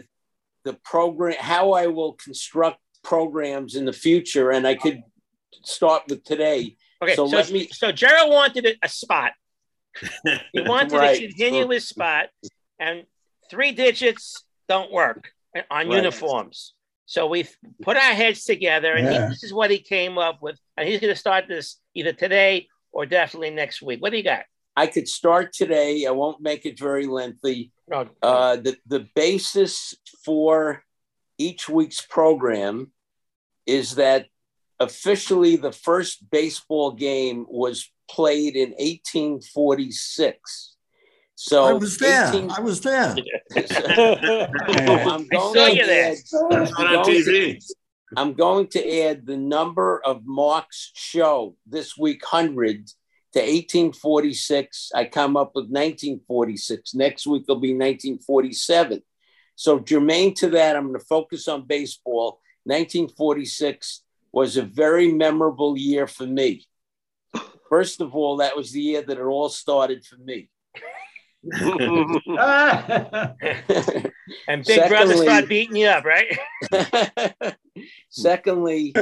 the 0.64 0.74
program, 0.84 1.36
how 1.38 1.72
I 1.72 1.88
will 1.88 2.12
construct 2.12 2.78
programs 3.02 3.74
in 3.74 3.84
the 3.84 3.92
future. 3.92 4.50
And 4.52 4.66
I 4.66 4.76
could 4.76 5.02
start 5.64 6.04
with 6.08 6.22
today. 6.24 6.76
Okay, 7.02 7.16
So 7.16 7.26
so, 7.26 7.36
let 7.36 7.50
me- 7.50 7.68
so 7.72 7.90
Gerald 7.90 8.32
wanted 8.32 8.78
a, 8.80 8.88
spot. 8.88 9.32
He 10.52 10.60
wanted 10.60 10.92
Right. 10.92 11.20
a 11.20 11.26
continuous 11.26 11.88
spot, 11.88 12.26
and 12.78 13.04
three 13.50 13.72
digits 13.72 14.44
don't 14.68 14.92
work 14.92 15.30
on 15.70 15.88
Right. 15.88 15.96
uniforms. 15.96 16.74
So 17.06 17.26
we've 17.26 17.54
put 17.82 17.96
our 17.96 18.14
heads 18.14 18.44
together, 18.44 18.94
and 18.94 19.08
he- 19.08 19.18
this 19.28 19.42
is 19.44 19.52
what 19.52 19.70
he 19.70 19.78
came 19.78 20.18
up 20.18 20.40
with. 20.42 20.58
And 20.76 20.88
he's 20.88 21.00
going 21.00 21.12
to 21.12 21.18
start 21.18 21.46
this 21.48 21.78
either 21.94 22.12
today 22.12 22.68
or 22.92 23.06
definitely 23.06 23.50
next 23.50 23.82
week. 23.82 24.00
What 24.00 24.10
do 24.10 24.16
you 24.16 24.22
got? 24.22 24.44
I 24.76 24.86
could 24.88 25.08
start 25.08 25.52
today. 25.52 26.04
I 26.06 26.10
won't 26.10 26.40
make 26.40 26.66
it 26.66 26.78
very 26.78 27.06
lengthy. 27.06 27.70
No. 27.88 28.08
Uh, 28.22 28.56
the, 28.56 28.76
the 28.86 29.06
basis 29.14 29.94
for 30.24 30.82
each 31.38 31.68
week's 31.68 32.00
program 32.00 32.90
is 33.66 33.96
that 33.96 34.26
officially 34.80 35.56
the 35.56 35.72
first 35.72 36.28
baseball 36.30 36.92
game 36.92 37.46
was 37.48 37.90
played 38.10 38.56
in 38.56 38.70
1846. 38.70 40.73
So 41.36 41.64
I 41.64 41.72
was 41.72 41.98
there. 41.98 42.28
18 42.28 42.50
I 42.50 42.60
was 42.60 42.80
there. 42.80 43.14
I'm 43.56 45.22
I 45.22 45.26
going 45.30 45.54
saw 45.54 45.66
to 45.66 45.74
you 45.76 45.86
there. 45.86 46.06
add- 46.12 46.12
It's 46.12 46.32
not 46.32 46.52
on 46.52 46.86
I'm 46.86 46.94
going 47.02 47.04
to- 47.04 47.30
TV. 47.30 47.64
I'm 48.16 48.32
going 48.34 48.68
to 48.68 49.00
add 49.02 49.26
the 49.26 49.36
number 49.36 50.00
of 50.04 50.22
Mark's 50.24 50.92
show 50.94 51.56
this 51.66 51.96
week, 51.98 52.22
100 52.22 52.86
to 53.32 53.40
1846. 53.40 54.92
I 54.94 55.06
come 55.06 55.36
up 55.36 55.50
with 55.56 55.64
1946. 55.64 56.94
Next 56.94 57.26
week 57.26 57.44
will 57.48 57.56
be 57.56 57.72
1947. 57.72 59.02
So, 59.56 59.80
germane 59.80 60.34
to 60.34 60.50
that, 60.50 60.76
I'm 60.76 60.88
going 60.88 61.00
to 61.00 61.04
focus 61.06 61.48
on 61.48 61.66
baseball. 61.66 62.40
1946 62.64 64.02
was 64.32 64.56
a 64.56 64.62
very 64.62 65.10
memorable 65.12 65.76
year 65.76 66.06
for 66.06 66.26
me. 66.26 66.66
First 67.68 68.00
of 68.00 68.14
all, 68.14 68.36
that 68.36 68.56
was 68.56 68.70
the 68.70 68.80
year 68.80 69.02
that 69.02 69.18
it 69.18 69.22
all 69.24 69.48
started 69.48 70.04
for 70.04 70.16
me. 70.18 70.48
And 74.48 74.64
Big 74.64 74.88
Brother 74.88 75.14
Secondly- 75.14 75.26
start 75.26 75.48
beating 75.48 75.76
you 75.76 75.86
up, 75.86 76.04
right? 76.04 76.38
Secondly, 78.10 78.94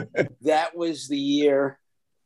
that 0.43 0.76
was 0.76 1.09
the 1.09 1.18
year 1.18 1.78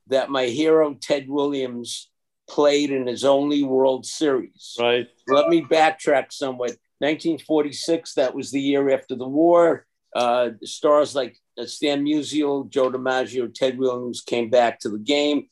that 0.09 0.31
my 0.31 0.47
hero 0.47 0.95
Ted 0.95 1.29
Williams 1.29 2.11
played 2.49 2.91
in 2.91 3.07
his 3.07 3.25
only 3.25 3.63
World 3.63 4.07
Series. 4.07 4.77
Right. 4.79 5.09
Let 5.29 5.49
me 5.49 5.63
backtrack 5.63 6.33
somewhat. 6.33 6.73
1946, 6.99 8.15
that 8.15 8.35
was 8.35 8.51
the 8.51 8.61
year 8.61 8.91
after 8.91 9.17
the 9.17 9.29
war. 9.29 9.87
Uh, 10.15 10.51
stars 10.63 11.15
like 11.15 11.37
uh, 11.59 11.67
Stan 11.67 12.05
Musial, 12.05 12.71
Joe 12.71 12.91
DiMaggio, 12.91 13.53
Ted 13.53 13.79
Williams 13.79 14.23
came 14.23 14.49
back 14.49 14.79
to 14.81 14.89
the 14.89 14.99
game. 14.99 15.49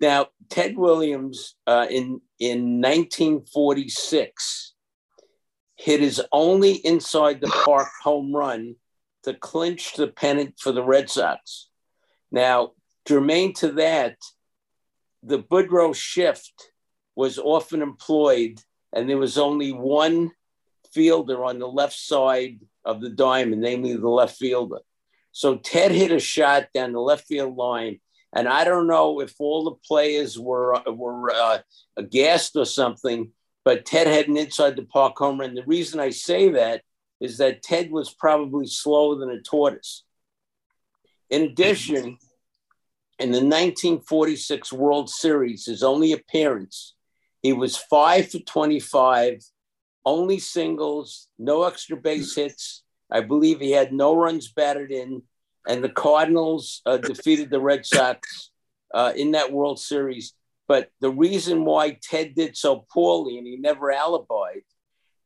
Now, 0.00 0.26
Ted 0.50 0.76
Williams 0.76 1.56
uh, 1.66 1.86
in, 1.88 2.20
in 2.38 2.80
1946 2.80 4.74
hit 5.76 6.00
his 6.00 6.22
only 6.32 6.72
inside 6.72 7.40
the 7.40 7.48
park 7.64 7.88
home 8.02 8.34
run 8.34 8.76
to 9.24 9.34
clinch 9.34 9.94
the 9.94 10.08
pennant 10.08 10.54
for 10.58 10.72
the 10.72 10.82
Red 10.82 11.10
Sox. 11.10 11.68
Now, 12.30 12.72
germane 13.08 13.54
to 13.54 13.72
that, 13.72 14.16
the 15.22 15.38
Boudreau 15.38 15.94
shift 15.94 16.70
was 17.16 17.38
often 17.38 17.80
employed, 17.80 18.60
and 18.92 19.08
there 19.08 19.18
was 19.18 19.38
only 19.38 19.72
one 19.72 20.32
fielder 20.92 21.44
on 21.44 21.58
the 21.58 21.68
left 21.68 21.98
side 21.98 22.60
of 22.84 23.00
the 23.00 23.10
diamond, 23.10 23.62
namely 23.62 23.96
the 23.96 24.08
left 24.08 24.36
fielder. 24.36 24.80
So 25.32 25.56
Ted 25.56 25.90
hit 25.90 26.12
a 26.12 26.20
shot 26.20 26.68
down 26.74 26.92
the 26.92 27.00
left 27.00 27.26
field 27.26 27.56
line, 27.56 28.00
and 28.34 28.48
I 28.48 28.64
don't 28.64 28.88
know 28.88 29.20
if 29.20 29.34
all 29.38 29.64
the 29.64 29.76
players 29.86 30.38
were 30.38 30.76
were 30.86 31.30
uh, 31.32 31.58
aghast 31.96 32.56
or 32.56 32.66
something, 32.66 33.30
but 33.64 33.86
Ted 33.86 34.06
had 34.08 34.28
an 34.28 34.36
inside 34.36 34.76
the 34.76 34.82
park 34.82 35.16
home 35.16 35.40
run. 35.40 35.54
The 35.54 35.62
reason 35.64 36.00
I 36.00 36.10
say 36.10 36.50
that 36.50 36.82
is 37.20 37.38
that 37.38 37.62
Ted 37.62 37.90
was 37.90 38.12
probably 38.12 38.66
slower 38.66 39.16
than 39.16 39.30
a 39.30 39.40
tortoise. 39.40 40.04
In 41.30 41.42
addition, 41.42 42.18
in 43.18 43.30
the 43.30 43.38
1946 43.38 44.72
World 44.72 45.08
Series, 45.08 45.66
his 45.66 45.82
only 45.82 46.12
appearance, 46.12 46.94
he 47.42 47.52
was 47.52 47.76
five 47.76 48.30
for 48.30 48.40
25, 48.40 49.42
only 50.04 50.38
singles, 50.38 51.28
no 51.38 51.62
extra 51.62 51.96
base 51.96 52.34
hits. 52.34 52.82
I 53.10 53.20
believe 53.20 53.60
he 53.60 53.70
had 53.70 53.92
no 53.92 54.16
runs 54.16 54.50
batted 54.50 54.90
in, 54.90 55.22
and 55.66 55.82
the 55.82 55.88
Cardinals 55.88 56.82
uh, 56.86 56.98
defeated 56.98 57.50
the 57.50 57.60
Red 57.60 57.86
Sox 57.86 58.50
uh, 58.92 59.12
in 59.16 59.32
that 59.32 59.52
World 59.52 59.80
Series. 59.80 60.34
But 60.66 60.90
the 61.00 61.10
reason 61.10 61.64
why 61.64 61.98
Ted 62.02 62.34
did 62.34 62.56
so 62.56 62.86
poorly 62.90 63.38
and 63.38 63.46
he 63.46 63.56
never 63.56 63.92
alibied, 63.92 64.64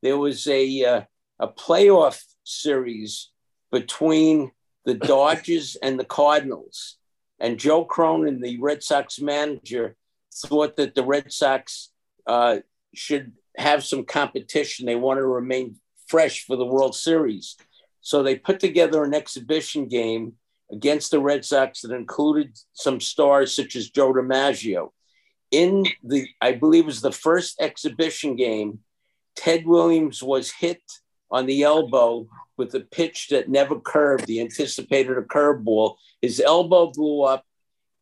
there 0.01 0.17
was 0.17 0.47
a 0.47 0.83
uh, 0.83 1.01
a 1.39 1.47
playoff 1.47 2.21
series 2.43 3.29
between 3.71 4.51
the 4.85 4.95
Dodgers 4.95 5.77
and 5.81 5.99
the 5.99 6.05
Cardinals, 6.05 6.97
and 7.39 7.59
Joe 7.59 7.85
Cronin, 7.85 8.41
the 8.41 8.59
Red 8.59 8.83
Sox 8.83 9.19
manager, 9.19 9.95
thought 10.33 10.75
that 10.77 10.95
the 10.95 11.03
Red 11.03 11.31
Sox 11.31 11.91
uh, 12.27 12.57
should 12.93 13.33
have 13.57 13.83
some 13.83 14.05
competition. 14.05 14.85
They 14.85 14.95
wanted 14.95 15.21
to 15.21 15.27
remain 15.27 15.75
fresh 16.07 16.45
for 16.45 16.55
the 16.55 16.65
World 16.65 16.95
Series. 16.95 17.55
So 18.01 18.23
they 18.23 18.35
put 18.35 18.59
together 18.59 19.03
an 19.03 19.13
exhibition 19.13 19.87
game 19.87 20.33
against 20.71 21.11
the 21.11 21.19
Red 21.19 21.43
Sox 21.45 21.81
that 21.81 21.91
included 21.91 22.57
some 22.73 22.99
stars 22.99 23.55
such 23.55 23.75
as 23.75 23.89
Joe 23.89 24.13
DiMaggio. 24.13 24.89
In 25.51 25.85
the, 26.03 26.27
I 26.41 26.53
believe 26.53 26.83
it 26.83 26.87
was 26.87 27.01
the 27.01 27.11
first 27.11 27.59
exhibition 27.59 28.35
game, 28.35 28.79
Ted 29.35 29.65
Williams 29.65 30.21
was 30.21 30.51
hit 30.51 30.81
on 31.31 31.45
the 31.45 31.63
elbow 31.63 32.27
with 32.57 32.73
a 32.75 32.81
pitch 32.81 33.29
that 33.29 33.49
never 33.49 33.79
curved. 33.79 34.27
He 34.27 34.41
anticipated 34.41 35.17
a 35.17 35.21
curveball. 35.21 35.95
His 36.21 36.39
elbow 36.39 36.91
blew 36.91 37.23
up, 37.23 37.45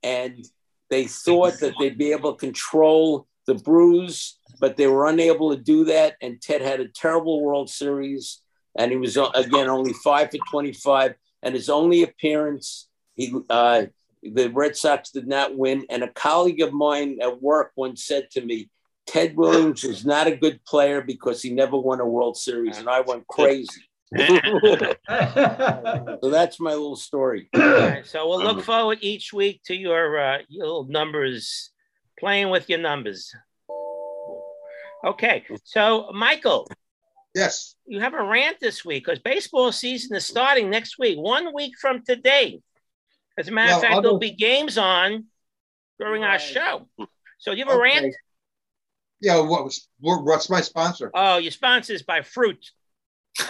and 0.04 0.46
they 0.90 1.06
thought 1.06 1.60
that 1.60 1.74
they'd 1.80 1.98
be 1.98 2.12
able 2.12 2.34
to 2.34 2.40
control 2.40 3.28
the 3.46 3.56
bruise, 3.56 4.40
but 4.60 4.78
they 4.78 4.88
were 4.88 5.08
unable 5.08 5.56
to 5.56 5.62
do 5.62 5.86
that. 5.86 6.16
And 6.22 6.42
Ted 6.42 6.62
had 6.62 6.80
a 6.80 6.88
terrible 6.88 7.42
World 7.42 7.70
Series, 7.70 8.42
and 8.78 8.92
he 8.92 8.98
was 8.98 9.18
uh, 9.18 9.30
again 9.36 9.68
only 9.68 9.94
five 9.94 10.32
for 10.32 10.38
twenty-five. 10.50 11.16
And 11.44 11.54
his 11.54 11.70
only 11.70 12.04
appearance, 12.04 12.90
he 13.16 13.34
uh, 13.50 13.86
the 14.24 14.50
Red 14.50 14.76
Sox 14.76 15.12
did 15.12 15.28
not 15.28 15.56
win. 15.56 15.86
And 15.90 16.04
a 16.04 16.10
colleague 16.10 16.62
of 16.62 16.74
mine 16.74 17.20
at 17.22 17.42
work 17.42 17.72
once 17.76 18.04
said 18.06 18.30
to 18.32 18.42
me, 18.44 18.70
Ted 19.06 19.38
Williams 19.38 19.84
is 19.84 20.06
not 20.06 20.28
a 20.28 20.36
good 20.36 20.64
player 20.66 21.02
because 21.02 21.42
he 21.42 21.52
never 21.52 21.78
won 21.78 22.02
a 22.02 22.06
World 22.06 22.38
Series. 22.38 22.78
And 22.78 22.90
I 22.90 23.02
went 23.02 23.26
crazy. 23.28 23.82
so 24.18 24.98
that's 26.24 26.60
my 26.60 26.72
little 26.72 26.96
story. 26.96 27.50
All 27.56 27.62
right, 27.62 28.06
so 28.06 28.28
we'll 28.28 28.42
look 28.44 28.64
forward 28.64 29.00
each 29.02 29.34
week 29.34 29.62
to 29.66 29.76
your 29.76 30.18
uh, 30.18 30.38
your 30.48 30.66
little 30.66 30.86
numbers, 30.86 31.72
playing 32.20 32.50
with 32.50 32.70
your 32.70 32.80
numbers. 32.80 33.34
Okay, 35.06 35.44
so 35.64 36.10
Michael. 36.14 36.68
Yes. 37.38 37.76
You 37.86 38.00
have 38.00 38.16
a 38.16 38.24
rant 38.24 38.60
this 38.60 38.84
week 38.84 39.06
because 39.06 39.20
baseball 39.20 39.72
season 39.72 40.16
is 40.18 40.26
starting 40.26 40.72
next 40.72 40.98
week, 40.98 41.20
one 41.20 41.54
week 41.54 41.74
from 41.80 42.04
today. 42.04 42.62
As 43.38 43.48
a 43.48 43.52
matter 43.52 43.68
Well, 43.68 43.78
of 43.78 43.82
fact, 43.84 43.94
I'll 43.94 44.02
there'll 44.02 44.18
be 44.18 44.32
games 44.32 44.80
on 44.80 45.26
during 46.00 46.24
our 46.24 46.40
show. 46.40 46.88
So 47.38 47.52
you 47.52 47.64
have 47.64 47.74
a 47.74 47.80
rant? 47.80 48.16
Yeah, 49.22 49.40
what 49.42 49.64
was 49.64 49.88
what's 50.00 50.50
my 50.50 50.62
sponsor? 50.62 51.12
Oh, 51.14 51.38
your 51.38 51.52
sponsor 51.52 51.94
is 51.94 52.02
by 52.02 52.24
Fruit. 52.24 52.72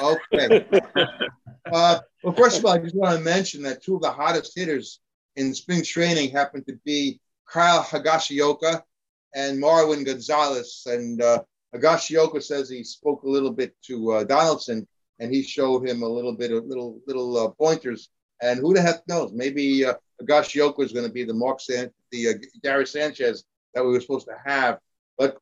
Okay. 0.01 0.65
uh, 1.71 1.99
well, 2.23 2.33
first 2.35 2.59
of 2.59 2.65
all, 2.65 2.73
I 2.73 2.79
just 2.79 2.95
want 2.95 3.17
to 3.17 3.23
mention 3.23 3.63
that 3.63 3.81
two 3.81 3.95
of 3.95 4.01
the 4.01 4.11
hottest 4.11 4.51
hitters 4.53 4.99
in 5.37 5.53
spring 5.53 5.81
training 5.81 6.31
happen 6.31 6.61
to 6.65 6.77
be 6.83 7.21
Kyle 7.49 7.83
Higashioka 7.83 8.81
and 9.33 9.63
Marwin 9.63 10.05
Gonzalez. 10.05 10.83
And 10.85 11.21
uh, 11.21 11.43
Higashioka 11.77 12.41
says 12.41 12.69
he 12.69 12.83
spoke 12.83 13.23
a 13.23 13.29
little 13.29 13.51
bit 13.51 13.75
to 13.83 14.11
uh, 14.13 14.23
Donaldson, 14.23 14.87
and 15.19 15.33
he 15.33 15.43
showed 15.43 15.87
him 15.87 16.01
a 16.01 16.07
little 16.07 16.33
bit 16.33 16.51
of 16.51 16.65
little 16.65 16.99
little 17.07 17.37
uh, 17.37 17.49
pointers. 17.49 18.09
And 18.41 18.59
who 18.59 18.73
the 18.73 18.81
heck 18.81 19.07
knows? 19.07 19.31
Maybe 19.33 19.85
uh, 19.85 19.95
Higashioka 20.21 20.83
is 20.83 20.91
going 20.91 21.05
to 21.05 21.11
be 21.11 21.23
the 21.23 21.33
Mark 21.33 21.59
San- 21.59 21.91
the 22.11 22.29
uh, 22.29 22.33
Gary 22.63 22.85
Sanchez 22.85 23.43
that 23.73 23.83
we 23.83 23.91
were 23.91 24.01
supposed 24.01 24.27
to 24.27 24.35
have. 24.45 24.79
But 25.17 25.37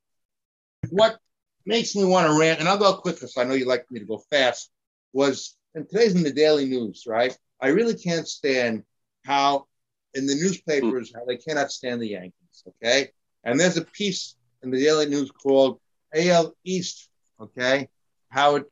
what 0.90 1.18
makes 1.66 1.96
me 1.96 2.06
want 2.06 2.28
to 2.28 2.40
rant, 2.40 2.60
and 2.60 2.70
I'll 2.70 2.78
go 2.78 2.96
quick 2.96 3.16
because 3.16 3.38
I 3.38 3.44
know 3.44 3.54
you 3.54 3.66
like 3.66 3.90
me 3.92 4.00
to 4.00 4.06
go 4.06 4.18
fast, 4.30 4.72
was 5.14 5.56
and 5.74 5.88
today's 5.90 6.16
in 6.16 6.24
the 6.24 6.32
daily 6.32 6.66
news, 6.66 7.04
right? 7.08 7.38
I 7.62 7.70
really 7.70 7.96
can't 7.96 8.28
stand 8.28 8.84
how 9.26 9.68
in 10.14 10.26
the 10.26 10.36
newspapers 10.36 11.12
how 11.14 11.26
they 11.26 11.38
cannot 11.38 11.72
stand 11.72 12.02
the 12.02 12.10
Yankees, 12.10 12.64
okay? 12.68 13.10
And 13.44 13.60
there's 13.60 13.78
a 13.78 13.86
piece 13.86 14.36
in 14.64 14.72
the 14.72 14.80
daily 14.80 15.06
news 15.06 15.32
called 15.32 15.80
AL 16.14 16.56
East, 16.64 17.10
okay? 17.40 17.90
How 18.30 18.56
it 18.56 18.66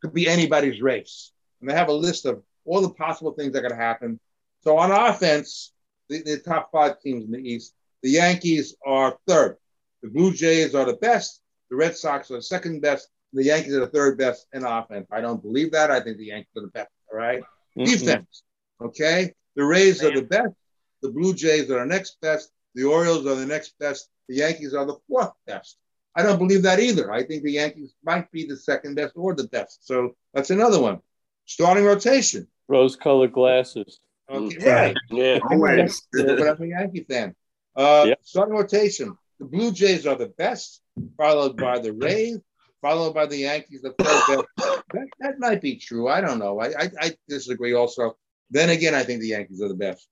could 0.00 0.12
be 0.14 0.28
anybody's 0.28 0.80
race. 0.80 1.32
And 1.60 1.68
they 1.70 1.74
have 1.74 1.88
a 1.88 1.92
list 1.92 2.26
of 2.26 2.42
all 2.64 2.80
the 2.80 2.90
possible 2.90 3.32
things 3.32 3.52
that 3.52 3.62
could 3.62 3.72
happen. 3.72 4.18
So 4.62 4.78
on 4.78 4.90
offense, 4.90 5.72
the, 6.08 6.22
the 6.22 6.38
top 6.38 6.70
five 6.72 7.00
teams 7.00 7.24
in 7.24 7.30
the 7.32 7.38
East, 7.38 7.74
The 8.02 8.10
Yankees 8.10 8.76
are 8.84 9.16
third. 9.28 9.56
The 10.02 10.10
Blue 10.10 10.32
Jays 10.32 10.74
are 10.74 10.84
the 10.84 10.96
best. 10.96 11.40
The 11.70 11.76
Red 11.76 11.96
Sox 11.96 12.30
are 12.30 12.34
the 12.34 12.42
second 12.42 12.80
best. 12.82 13.08
The 13.32 13.44
Yankees 13.44 13.74
are 13.74 13.80
the 13.80 13.86
third 13.86 14.18
best 14.18 14.46
in 14.52 14.64
offense. 14.64 15.06
I 15.10 15.20
don't 15.20 15.40
believe 15.40 15.72
that. 15.72 15.90
I 15.90 16.00
think 16.00 16.18
the 16.18 16.26
Yankees 16.26 16.50
are 16.56 16.62
the 16.62 16.68
best. 16.68 16.90
All 17.10 17.18
right? 17.18 17.42
Mhm. 17.78 17.86
Defense. 17.86 18.42
Okay. 18.80 19.32
The 19.54 19.64
Rays 19.64 20.02
are 20.02 20.10
the 20.14 20.22
best. 20.26 20.54
The 21.02 21.10
Blue 21.10 21.32
Jays 21.34 21.70
are 21.70 21.78
the 21.80 21.86
next 21.86 22.20
best. 22.20 22.50
The 22.74 22.84
Orioles 22.84 23.26
are 23.26 23.36
the 23.36 23.46
next 23.46 23.78
best. 23.78 24.08
The 24.28 24.36
Yankees 24.36 24.74
are 24.74 24.84
the 24.84 24.96
fourth 25.08 25.32
best. 25.46 25.78
I 26.14 26.22
don't 26.22 26.38
believe 26.38 26.62
that 26.62 26.80
either. 26.80 27.10
I 27.12 27.22
think 27.22 27.42
the 27.42 27.52
Yankees 27.52 27.94
might 28.04 28.30
be 28.30 28.46
the 28.46 28.56
second 28.56 28.96
best 28.96 29.12
or 29.16 29.34
the 29.34 29.48
best. 29.48 29.86
So 29.86 30.14
that's 30.34 30.50
another 30.50 30.80
one. 30.80 31.00
Starting 31.46 31.84
rotation. 31.84 32.46
Rose 32.68 32.96
colored 32.96 33.32
glasses. 33.32 34.00
Okay, 34.30 34.70
right. 34.70 34.96
Yeah. 35.10 35.38
Always. 35.50 36.02
but 36.12 36.48
I'm 36.48 36.62
a 36.62 36.66
Yankee 36.66 37.04
fan. 37.08 37.34
Uh, 37.74 38.08
Starting 38.22 38.54
rotation. 38.54 39.16
The 39.38 39.46
Blue 39.46 39.72
Jays 39.72 40.06
are 40.06 40.14
the 40.14 40.28
best, 40.28 40.82
followed 41.16 41.56
by 41.56 41.78
the 41.78 41.92
Rays, 41.92 42.38
followed 42.80 43.14
by 43.14 43.26
the 43.26 43.38
Yankees, 43.38 43.82
the 43.82 43.92
third 43.98 44.46
best. 44.56 44.78
That, 44.92 45.08
that 45.20 45.38
might 45.38 45.60
be 45.60 45.76
true. 45.76 46.08
I 46.08 46.20
don't 46.20 46.38
know. 46.38 46.60
I, 46.60 46.66
I, 46.68 46.90
I 47.00 47.16
disagree 47.28 47.74
also. 47.74 48.16
Then 48.50 48.70
again, 48.70 48.94
I 48.94 49.02
think 49.02 49.20
the 49.20 49.28
Yankees 49.28 49.60
are 49.62 49.68
the 49.68 49.74
best. 49.74 50.06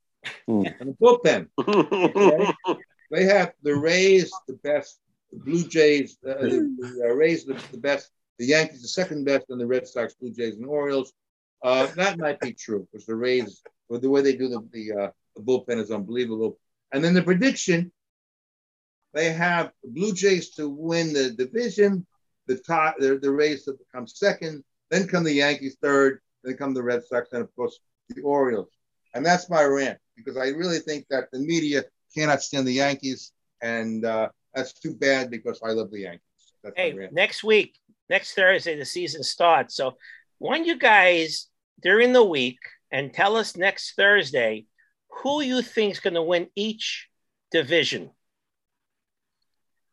And 0.48 0.64
the 0.80 0.96
bullpen. 1.00 1.48
okay? 1.58 2.52
They 3.10 3.24
have 3.24 3.52
the 3.64 3.74
Rays, 3.74 4.30
the 4.46 4.54
best, 4.54 5.00
the 5.32 5.38
Blue 5.38 5.64
Jays, 5.64 6.18
uh, 6.26 6.34
the, 6.40 6.76
the 6.78 7.08
uh, 7.08 7.14
Rays, 7.14 7.44
the, 7.44 7.60
the 7.72 7.78
best, 7.78 8.10
the 8.38 8.46
Yankees, 8.46 8.82
the 8.82 8.88
second 8.88 9.24
best, 9.24 9.46
and 9.50 9.60
the 9.60 9.66
Red 9.66 9.86
Sox, 9.86 10.14
Blue 10.14 10.32
Jays, 10.32 10.56
and 10.56 10.66
Orioles. 10.66 11.12
Uh, 11.62 11.86
that 11.96 12.18
might 12.18 12.40
be 12.40 12.52
true 12.52 12.88
because 12.90 13.06
the 13.06 13.14
Rays, 13.14 13.62
the 13.90 14.08
way 14.08 14.22
they 14.22 14.36
do 14.36 14.48
the 14.48 14.66
the, 14.72 14.92
uh, 14.92 15.10
the 15.36 15.42
bullpen 15.42 15.78
is 15.78 15.90
unbelievable. 15.90 16.58
And 16.92 17.04
then 17.04 17.14
the 17.14 17.22
prediction, 17.22 17.92
they 19.12 19.32
have 19.32 19.72
the 19.82 19.90
Blue 19.90 20.12
Jays 20.12 20.50
to 20.54 20.68
win 20.68 21.12
the 21.12 21.30
division, 21.30 22.06
the 22.46 22.56
top, 22.56 22.96
the, 22.98 23.18
the 23.18 23.30
Rays 23.30 23.64
to 23.64 23.74
become 23.74 24.06
second, 24.06 24.64
then 24.90 25.06
come 25.06 25.24
the 25.24 25.32
Yankees 25.32 25.76
third, 25.82 26.20
then 26.42 26.56
come 26.56 26.74
the 26.74 26.82
Red 26.82 27.04
Sox, 27.04 27.32
and 27.32 27.42
of 27.42 27.54
course 27.54 27.78
the 28.08 28.22
Orioles. 28.22 28.70
And 29.14 29.24
that's 29.24 29.50
my 29.50 29.62
rant 29.62 29.98
because 30.16 30.36
I 30.36 30.48
really 30.48 30.78
think 30.78 31.06
that 31.10 31.30
the 31.32 31.38
media 31.38 31.84
cannot 32.14 32.42
stand 32.42 32.66
the 32.66 32.72
Yankees, 32.72 33.32
and 33.62 34.04
uh, 34.04 34.28
that's 34.54 34.72
too 34.72 34.94
bad 34.94 35.30
because 35.30 35.60
I 35.64 35.70
love 35.70 35.90
the 35.90 36.00
Yankees. 36.00 36.20
That's 36.62 36.76
Hey, 36.76 37.08
next 37.12 37.44
week, 37.44 37.78
next 38.08 38.34
Thursday, 38.34 38.78
the 38.78 38.84
season 38.84 39.22
starts. 39.22 39.74
So 39.74 39.96
why 40.38 40.56
don't 40.56 40.66
you 40.66 40.78
guys 40.78 41.46
during 41.82 42.12
the 42.12 42.24
week 42.24 42.58
and 42.90 43.12
tell 43.12 43.36
us 43.36 43.56
next 43.56 43.94
Thursday 43.94 44.66
who 45.22 45.40
you 45.40 45.62
think 45.62 45.92
is 45.92 46.00
going 46.00 46.14
to 46.14 46.22
win 46.22 46.48
each 46.54 47.08
division? 47.50 48.10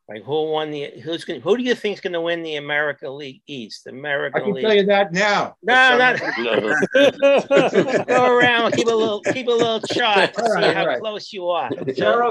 Like 0.10 0.24
who 0.24 0.52
won 0.52 0.72
the 0.72 1.02
who's 1.04 1.26
going 1.26 1.42
who 1.42 1.58
do 1.58 1.64
you 1.64 1.76
think 1.76 1.96
is 1.96 2.02
going 2.02 2.14
to 2.14 2.22
win 2.22 2.42
the 2.42 2.56
America 2.56 3.10
League 3.10 3.42
East? 3.46 3.84
The 3.84 3.92
I 3.92 4.40
can 4.40 4.54
League. 4.54 4.64
tell 4.64 4.74
you 4.74 4.86
that 4.86 5.12
now. 5.12 5.56
No, 5.62 5.98
not 5.98 6.18
go 8.08 8.38
around, 8.38 8.72
keep 8.72 8.88
a 8.88 8.92
little 8.92 9.20
keep 9.22 9.48
a 9.48 9.52
little 9.52 9.82
chart 9.82 10.34
to 10.36 10.42
All 10.42 10.48
see 10.48 10.54
right, 10.54 10.74
how 10.74 10.82
all 10.84 10.88
right. 10.88 11.00
close 11.02 11.34
you 11.34 11.50
are. 11.50 11.70
So 11.72 11.76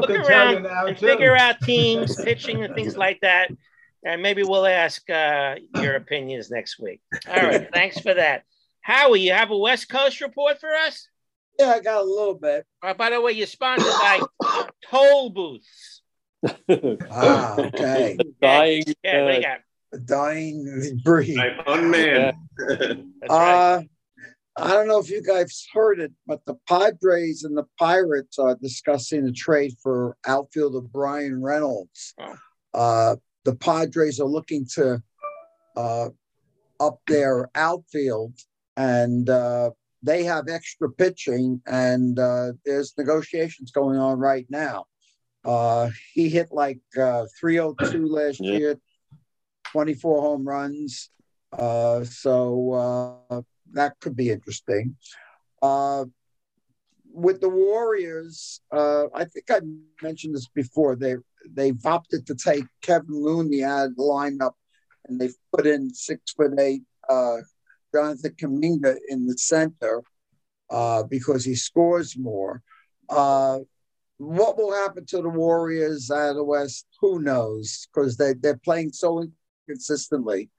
look 0.01 0.07
can 0.07 0.24
tell 0.24 0.53
you 0.53 0.57
around 0.57 0.62
now, 0.62 0.86
and 0.86 0.97
too. 0.97 1.07
figure 1.07 1.36
out 1.36 1.61
teams, 1.61 2.16
pitching, 2.16 2.65
and 2.65 2.74
things 2.74 2.97
like 2.97 3.20
that. 3.20 3.51
And 4.03 4.23
maybe 4.23 4.43
we'll 4.43 4.66
ask 4.66 5.09
uh, 5.11 5.57
your 5.74 5.97
opinions 5.97 6.51
next 6.51 6.78
week. 6.78 7.03
All 7.28 7.43
right, 7.43 7.69
thanks 7.74 7.98
for 8.01 8.15
that. 8.15 8.44
Howie, 8.81 9.20
you 9.20 9.32
have 9.32 9.51
a 9.51 9.57
West 9.59 9.90
Coast 9.90 10.23
report 10.23 10.61
for 10.61 10.73
us? 10.73 11.09
Yeah, 11.59 11.73
I 11.73 11.81
got 11.81 12.01
a 12.03 12.05
little 12.05 12.35
bit. 12.35 12.65
Uh, 12.82 12.94
by 12.94 13.11
the 13.11 13.20
way, 13.20 13.32
you're 13.32 13.47
sponsored 13.47 13.93
by 14.01 14.20
Toll 14.90 15.28
Booths. 15.31 16.03
Ah, 17.11 17.57
okay. 17.59 18.17
Dying. 18.41 18.85
Yeah, 19.03 19.25
what 19.25 19.31
do 19.31 19.35
you 19.35 19.39
uh, 19.39 19.43
got? 19.43 19.61
A 19.93 19.99
dying 19.99 21.01
breed. 21.05 21.39
Unmanned. 21.67 22.37
Uh, 23.29 23.83
I 24.59 24.71
don't 24.71 24.89
know 24.89 24.99
if 24.99 25.11
you 25.11 25.23
guys 25.23 25.67
heard 25.73 26.01
it, 26.01 26.13
but 26.27 26.45
the 26.47 26.57
Padres 26.67 27.45
and 27.45 27.57
the 27.57 27.67
Pirates 27.79 28.39
are 28.39 28.57
discussing 28.57 29.27
a 29.29 29.33
trade 29.33 29.75
for 29.83 30.17
outfielder 30.27 30.81
Bryan 30.81 31.43
Reynolds. 31.43 32.15
Uh, 32.73 33.17
the 33.45 33.55
Padres 33.55 34.19
are 34.19 34.27
looking 34.27 34.67
to 34.75 35.03
uh, 35.77 36.09
up 36.81 37.01
their 37.07 37.51
outfield, 37.55 38.33
and 38.77 39.29
uh, 39.29 39.71
they 40.03 40.25
have 40.25 40.49
extra 40.49 40.91
pitching, 40.91 41.61
and 41.67 42.19
uh, 42.19 42.53
there's 42.65 42.95
negotiations 42.97 43.71
going 43.71 43.99
on 43.99 44.19
right 44.19 44.47
now. 44.49 44.87
Uh, 45.47 45.90
he 46.12 46.28
hit 46.28 46.48
like 46.51 46.81
uh, 47.01 47.24
302 47.40 48.06
last 48.18 48.40
Yeah. 48.40 48.59
year, 48.59 48.81
24 49.73 50.20
home 50.20 50.47
runs. 50.47 51.10
Uh, 51.52 52.05
so 52.05 52.73
uh, 53.31 53.40
that 53.73 53.98
could 54.01 54.16
be 54.16 54.31
interesting. 54.31 54.97
Uh, 55.62 56.05
with 57.12 57.40
the 57.40 57.48
Warriors, 57.48 58.60
uh, 58.73 59.05
I 59.14 59.24
think 59.24 59.47
I 59.51 59.60
mentioned 60.02 60.35
this 60.35 60.48
before. 60.55 60.97
They 60.97 61.14
they've 61.48 61.86
opted 61.86 62.27
to 62.27 62.35
take 62.35 62.64
Kevin 62.82 63.23
Looney 63.24 63.62
out 63.64 63.86
of 63.86 63.97
the 63.97 64.02
lineup, 64.02 64.52
and 65.06 65.18
they've 65.18 65.35
put 65.55 65.66
in 65.66 65.94
six 65.94 66.32
foot 66.32 66.59
eight 66.59 66.82
uh, 67.09 67.39
Jonathan 67.94 68.35
Kuminga 68.39 68.97
in 69.09 69.27
the 69.27 69.39
center 69.39 70.02
uh, 70.68 71.05
because 71.05 71.44
he 71.44 71.55
scores 71.55 72.18
more. 72.18 72.62
Uh, 73.09 73.60
what 74.18 74.56
will 74.56 74.72
happen 74.72 75.05
to 75.06 75.22
the 75.22 75.28
Warriors 75.28 76.10
out 76.10 76.30
of 76.30 76.36
the 76.36 76.44
West? 76.44 76.86
Who 77.01 77.20
knows? 77.20 77.86
Because 77.93 78.16
they 78.16 78.32
they're 78.34 78.56
playing 78.56 78.93
so 78.93 79.24
inconsistently 79.68 80.51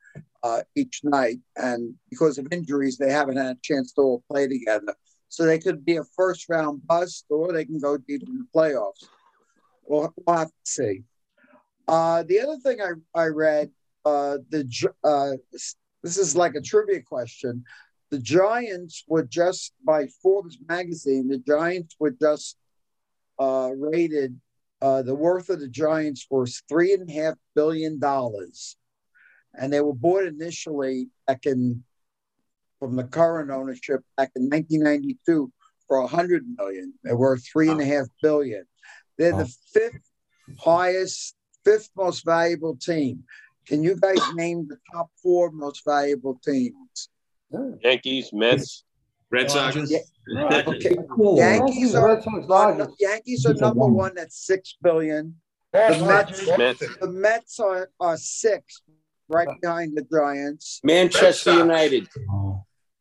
uh, 0.43 0.61
each 0.75 1.01
night, 1.03 1.39
and 1.55 1.95
because 2.09 2.38
of 2.38 2.47
injuries, 2.51 2.97
they 2.97 3.11
haven't 3.11 3.38
had 3.38 3.57
a 3.57 3.59
chance 3.63 3.93
to 3.93 4.01
all 4.01 4.23
play 4.29 4.47
together. 4.47 4.95
So 5.29 5.45
they 5.45 5.59
could 5.59 5.84
be 5.84 5.97
a 5.97 6.03
first 6.15 6.47
round 6.49 6.85
bust, 6.88 7.25
or 7.29 7.51
they 7.51 7.65
can 7.65 7.79
go 7.79 7.97
deep 7.97 8.23
in 8.27 8.38
the 8.38 8.47
playoffs. 8.55 9.03
We'll, 9.85 10.13
we'll 10.25 10.38
have 10.38 10.47
to 10.47 10.53
see. 10.63 11.03
Uh, 11.88 12.23
the 12.23 12.41
other 12.41 12.57
thing 12.57 12.79
I, 12.81 13.19
I 13.19 13.27
read, 13.27 13.71
uh, 14.05 14.38
the 14.49 14.89
uh, 15.03 15.31
this 16.03 16.17
is 16.17 16.35
like 16.35 16.55
a 16.55 16.61
trivia 16.61 17.01
question. 17.01 17.63
The 18.09 18.19
Giants 18.19 19.03
were 19.07 19.23
just 19.23 19.73
by 19.84 20.07
Forbes 20.21 20.57
magazine. 20.67 21.27
The 21.27 21.39
Giants 21.39 21.95
were 21.99 22.11
just 22.11 22.57
uh, 23.39 23.72
rated. 23.76 24.39
Uh, 24.81 25.01
the 25.01 25.15
worth 25.15 25.49
of 25.49 25.59
the 25.59 25.68
Giants 25.68 26.27
was 26.30 26.61
three 26.69 26.93
and 26.93 27.09
a 27.09 27.14
half 27.14 27.35
billion 27.55 27.99
dollars, 27.99 28.76
and 29.55 29.73
they 29.73 29.81
were 29.81 29.93
bought 29.93 30.23
initially 30.23 31.09
back 31.26 31.45
in 31.45 31.84
from 32.80 32.95
the 32.95 33.03
current 33.03 33.49
ownership 33.49 34.01
back 34.15 34.31
in 34.35 34.43
1992 34.43 35.51
for 35.88 36.01
100 36.01 36.43
million. 36.57 36.93
They 37.03 37.14
were 37.14 37.38
three 37.38 37.69
and 37.69 37.81
a 37.81 37.85
half 37.85 38.07
billion. 38.22 38.65
They're 39.18 39.35
the 39.35 39.51
fifth 39.73 40.11
highest, 40.59 41.35
fifth 41.65 41.89
most 41.95 42.23
valuable 42.23 42.76
team. 42.76 43.23
Can 43.65 43.84
you 43.84 43.95
guys 43.95 44.19
name 44.35 44.68
the 44.68 44.77
top 44.93 45.09
four 45.22 45.51
most 45.51 45.84
valuable 45.85 46.39
teams? 46.43 47.09
Yankees, 47.84 48.31
Mets, 48.34 48.84
Red 49.31 49.49
Sox. 49.49 49.76
Yeah. 49.89 49.99
Okay. 50.36 50.95
Cool. 51.16 51.38
Yankees 51.38 51.95
are 51.95 52.08
Red 52.16 52.24
Sox, 52.24 52.48
Dodgers. 52.48 52.88
Yankees 52.99 53.45
are 53.45 53.54
number 53.54 53.86
one 53.88 54.18
at 54.18 54.32
six 54.34 54.76
billion. 54.82 55.36
The 55.74 56.04
Mets, 56.06 56.58
Mets. 56.58 56.98
the 56.99 57.08
Mets 57.08 57.60
are, 57.60 57.90
are 57.99 58.18
six, 58.18 58.82
right 59.28 59.48
behind 59.62 59.95
the 59.98 60.06
Giants. 60.12 60.80
Manchester 60.84 61.52
Sox. 61.52 61.58
United. 61.58 62.08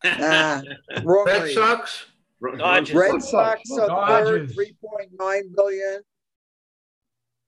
Nah, 0.04 0.60
wrong 1.04 1.24
Red 1.26 1.44
league. 1.44 1.54
Sox. 1.54 2.04
Dodgers. 2.58 2.94
Red 2.94 3.22
Sox 3.22 3.62
are 3.72 4.08
third, 4.24 4.52
three 4.52 4.76
point 4.80 5.10
nine 5.18 5.50
billion. 5.56 6.02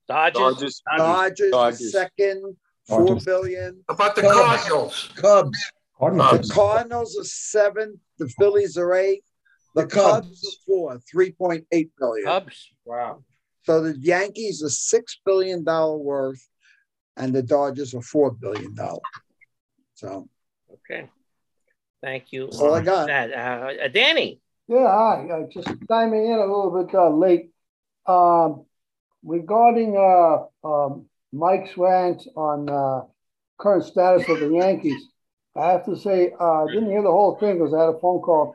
Dodgers. 0.09 0.41
Dodgers. 0.41 0.83
Dodgers, 0.97 1.51
Dodgers. 1.53 1.93
second, 1.93 2.57
four 2.87 3.07
Dodgers. 3.07 3.25
billion. 3.25 3.85
About 3.89 4.17
the 4.17 4.23
Cubs. 4.23 4.35
Cardinals? 4.39 5.09
Cubs. 5.17 5.73
Cardinals. 5.99 6.49
The 6.49 6.55
Cardinals 6.55 7.19
are 7.19 7.25
seventh, 7.25 8.01
the 8.19 8.29
Phillies 8.39 8.77
are 8.79 8.95
eight, 8.95 9.23
the, 9.83 9.87
The 9.87 9.95
Cubs. 9.95 10.27
Cubs. 10.27 10.45
are 10.45 10.59
four, 10.67 10.99
three 11.11 11.33
point 11.33 11.67
eight 11.73 11.91
billion. 11.99 12.27
Cubs. 12.27 12.69
Wow. 12.85 13.25
So 13.65 13.83
the 13.83 13.99
Yankees 13.99 14.63
are 14.63 14.71
six 14.71 15.19
billion 15.25 15.65
dollar 15.65 15.97
worth, 15.99 16.43
and 17.17 17.35
the 17.35 17.43
Dodgers 17.43 17.95
are 17.95 18.03
four 18.03 18.31
billion 18.31 18.75
dollar. 18.75 19.01
So 19.95 20.29
Okay. 20.73 21.09
Thank 22.01 22.33
you. 22.33 22.47
all 22.47 22.75
I 22.75 22.81
got. 22.83 23.09
That, 23.09 23.33
uh, 23.33 23.85
uh, 23.85 23.89
Danny. 23.89 24.41
Yeah, 24.69 24.87
hi. 24.87 25.29
Uh, 25.29 25.47
just 25.53 25.69
chiming 25.89 26.27
in 26.27 26.33
a 26.39 26.41
little 26.47 26.83
bit 26.85 26.95
uh, 26.95 27.11
late. 27.11 27.51
Um, 28.07 28.65
regarding 29.25 29.97
uh, 29.97 30.67
um, 30.67 31.07
Mike's 31.33 31.77
rant 31.77 32.23
on 32.37 32.71
uh, 32.71 33.03
current 33.59 33.85
status 33.85 34.29
of 34.29 34.41
the 34.41 34.49
Yankees, 34.49 35.03
I 35.57 35.73
have 35.73 35.85
to 35.87 35.97
say 35.97 36.33
uh, 36.39 36.65
I 36.65 36.67
didn't 36.67 36.91
hear 36.91 37.03
the 37.03 37.11
whole 37.11 37.37
thing 37.39 37.59
because 37.59 37.75
I 37.75 37.81
had 37.81 37.95
a 37.95 37.99
phone 37.99 38.21
call. 38.21 38.55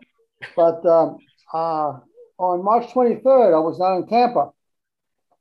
But 0.55 0.85
um, 0.85 1.17
uh, 1.53 1.99
on 2.37 2.63
March 2.63 2.87
23rd, 2.93 3.53
I 3.53 3.59
was 3.59 3.79
down 3.79 4.03
in 4.03 4.07
Tampa, 4.07 4.51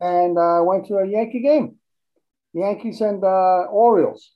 and 0.01 0.39
I 0.39 0.59
uh, 0.59 0.63
went 0.63 0.87
to 0.87 0.97
a 0.97 1.07
Yankee 1.07 1.43
game, 1.43 1.77
Yankees 2.53 3.01
and 3.01 3.23
uh, 3.23 3.67
Orioles. 3.71 4.33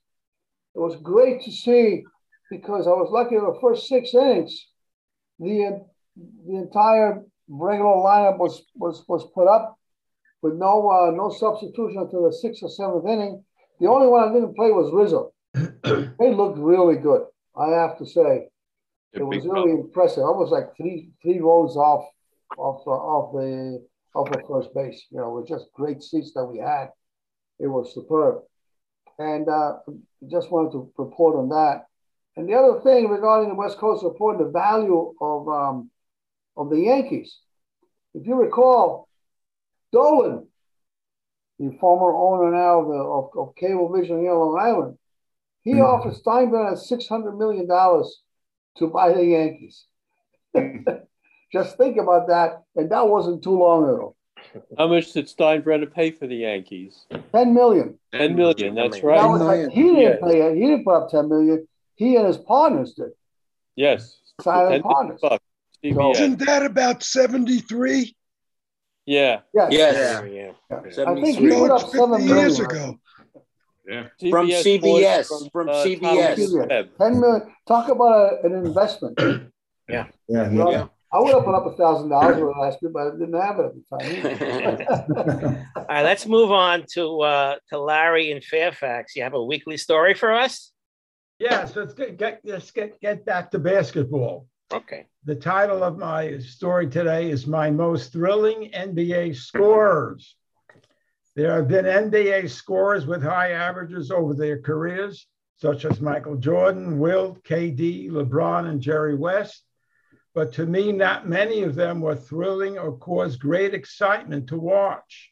It 0.75 0.81
was 0.81 0.97
great 0.97 1.43
to 1.43 1.53
see 1.53 2.05
because 2.51 2.87
I 2.87 2.91
was 2.91 3.11
lucky 3.11 3.37
in 3.37 3.43
the 3.43 3.59
first 3.61 3.89
six 3.89 4.15
innings, 4.15 4.67
the 5.39 5.85
the 6.47 6.57
entire 6.57 7.23
regular 7.49 7.97
lineup 7.97 8.39
was 8.39 8.63
was 8.75 9.05
was 9.09 9.29
put 9.35 9.49
up 9.49 9.79
with 10.43 10.55
no 10.55 10.89
uh, 10.89 11.11
no 11.11 11.31
substitution 11.31 11.99
until 11.99 12.25
the 12.25 12.33
sixth 12.33 12.63
or 12.63 12.71
seventh 12.71 13.07
inning. 13.07 13.45
The 13.81 13.89
only 13.89 14.07
one 14.07 14.29
I 14.29 14.33
didn't 14.33 14.57
play 14.57 14.71
was 14.71 14.93
Rizzo. 14.93 15.33
they 16.19 16.35
looked 16.35 16.59
really 16.59 16.97
good, 16.97 17.23
I 17.57 17.71
have 17.71 17.99
to 17.99 18.07
say. 18.07 18.49
It 19.17 19.23
was 19.23 19.47
really 19.47 19.73
impressive. 19.73 20.23
I 20.23 20.31
was 20.31 20.51
like 20.51 20.77
three 20.77 21.11
three 21.23 21.41
rows 21.41 21.77
off 21.77 22.05
off 22.59 22.87
uh, 22.87 22.91
off 22.91 23.33
the 23.33 23.85
off 24.15 24.31
the 24.31 24.43
first 24.49 24.75
base. 24.75 25.07
You 25.11 25.19
know, 25.19 25.31
with 25.31 25.49
just 25.49 25.73
great 25.73 26.03
seats 26.03 26.33
that 26.35 26.45
we 26.45 26.59
had. 26.59 26.89
It 27.59 27.69
was 27.69 27.95
superb. 27.95 28.43
And 29.19 29.49
uh, 29.49 29.79
just 30.31 30.51
wanted 30.51 30.73
to 30.73 30.93
report 30.99 31.37
on 31.37 31.49
that. 31.49 31.87
And 32.37 32.47
the 32.47 32.55
other 32.55 32.81
thing 32.81 33.09
regarding 33.09 33.49
the 33.49 33.55
West 33.55 33.79
Coast 33.79 34.05
report, 34.05 34.37
the 34.37 34.51
value 34.51 35.15
of 35.21 35.49
um, 35.49 35.91
of 36.57 36.69
the 36.69 36.81
Yankees. 36.81 37.39
If 38.15 38.27
you 38.27 38.35
recall, 38.35 39.09
Dolan, 39.93 40.47
the 41.59 41.77
former 41.81 42.15
owner 42.15 42.51
now 42.51 42.81
of, 42.81 42.87
the, 42.89 42.95
of, 42.95 43.49
of 43.49 43.55
Cablevision 43.55 44.21
here 44.21 44.33
on 44.33 44.39
Long 44.39 44.59
Island, 44.61 44.99
he 45.63 45.73
mm-hmm. 45.73 45.83
offered 45.83 46.15
Steinbrenner 46.15 46.79
six 46.79 47.09
hundred 47.09 47.39
million 47.39 47.67
dollars 47.67 48.23
to 48.79 48.89
buy 48.89 49.13
the 49.13 49.25
Yankees. 49.25 49.85
Just 51.53 51.77
think 51.77 51.97
about 51.97 52.29
that, 52.29 52.63
and 52.75 52.91
that 52.91 53.09
wasn't 53.09 53.43
too 53.43 53.59
long 53.59 53.85
ago. 53.85 54.17
How 54.79 54.89
much 54.89 55.13
did 55.13 55.27
Steinbrenner 55.27 55.93
pay 55.93 56.11
for 56.11 56.27
the 56.27 56.37
Yankees? 56.37 57.07
Ten 57.33 57.55
million. 57.55 57.99
Ten 58.13 58.37
million. 58.37 58.75
That's 58.75 59.03
right. 59.03 59.21
That 59.21 59.45
like, 59.45 59.71
he 59.71 59.83
didn't 59.95 60.21
pay 60.23 60.43
it. 60.43 60.55
He 60.55 60.61
didn't 60.61 60.85
put 60.85 60.95
up 60.95 61.11
ten 61.11 61.29
million. 61.29 61.67
He 61.95 62.17
and 62.17 62.27
his 62.27 62.37
partners 62.37 62.95
did. 62.95 63.11
Yes. 63.75 64.19
Silent 64.41 64.85
partners. 64.85 65.21
Bucks, 65.23 65.45
Isn't 65.83 66.39
that 66.41 66.65
about 66.65 67.03
seventy-three? 67.03 68.15
Yeah. 69.07 69.41
Yes. 69.55 69.69
Yes. 69.71 70.25
Yeah. 70.31 70.53
yeah. 70.69 71.05
I 71.07 71.15
think 71.15 71.39
he 71.39 71.49
put 71.49 71.71
up 71.71 71.89
seven 71.89 72.27
years 72.27 72.59
ago. 72.59 72.99
Yeah. 73.87 74.09
From 74.31 74.49
CBS. 74.49 75.29
From, 75.29 75.51
from 75.51 75.69
uh, 75.69 75.85
CBS. 75.85 76.89
Ten 76.99 77.21
million. 77.21 77.55
Talk 77.69 77.89
about 77.89 78.45
a, 78.45 78.47
an 78.47 78.53
investment. 78.53 79.19
yeah. 79.89 80.07
Yeah. 80.29 80.51
yeah. 80.51 80.71
yeah. 80.71 80.87
I 81.13 81.21
would 81.21 81.33
have 81.33 81.45
put 81.45 81.55
up 81.55 81.67
a 81.67 81.77
thousand 81.77 82.11
dollars 82.11 82.37
for 82.37 82.53
last 82.53 82.79
year, 82.83 82.91
but 82.91 83.07
I 83.07 83.11
didn't 83.13 83.41
have 83.41 83.59
it 83.61 83.67
at 83.67 83.73
the 83.75 85.55
time. 85.55 85.67
All 85.77 85.85
right, 85.89 86.03
let's 86.03 86.27
move 86.27 86.51
on 86.51 86.85
to 86.95 87.21
uh, 87.21 87.57
to 87.71 87.79
Larry 87.79 88.33
in 88.33 88.41
Fairfax. 88.41 89.15
You 89.15 89.23
have 89.23 89.35
a 89.35 89.43
weekly 89.43 89.77
story 89.77 90.15
for 90.15 90.33
us? 90.33 90.73
Yes, 91.39 91.77
let's 91.77 91.95
get, 91.95 92.19
get 92.19 92.41
let's 92.45 92.71
get 92.71 93.01
get 93.01 93.25
back 93.25 93.51
to 93.53 93.59
basketball. 93.59 94.49
Okay. 94.73 95.07
The 95.25 95.37
title 95.37 95.85
of 95.85 95.97
my 95.97 96.39
story 96.39 96.89
today 96.89 97.31
is 97.31 97.47
My 97.47 97.71
Most 97.71 98.13
Thrilling 98.13 98.71
NBA 98.75 99.37
Scorers. 99.37 100.35
There 101.37 101.53
have 101.55 101.69
been 101.69 101.85
NBA 101.85 102.49
scorers 102.49 103.07
with 103.07 103.23
high 103.23 103.53
averages 103.53 104.11
over 104.11 104.33
their 104.33 104.59
careers, 104.59 105.27
such 105.57 105.85
as 105.85 106.01
Michael 106.01 106.37
Jordan, 106.37 106.99
Wilt, 106.99 107.45
KD, 107.45 108.11
LeBron, 108.11 108.67
and 108.67 108.81
Jerry 108.81 109.15
West. 109.15 109.63
But 110.35 110.53
to 110.55 110.65
me, 110.65 110.93
not 110.93 111.29
many 111.29 111.63
of 111.63 111.75
them 111.75 112.01
were 112.01 112.17
thrilling 112.17 112.79
or 112.79 112.97
caused 112.97 113.39
great 113.39 113.75
excitement 113.75 114.49
to 114.49 114.59
watch. 114.59 115.31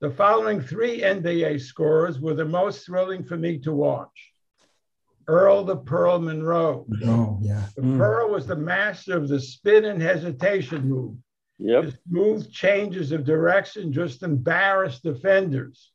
The 0.00 0.10
following 0.10 0.60
three 0.60 1.00
NBA 1.00 1.60
scorers 1.60 2.20
were 2.20 2.34
the 2.34 2.44
most 2.44 2.86
thrilling 2.86 3.24
for 3.24 3.36
me 3.36 3.58
to 3.58 3.72
watch. 3.72 4.32
Earl 5.26 5.64
the 5.64 5.76
Pearl 5.76 6.20
Monroe. 6.20 6.86
Oh, 7.04 7.38
yeah. 7.42 7.66
The 7.74 7.82
mm. 7.82 7.98
Pearl 7.98 8.30
was 8.30 8.46
the 8.46 8.56
master 8.56 9.16
of 9.16 9.28
the 9.28 9.40
spin 9.40 9.84
and 9.86 10.00
hesitation 10.00 10.88
move. 10.88 11.16
Yep. 11.60 11.84
His 11.84 11.94
smooth 12.08 12.50
changes 12.50 13.12
of 13.12 13.24
direction 13.24 13.92
just 13.92 14.22
embarrassed 14.22 15.02
defenders. 15.02 15.92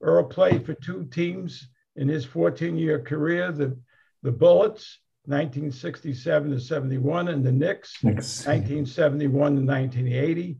Earl 0.00 0.24
played 0.24 0.64
for 0.64 0.74
two 0.74 1.04
teams 1.04 1.68
in 1.96 2.08
his 2.08 2.24
14 2.24 2.78
year 2.78 2.98
career 2.98 3.52
the, 3.52 3.78
the 4.22 4.32
Bullets, 4.32 4.98
1967 5.26 6.50
to 6.50 6.60
71, 6.60 7.28
and 7.28 7.44
the 7.44 7.52
Knicks, 7.52 8.02
Knicks. 8.02 8.46
1971 8.46 9.56
to 9.56 9.62
1980, 9.62 10.56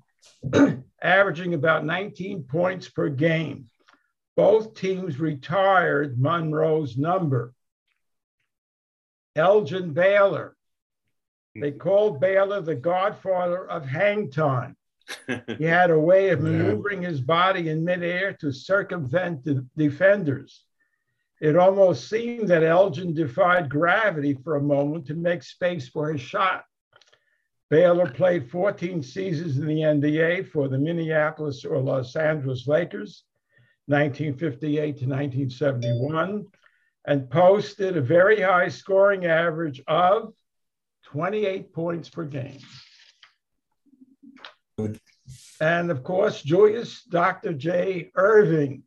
averaging 1.03 1.55
about 1.55 1.85
19 1.85 2.45
points 2.45 2.89
per 2.89 3.09
game. 3.09 3.69
Both 4.37 4.75
teams 4.75 5.19
retired 5.19 6.21
Monroe's 6.21 6.97
number. 6.97 7.55
Elgin 9.35 9.93
Baylor, 9.93 10.55
they 11.55 11.73
called 11.73 12.21
Baylor 12.21 12.61
the 12.61 12.75
godfather 12.75 13.69
of 13.69 13.85
hang 13.85 14.31
time. 14.31 14.77
he 15.59 15.65
had 15.65 15.91
a 15.91 15.99
way 15.99 16.31
of 16.31 16.41
maneuvering 16.41 17.03
his 17.03 17.21
body 17.21 17.69
in 17.69 17.85
midair 17.85 18.33
to 18.35 18.53
circumvent 18.53 19.45
the 19.45 19.67
defenders. 19.77 20.65
It 21.41 21.57
almost 21.57 22.09
seemed 22.09 22.49
that 22.49 22.63
Elgin 22.63 23.15
defied 23.15 23.69
gravity 23.69 24.35
for 24.45 24.57
a 24.57 24.63
moment 24.63 25.07
to 25.07 25.15
make 25.15 25.43
space 25.43 25.89
for 25.89 26.13
his 26.13 26.21
shot. 26.21 26.65
Baylor 27.69 28.09
played 28.09 28.51
14 28.51 29.03
seasons 29.03 29.59
in 29.59 29.67
the 29.67 29.81
NBA 29.81 30.49
for 30.49 30.69
the 30.69 30.79
Minneapolis 30.79 31.65
or 31.65 31.79
Los 31.79 32.15
Angeles 32.17 32.69
Lakers, 32.69 33.25
1958 33.87 34.83
to 34.83 35.07
1971, 35.07 36.47
and 37.07 37.31
posted 37.31 37.97
a 37.97 38.01
very 38.01 38.41
high 38.41 38.69
scoring 38.69 39.27
average 39.27 39.83
of 39.89 40.33
28 41.13 41.75
points 41.75 42.09
per 42.09 42.25
game. 42.25 42.59
Good. 44.79 44.99
And 45.61 45.91
of 45.91 46.03
course, 46.03 46.43
Julius 46.43 47.03
Dr. 47.05 47.53
J. 47.53 48.11
Erving. 48.17 48.81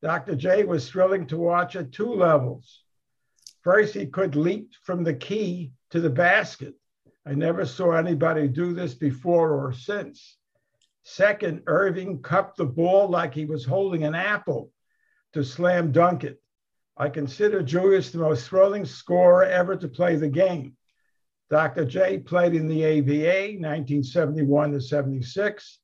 Dr. 0.00 0.34
J 0.34 0.64
was 0.64 0.88
thrilling 0.88 1.26
to 1.26 1.36
watch 1.36 1.76
at 1.76 1.92
two 1.92 2.14
levels. 2.14 2.80
First, 3.60 3.92
he 3.92 4.06
could 4.06 4.34
leap 4.34 4.70
from 4.82 5.04
the 5.04 5.12
key 5.12 5.72
to 5.90 6.00
the 6.00 6.10
basket. 6.10 6.74
I 7.26 7.34
never 7.34 7.66
saw 7.66 7.92
anybody 7.92 8.48
do 8.48 8.72
this 8.72 8.94
before 8.94 9.52
or 9.52 9.74
since. 9.74 10.38
Second, 11.02 11.66
Erving 11.66 12.22
cupped 12.22 12.56
the 12.56 12.64
ball 12.64 13.08
like 13.08 13.34
he 13.34 13.44
was 13.44 13.66
holding 13.66 14.04
an 14.04 14.14
apple 14.14 14.70
to 15.34 15.44
slam 15.44 15.92
dunk 15.92 16.24
it. 16.24 16.40
I 16.96 17.10
consider 17.10 17.62
Julius 17.62 18.10
the 18.10 18.20
most 18.20 18.48
thrilling 18.48 18.86
scorer 18.86 19.44
ever 19.44 19.76
to 19.76 19.88
play 19.88 20.16
the 20.16 20.28
game. 20.28 20.76
Dr. 21.52 21.84
J 21.84 22.18
played 22.18 22.54
in 22.54 22.66
the 22.66 22.82
ABA 22.82 23.60
1971 23.60 24.72
to 24.72 24.80
76 24.80 25.80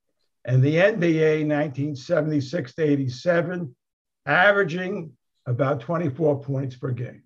and 0.46 0.62
the 0.62 0.76
NBA 0.76 1.46
1976 1.46 2.74
to 2.74 2.82
87, 2.82 3.76
averaging 4.24 5.12
about 5.44 5.80
24 5.80 6.40
points 6.40 6.74
per 6.74 6.90
game. 6.92 7.22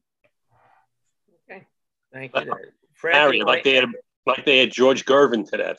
Okay, 1.48 1.64
thank 2.12 2.34
you. 2.34 2.52
Fred, 2.94 3.14
Harry, 3.14 3.42
like 3.42 3.62
they 3.62 3.76
had 3.76 3.84
like 4.26 4.44
they 4.44 4.58
had 4.58 4.72
George 4.72 5.04
Gervin 5.04 5.48
to 5.50 5.58
that. 5.58 5.78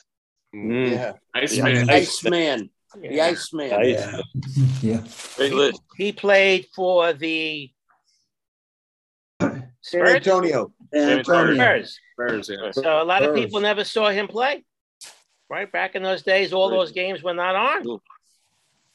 Mm. 0.56 0.91
Yeah, 0.91 1.14
Iceman. 1.34 1.90
Iceman. 1.90 2.69
The 2.95 3.19
Iceman. 3.19 3.72
Yeah. 3.72 4.22
yeah. 4.81 5.03
Great 5.35 5.53
list. 5.53 5.81
He 5.98 6.14
played 6.14 6.68
for 6.73 7.11
the 7.11 7.72
San 9.84 10.07
Antonio. 10.07 10.72
San 10.93 11.19
Antonio. 11.19 11.53
Spurs. 11.55 11.99
Spurs, 12.14 12.49
yeah. 12.49 12.72
So 12.72 13.01
a 13.01 13.03
lot 13.03 13.22
of 13.23 13.35
people 13.35 13.60
never 13.60 13.84
saw 13.84 14.10
him 14.10 14.27
play. 14.27 14.64
Right 15.49 15.72
back 15.72 15.95
in 15.95 16.01
those 16.03 16.23
days, 16.23 16.53
all 16.53 16.69
those 16.69 16.91
games 16.91 17.22
were 17.22 17.34
not 17.34 17.55
on. 17.55 17.99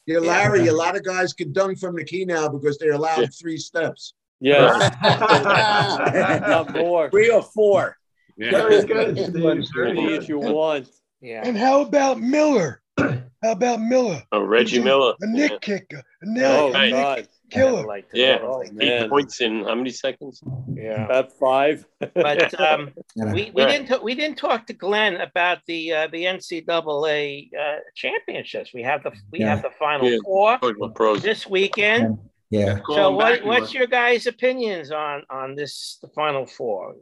Yeah, 0.06 0.18
Larry, 0.20 0.66
a 0.68 0.72
lot 0.72 0.96
of 0.96 1.04
guys 1.04 1.34
can 1.34 1.52
dunk 1.52 1.78
from 1.78 1.94
the 1.94 2.04
key 2.04 2.24
now 2.24 2.48
because 2.48 2.78
they're 2.78 2.92
allowed 2.92 3.20
Yeah. 3.20 3.26
three 3.40 3.58
steps. 3.58 4.14
Yes. 4.40 4.72
Not 6.48 6.72
more. 6.72 7.10
Three 7.10 7.30
or 7.30 7.42
four. 7.42 7.96
Very 8.38 8.84
good, 8.84 9.18
Steve. 9.18 9.34
Many 9.34 10.14
if 10.14 10.28
you 10.28 10.38
want. 10.38 10.88
Yeah. 11.20 11.42
And 11.44 11.56
how 11.58 11.82
about 11.82 12.20
Miller? 12.20 12.80
How 12.96 13.18
about 13.52 13.80
Miller? 13.80 14.22
Oh, 14.32 14.42
Reggie 14.42 14.80
Miller. 14.80 15.14
A 15.20 15.26
Knick 15.26 15.60
kicker. 15.60 16.02
A 16.22 16.26
Knick, 16.26 16.42
Oh, 16.44 16.72
a 16.72 16.80
Nick 16.82 16.90
God. 16.92 17.28
Killer. 17.50 17.86
Like 17.86 18.10
to 18.10 18.18
Yeah, 18.18 18.38
Oh, 18.42 18.62
eight 18.80 19.08
points 19.08 19.40
in 19.40 19.64
how 19.64 19.74
many 19.74 19.90
seconds? 19.90 20.42
Yeah. 20.72 21.04
About 21.04 21.32
five. 21.32 21.86
But 22.14 22.58
um, 22.68 22.92
Yeah. 23.16 23.32
we, 23.32 23.50
we 23.54 23.62
Right. 23.64 23.86
didn't 23.86 24.02
we 24.02 24.14
didn't 24.14 24.38
talk 24.38 24.66
to 24.66 24.72
Glenn 24.72 25.16
about 25.20 25.58
the 25.66 25.92
uh, 25.92 26.06
the 26.08 26.24
NCAA 26.24 27.50
uh, 27.58 27.76
championships. 27.94 28.72
We 28.72 28.82
have 28.82 29.02
the 29.02 29.12
we 29.32 29.40
Yeah. 29.40 29.50
have 29.54 29.62
the 29.62 29.70
final 29.78 30.08
Yeah. 30.10 30.18
four 30.24 30.58
Talking 30.58 30.92
pros. 30.94 31.22
this 31.22 31.46
weekend. 31.46 32.18
Yeah. 32.50 32.78
Call 32.80 32.94
So 32.96 33.10
what 33.12 33.44
what's 33.44 33.74
your 33.74 33.86
guys' 33.86 34.26
opinions 34.26 34.90
on 34.90 35.24
on 35.30 35.54
this 35.54 35.98
the 36.02 36.08
final 36.08 36.46
four? 36.46 36.94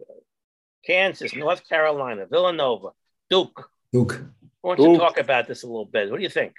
Kansas, 0.85 1.35
North 1.35 1.69
Carolina, 1.69 2.27
Villanova, 2.31 2.91
Duke. 3.29 3.69
Duke. 3.93 4.23
Why 4.61 4.77
don't 4.77 4.87
you 4.87 4.93
Duke. 4.99 5.01
talk 5.03 5.19
about 5.19 5.49
this 5.49 5.65
a 5.65 5.67
little 5.67 5.85
bit? 5.85 6.11
What 6.11 6.19
do 6.19 6.23
you 6.23 6.29
think? 6.29 6.55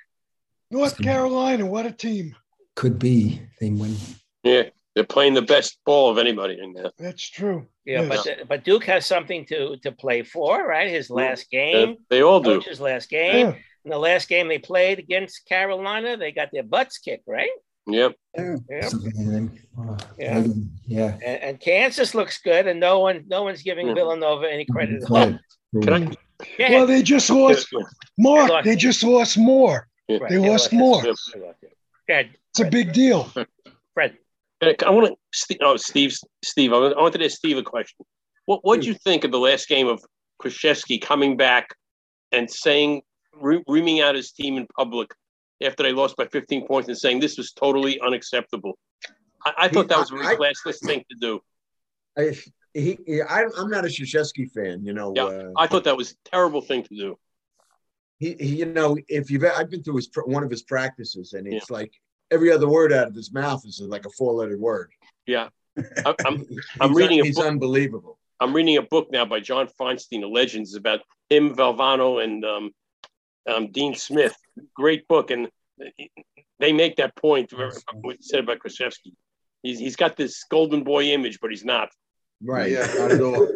North 0.70 0.98
Carolina, 1.02 1.66
what 1.66 1.86
a 1.86 1.92
team. 1.92 2.36
Could 2.78 3.00
be 3.00 3.42
they 3.60 3.72
win. 3.72 3.96
Yeah, 4.44 4.64
they're 4.94 5.04
playing 5.04 5.34
the 5.34 5.42
best 5.42 5.80
ball 5.84 6.12
of 6.12 6.18
anybody 6.20 6.58
in 6.62 6.74
there. 6.74 6.92
That's 7.00 7.28
true. 7.28 7.66
Yeah, 7.86 8.04
Yes. 8.04 8.24
but 8.24 8.48
but 8.48 8.64
Duke 8.64 8.86
has 8.86 9.06
something 9.06 9.46
to 9.48 9.78
to 9.78 9.92
play 9.92 10.22
for, 10.24 10.66
right? 10.66 10.88
His 10.90 11.10
last 11.10 11.50
game. 11.50 11.98
they 12.12 12.22
all 12.22 12.40
do. 12.40 12.60
Coach's 12.60 12.80
last 12.80 13.10
game. 13.10 13.48
Yeah. 13.48 13.54
In 13.86 13.90
the 13.92 13.98
last 13.98 14.30
game 14.30 14.48
they 14.48 14.60
played 14.60 15.00
against 15.00 15.46
Carolina, 15.48 16.18
they 16.18 16.32
got 16.32 16.50
their 16.54 16.64
butts 16.76 17.00
kicked, 17.00 17.28
right? 17.28 17.50
Yep. 17.88 18.14
Yeah. 18.38 18.90
Uh, 19.80 19.98
Yeah. 20.20 20.44
Yeah. 20.86 21.18
And, 21.26 21.42
and 21.48 21.60
Kansas 21.60 22.14
looks 22.14 22.38
good, 22.42 22.68
and 22.68 22.80
no 22.80 23.00
one 23.00 23.24
no 23.28 23.42
one's 23.44 23.64
giving 23.64 23.88
Yeah. 23.88 23.96
Villanova 23.96 24.46
any 24.52 24.66
credit 24.66 25.02
at 25.04 25.10
all. 25.10 25.18
Credit. 25.18 25.40
Can 25.84 25.94
I? 25.94 26.16
Yeah. 26.60 26.72
Well, 26.74 26.86
they 26.86 27.02
just 27.02 27.30
lost. 27.32 27.68
more. 28.18 28.62
they 28.64 28.76
just 28.76 29.04
lost 29.04 29.36
more. 29.38 29.88
Yeah. 30.08 30.20
They 30.30 30.38
lost 30.38 30.72
more. 30.72 31.02
Yeah, 32.08 32.24
It's 32.60 32.68
a 32.68 32.72
big 32.72 32.92
deal. 32.92 33.32
Fred. 33.94 34.18
I 34.62 34.90
want 34.90 35.16
to. 35.48 35.58
Oh, 35.62 35.78
Steve. 35.78 36.18
Steve. 36.44 36.74
I 36.74 36.78
wanted 36.80 37.20
to 37.20 37.26
ask 37.26 37.38
Steve 37.38 37.58
a 37.58 37.64
question. 37.64 38.06
What 38.46 38.62
What 38.64 38.82
do 38.82 38.88
you 38.88 38.96
think 38.96 39.24
of 39.24 39.32
the 39.32 39.38
last 39.40 39.68
game 39.68 39.88
of 39.88 40.04
Krzyzewski 40.42 41.00
coming 41.02 41.38
back 41.38 41.70
and 42.32 42.50
saying, 42.50 43.02
re- 43.40 43.64
reaming 43.68 44.02
out 44.02 44.16
his 44.16 44.32
team 44.32 44.58
in 44.58 44.66
public 44.76 45.14
after 45.62 45.84
they 45.84 45.92
lost 45.92 46.16
by 46.18 46.26
15 46.26 46.68
points 46.68 46.88
and 46.88 46.98
saying 46.98 47.20
this 47.20 47.38
was 47.38 47.52
totally 47.52 48.00
unacceptable? 48.02 48.78
I, 49.46 49.54
I 49.58 49.68
thought 49.68 49.90
that 49.90 50.00
was 50.00 50.12
a 50.12 50.16
I- 50.16 50.18
really 50.32 50.38
classless 50.38 50.84
thing 50.84 51.04
to 51.12 51.18
do. 51.22 51.40
I, 52.18 52.36
he, 52.74 52.98
he, 53.06 53.22
I, 53.22 53.44
I'm 53.58 53.70
not 53.70 53.86
a 53.86 53.90
Krzyzewski 53.90 54.52
fan, 54.52 54.84
you 54.84 54.94
know. 54.94 55.14
Yeah, 55.16 55.24
uh, 55.26 55.52
I 55.56 55.68
thought 55.68 55.84
that 55.84 55.98
was 55.98 56.14
a 56.14 56.30
terrible 56.30 56.62
thing 56.62 56.82
to 56.84 56.96
do. 56.96 57.20
he, 58.18 58.36
he, 58.40 58.56
you 58.56 58.66
know, 58.66 58.98
if 59.08 59.30
you've, 59.30 59.44
I've 59.44 59.70
been 59.70 59.84
through 59.84 59.98
his 59.98 60.10
one 60.26 60.44
of 60.44 60.50
his 60.50 60.64
practices, 60.64 61.34
and 61.34 61.48
it's 61.48 61.70
like 61.70 61.92
every 62.32 62.52
other 62.52 62.68
word 62.68 62.92
out 62.94 63.08
of 63.08 63.16
his 63.16 63.32
mouth 63.34 63.66
is 63.66 63.80
like 63.82 64.06
a 64.06 64.10
four-letter 64.10 64.58
word. 64.58 64.92
Yeah, 65.26 65.50
I, 66.06 66.16
I'm. 66.26 66.46
I'm 66.80 66.90
He's 66.90 66.98
reading 66.98 67.20
a 67.22 67.26
he's 67.26 67.36
book. 67.36 67.46
unbelievable. 67.46 68.18
I'm 68.40 68.54
reading 68.56 68.78
a 68.78 68.82
book 68.84 69.10
now 69.12 69.26
by 69.26 69.40
John 69.40 69.68
Feinstein, 69.80 70.22
The 70.22 70.28
Legends, 70.28 70.76
about 70.76 71.02
him, 71.30 71.56
Valvano, 71.56 72.24
and 72.24 72.46
um, 72.46 72.72
um, 73.50 73.72
Dean 73.72 73.96
Smith. 73.96 74.36
Great 74.76 75.08
book, 75.08 75.32
and 75.32 75.50
they 76.60 76.74
make 76.74 76.98
that 76.98 77.16
point. 77.16 77.52
What 77.54 78.18
you 78.18 78.18
said 78.22 78.42
about 78.42 78.60
Krzyzewski. 78.60 79.14
He's 79.64 79.80
he's 79.80 79.96
got 79.96 80.16
this 80.16 80.44
golden 80.50 80.84
boy 80.84 81.06
image, 81.06 81.40
but 81.42 81.50
he's 81.50 81.66
not. 81.66 81.90
Right. 82.44 82.72
Yeah, 82.72 82.86
not 82.98 83.12
at 83.12 83.22
all. 83.22 83.48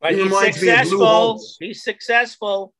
But 0.00 0.12
He 0.12 0.18
he's 0.18 0.24
reminds 0.26 0.62
me 0.62 0.68
successful. 0.68 1.40
He's 1.58 1.82
successful, 1.82 2.72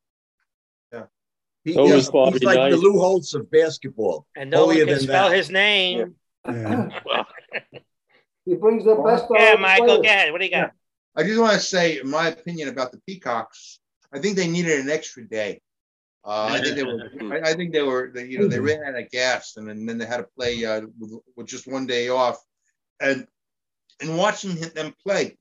He, 1.66 1.72
So 1.72 1.88
yeah, 1.88 1.96
was 1.96 2.08
Bobby 2.08 2.34
he's 2.34 2.44
like 2.44 2.56
Knight. 2.56 2.70
the 2.70 2.76
Lou 2.76 3.00
Holtz 3.00 3.34
of 3.34 3.50
basketball. 3.50 4.24
and 4.36 4.48
no 4.50 4.66
one 4.66 4.76
can 4.76 4.86
than 4.86 5.00
spell 5.00 5.28
thou. 5.30 5.34
his 5.34 5.50
name. 5.50 6.14
Well, 6.44 6.90
He 8.44 8.54
brings 8.54 8.84
the 8.84 8.94
best 8.94 9.24
Yeah, 9.34 9.54
of 9.54 9.60
Michael, 9.60 9.86
players. 9.86 9.98
go 10.02 10.04
ahead. 10.04 10.30
What 10.30 10.38
do 10.38 10.44
you 10.44 10.52
got? 10.52 10.70
I 11.16 11.24
just 11.24 11.40
want 11.40 11.54
to 11.54 11.58
say, 11.58 12.00
my 12.04 12.28
opinion 12.28 12.68
about 12.68 12.92
the 12.92 13.00
Peacocks, 13.04 13.80
I 14.12 14.20
think 14.20 14.36
they 14.36 14.46
needed 14.46 14.78
an 14.78 14.88
extra 14.90 15.26
day. 15.26 15.60
Uh, 16.24 16.50
I 16.52 16.60
think 16.60 16.76
they 16.76 16.84
were. 16.84 17.10
I, 17.32 17.50
I 17.50 17.54
think 17.54 17.72
they 17.72 17.82
were. 17.82 18.12
They, 18.14 18.26
you 18.26 18.38
know, 18.38 18.46
they 18.46 18.60
ran 18.60 18.84
out 18.84 18.96
of 19.02 19.10
gas, 19.10 19.56
and 19.56 19.68
then, 19.68 19.84
then 19.86 19.98
they 19.98 20.06
had 20.06 20.18
to 20.18 20.28
play 20.38 20.64
uh, 20.64 20.82
with, 21.00 21.18
with 21.36 21.46
just 21.48 21.66
one 21.66 21.86
day 21.88 22.08
off. 22.10 22.38
And 23.00 23.26
in 24.00 24.16
watching 24.16 24.54
them 24.54 24.94
play, 25.04 25.36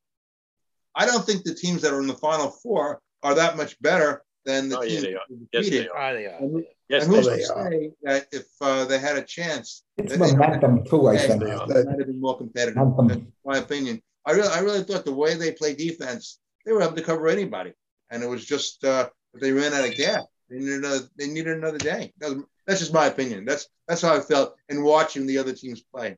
I 0.96 1.06
don't 1.06 1.24
think 1.24 1.44
the 1.44 1.54
teams 1.54 1.84
that 1.84 1.94
are 1.94 2.02
in 2.02 2.08
the 2.08 2.16
Final 2.16 2.50
Four 2.50 3.00
are 3.22 3.36
that 3.36 3.56
much 3.56 3.80
better 3.80 4.24
than 4.46 4.70
the 4.70 4.80
Oh, 4.80 4.82
yeah, 4.84 4.90
teams 4.90 5.02
they 5.04 5.12
that 5.14 5.18
are. 5.18 5.24
were 5.30 5.36
Yes, 5.38 5.48
they 5.52 5.62
defeated. 5.70 5.90
are. 5.90 5.98
Ah, 5.98 6.14
they 6.14 6.26
are. 6.26 6.38
And, 6.40 6.66
Yes, 6.88 7.04
and 7.06 7.16
who's 7.16 7.26
they 7.26 7.38
to 7.42 7.54
are. 7.56 7.72
say 7.72 7.92
that 8.04 8.28
if 8.32 8.46
uh, 8.62 8.86
they 8.86 9.00
had 9.00 9.18
a 9.18 9.24
chance, 9.24 9.84
It's 9.98 10.12
that 10.16 10.20
they 10.20 10.32
momentum 10.34 10.84
too, 10.86 11.08
I 11.08 11.14
Yeah, 11.14 11.20
think. 11.28 11.40
they 11.42 11.84
might 11.84 11.98
have 11.98 11.98
been 12.08 12.22
more 12.22 12.38
competitive. 12.38 12.76
Momentum. 12.78 13.34
My 13.44 13.58
opinion. 13.58 14.02
I 14.26 14.32
really, 14.34 14.48
I 14.50 14.60
really 14.60 14.84
thought 14.84 15.04
the 15.06 15.12
way 15.14 15.34
they 15.36 15.52
play 15.52 15.74
defense, 15.74 16.40
they 16.66 16.72
were 16.72 16.84
able 16.84 16.96
to 16.96 17.02
cover 17.02 17.28
anybody, 17.28 17.74
and 18.12 18.22
it 18.24 18.28
was 18.28 18.46
just 18.46 18.84
uh, 18.84 19.10
they 19.42 19.52
ran 19.52 19.74
out 19.74 19.88
of 19.88 19.96
gas. 19.96 20.24
They 20.50 20.58
needed 20.60 20.84
another. 20.86 21.00
They 21.18 21.28
needed 21.28 21.58
another 21.58 21.78
day. 21.80 22.14
That 22.20 22.36
was- 22.36 22.46
that's 22.68 22.80
just 22.80 22.94
my 22.94 23.06
opinion. 23.06 23.46
That's 23.46 23.68
that's 23.88 24.02
how 24.02 24.16
I 24.16 24.20
felt 24.20 24.56
in 24.70 24.82
watching 24.84 25.28
the 25.28 25.38
other 25.38 25.54
teams 25.54 25.84
play. 25.94 26.18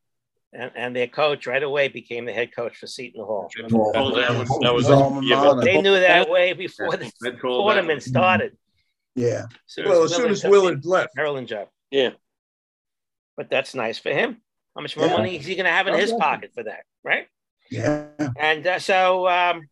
And, 0.53 0.71
and 0.75 0.95
their 0.95 1.07
coach 1.07 1.45
right 1.45 1.61
away 1.61 1.89
became 1.89 2.25
the 2.25 2.31
head 2.31 2.55
coach 2.55 2.77
for 2.77 2.87
Seton 2.87 3.23
Hall. 3.23 3.49
Oh, 3.73 4.15
that 4.15 4.31
was 4.31 4.47
that 4.61 4.73
was 4.73 4.85
His 4.85 4.91
alma 4.91 5.21
yeah. 5.23 5.53
They 5.61 5.81
knew 5.81 5.99
that 5.99 6.29
way 6.29 6.53
before 6.53 6.95
the 6.95 7.11
I'd 7.25 7.39
call 7.39 7.67
that 7.67 7.73
tournament 7.73 8.01
started. 8.03 8.57
Yeah. 9.13 9.47
So 9.65 9.83
Well, 9.85 10.03
as 10.03 10.15
soon 10.15 10.31
as 10.31 10.43
Willard 10.45 10.85
left, 10.85 11.15
Maryland 11.15 11.47
job. 11.49 11.67
yeah. 11.91 12.11
But 13.35 13.49
that's 13.49 13.75
nice 13.75 13.99
for 13.99 14.09
him. 14.09 14.41
How 14.75 14.81
much 14.81 14.95
more 14.95 15.07
Yeah. 15.07 15.17
money 15.17 15.35
is 15.37 15.45
he 15.45 15.55
going 15.55 15.65
to 15.65 15.71
have 15.71 15.87
in 15.87 15.95
his 15.95 16.13
pocket 16.13 16.51
for 16.55 16.63
that, 16.63 16.83
right? 17.03 17.27
Yeah. 17.69 18.05
And 18.39 18.65
uh, 18.65 18.79
so 18.79 19.27
um, 19.27 19.67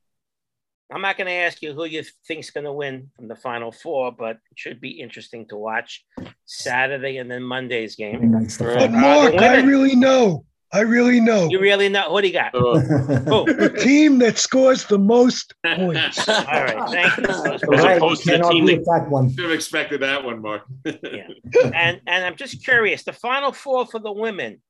I'm 0.91 1.02
not 1.02 1.18
going 1.18 1.27
to 1.27 1.34
ask 1.34 1.61
you 1.61 1.73
who 1.73 1.85
you 1.85 2.03
think's 2.27 2.49
going 2.52 2.65
to 2.65 2.73
win 2.73 3.10
from 3.15 3.27
the 3.27 3.35
Final 3.35 3.72
Four, 3.72 4.11
but 4.11 4.38
it 4.52 4.57
should 4.57 4.81
be 4.81 4.99
interesting 4.99 5.47
to 5.47 5.56
watch 5.56 6.06
Saturday 6.45 7.18
and 7.18 7.31
then 7.31 7.43
Monday's 7.43 7.95
game. 7.95 8.31
Nice 8.31 8.60
Uh, 8.60 8.76
But 8.77 8.91
Mark, 8.91 9.35
I 9.35 9.61
really 9.61 9.95
know. 9.95 10.45
I 10.76 10.81
really 10.81 11.19
know. 11.22 11.47
You 11.49 11.60
really 11.60 11.89
know 11.89 12.11
what 12.11 12.22
do 12.22 12.27
you 12.27 12.34
got? 12.34 12.52
Who? 12.53 12.73
The 13.65 13.73
team 13.81 14.19
that 14.19 14.38
scores 14.38 14.85
the 14.85 14.97
most 14.99 15.53
points. 15.65 16.27
All 16.27 16.43
right, 16.43 16.89
thank 16.89 17.18
you. 17.18 17.23
As 17.53 17.61
Right, 17.64 17.97
opposed 17.97 18.23
to 18.23 18.38
the 18.38 18.43
team 18.49 18.65
that- 18.65 18.77
with 18.77 18.85
that 18.85 19.10
one. 19.10 19.30
Should 19.34 19.43
have 19.45 19.52
expected 19.53 20.02
that 20.02 20.23
one, 20.23 20.41
Mark. 20.41 20.64
Yeah. 20.85 21.72
And 21.73 22.02
and 22.07 22.26
I'm 22.26 22.35
just 22.35 22.64
curious, 22.64 23.03
the 23.03 23.14
Final 23.14 23.52
Four 23.52 23.85
for 23.85 23.99
the 23.99 24.11
women. 24.11 24.61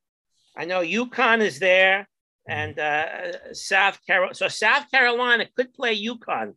I 0.58 0.66
know 0.66 0.82
UConn 0.82 1.42
is 1.42 1.60
there, 1.60 2.08
and 2.48 2.78
uh, 2.80 3.06
South 3.54 3.98
Carolina. 4.08 4.36
So 4.36 4.48
South 4.48 4.90
Carolina 4.92 5.46
could 5.56 5.74
play 5.74 5.94
UConn. 6.12 6.54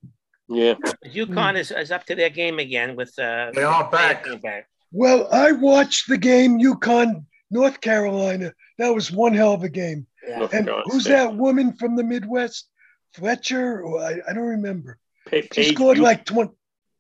yeah. 0.49 0.75
UConn 1.07 1.57
is, 1.59 1.71
is 1.71 1.91
up 1.91 2.05
to 2.07 2.15
their 2.15 2.31
game 2.31 2.59
again 2.59 2.97
with 2.97 3.13
uh, 3.19 3.51
They 3.55 3.63
are 3.65 3.91
back. 3.91 4.25
back. 4.43 4.67
Well, 4.93 5.29
I 5.33 5.53
watched 5.53 6.09
the 6.09 6.17
game 6.19 6.59
UConn 6.61 7.25
North 7.51 7.81
Carolina. 7.81 8.53
That 8.79 8.95
was 8.95 9.11
one 9.11 9.35
hell 9.35 9.53
of 9.55 9.63
a 9.63 9.69
game. 9.69 10.07
Yeah. 10.27 10.47
And 10.53 10.67
God, 10.67 10.83
who's 10.87 11.03
State. 11.05 11.13
that 11.15 11.35
woman 11.37 11.73
from 11.75 11.97
the 11.97 12.05
Midwest? 12.05 12.69
Fletcher? 13.15 13.83
Or 13.83 14.01
I, 14.03 14.21
I 14.29 14.33
don't 14.35 14.45
remember. 14.45 14.99
Pa- 15.31 15.37
She 15.41 15.49
Paige 15.49 15.75
scored 15.75 15.97
Bu- 15.99 16.03
like 16.05 16.25
20, 16.25 16.51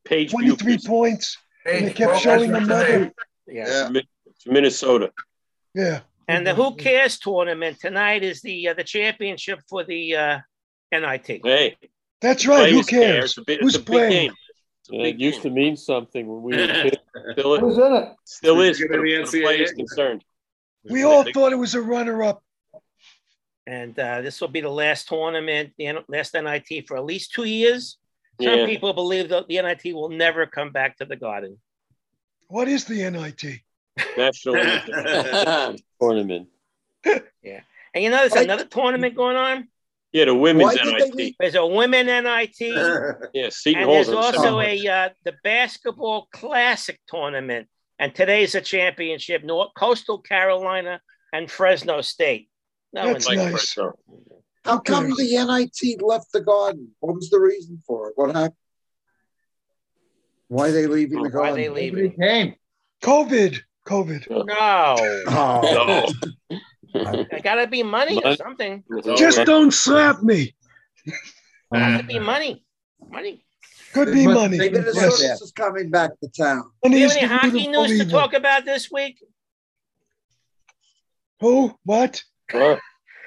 Paige 0.04 0.30
23 0.30 0.76
Bueckers. 0.76 0.86
points. 0.86 1.36
And 1.66 1.86
they 1.86 1.92
kept 1.92 2.12
well, 2.12 2.20
showing 2.20 2.50
that's 2.52 2.66
the 2.66 3.12
what's 3.12 3.14
Yeah. 3.46 3.88
Yeah. 3.92 4.00
Minnesota. 4.46 5.12
Yeah. 5.74 6.00
And 6.28 6.46
the 6.46 6.54
Who 6.54 6.74
Cares 6.76 7.18
tournament 7.18 7.78
tonight 7.80 8.22
is 8.22 8.40
the 8.42 8.68
uh, 8.68 8.74
the 8.74 8.84
championship 8.84 9.60
for 9.68 9.84
the 9.84 10.16
uh, 10.16 10.38
NIT. 10.92 11.40
Hey, 11.44 11.76
That's 12.20 12.46
right. 12.46 12.70
Who 12.72 12.82
players 12.82 12.86
care. 12.86 13.12
cares? 13.14 13.36
It's 13.38 13.44
bit, 13.44 13.60
Who's 13.60 13.74
it's 13.74 13.82
a 13.82 13.86
big 13.86 13.86
playing? 13.86 14.10
game. 14.28 14.32
It's 14.80 14.90
a 14.90 14.96
Yeah, 14.96 15.06
it 15.06 15.18
used 15.18 15.42
to 15.42 15.50
mean 15.50 15.76
something 15.76 16.26
when 16.26 16.42
we 16.42 16.56
were 16.56 16.66
kids. 16.82 16.96
Still, 17.32 17.58
Who's 17.60 17.78
in 17.78 17.92
it? 17.94 18.08
still 18.24 18.60
is. 18.60 18.78
gonna 18.78 18.88
For 18.88 19.02
the 19.02 19.24
for 19.24 19.30
the 19.32 19.42
players 19.42 19.72
NCAA. 19.72 19.76
concerned. 19.76 20.24
We 20.90 21.05
all 21.05 21.24
thought 21.32 21.52
it 21.52 21.56
was 21.59 21.74
a 21.74 21.81
runner 21.82 22.23
up. 22.23 22.43
And 23.66 23.98
uh, 23.98 24.23
this 24.23 24.40
will 24.40 24.48
be 24.48 24.62
the 24.62 24.70
last 24.70 25.09
tournament, 25.09 25.73
the 25.77 25.86
N- 25.89 25.98
last 26.09 26.35
NIT 26.35 26.86
for 26.86 26.97
at 26.97 27.05
least 27.05 27.32
two 27.32 27.44
years. 27.44 27.98
Some 28.40 28.60
Yeah. 28.60 28.66
people 28.66 28.93
believe 28.94 29.28
that 29.28 29.47
the 29.48 29.60
NIT 29.60 29.93
will 29.94 30.09
never 30.09 30.47
come 30.47 30.70
back 30.70 30.97
to 30.98 31.05
the 31.05 31.16
Garden. 31.16 31.59
What 32.47 32.69
is 32.69 32.85
the 32.86 33.10
NIT? 33.10 33.60
National. 34.16 34.55
tournament. 36.01 36.48
Yeah. 37.43 37.60
And 37.94 38.05
you 38.05 38.10
know, 38.10 38.19
there's 38.19 38.32
Like- 38.32 38.44
another 38.44 38.65
tournament 38.65 39.15
going 39.15 39.36
on. 39.36 39.69
yeah, 40.12 40.24
the 40.27 40.35
women's 40.35 40.65
Why 40.78 40.85
they 40.85 40.93
NIT. 40.93 41.15
leave? 41.15 41.35
There's 41.39 41.55
a 41.55 41.66
women 41.66 42.06
NIT, 42.06 42.60
Yeah, 43.35 43.48
Seton 43.51 43.82
and 43.82 43.90
Hall's 43.90 44.06
there's 44.06 44.16
also 44.16 44.60
second. 44.62 44.86
a 44.86 44.89
uh, 44.89 45.09
the 45.24 45.35
basketball 45.44 46.28
classic 46.32 47.01
tournament. 47.09 47.69
And 47.98 48.14
today's 48.14 48.54
a 48.54 48.60
championship, 48.60 49.42
North 49.44 49.70
Coastal 49.76 50.18
Carolina 50.18 51.00
and 51.32 51.50
Fresno 51.50 52.00
State. 52.00 52.48
No 52.92 53.12
That's 53.12 53.26
one 53.26 53.36
nice. 53.36 53.50
Fresno. 53.50 53.98
how 54.64 54.78
come 54.78 55.10
the 55.10 55.24
NIT 55.44 56.00
left 56.02 56.32
the 56.32 56.40
garden? 56.40 56.90
What 57.00 57.14
was 57.16 57.28
the 57.30 57.40
reason 57.40 57.82
for 57.86 58.08
it? 58.08 58.12
What 58.16 58.34
happened? 58.34 58.54
Why 60.48 60.68
are 60.68 60.72
they 60.72 60.86
leaving 60.86 61.22
the 61.22 61.28
why 61.28 61.50
garden? 61.50 61.56
they 61.56 61.68
Nobody 61.68 61.90
leaving. 61.90 62.12
came. 62.20 62.54
COVID. 63.02 63.58
COVID. 63.86 64.46
No, 64.46 64.96
Oh, 65.28 66.12
No. 66.94 67.10
it 67.30 67.42
gotta 67.42 67.66
be 67.66 67.82
money 67.82 68.22
or 68.24 68.34
something. 68.36 68.82
Just 69.16 69.44
don't 69.44 69.72
slap 69.72 70.22
me. 70.22 70.54
Got 71.72 71.98
to 71.98 72.04
be 72.04 72.18
money. 72.18 72.64
Money. 73.10 73.44
Could 73.94 74.12
be 74.12 74.27
But 74.27 74.35
money. 74.35 74.59
they- 74.59 74.70
Minnesota's 74.70 75.23
Yes. 75.23 75.40
is 75.43 75.52
coming 75.52 75.90
back 75.90 76.10
to 76.20 76.28
town. 76.28 76.70
And 76.82 76.93
Do 76.93 76.98
you 76.98 77.09
have 77.09 77.16
any 77.16 77.27
hockey 77.27 77.51
beautiful 77.51 77.86
news 77.86 77.98
to 78.05 78.10
talk 78.10 78.32
about 78.35 78.65
this 78.65 78.90
week? 78.90 79.23
Who? 81.40 81.74
What? 81.85 82.23
Huh? 82.51 82.77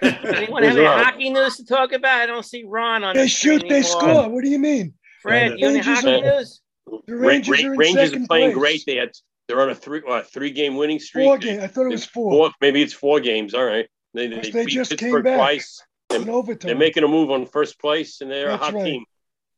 Anyone 0.02 0.64
have 0.64 0.76
any 0.78 0.86
Ron? 0.86 1.04
hockey 1.04 1.30
news 1.30 1.58
to 1.58 1.66
talk 1.66 1.92
about? 1.94 2.22
I 2.22 2.26
don't 2.26 2.44
see 2.46 2.64
Ron 2.64 3.04
on 3.04 3.16
They 3.16 3.24
the 3.24 3.28
shoot, 3.28 3.62
they 3.62 3.76
anymore. 3.78 3.84
score. 3.84 4.30
What 4.30 4.44
do 4.44 4.50
you 4.50 4.60
mean? 4.60 4.94
Fred, 5.22 5.60
you 5.60 5.68
have 5.68 5.76
any 5.76 5.80
Rangers 5.82 5.86
hockey 6.04 6.14
are- 6.16 6.38
news? 6.40 6.62
The 7.08 7.16
Ra- 7.16 7.28
Rangers 7.28 7.64
Ra- 7.64 7.70
are 7.70 7.74
in 7.74 7.80
Rangers 7.80 8.14
are 8.14 8.26
playing 8.28 8.52
place. 8.54 8.56
great. 8.56 8.84
They 8.88 8.96
had 8.96 9.12
they're 9.48 9.62
on 9.62 9.70
a 9.70 9.76
three 9.76 10.02
uh, 10.08 10.24
three 10.24 10.52
game 10.52 10.76
winning 10.76 11.00
streak. 11.00 11.26
Four 11.26 11.38
game. 11.38 11.62
I 11.62 11.68
thought 11.68 11.86
it 11.86 11.90
was 11.92 12.06
four. 12.06 12.32
Four, 12.32 12.52
maybe 12.60 12.82
it's 12.82 12.94
four 12.94 13.20
games. 13.20 13.54
All 13.54 13.64
right. 13.64 13.88
They, 14.14 14.28
they, 14.28 14.42
They 14.50 14.66
beat 14.66 14.74
just 14.74 14.98
came 14.98 15.22
back 15.22 15.36
twice. 15.38 15.82
in 16.14 16.28
overtime. 16.30 16.68
They're 16.70 16.76
making 16.78 17.04
a 17.04 17.08
move 17.08 17.30
on 17.32 17.46
first 17.46 17.80
place, 17.80 18.20
and 18.22 18.30
they're 18.32 18.48
That's 18.50 18.62
a 18.62 18.66
hot 18.66 18.74
right. 18.74 18.84
team. 18.86 19.06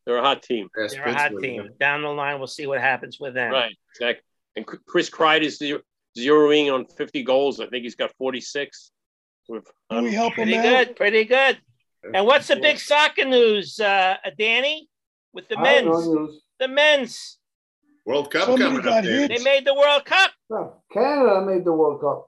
They're 0.06 0.18
a 0.18 0.22
hot 0.22 0.44
team. 0.44 0.70
They're 0.76 0.86
a 1.04 1.14
hot 1.14 1.32
team. 1.40 1.70
Down 1.80 2.02
the 2.02 2.10
line, 2.10 2.38
we'll 2.38 2.48
see 2.48 2.68
what 2.68 2.82
happens 2.82 3.20
with 3.20 3.34
them. 3.34 3.52
Right. 3.52 3.76
Exactly. 3.96 4.24
And 4.56 4.66
Chris 4.86 5.10
Kreider 5.10 5.42
is 5.44 5.62
zeroing 6.18 6.74
on 6.74 6.86
50 6.86 7.24
goals. 7.24 7.60
I 7.60 7.68
think 7.68 7.84
he's 7.84 7.96
got 7.96 8.12
46. 8.18 8.92
With, 9.50 9.66
Can 9.90 10.04
we 10.04 10.14
help 10.14 10.34
him 10.36 10.48
Pretty 10.48 10.58
out? 10.58 10.64
good. 10.88 10.96
Pretty 10.96 11.26
good. 11.26 11.58
And 12.14 12.26
what's 12.26 12.48
the 12.48 12.58
big 12.58 12.80
soccer 12.80 13.26
news, 13.26 13.80
uh, 13.80 14.16
Danny? 14.38 14.90
With 15.34 15.48
the 15.48 15.58
I 15.58 15.68
have 15.70 15.86
no 15.86 15.92
men's, 15.94 16.08
news. 16.08 16.42
the 16.60 16.68
men's, 16.68 17.38
World 18.06 18.30
Cup 18.32 18.44
Somebody 18.44 18.64
coming 18.64 18.88
up 18.88 19.04
there. 19.04 19.28
they 19.28 19.42
made 19.44 19.66
the 19.66 19.74
World 19.74 20.04
Cup. 20.06 20.32
Canada 20.92 21.42
made 21.46 21.64
the 21.66 21.72
World 21.74 22.02
Cup. 22.02 22.28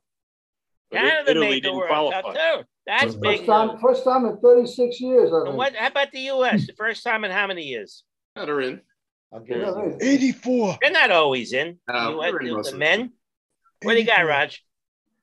Canada 0.92 1.32
Italy 1.32 1.48
made 1.48 1.56
the 1.64 1.68
didn't 1.70 1.78
World 1.78 2.14
Cup 2.14 2.34
too. 2.34 2.64
That's 2.88 3.04
First 3.16 3.22
big. 3.22 3.46
time, 3.46 3.78
first 3.80 4.04
time 4.04 4.26
in 4.26 4.38
36 4.38 5.02
years. 5.02 5.32
I 5.34 5.38
And 5.38 5.46
think. 5.48 5.58
what? 5.58 5.76
How 5.76 5.88
about 5.88 6.12
the 6.12 6.20
U.S.? 6.22 6.68
The 6.68 6.74
first 6.74 7.04
time 7.04 7.24
in 7.26 7.32
how 7.32 7.48
many 7.48 7.64
years? 7.64 8.04
Yeah, 8.38 8.46
they're 8.46 8.62
in. 8.62 8.82
Yeah, 9.48 9.74
84. 10.02 10.78
They're 10.82 10.92
not 10.92 11.12
always 11.12 11.52
in. 11.54 11.80
No, 11.90 12.12
You- 12.12 12.22
they're 12.22 12.40
in 12.48 12.56
the- 12.58 12.72
the 12.72 12.78
men. 12.78 13.12
What 13.82 13.94
do 13.96 14.00
you 14.00 14.06
got, 14.06 14.22
Raj? 14.26 14.64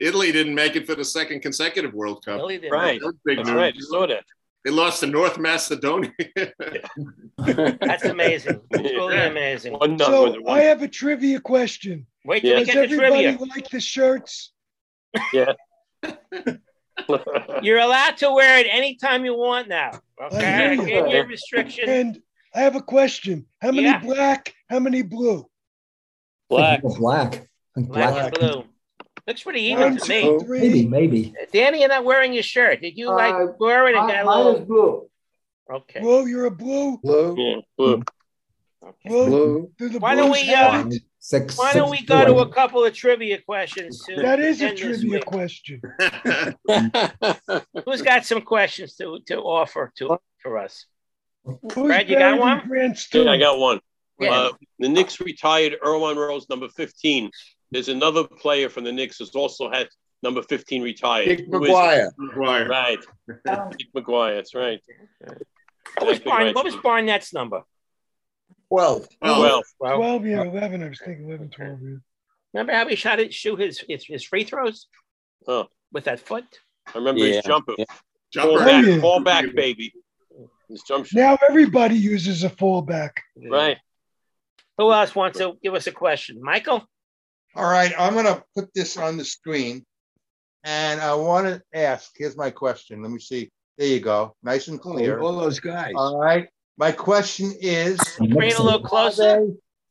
Italy 0.00 0.32
didn't 0.32 0.54
make 0.54 0.74
it 0.76 0.86
for 0.86 0.94
the 0.96 1.04
second 1.04 1.40
consecutive 1.40 1.94
World 1.94 2.24
Cup. 2.24 2.36
Italy 2.38 2.58
didn't. 2.58 2.72
Right. 2.72 3.00
That 3.00 3.14
big 3.24 3.36
That's 3.38 3.48
news. 3.48 3.56
right. 3.56 3.74
I 3.76 3.80
saw 3.80 4.06
that. 4.08 4.24
They 4.64 4.70
lost 4.70 5.00
to 5.00 5.06
North 5.06 5.38
Macedonia. 5.38 6.12
That's 7.38 8.04
amazing. 8.04 8.60
It's 8.70 8.82
really 8.92 9.14
Yeah. 9.14 9.26
amazing. 9.26 9.72
One. 9.74 9.98
So 9.98 10.32
with 10.32 10.40
one- 10.42 10.58
I 10.58 10.62
have 10.64 10.82
a 10.82 10.88
trivia 10.88 11.40
question. 11.40 12.06
Wait 12.24 12.40
till 12.40 12.50
Yeah. 12.50 12.58
we 12.58 12.64
Does 12.64 12.74
get 12.74 12.88
the 12.90 12.94
everybody 12.96 13.22
trivia. 13.24 13.46
like 13.46 13.68
the 13.70 13.80
shirts? 13.80 14.52
yeah. 15.32 15.52
You're 17.62 17.78
allowed 17.78 18.16
to 18.18 18.30
wear 18.32 18.58
it 18.58 18.66
anytime 18.70 19.24
you 19.24 19.34
want 19.36 19.68
now. 19.68 19.92
Okay, 20.20 20.44
I 20.46 20.72
I 20.72 20.76
gave 20.76 20.88
you. 20.88 21.08
you 21.10 21.20
a 21.22 21.26
restriction. 21.26 21.88
And 21.88 22.22
I 22.54 22.60
have 22.60 22.76
a 22.76 22.82
question. 22.82 23.46
How 23.60 23.70
many 23.72 23.84
Yeah. 23.88 23.98
black? 24.00 24.54
How 24.68 24.78
many 24.78 25.02
blue? 25.02 25.48
Black. 26.48 26.82
Black. 26.98 27.48
Black 27.76 27.88
black. 28.12 28.34
blue. 28.34 28.64
Looks 29.26 29.42
pretty 29.44 29.62
even 29.62 29.80
One, 29.84 29.96
to 29.96 30.04
two, 30.04 30.12
me. 30.38 30.44
three. 30.44 30.60
Maybe, 30.60 30.86
maybe. 30.86 31.34
Danny, 31.52 31.80
you're 31.80 31.88
not 31.88 32.04
wearing 32.04 32.32
your 32.34 32.42
shirt. 32.42 32.82
Did 32.82 32.98
you 32.98 33.08
like 33.08 33.34
Uh, 33.34 33.46
wear 33.58 33.86
it 33.88 33.94
and 33.96 34.06
Mine 34.06 34.08
get 34.16 34.26
a 34.26 34.28
little? 34.28 34.60
blue. 34.66 35.10
Okay. 35.72 36.00
Blue, 36.00 36.26
you're 36.26 36.46
a 36.46 36.50
blue. 36.50 36.98
Blue, 36.98 37.34
Yeah. 37.38 37.56
Blue. 37.78 38.02
Blue. 39.06 39.26
blue. 39.26 39.70
Do 39.78 39.88
the 39.88 39.98
Why 40.00 40.14
don't 40.16 40.30
we, 40.32 40.42
have 40.46 40.86
uh, 40.86 40.88
it? 40.90 41.02
Six. 41.24 41.56
Why 41.56 41.72
don't 41.72 41.88
six, 41.88 42.00
we 42.00 42.06
go 42.06 42.24
to 42.24 42.38
a 42.38 42.48
couple 42.52 42.84
of 42.84 42.92
trivia 42.92 43.40
questions? 43.40 44.04
To 44.06 44.16
That 44.16 44.40
is 44.40 44.60
a 44.60 44.74
trivia 44.74 45.22
question. 45.22 45.80
Who's 47.86 48.02
got 48.02 48.26
some 48.26 48.40
questions 48.40 48.96
to, 48.96 49.20
to 49.26 49.38
offer 49.38 49.92
to 49.98 50.18
for 50.38 50.58
us? 50.58 50.84
Who's 51.44 51.86
Brad, 51.86 52.10
you 52.10 52.18
got 52.18 52.40
one? 52.40 52.66
Grant 52.66 53.06
Yeah, 53.14 53.30
I 53.30 53.38
got 53.38 53.60
one. 53.60 53.78
Yeah. 54.18 54.32
Uh, 54.32 54.50
the 54.80 54.88
Knicks 54.88 55.20
retired 55.20 55.76
Earl 55.80 56.00
Monroe, 56.00 56.40
number 56.50 56.68
15. 56.68 57.30
There's 57.70 57.88
another 57.88 58.24
player 58.24 58.68
from 58.68 58.82
the 58.82 58.92
Knicks 58.92 59.18
who's 59.18 59.30
also 59.30 59.70
had 59.70 59.88
number 60.24 60.42
15 60.42 60.82
retired. 60.82 61.26
Dick 61.26 61.46
Who 61.48 61.62
is 61.62 61.70
it? 61.70 61.72
McGuire. 61.72 62.08
McGuire. 62.18 62.68
Right. 62.68 62.98
Dick 63.78 63.92
McGuire, 63.94 64.34
that's 64.34 64.56
right. 64.56 64.80
What 65.20 65.38
was, 66.00 66.18
Exactly 66.18 66.30
Barn, 66.30 66.42
right. 66.46 66.54
what 66.56 66.64
was 66.64 66.74
Barnett's 66.74 67.32
number? 67.32 67.62
12. 68.72 69.08
Well, 69.20 69.62
Well, 69.78 69.96
12, 69.98 70.26
yeah, 70.26 70.42
11. 70.44 70.82
I 70.82 70.88
was 70.88 70.98
thinking 70.98 71.28
11, 71.28 71.50
12. 71.50 71.78
Yeah. 71.82 71.88
remember 72.54 72.72
how 72.72 72.88
he 72.88 72.96
shot 72.96 73.20
it, 73.20 73.34
shoot 73.34 73.60
his, 73.60 73.84
his, 73.86 74.04
his 74.04 74.24
free 74.24 74.44
throws 74.44 74.86
oh, 75.46 75.66
with 75.92 76.04
that 76.04 76.20
foot? 76.20 76.44
I 76.86 76.98
remember 76.98 77.20
Yeah, 77.20 77.36
his 77.36 77.44
jumper. 77.44 77.74
yeah. 77.76 77.84
Fall 78.34 78.58
oh, 78.58 78.58
back, 78.64 78.84
Oh, 78.84 78.88
yeah. 78.88 79.00
fall 79.00 79.20
back, 79.20 79.54
baby. 79.54 79.92
His 80.70 80.82
jump 80.82 81.04
shot. 81.04 81.18
Now 81.18 81.38
everybody 81.50 81.96
uses 81.96 82.44
a 82.44 82.48
fallback. 82.48 83.10
Right. 83.36 83.76
Who 84.78 84.90
else 84.90 85.14
wants 85.14 85.38
to 85.38 85.52
give 85.62 85.74
us 85.74 85.86
a 85.86 85.92
question? 85.92 86.40
Michael? 86.40 86.82
All 87.54 87.70
right, 87.70 87.92
I'm 87.98 88.14
gonna 88.14 88.42
put 88.56 88.72
this 88.74 88.96
on 88.96 89.18
the 89.18 89.24
screen. 89.24 89.84
And 90.64 91.00
I 91.00 91.12
want 91.14 91.46
to 91.46 91.60
ask, 91.74 92.12
here's 92.16 92.36
my 92.38 92.50
question. 92.50 93.02
Let 93.02 93.10
me 93.10 93.18
see. 93.18 93.50
There 93.76 93.88
you 93.88 94.00
go. 94.00 94.34
Nice 94.42 94.68
and 94.68 94.78
oh, 94.78 94.92
clear. 94.92 95.20
All 95.20 95.36
those 95.36 95.60
guys. 95.60 95.92
All 95.94 96.18
right. 96.18 96.48
My 96.78 96.92
question 96.92 97.52
is, 97.60 97.98
Bring 98.18 98.50
it 98.50 98.58
a 98.58 98.62
little 98.62 98.82
closer. 98.82 99.46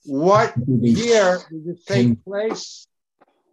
what 0.05 0.53
year 0.67 1.39
did 1.49 1.65
this 1.65 1.83
take 1.85 2.23
place? 2.25 2.87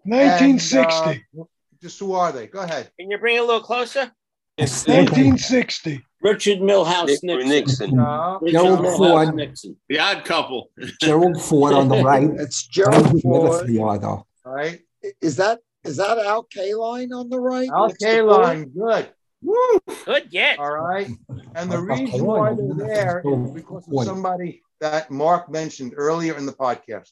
And, 0.05 0.13
1960. 0.13 1.25
uh, 1.39 1.45
just 1.83 1.99
who 2.01 2.15
are 2.15 2.33
they? 2.33 2.47
Go 2.47 2.61
ahead. 2.61 2.91
Can 2.99 3.11
you 3.11 3.19
bring 3.19 3.37
it 3.37 3.41
a 3.41 3.45
little 3.45 3.61
closer? 3.61 4.11
It's 4.57 4.87
1960. 4.89 6.03
Richard 6.21 6.59
Milhous 6.59 7.23
Nixon. 7.23 7.49
Nixon. 7.49 7.97
No. 7.97 8.41
Gerald 8.49 8.81
Milhous 8.81 8.97
Ford. 8.97 9.35
Nixon. 9.37 9.77
The 9.89 9.99
odd 10.01 10.25
couple. 10.25 10.71
Gerald 11.01 11.41
Ford 11.41 11.75
on 11.75 11.89
the 11.89 11.97
right. 12.03 12.29
It's 12.39 12.67
Gerald 12.67 13.07
think 13.11 13.23
the 13.23 13.29
other 13.29 13.47
Ford. 13.49 13.67
three 13.67 13.79
are, 13.79 13.99
though. 13.99 14.27
All 14.45 14.53
right. 14.53 14.81
Is 15.21 15.37
that 15.37 15.61
is 15.85 15.99
that 15.99 16.19
Al 16.19 16.45
Kaline 16.45 17.13
on 17.13 17.29
the 17.29 17.39
right? 17.39 17.69
Al 17.73 17.87
next 17.89 18.01
to 18.01 18.21
Ford? 18.23 18.47
Kaline, 18.47 18.75
good. 18.75 19.11
Woo! 19.43 19.81
Good 20.05 20.31
get. 20.31 20.59
All 20.59 20.73
right. 20.73 21.09
And 21.55 21.71
the 21.71 21.81
reason 21.81 22.25
why 22.25 22.55
they're 22.55 22.75
there 22.75 23.23
is 23.25 23.51
because 23.53 23.87
of 23.89 24.05
somebody 24.05 24.63
that 24.81 25.11
Mark 25.11 25.51
mentioned 25.51 25.95
earlier 25.97 26.37
in 26.37 26.47
the 26.47 26.53
podcast. 26.53 27.11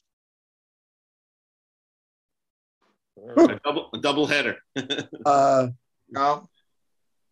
A 3.37 3.59
double, 3.63 3.89
a 3.93 3.97
double 3.99 4.25
header. 4.27 4.57
Uh, 5.25 5.67
No, 6.09 6.47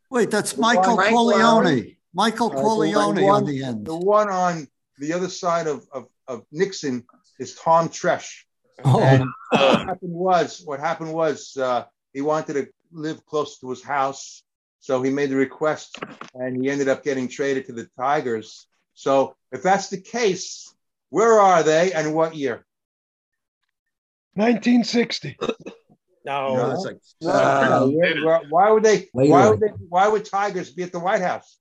Wait, 0.09 0.29
that's 0.31 0.57
Michael 0.57 0.95
Frank 0.95 1.13
Corleone. 1.13 1.95
Michael 2.13 2.51
Uh, 2.51 2.55
the 2.55 2.61
Corleone 2.61 3.21
one- 3.21 3.43
on 3.43 3.45
the 3.45 3.63
end. 3.63 3.85
the 3.85 3.95
one 3.95 4.29
on 4.29 4.67
the 4.99 5.13
other 5.13 5.29
side 5.29 5.67
of, 5.67 5.85
of, 5.91 6.07
of 6.27 6.43
Nixon 6.51 7.05
is 7.39 7.55
Tom 7.55 7.89
Tresh. 7.89 8.29
Oh, 8.83 8.99
And 9.01 9.25
what 9.51 9.79
happened 9.87 10.13
was, 10.13 10.61
what 10.65 10.79
happened 10.79 11.13
was, 11.13 11.55
uh, 11.57 11.85
he 12.13 12.21
wanted 12.21 12.53
to 12.53 12.67
live 12.91 13.25
close 13.25 13.59
to 13.59 13.69
his 13.69 13.83
house, 13.83 14.43
so 14.85 15.01
he 15.01 15.09
made 15.09 15.31
the 15.31 15.35
request, 15.35 15.97
and 16.35 16.61
he 16.61 16.69
ended 16.69 16.87
up 16.87 17.03
getting 17.03 17.27
traded 17.27 17.65
to 17.65 17.73
the 17.73 17.89
Tigers. 17.97 18.67
So, 18.93 19.35
if 19.51 19.63
that's 19.63 19.89
the 19.89 19.99
case, 19.99 20.71
where 21.09 21.39
are 21.39 21.63
they, 21.63 21.91
and 21.91 22.13
what 22.13 22.35
year? 22.35 22.63
1960. 24.35 25.37
No. 26.23 26.55
No, 26.55 26.71
it's 26.71 26.85
like 26.85 26.97
Uh, 27.23 27.87
where- 27.87 28.25
where- 28.25 28.41
why 28.49 28.69
would 28.69 28.83
they? 28.83 29.09
Why 29.31 29.49
would 29.49 29.59
they? 29.59 29.73
Why 29.89 30.07
would 30.07 30.25
Tigers 30.25 30.71
be 30.71 30.83
at 30.83 30.91
the 30.91 30.99
White 30.99 31.21
House? 31.21 31.57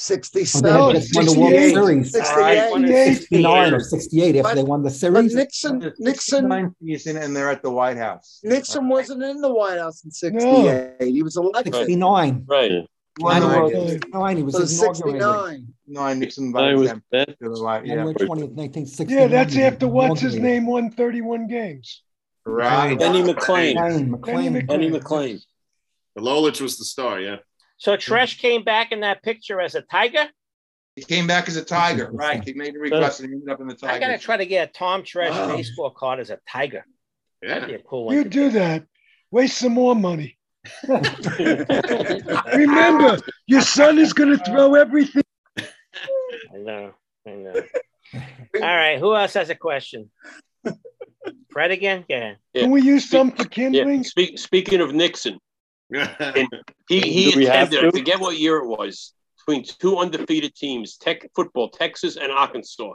67. 0.00 0.70
Oh, 0.74 0.92
they 0.92 1.00
just 1.00 1.14
won 1.14 1.26
the 1.26 1.38
World 1.38 1.52
68, 1.52 1.74
Series. 1.74 2.12
68. 2.12 3.16
69 3.16 3.74
or 3.74 3.80
68 3.80 4.28
after 4.36 4.42
But- 4.42 4.54
they 4.54 4.62
won 4.62 4.82
the 4.82 4.90
series. 4.90 5.34
Nixon, 5.34 5.78
Nixon, 5.98 6.50
69 6.50 6.74
season, 6.82 7.16
and 7.18 7.36
they're 7.36 7.50
at 7.50 7.62
the 7.62 7.70
White 7.70 7.98
House. 7.98 8.40
Nixon 8.42 8.88
wasn't 8.88 9.22
in 9.22 9.42
the 9.42 9.52
White 9.52 9.78
House 9.78 10.02
in 10.04 10.10
68. 10.10 10.94
He 11.00 11.22
was 11.22 11.36
elected. 11.36 11.74
69. 11.74 12.44
Right. 12.46 12.72
Won 13.18 13.40
the 13.40 13.46
Nine. 13.48 13.68
Series. 13.70 13.90
69, 13.92 14.36
he 14.38 14.42
was 14.42 14.54
So 14.54 14.64
69. 14.64 15.66
No, 15.86 16.14
Nixon 16.14 16.56
I 16.56 16.74
was 16.74 16.88
them 16.88 17.02
that. 17.12 17.28
to 17.38 17.48
the 17.50 17.62
White. 17.62 17.84
Yeah, 17.84 17.96
January 17.96 18.14
20th, 18.14 18.52
1969. 18.56 19.18
Yeah, 19.18 19.26
that's 19.26 19.56
after 19.56 19.86
what's 19.86 20.20
his 20.22 20.36
name 20.36 20.66
won 20.66 20.90
31 20.90 21.46
games. 21.46 22.02
right. 22.46 22.98
Benny 22.98 23.22
McLain. 23.22 23.74
McLain, 23.74 24.22
Benny 24.24 24.48
McLain. 24.62 24.66
Benny 24.66 24.90
McLain. 24.90 25.40
Lolich 26.18 26.60
was 26.62 26.78
the 26.78 26.84
star, 26.84 27.20
yeah. 27.20 27.36
So 27.80 27.96
Tresh 27.96 28.38
came 28.38 28.62
back 28.62 28.92
in 28.92 29.00
that 29.00 29.22
picture 29.22 29.58
as 29.58 29.74
a 29.74 29.80
tiger. 29.80 30.28
He 30.96 31.02
came 31.02 31.26
back 31.26 31.48
as 31.48 31.56
a 31.56 31.64
Tiger. 31.64 32.10
Right. 32.12 32.44
He 32.44 32.52
made 32.52 32.76
a 32.76 32.78
request 32.78 33.20
and 33.20 33.30
he 33.30 33.34
ended 33.36 33.48
up 33.48 33.58
in 33.60 33.68
the 33.68 33.74
tiger. 33.74 33.94
I 33.94 33.98
gotta 33.98 34.18
try 34.18 34.36
to 34.36 34.44
get 34.44 34.68
a 34.68 34.72
Tom 34.72 35.02
Tresh 35.02 35.30
Wow. 35.30 35.48
baseball 35.56 35.90
card 35.90 36.20
as 36.20 36.28
a 36.28 36.38
tiger. 36.46 36.84
That'd 37.40 37.68
be 37.68 37.74
a 37.74 37.78
cool 37.78 38.04
one. 38.04 38.16
You 38.16 38.24
to 38.24 38.28
do 38.28 38.50
that. 38.50 38.84
Waste 39.30 39.56
some 39.56 39.72
more 39.72 39.96
money. 39.96 40.36
Remember, 42.54 43.16
your 43.46 43.62
son 43.62 43.98
is 43.98 44.12
going 44.12 44.36
to 44.36 44.44
throw 44.44 44.74
everything. 44.74 45.22
I 45.58 46.58
know. 46.58 46.92
I 47.26 47.30
know. 47.30 47.62
All 48.56 48.60
right. 48.60 48.98
Who 48.98 49.16
else 49.16 49.32
has 49.34 49.48
a 49.48 49.54
question? 49.54 50.10
Fred 51.50 51.70
again? 51.70 52.04
Yeah. 52.08 52.34
Yeah. 52.52 52.62
Can 52.64 52.72
we 52.72 52.82
use 52.82 53.08
some 53.08 53.30
for 53.30 53.44
Yeah. 53.44 53.48
kindling? 53.48 54.04
Speak, 54.04 54.38
speaking 54.38 54.82
of 54.82 54.92
Nixon, 54.94 55.32
and 55.32 55.40
he, 55.92 56.00
he 56.88 57.30
Do 57.32 57.40
attended, 57.42 57.80
I 57.80 57.82
to? 57.82 57.92
forget 57.92 58.20
what 58.20 58.38
year 58.38 58.56
it 58.58 58.66
was, 58.66 59.12
between 59.38 59.64
two 59.64 59.98
undefeated 59.98 60.54
teams, 60.54 60.96
tech 60.96 61.28
football, 61.34 61.68
Texas 61.70 62.16
and 62.16 62.30
Arkansas. 62.30 62.92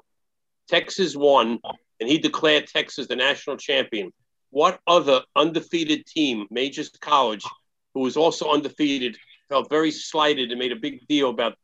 Texas 0.67 1.15
won, 1.15 1.59
and 1.99 2.09
he 2.09 2.17
declared 2.17 2.67
Texas 2.67 3.07
the 3.07 3.15
national 3.15 3.57
champion. 3.57 4.11
What 4.49 4.79
other 4.87 5.21
undefeated 5.35 6.05
team, 6.05 6.47
major 6.49 6.83
college, 7.01 7.45
who 7.93 8.01
was 8.01 8.17
also 8.17 8.51
undefeated, 8.51 9.17
felt 9.49 9.69
very 9.69 9.91
slighted 9.91 10.51
and 10.51 10.59
made 10.59 10.71
a 10.71 10.77
big 10.77 11.05
deal 11.07 11.29
about 11.29 11.55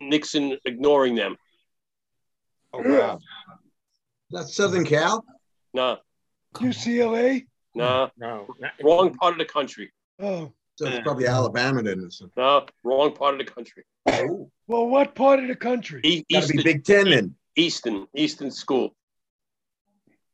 Nixon 0.00 0.58
ignoring 0.64 1.14
them? 1.14 1.36
Oh, 2.72 2.82
wow. 2.82 3.18
That's 4.30 4.54
Southern 4.54 4.84
Cal. 4.84 5.24
No, 5.72 5.98
UCLA? 6.54 7.46
No, 7.74 8.10
no, 8.16 8.46
wrong 8.82 9.14
part 9.14 9.32
of 9.32 9.38
the 9.38 9.44
country. 9.44 9.92
Oh, 10.20 10.52
So 10.76 10.86
it's 10.86 11.00
probably 11.02 11.26
Alabama 11.26 11.82
then. 11.82 12.00
or 12.00 12.10
something. 12.10 12.32
No, 12.36 12.66
wrong 12.82 13.14
part 13.14 13.34
of 13.40 13.46
the 13.46 13.52
country. 13.52 13.84
Oh. 14.06 14.50
well, 14.66 14.86
what 14.86 15.14
part 15.14 15.40
of 15.40 15.48
the 15.48 15.54
country? 15.54 16.00
E- 16.04 16.24
Gotta 16.30 16.48
be 16.48 16.62
Big 16.62 16.84
Ten 16.84 17.08
then. 17.10 17.34
Easton, 17.56 18.06
Easton 18.14 18.50
School. 18.50 18.94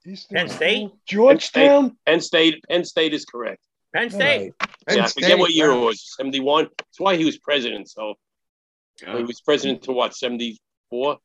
Eastern 0.07 0.37
Penn 0.37 0.49
State? 0.49 0.87
School. 0.87 0.99
Georgetown? 1.07 1.97
Penn 2.07 2.21
State. 2.21 2.65
Penn 2.69 2.85
State 2.85 3.12
is 3.12 3.25
correct. 3.27 3.61
Penn 3.95 4.09
State. 4.09 4.53
yeah, 4.91 5.05
I 5.05 5.09
forget 5.09 5.39
what 5.39 5.51
year 5.51 5.71
it 5.73 5.81
was. 5.81 6.15
Seventy-one. 6.17 6.69
That's 6.79 7.01
why 7.01 7.17
he 7.17 7.25
was 7.25 7.39
president. 7.39 7.91
So 7.91 8.15
he 8.99 9.23
was 9.25 9.41
president 9.41 9.83
to 9.83 9.93
what? 9.93 10.15
Seventy-four. 10.17 11.19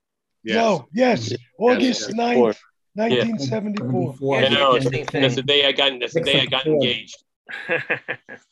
No, 0.43 0.87
yes, 0.93 1.33
August 1.57 2.01
yes. 2.01 2.13
9th, 2.13 2.55
1974. 2.93 4.37
I 4.37 4.47
know. 4.49 4.73
That's, 4.73 4.85
Interesting 4.85 5.21
that's 5.21 5.35
the 5.35 5.41
day 5.41 5.65
I 5.65 5.71
got. 5.71 5.99
That's 5.99 6.13
the 6.13 6.21
day 6.21 6.41
I 6.41 6.45
got 6.45 6.65
engaged. 6.67 7.17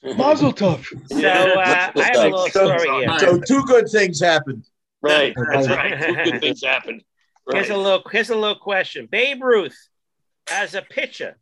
Mazel 0.04 0.54
tov. 0.54 0.86
So 1.10 1.18
uh, 1.18 1.92
I 1.96 2.04
have 2.04 2.16
a 2.16 2.24
little 2.24 2.48
story 2.48 2.90
here. 3.02 3.20
So 3.20 3.40
two 3.40 3.64
good 3.66 3.90
things 3.90 4.20
happened. 4.20 4.66
Right. 5.02 5.34
That's 5.52 5.68
right. 5.68 6.00
Two 6.02 6.32
good 6.32 6.42
things 6.42 6.64
happened. 6.64 7.04
Here's 7.52 7.70
a 7.70 7.78
little 7.78 8.02
here's 8.12 8.30
a 8.30 8.36
little 8.36 8.60
question. 8.60 9.08
Babe 9.12 9.44
Ruth, 9.44 9.78
as 10.50 10.76
a 10.76 10.82
pitcher, 10.82 11.38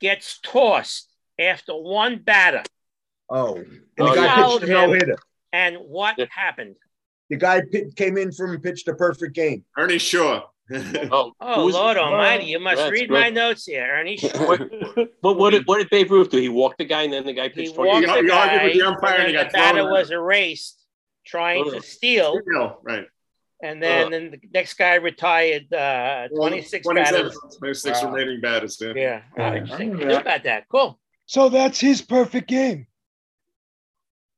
gets 0.00 0.38
tossed 0.40 1.08
after 1.38 1.72
one 1.72 2.18
batter. 2.18 2.62
Oh, 3.30 3.56
and 3.56 3.66
Who 3.96 4.08
the 4.08 4.14
guy 4.14 4.42
pitched 4.42 4.62
a 4.64 4.66
no 4.66 4.92
hitter. 4.92 5.16
And 5.52 5.76
what 5.76 6.18
happened? 6.30 6.76
The 7.30 7.36
guy 7.36 7.62
pi- 7.72 7.86
came 7.96 8.18
in 8.18 8.32
from 8.32 8.50
and 8.50 8.62
pitched 8.62 8.86
a 8.88 8.94
perfect 8.94 9.34
game. 9.34 9.64
Ernie 9.78 9.98
Shore. 9.98 10.44
oh, 11.12 11.32
Oh 11.40 11.66
Lord 11.66 11.96
Almighty! 11.98 12.46
You 12.46 12.58
must 12.58 12.78
That's 12.78 12.90
read 12.92 13.08
good. 13.08 13.20
my 13.20 13.28
notes 13.30 13.66
here, 13.66 13.86
Ernie. 13.86 14.18
What, 14.34 14.60
what, 15.20 15.36
what, 15.38 15.50
did, 15.50 15.62
what 15.66 15.78
did 15.78 15.90
Babe 15.90 16.10
Ruth 16.10 16.30
do? 16.30 16.38
He 16.38 16.48
walked 16.48 16.78
the 16.78 16.84
guy 16.86 17.02
and 17.02 17.12
then 17.12 17.26
the 17.26 17.32
guy 17.34 17.44
He 17.44 17.50
pitched 17.50 17.74
for 17.74 17.86
walked 17.86 18.00
you. 18.00 18.06
the 18.06 18.22
you 18.22 18.32
argued 18.32 18.60
guy, 18.60 18.64
with 18.64 18.72
the 18.74 18.82
umpire 18.82 19.12
and 19.14 19.20
and 19.24 19.28
he 19.28 19.34
got 19.34 19.50
the 19.50 19.56
batter 19.58 19.78
thrown 19.80 19.92
was 19.92 20.10
erased, 20.10 20.82
trying 21.26 21.64
to 21.70 21.82
steal, 21.82 22.38
No, 22.46 22.78
right. 22.82 23.04
and 23.62 23.82
then, 23.82 24.06
Oh. 24.06 24.10
then 24.10 24.30
the 24.30 24.40
next 24.54 24.74
guy 24.74 24.94
retired. 24.94 25.72
Uh, 25.72 26.28
Twenty 26.34 26.62
six 26.62 26.86
batters. 26.86 27.36
26 27.58 28.02
Wow. 28.02 28.12
remaining 28.12 28.40
batters. 28.40 28.78
Yeah. 28.80 28.92
Yeah, 28.96 29.22
oh. 29.38 29.42
I 29.74 29.84
knew 29.84 30.10
about 30.16 30.44
that. 30.44 30.64
Cool. 30.70 30.98
So 31.26 31.48
that's 31.50 31.78
his 31.80 32.00
perfect 32.02 32.48
game. 32.48 32.86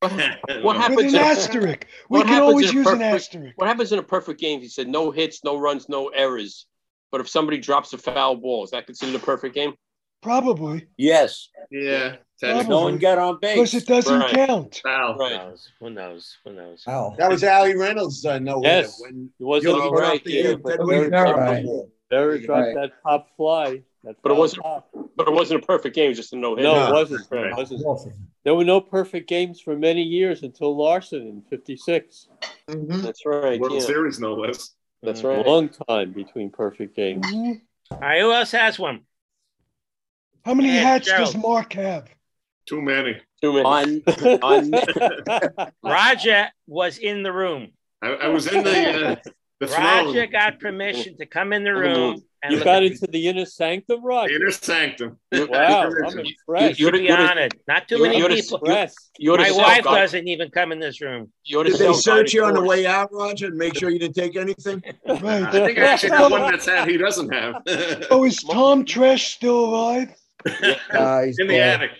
What 0.01 0.12
With 0.90 0.98
an 1.01 1.09
in 1.09 1.14
a- 1.14 1.18
asterisk. 1.18 1.86
We 2.10 2.23
can 2.23 2.43
always 2.43 2.70
in 2.70 2.77
a 2.77 2.81
use 2.81 2.86
an 2.89 3.02
asterisk. 3.02 3.52
What 3.56 3.68
happens 3.68 3.93
in 3.93 3.98
a 3.98 4.02
perfect 4.02 4.40
game? 4.40 4.60
He 4.60 4.68
said 4.68 4.89
no 4.89 5.10
hits, 5.10 5.43
no 5.44 5.56
runs, 5.59 5.89
no 5.89 6.09
errors. 6.09 6.66
But 7.12 7.20
if 7.20 7.28
somebody 7.28 7.59
drops 7.59 7.93
a 7.93 7.98
foul 7.98 8.36
ball, 8.36 8.64
is 8.64 8.70
that 8.73 8.86
considered 8.86 9.14
a 9.14 9.18
perfect 9.24 9.55
game? 9.55 9.74
Probably. 10.23 10.89
Yes. 10.97 11.48
Yeah. 11.70 12.16
No 12.43 12.81
one 12.82 12.98
got 12.98 13.18
on 13.18 13.39
base. 13.40 13.55
Because 13.55 13.74
it 13.74 13.86
doesn't 13.86 14.20
Right. 14.20 14.35
count. 14.35 14.81
Foul. 14.82 15.14
Who 15.14 15.31
knows? 15.31 15.73
Who 15.81 15.90
knows? 15.90 16.36
Who 16.44 16.52
knows? 16.52 16.82
Oh. 16.86 17.14
That 17.16 17.31
was 17.31 17.43
Allie 17.44 17.77
Reynolds' 17.77 18.24
uh, 18.27 18.39
no 18.39 18.60
hitter 18.60 18.68
Yes. 18.68 19.01
when 19.01 19.31
It 19.39 19.44
wasn't 19.44 19.77
Yogi 19.77 19.86
a 19.86 19.90
right 19.90 20.16
up 20.20 20.24
the, 20.24 20.32
game, 20.43 20.60
but 20.62 20.77
Fenway 20.78 21.10
Derek- 21.10 21.35
Park 21.36 21.64
ball. 21.64 21.90
Derek 22.10 22.44
dropped 22.44 22.60
Right. 22.66 22.74
that 22.74 23.02
pop 23.02 23.28
fly. 23.36 23.82
That 24.07 24.16
But 24.23 24.33
it 24.33 24.39
wasn't. 24.39 24.62
pop. 24.62 24.89
But 25.16 25.27
it 25.27 25.35
wasn't 25.35 25.62
a 25.65 25.66
perfect 25.66 25.95
game. 25.97 26.15
Just 26.15 26.33
a 26.33 26.37
no 26.37 26.55
hit. 26.55 26.62
No, 26.62 26.89
it 26.89 26.93
wasn't. 26.93 27.27
Right. 27.31 27.47
It 27.47 27.57
wasn't. 27.57 28.15
There 28.45 28.55
were 28.55 28.65
no 28.65 28.81
perfect 28.81 29.28
games 29.28 29.61
for 29.61 29.77
many 29.77 30.03
years 30.03 30.43
until 30.45 30.77
Larsen 30.77 31.23
in 31.23 31.43
'56. 31.51 32.28
That's 32.69 33.27
right. 33.27 33.59
World 33.61 33.74
yeah. 33.74 33.81
Series, 33.81 34.20
no 34.20 34.35
less. 34.35 34.74
That's 35.03 35.23
A 35.24 35.28
right. 35.28 35.47
long 35.47 35.69
time 35.89 36.12
between 36.12 36.51
perfect 36.51 36.95
games. 36.95 37.27
All 37.91 37.99
right, 38.01 38.20
who 38.20 38.33
else 38.33 38.53
has 38.53 38.78
one? 38.78 39.01
How 40.45 40.55
many 40.55 40.69
Yeah, 40.69 40.81
hats 40.83 41.07
Gerald. 41.09 41.33
does 41.33 41.37
Mark 41.43 41.73
have? 41.73 42.09
Too 42.66 42.81
many. 42.81 43.16
Too 43.43 43.53
many. 43.53 43.65
On, 43.65 44.03
on, 44.43 45.70
Roger 45.83 46.49
was 46.69 46.99
in 46.99 47.23
the 47.24 47.33
room. 47.33 47.73
I, 48.03 48.09
I 48.11 48.28
was 48.28 48.47
in 48.47 48.62
the 48.62 48.70
uh, 49.11 49.16
the 49.61 49.66
Roger 49.66 50.12
throne. 50.12 50.31
got 50.31 50.61
permission 50.61 51.16
to 51.19 51.27
come 51.27 51.53
in 51.53 51.65
the 51.65 51.74
room 51.74 52.12
and 52.15 52.23
You 52.51 52.62
got 52.64 52.82
into 52.82 53.06
the 53.06 53.28
inner 53.28 53.44
sanctum, 53.44 54.05
Roger. 54.05 54.35
Inner 54.36 54.51
sanctum. 54.51 55.18
Wow, 55.32 55.90
I'm 56.06 56.18
You- 56.18 56.24
impressed. 56.48 56.78
you- 56.81 56.90
to 56.90 56.98
be 56.98 57.10
honored. 57.10 57.59
Not 57.68 57.89
too 57.89 58.02
many 58.02 58.18
you're 58.18 58.28
people. 58.28 58.60
You're 59.18 59.39
My 59.39 59.51
wife 59.51 59.85
guy. 59.85 60.01
doesn't 60.01 60.28
even 60.28 60.51
come 60.51 60.73
in 60.73 60.78
this 60.78 61.01
room. 61.01 61.32
You're 61.44 61.64
Did 61.64 61.78
they 61.78 61.93
search 61.93 62.32
you 62.35 62.44
on 62.44 62.55
the 62.55 62.62
way 62.62 62.86
out, 62.86 63.10
Roger, 63.12 63.47
and 63.47 63.56
make 63.56 63.78
sure 63.78 63.90
you 63.90 63.98
didn't 63.98 64.14
take 64.16 64.36
anything? 64.36 64.82
I 65.09 65.51
think 65.51 65.78
I 65.78 65.82
actually 65.82 66.10
have 66.16 66.31
one 66.31 66.43
that's 66.51 66.66
had 66.66 66.89
he 66.89 66.97
doesn't 66.97 67.32
have. 67.32 67.62
Oh, 68.10 68.24
is 68.24 68.43
Tom 68.43 68.85
Tresh 68.85 69.27
still 69.35 69.64
alive? 69.66 70.09
Uh, 70.90 71.23
he's 71.23 71.39
in 71.40 71.48
the 71.48 71.55
dead. 71.55 71.82
attic. 71.82 71.90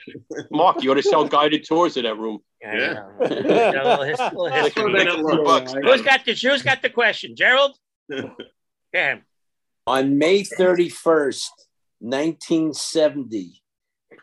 Mark, 0.52 0.82
you 0.82 0.90
ought 0.93 0.94
to 0.94 1.02
sell 1.02 1.27
guided 1.27 1.64
tours 1.66 1.94
to 1.94 2.02
that 2.02 2.16
room. 2.16 2.39
I 2.64 2.77
Yeah. 2.77 2.93
know. 2.94 3.10
A 3.20 3.24
little 3.28 4.02
his- 4.05 4.18
little 4.20 4.44
That's 4.48 4.66
history. 4.66 4.93
what 4.93 4.93
they 5.05 5.23
look. 5.23 5.44
bucks. 5.44 5.73
Who's 5.73 6.02
got 6.02 6.24
the 6.24 6.32
who's 6.35 6.62
got 6.62 6.81
the 6.82 6.90
question? 6.90 7.35
Gerald? 7.35 7.77
Go 8.10 8.31
ahead. 8.94 9.23
On 9.86 10.18
May 10.18 10.42
31st, 10.42 11.48
1970, 12.00 13.62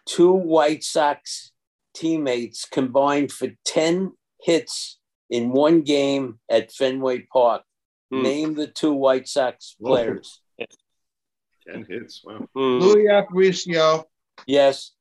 two 0.06 0.32
White 0.32 0.84
Sox 0.84 1.52
teammates 1.94 2.66
combined 2.66 3.32
for 3.32 3.50
10 3.66 4.14
hits 4.42 5.00
in 5.30 5.52
one 5.52 5.82
game 5.82 6.40
at 6.50 6.72
Fenway 6.72 7.28
Park. 7.32 7.64
Hmm. 8.12 8.24
Name 8.24 8.54
the 8.56 8.68
two 8.68 8.94
White 8.94 9.28
Sox 9.28 9.76
players. 9.82 10.42
Ten 11.68 11.86
hits. 11.90 12.22
Wow. 12.24 12.48
Hmm. 12.54 12.80
Louis 12.80 13.06
Aparicio, 13.06 14.04
Yes. 14.46 14.92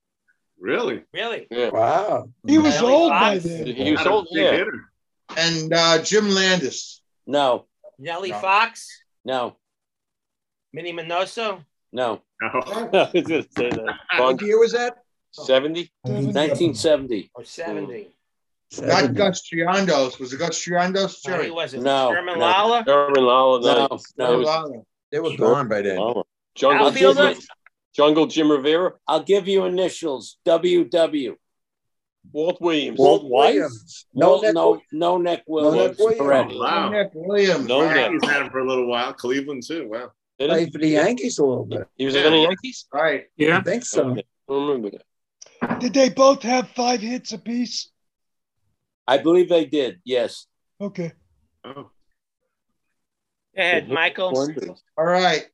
Really? 0.59 1.03
Really? 1.13 1.49
Yeah. 1.51 1.71
Wow. 1.71 2.29
He 2.47 2.59
was 2.59 2.77
Ellie 2.77 2.93
old 2.93 3.11
by 3.11 3.39
then. 3.39 3.67
He 3.67 3.93
was 3.93 4.07
old. 4.07 4.29
Yeah. 4.31 4.53
hitter. 4.53 4.93
and 5.37 5.73
uh, 5.73 6.03
Jim 6.03 6.31
Landis. 6.31 7.03
No. 7.27 7.67
Nellie 7.99 8.31
Fox? 8.31 8.87
No. 9.25 9.57
Minnie 10.73 10.93
Minoso? 10.93 11.65
No. 11.93 12.23
No. 12.41 12.49
I 12.67 13.11
was 13.13 13.25
going 13.25 13.45
to 13.45 13.49
say 13.57 13.71
that. 13.71 13.95
What 14.19 14.41
year 14.43 14.59
was 14.59 14.73
that? 14.73 14.97
70? 15.33 15.91
1970. 16.03 17.31
Or 17.35 17.45
70? 17.45 18.09
Not 18.81 19.15
Gus 19.15 19.49
Triandos. 19.49 20.19
Was 20.19 20.33
it 20.33 20.39
Gus 20.39 20.65
Triandos? 20.65 21.27
No, 21.29 21.55
wasn't. 21.55 21.83
No, 21.83 22.11
Sherman 22.13 22.39
no. 22.39 22.47
Lollar? 22.47 22.85
Sherman 22.87 23.25
Lollar. 23.25 23.61
No. 23.63 23.75
No. 23.75 23.99
No. 24.19 24.39
was- 24.39 24.47
Lollar. 24.47 24.83
They 25.11 25.21
were 25.21 25.37
gone 25.37 25.69
by 25.69 25.83
then. 25.83 25.99
Oh, 25.99 26.25
Jungle, 26.55 26.87
Outfielder? 26.87 27.35
Jungle 27.95 28.27
Jim 28.27 28.51
Rivera. 28.51 28.95
I'll 29.07 29.23
give 29.23 29.47
you 29.47 29.67
initials. 29.67 30.39
WW. 30.47 31.35
Walt 32.33 32.61
Williams. 32.63 32.99
Walt 32.99 33.25
Williams. 33.29 34.07
No, 34.15 34.37
No, 34.37 34.41
Nick- 34.41 34.55
no, 34.55 34.81
no 34.93 35.19
Nick 35.19 35.43
Williams. 35.47 35.99
Williams. 35.99 36.19
Correct. 36.21 36.53
Wow. 36.55 36.89
Nick 36.89 37.11
Williams. 37.15 37.67
No, 37.67 37.83
right. 37.83 37.95
Nick. 37.95 37.97
Yankees 38.13 38.31
had 38.31 38.43
him 38.43 38.51
for 38.51 38.61
a 38.61 38.67
little 38.67 38.87
while. 38.87 39.13
Cleveland 39.13 39.65
too. 39.67 39.87
Wow. 39.89 40.13
Did 40.39 40.51
he? 40.51 40.57
played 40.57 40.73
for 40.73 40.79
the 40.79 40.89
Yankees 40.89 41.39
a 41.39 41.45
little 41.45 41.65
bit. 41.65 41.87
He 41.97 42.05
was 42.07 42.15
in 42.15 42.31
the 42.33 42.39
Yankees? 42.39 42.87
Right. 42.93 43.23
I 43.23 43.27
Yeah. 43.37 43.63
think 43.63 43.85
so. 43.85 44.11
I 44.17 44.23
remember 44.53 44.91
that. 44.91 45.81
Did 45.81 45.95
they 45.95 46.09
both 46.09 46.43
have 46.43 46.69
five 46.71 47.01
hits 47.01 47.33
apiece? 47.33 47.91
I 49.07 49.19
believe 49.19 49.49
they 49.49 49.67
did. 49.67 50.01
Yes. 50.05 50.47
Okay. 50.81 51.13
Oh. 51.65 51.73
Go 51.75 51.91
ahead, 53.57 53.89
Michael. 53.89 54.33
All 54.97 55.05
right. 55.05 55.47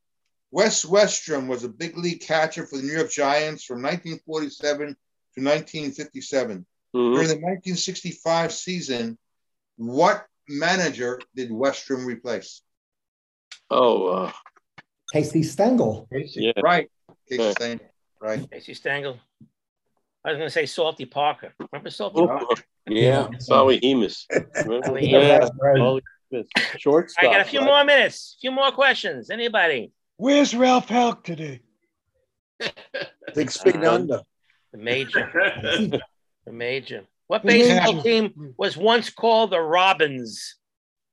Wes 0.51 0.83
Westrum 0.85 1.47
was 1.47 1.63
a 1.63 1.69
big 1.69 1.95
league 1.97 2.21
catcher 2.21 2.65
for 2.65 2.77
the 2.77 2.83
New 2.83 2.93
York 2.93 3.11
Giants 3.11 3.63
from 3.63 3.81
1947 3.83 4.95
to 5.35 5.41
1957. 5.41 6.65
Mhm. 6.95 7.13
During 7.13 7.27
the 7.27 7.35
1965 7.35 8.51
season, 8.51 9.17
what 9.75 10.25
manager 10.47 11.19
did 11.35 11.51
Westrum 11.51 12.05
replace? 12.05 12.63
Oh, 13.69 14.07
uh, 14.07 14.31
Casey 15.13 15.43
Stengel. 15.43 16.07
Yeah. 16.11 16.51
Right. 16.61 16.89
Casey 17.29 17.41
Okay. 17.41 17.51
Stengel. 17.51 17.87
Right. 18.21 18.51
Casey 18.51 18.73
Stengel. 18.73 19.19
I 20.25 20.31
was 20.31 20.37
going 20.37 20.47
to 20.47 20.51
say 20.53 20.65
Salty 20.65 21.05
Parker. 21.05 21.53
Remember 21.71 21.89
Salty 21.89 22.19
oh, 22.19 22.27
Parker? 22.27 22.63
Yeah. 22.87 23.27
Solly 23.39 23.79
Hemus. 23.79 24.25
Solly 24.85 25.09
Yeah. 25.09 25.47
Right. 25.61 25.79
Holy 25.79 26.01
Shortstop. 26.77 27.23
I 27.23 27.27
got 27.27 27.41
a 27.41 27.45
few 27.45 27.59
right? 27.59 27.65
more 27.65 27.83
minutes. 27.85 28.35
A 28.37 28.41
few 28.41 28.51
more 28.51 28.71
questions. 28.71 29.29
Anybody? 29.29 29.91
Where's 30.17 30.53
Ralph 30.53 30.89
Houk 30.89 31.23
today? 31.23 31.61
Six 33.33 33.57
feet 33.57 33.77
Uh, 33.77 33.93
under. 33.93 34.21
The 34.71 34.77
major. 34.77 35.99
The 36.45 36.53
major. 36.53 37.03
What 37.27 37.43
baseball 37.45 38.01
team 38.01 38.55
was 38.57 38.75
once 38.75 39.11
called 39.11 39.51
the 39.51 39.61
Robins? 39.61 40.55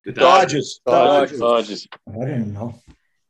The 0.06 0.12
Dodgers. 0.12 0.80
Dodgers. 0.86 1.38
Dodgers. 1.38 1.88
I 2.08 2.24
didn't 2.24 2.54
know. 2.54 2.80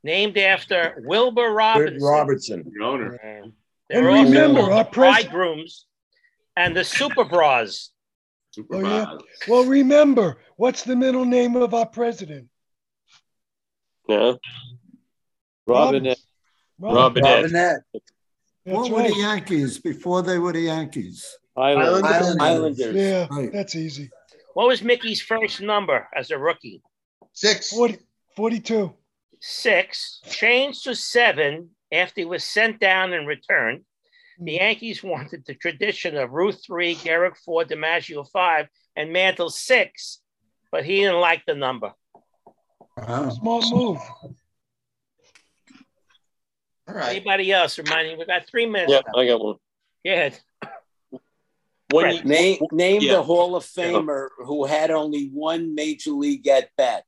Named 0.07 0.37
after 0.37 1.03
Wilbur 1.05 1.49
Whit 1.49 1.55
Robinson. 1.55 2.01
Robertson. 2.01 2.71
The 2.73 2.81
owner. 2.85 3.15
And 3.15 3.51
And 3.89 4.05
they're 4.05 4.09
also 4.09 4.23
remember, 4.31 4.61
our 4.71 4.83
the 4.85 4.89
pres- 4.89 4.93
bridegrooms 5.25 5.85
and 6.55 6.73
the 6.73 6.79
Superbas. 6.85 7.89
Super 8.51 8.75
Oh, 8.75 8.79
yeah. 8.79 9.17
Well, 9.49 9.65
remember, 9.65 10.37
what's 10.55 10.83
the 10.83 10.95
middle 10.95 11.25
name 11.25 11.57
of 11.57 11.73
our 11.73 11.85
president? 11.85 12.47
Yeah. 14.07 14.35
Robinette. 15.67 16.17
Oh, 16.81 16.95
Robinette. 16.95 17.43
Robinette. 17.43 17.81
What 18.63 18.89
were 18.89 19.03
the 19.03 19.15
Yankees 19.17 19.77
before 19.79 20.21
they 20.21 20.39
were 20.39 20.53
the 20.53 20.61
Yankees? 20.61 21.37
Islanders. 21.57 22.37
Islanders. 22.39 22.95
Yeah, 22.95 23.27
Right. 23.29 23.51
that's 23.51 23.75
easy. 23.75 24.09
What 24.53 24.67
was 24.69 24.81
Mickey's 24.81 25.21
first 25.21 25.59
number 25.59 26.07
as 26.15 26.31
a 26.31 26.37
rookie? 26.37 26.81
Six. 27.33 27.69
40, 27.71 27.97
42. 28.37 28.93
Six, 29.39 30.21
changed 30.29 30.83
to 30.85 30.95
seven 30.95 31.69
after 31.91 32.21
he 32.21 32.25
was 32.25 32.43
sent 32.43 32.79
down 32.79 33.13
and 33.13 33.27
returned. 33.27 33.83
The 34.39 34.57
hmm. 34.57 34.61
Yankees 34.61 35.03
wanted 35.03 35.45
the 35.45 35.55
tradition 35.55 36.17
of 36.17 36.31
Ruth 36.31 36.61
three, 36.65 36.95
Gehrig 36.95 37.37
four, 37.37 37.63
DiMaggio 37.63 38.29
five, 38.31 38.67
and 38.95 39.13
Mantle 39.13 39.49
six, 39.49 40.19
but 40.71 40.85
he 40.85 40.97
didn't 40.97 41.21
like 41.21 41.43
the 41.45 41.55
number. 41.55 41.93
Smart 43.05 43.65
move. 43.71 43.99
All 46.87 46.95
right. 46.95 47.17
Anybody 47.17 47.51
else? 47.51 47.77
Reminding 47.77 48.17
we 48.17 48.25
got 48.25 48.47
three 48.47 48.65
minutes. 48.65 48.91
Yeah, 48.91 48.97
left. 48.97 49.09
I 49.15 49.27
got 49.27 49.43
one. 49.43 49.55
Go 50.05 50.13
ahead. 50.13 50.39
When 51.91 52.15
you, 52.15 52.23
Name 52.23 52.57
name 52.71 53.01
Yeah. 53.01 53.13
the 53.13 53.23
Hall 53.23 53.55
of 53.55 53.63
Famer 53.63 54.29
who 54.37 54.65
had 54.65 54.91
only 54.91 55.27
one 55.27 55.73
major 55.75 56.11
league 56.11 56.47
at 56.47 56.69
bat. 56.75 57.05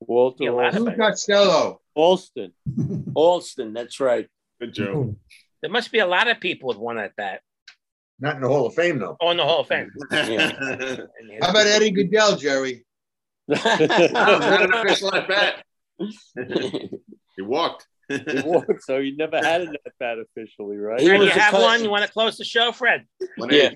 Walter 0.00 0.44
Yeah, 0.44 0.50
a 0.50 0.52
lot 0.52 0.74
of 0.74 0.82
Lou 0.82 0.88
it. 0.88 0.98
Costello. 0.98 1.80
Alston. 1.94 2.52
Alston, 3.14 3.72
that's 3.72 4.00
right. 4.00 4.28
Good 4.60 4.74
joke. 4.74 5.16
There 5.62 5.70
must 5.70 5.90
be 5.90 5.98
a 5.98 6.06
lot 6.06 6.28
of 6.28 6.40
people 6.40 6.68
with 6.68 6.76
one 6.78 6.98
at 6.98 7.16
bat 7.16 7.40
Not 8.20 8.36
in 8.36 8.42
the 8.42 8.48
Hall 8.48 8.66
of 8.66 8.74
Fame, 8.74 8.98
though. 8.98 9.16
Oh, 9.20 9.28
on 9.28 9.36
the 9.36 9.44
Hall 9.44 9.60
of 9.60 9.66
Fame. 9.68 9.90
How 10.10 11.50
about 11.50 11.66
Eddie 11.66 11.92
Gaedel, 11.92 12.38
Jerry? 12.38 12.84
Not 13.48 13.80
an 13.80 14.72
official 14.74 15.14
at 15.14 15.26
bat. 15.28 15.64
He 17.36 17.42
walked. 17.42 17.86
He 18.08 18.42
walked, 18.44 18.82
so 18.82 19.00
he 19.00 19.12
never 19.16 19.38
had 19.38 19.62
an 19.62 19.76
at 19.84 19.92
bat 19.98 20.18
officially, 20.18 20.76
right? 20.76 21.00
He 21.00 21.08
Fred, 21.08 21.22
you 21.22 21.28
have 21.30 21.54
one? 21.54 21.82
You 21.82 21.90
want 21.90 22.04
to 22.06 22.10
close 22.12 22.36
the 22.36 22.44
show, 22.44 22.72
Fred? 22.72 23.04
yeah, 23.50 23.70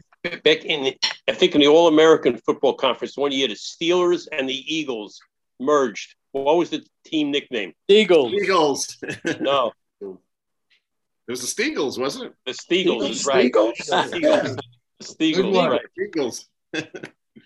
back 0.44 0.64
in 0.64 0.94
I 1.28 1.32
think 1.32 1.54
in 1.54 1.60
the 1.60 1.66
All 1.66 1.88
American 1.88 2.36
Football 2.38 2.74
Conference 2.74 3.16
one 3.16 3.32
year, 3.32 3.48
the 3.48 3.54
Steelers 3.54 4.26
and 4.32 4.48
the 4.48 4.74
Eagles 4.74 5.20
merged. 5.62 6.14
What 6.32 6.56
was 6.56 6.70
the 6.70 6.84
team 7.04 7.30
nickname? 7.30 7.74
Eagles. 7.88 8.32
Eagles. 8.32 8.96
No, 9.40 9.72
It 10.00 10.16
was 11.28 11.40
the 11.54 11.62
Steagles, 11.62 11.98
wasn't 11.98 12.26
it? 12.26 12.32
the 12.46 12.52
Steagles 12.52 13.08
is 13.10 13.26
right. 13.26 13.50
Steagles? 13.52 13.76
The 13.76 14.18
Steagles. 14.18 14.58
The 15.00 15.04
Steagles, 15.06 15.52
one. 15.52 15.70
right. 15.70 15.80
Eagles. 16.00 16.48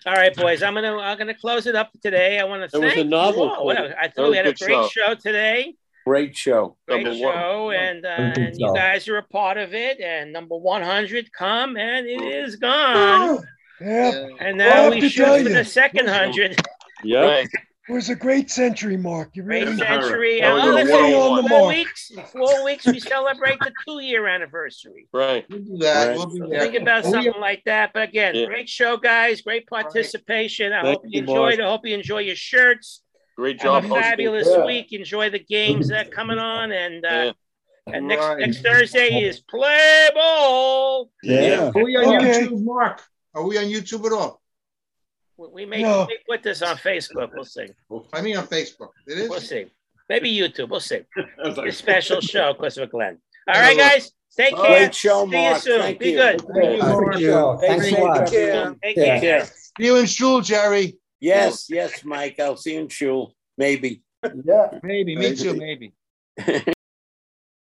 All 0.07 0.13
right, 0.13 0.35
boys. 0.37 0.63
I'm 0.63 0.75
gonna 0.75 0.97
I'm 0.99 1.17
gonna 1.17 1.35
close 1.35 1.67
it 1.67 1.75
up 1.75 1.91
today. 2.03 2.39
I 2.39 2.45
want 2.45 2.71
to 2.71 2.79
There 2.79 2.87
was 2.87 2.97
a 2.99 3.05
novel 3.05 3.45
you 3.47 3.51
all. 3.51 3.65
What 3.65 3.79
a- 3.79 3.99
I 3.99 4.09
thought 4.09 4.31
we 4.31 4.37
had 4.37 4.47
a 4.47 4.53
great 4.53 4.69
show. 4.71 4.89
show 4.89 5.15
today. 5.15 5.75
Great 6.05 6.37
show. 6.37 6.77
Great 6.87 7.05
Number 7.05 7.19
one. 7.25 7.35
show, 7.35 7.71
and, 7.73 8.05
uh, 8.05 8.09
and 8.09 8.55
you 8.57 8.73
guys 8.75 9.09
are 9.09 9.17
a 9.17 9.23
part 9.23 9.57
of 9.57 9.75
it. 9.75 10.01
And 10.01 10.33
number 10.33 10.55
100 10.57 11.33
come, 11.33 11.77
and 11.77 12.07
it 12.07 12.21
is 12.23 12.57
gone. 12.57 13.39
Yeah, 13.81 14.29
And 14.41 14.57
now 14.57 14.89
we 14.91 15.01
to 15.01 15.09
shoot 15.11 15.43
for 15.43 15.49
the 15.51 15.63
second 15.65 16.09
hundred. 16.09 16.57
Yep. 17.05 17.25
Right. 17.25 17.49
It 17.89 17.93
was 17.93 18.09
a 18.09 18.15
great 18.15 18.51
century, 18.51 18.97
Mark. 18.97 19.31
You 19.35 19.43
Great 19.45 19.65
really 19.65 19.77
century. 19.79 20.41
That 20.41 20.47
And 20.47 20.57
was 20.57 20.65
oh, 20.67 20.71
a 20.71 20.75
listen, 20.75 20.95
Way 21.05 21.15
on 21.15 21.43
the 21.43 21.49
four 21.49 21.59
mark. 21.61 21.77
weeks, 21.77 22.11
in 22.11 22.23
four 22.25 22.65
weeks, 22.65 22.87
we 22.87 22.99
celebrate 23.01 23.59
the 23.61 23.73
two-year 23.87 24.27
anniversary. 24.27 25.09
Right. 25.13 25.45
We'll 25.49 25.61
do 25.61 25.77
that. 25.79 26.09
Right. 26.09 26.17
We'll 26.17 26.27
do 26.27 26.47
that. 26.49 26.61
Think 26.63 26.75
about 26.83 27.05
Oh, 27.05 27.09
yeah. 27.09 27.13
something 27.13 27.41
like 27.41 27.63
that. 27.67 27.93
But 27.95 28.09
again, 28.09 28.35
Yeah. 28.35 28.47
great 28.47 28.69
show, 28.69 28.97
guys. 28.97 29.41
Great 29.43 29.67
participation. 29.69 30.73
I 30.73 30.83
Thank 30.83 30.97
hope 30.99 31.05
you 31.07 31.21
you, 31.21 31.27
Mark. 31.27 31.53
enjoyed. 31.53 31.65
I 31.65 31.71
hope 31.71 31.87
you 31.87 31.95
enjoy 31.95 32.19
your 32.21 32.37
shirts. 32.37 33.03
Great 33.37 33.61
Have 33.61 33.65
job. 33.65 33.85
a 33.85 33.89
hosting. 33.89 34.03
fabulous 34.03 34.49
Yeah. 34.51 34.65
week. 34.65 34.93
Enjoy 34.93 35.31
the 35.31 35.39
games 35.39 35.89
that 35.89 36.07
are 36.09 36.11
coming 36.11 36.39
on, 36.39 36.73
and 36.73 37.05
uh, 37.05 37.09
Yeah. 37.09 37.33
and 37.95 38.09
next 38.09 38.23
Right. 38.25 38.39
next 38.39 38.63
Thursday 38.63 39.21
is 39.21 39.41
play 39.41 40.09
ball. 40.15 41.11
Yeah. 41.23 41.71
Are 41.75 41.85
we 41.85 41.95
on 41.97 42.17
Okay. 42.17 42.43
YouTube, 42.47 42.65
Mark? 42.65 43.03
Are 43.35 43.45
we 43.47 43.59
on 43.59 43.65
YouTube 43.65 44.07
at 44.07 44.13
all? 44.13 44.41
We- 45.39 45.49
We 45.53 45.67
may, 45.67 45.83
No. 45.83 46.09
put 46.29 46.43
this 46.43 46.63
on 46.63 46.77
Facebook. 46.77 47.31
We'll 47.35 47.45
see. 47.45 47.67
I 48.13 48.21
mean, 48.23 48.37
on 48.37 48.47
Facebook. 48.47 48.91
It 49.07 49.19
is. 49.19 49.29
We'll 49.29 49.41
see. 49.41 49.67
Maybe 50.09 50.31
YouTube. 50.35 50.69
We'll 50.71 50.81
see. 50.81 51.01
Like, 51.45 51.69
A 51.69 51.73
special 51.73 52.21
show 52.33 52.53
because 52.55 52.79
of 52.79 52.91
Glenn. 52.91 53.19
All 53.49 53.61
right, 53.61 53.77
guys. 53.77 54.13
Take 54.37 54.55
Great 54.55 54.67
care. 54.67 54.93
show, 54.93 55.31
See 55.31 55.45
you 55.49 55.59
soon. 55.59 55.81
Thank 55.81 55.99
Be 55.99 56.11
you. 56.11 56.17
good. 56.17 56.41
Thank 56.41 56.77
you, 56.77 56.83
Thank 56.83 57.21
you. 57.21 57.59
Thanks 57.61 57.87
a 57.87 57.91
Take 57.91 57.99
lot. 58.01 58.31
care. 58.31 58.75
Take 58.83 58.97
Yeah. 58.97 59.21
care. 59.21 59.45
See 59.45 59.85
you 59.87 59.97
in 59.97 60.07
school, 60.07 60.41
Jerry. 60.43 60.99
Yes, 61.21 61.67
yes, 61.71 62.05
Mike. 62.05 62.39
I'll 62.39 62.57
see 62.59 62.75
you 62.75 62.81
in 62.81 62.89
Shul. 62.89 63.33
Maybe. 63.57 64.03
Yeah. 64.45 64.79
Maybe, 64.83 65.17
me 65.17 65.35
too, 65.35 65.55
maybe. 65.55 65.95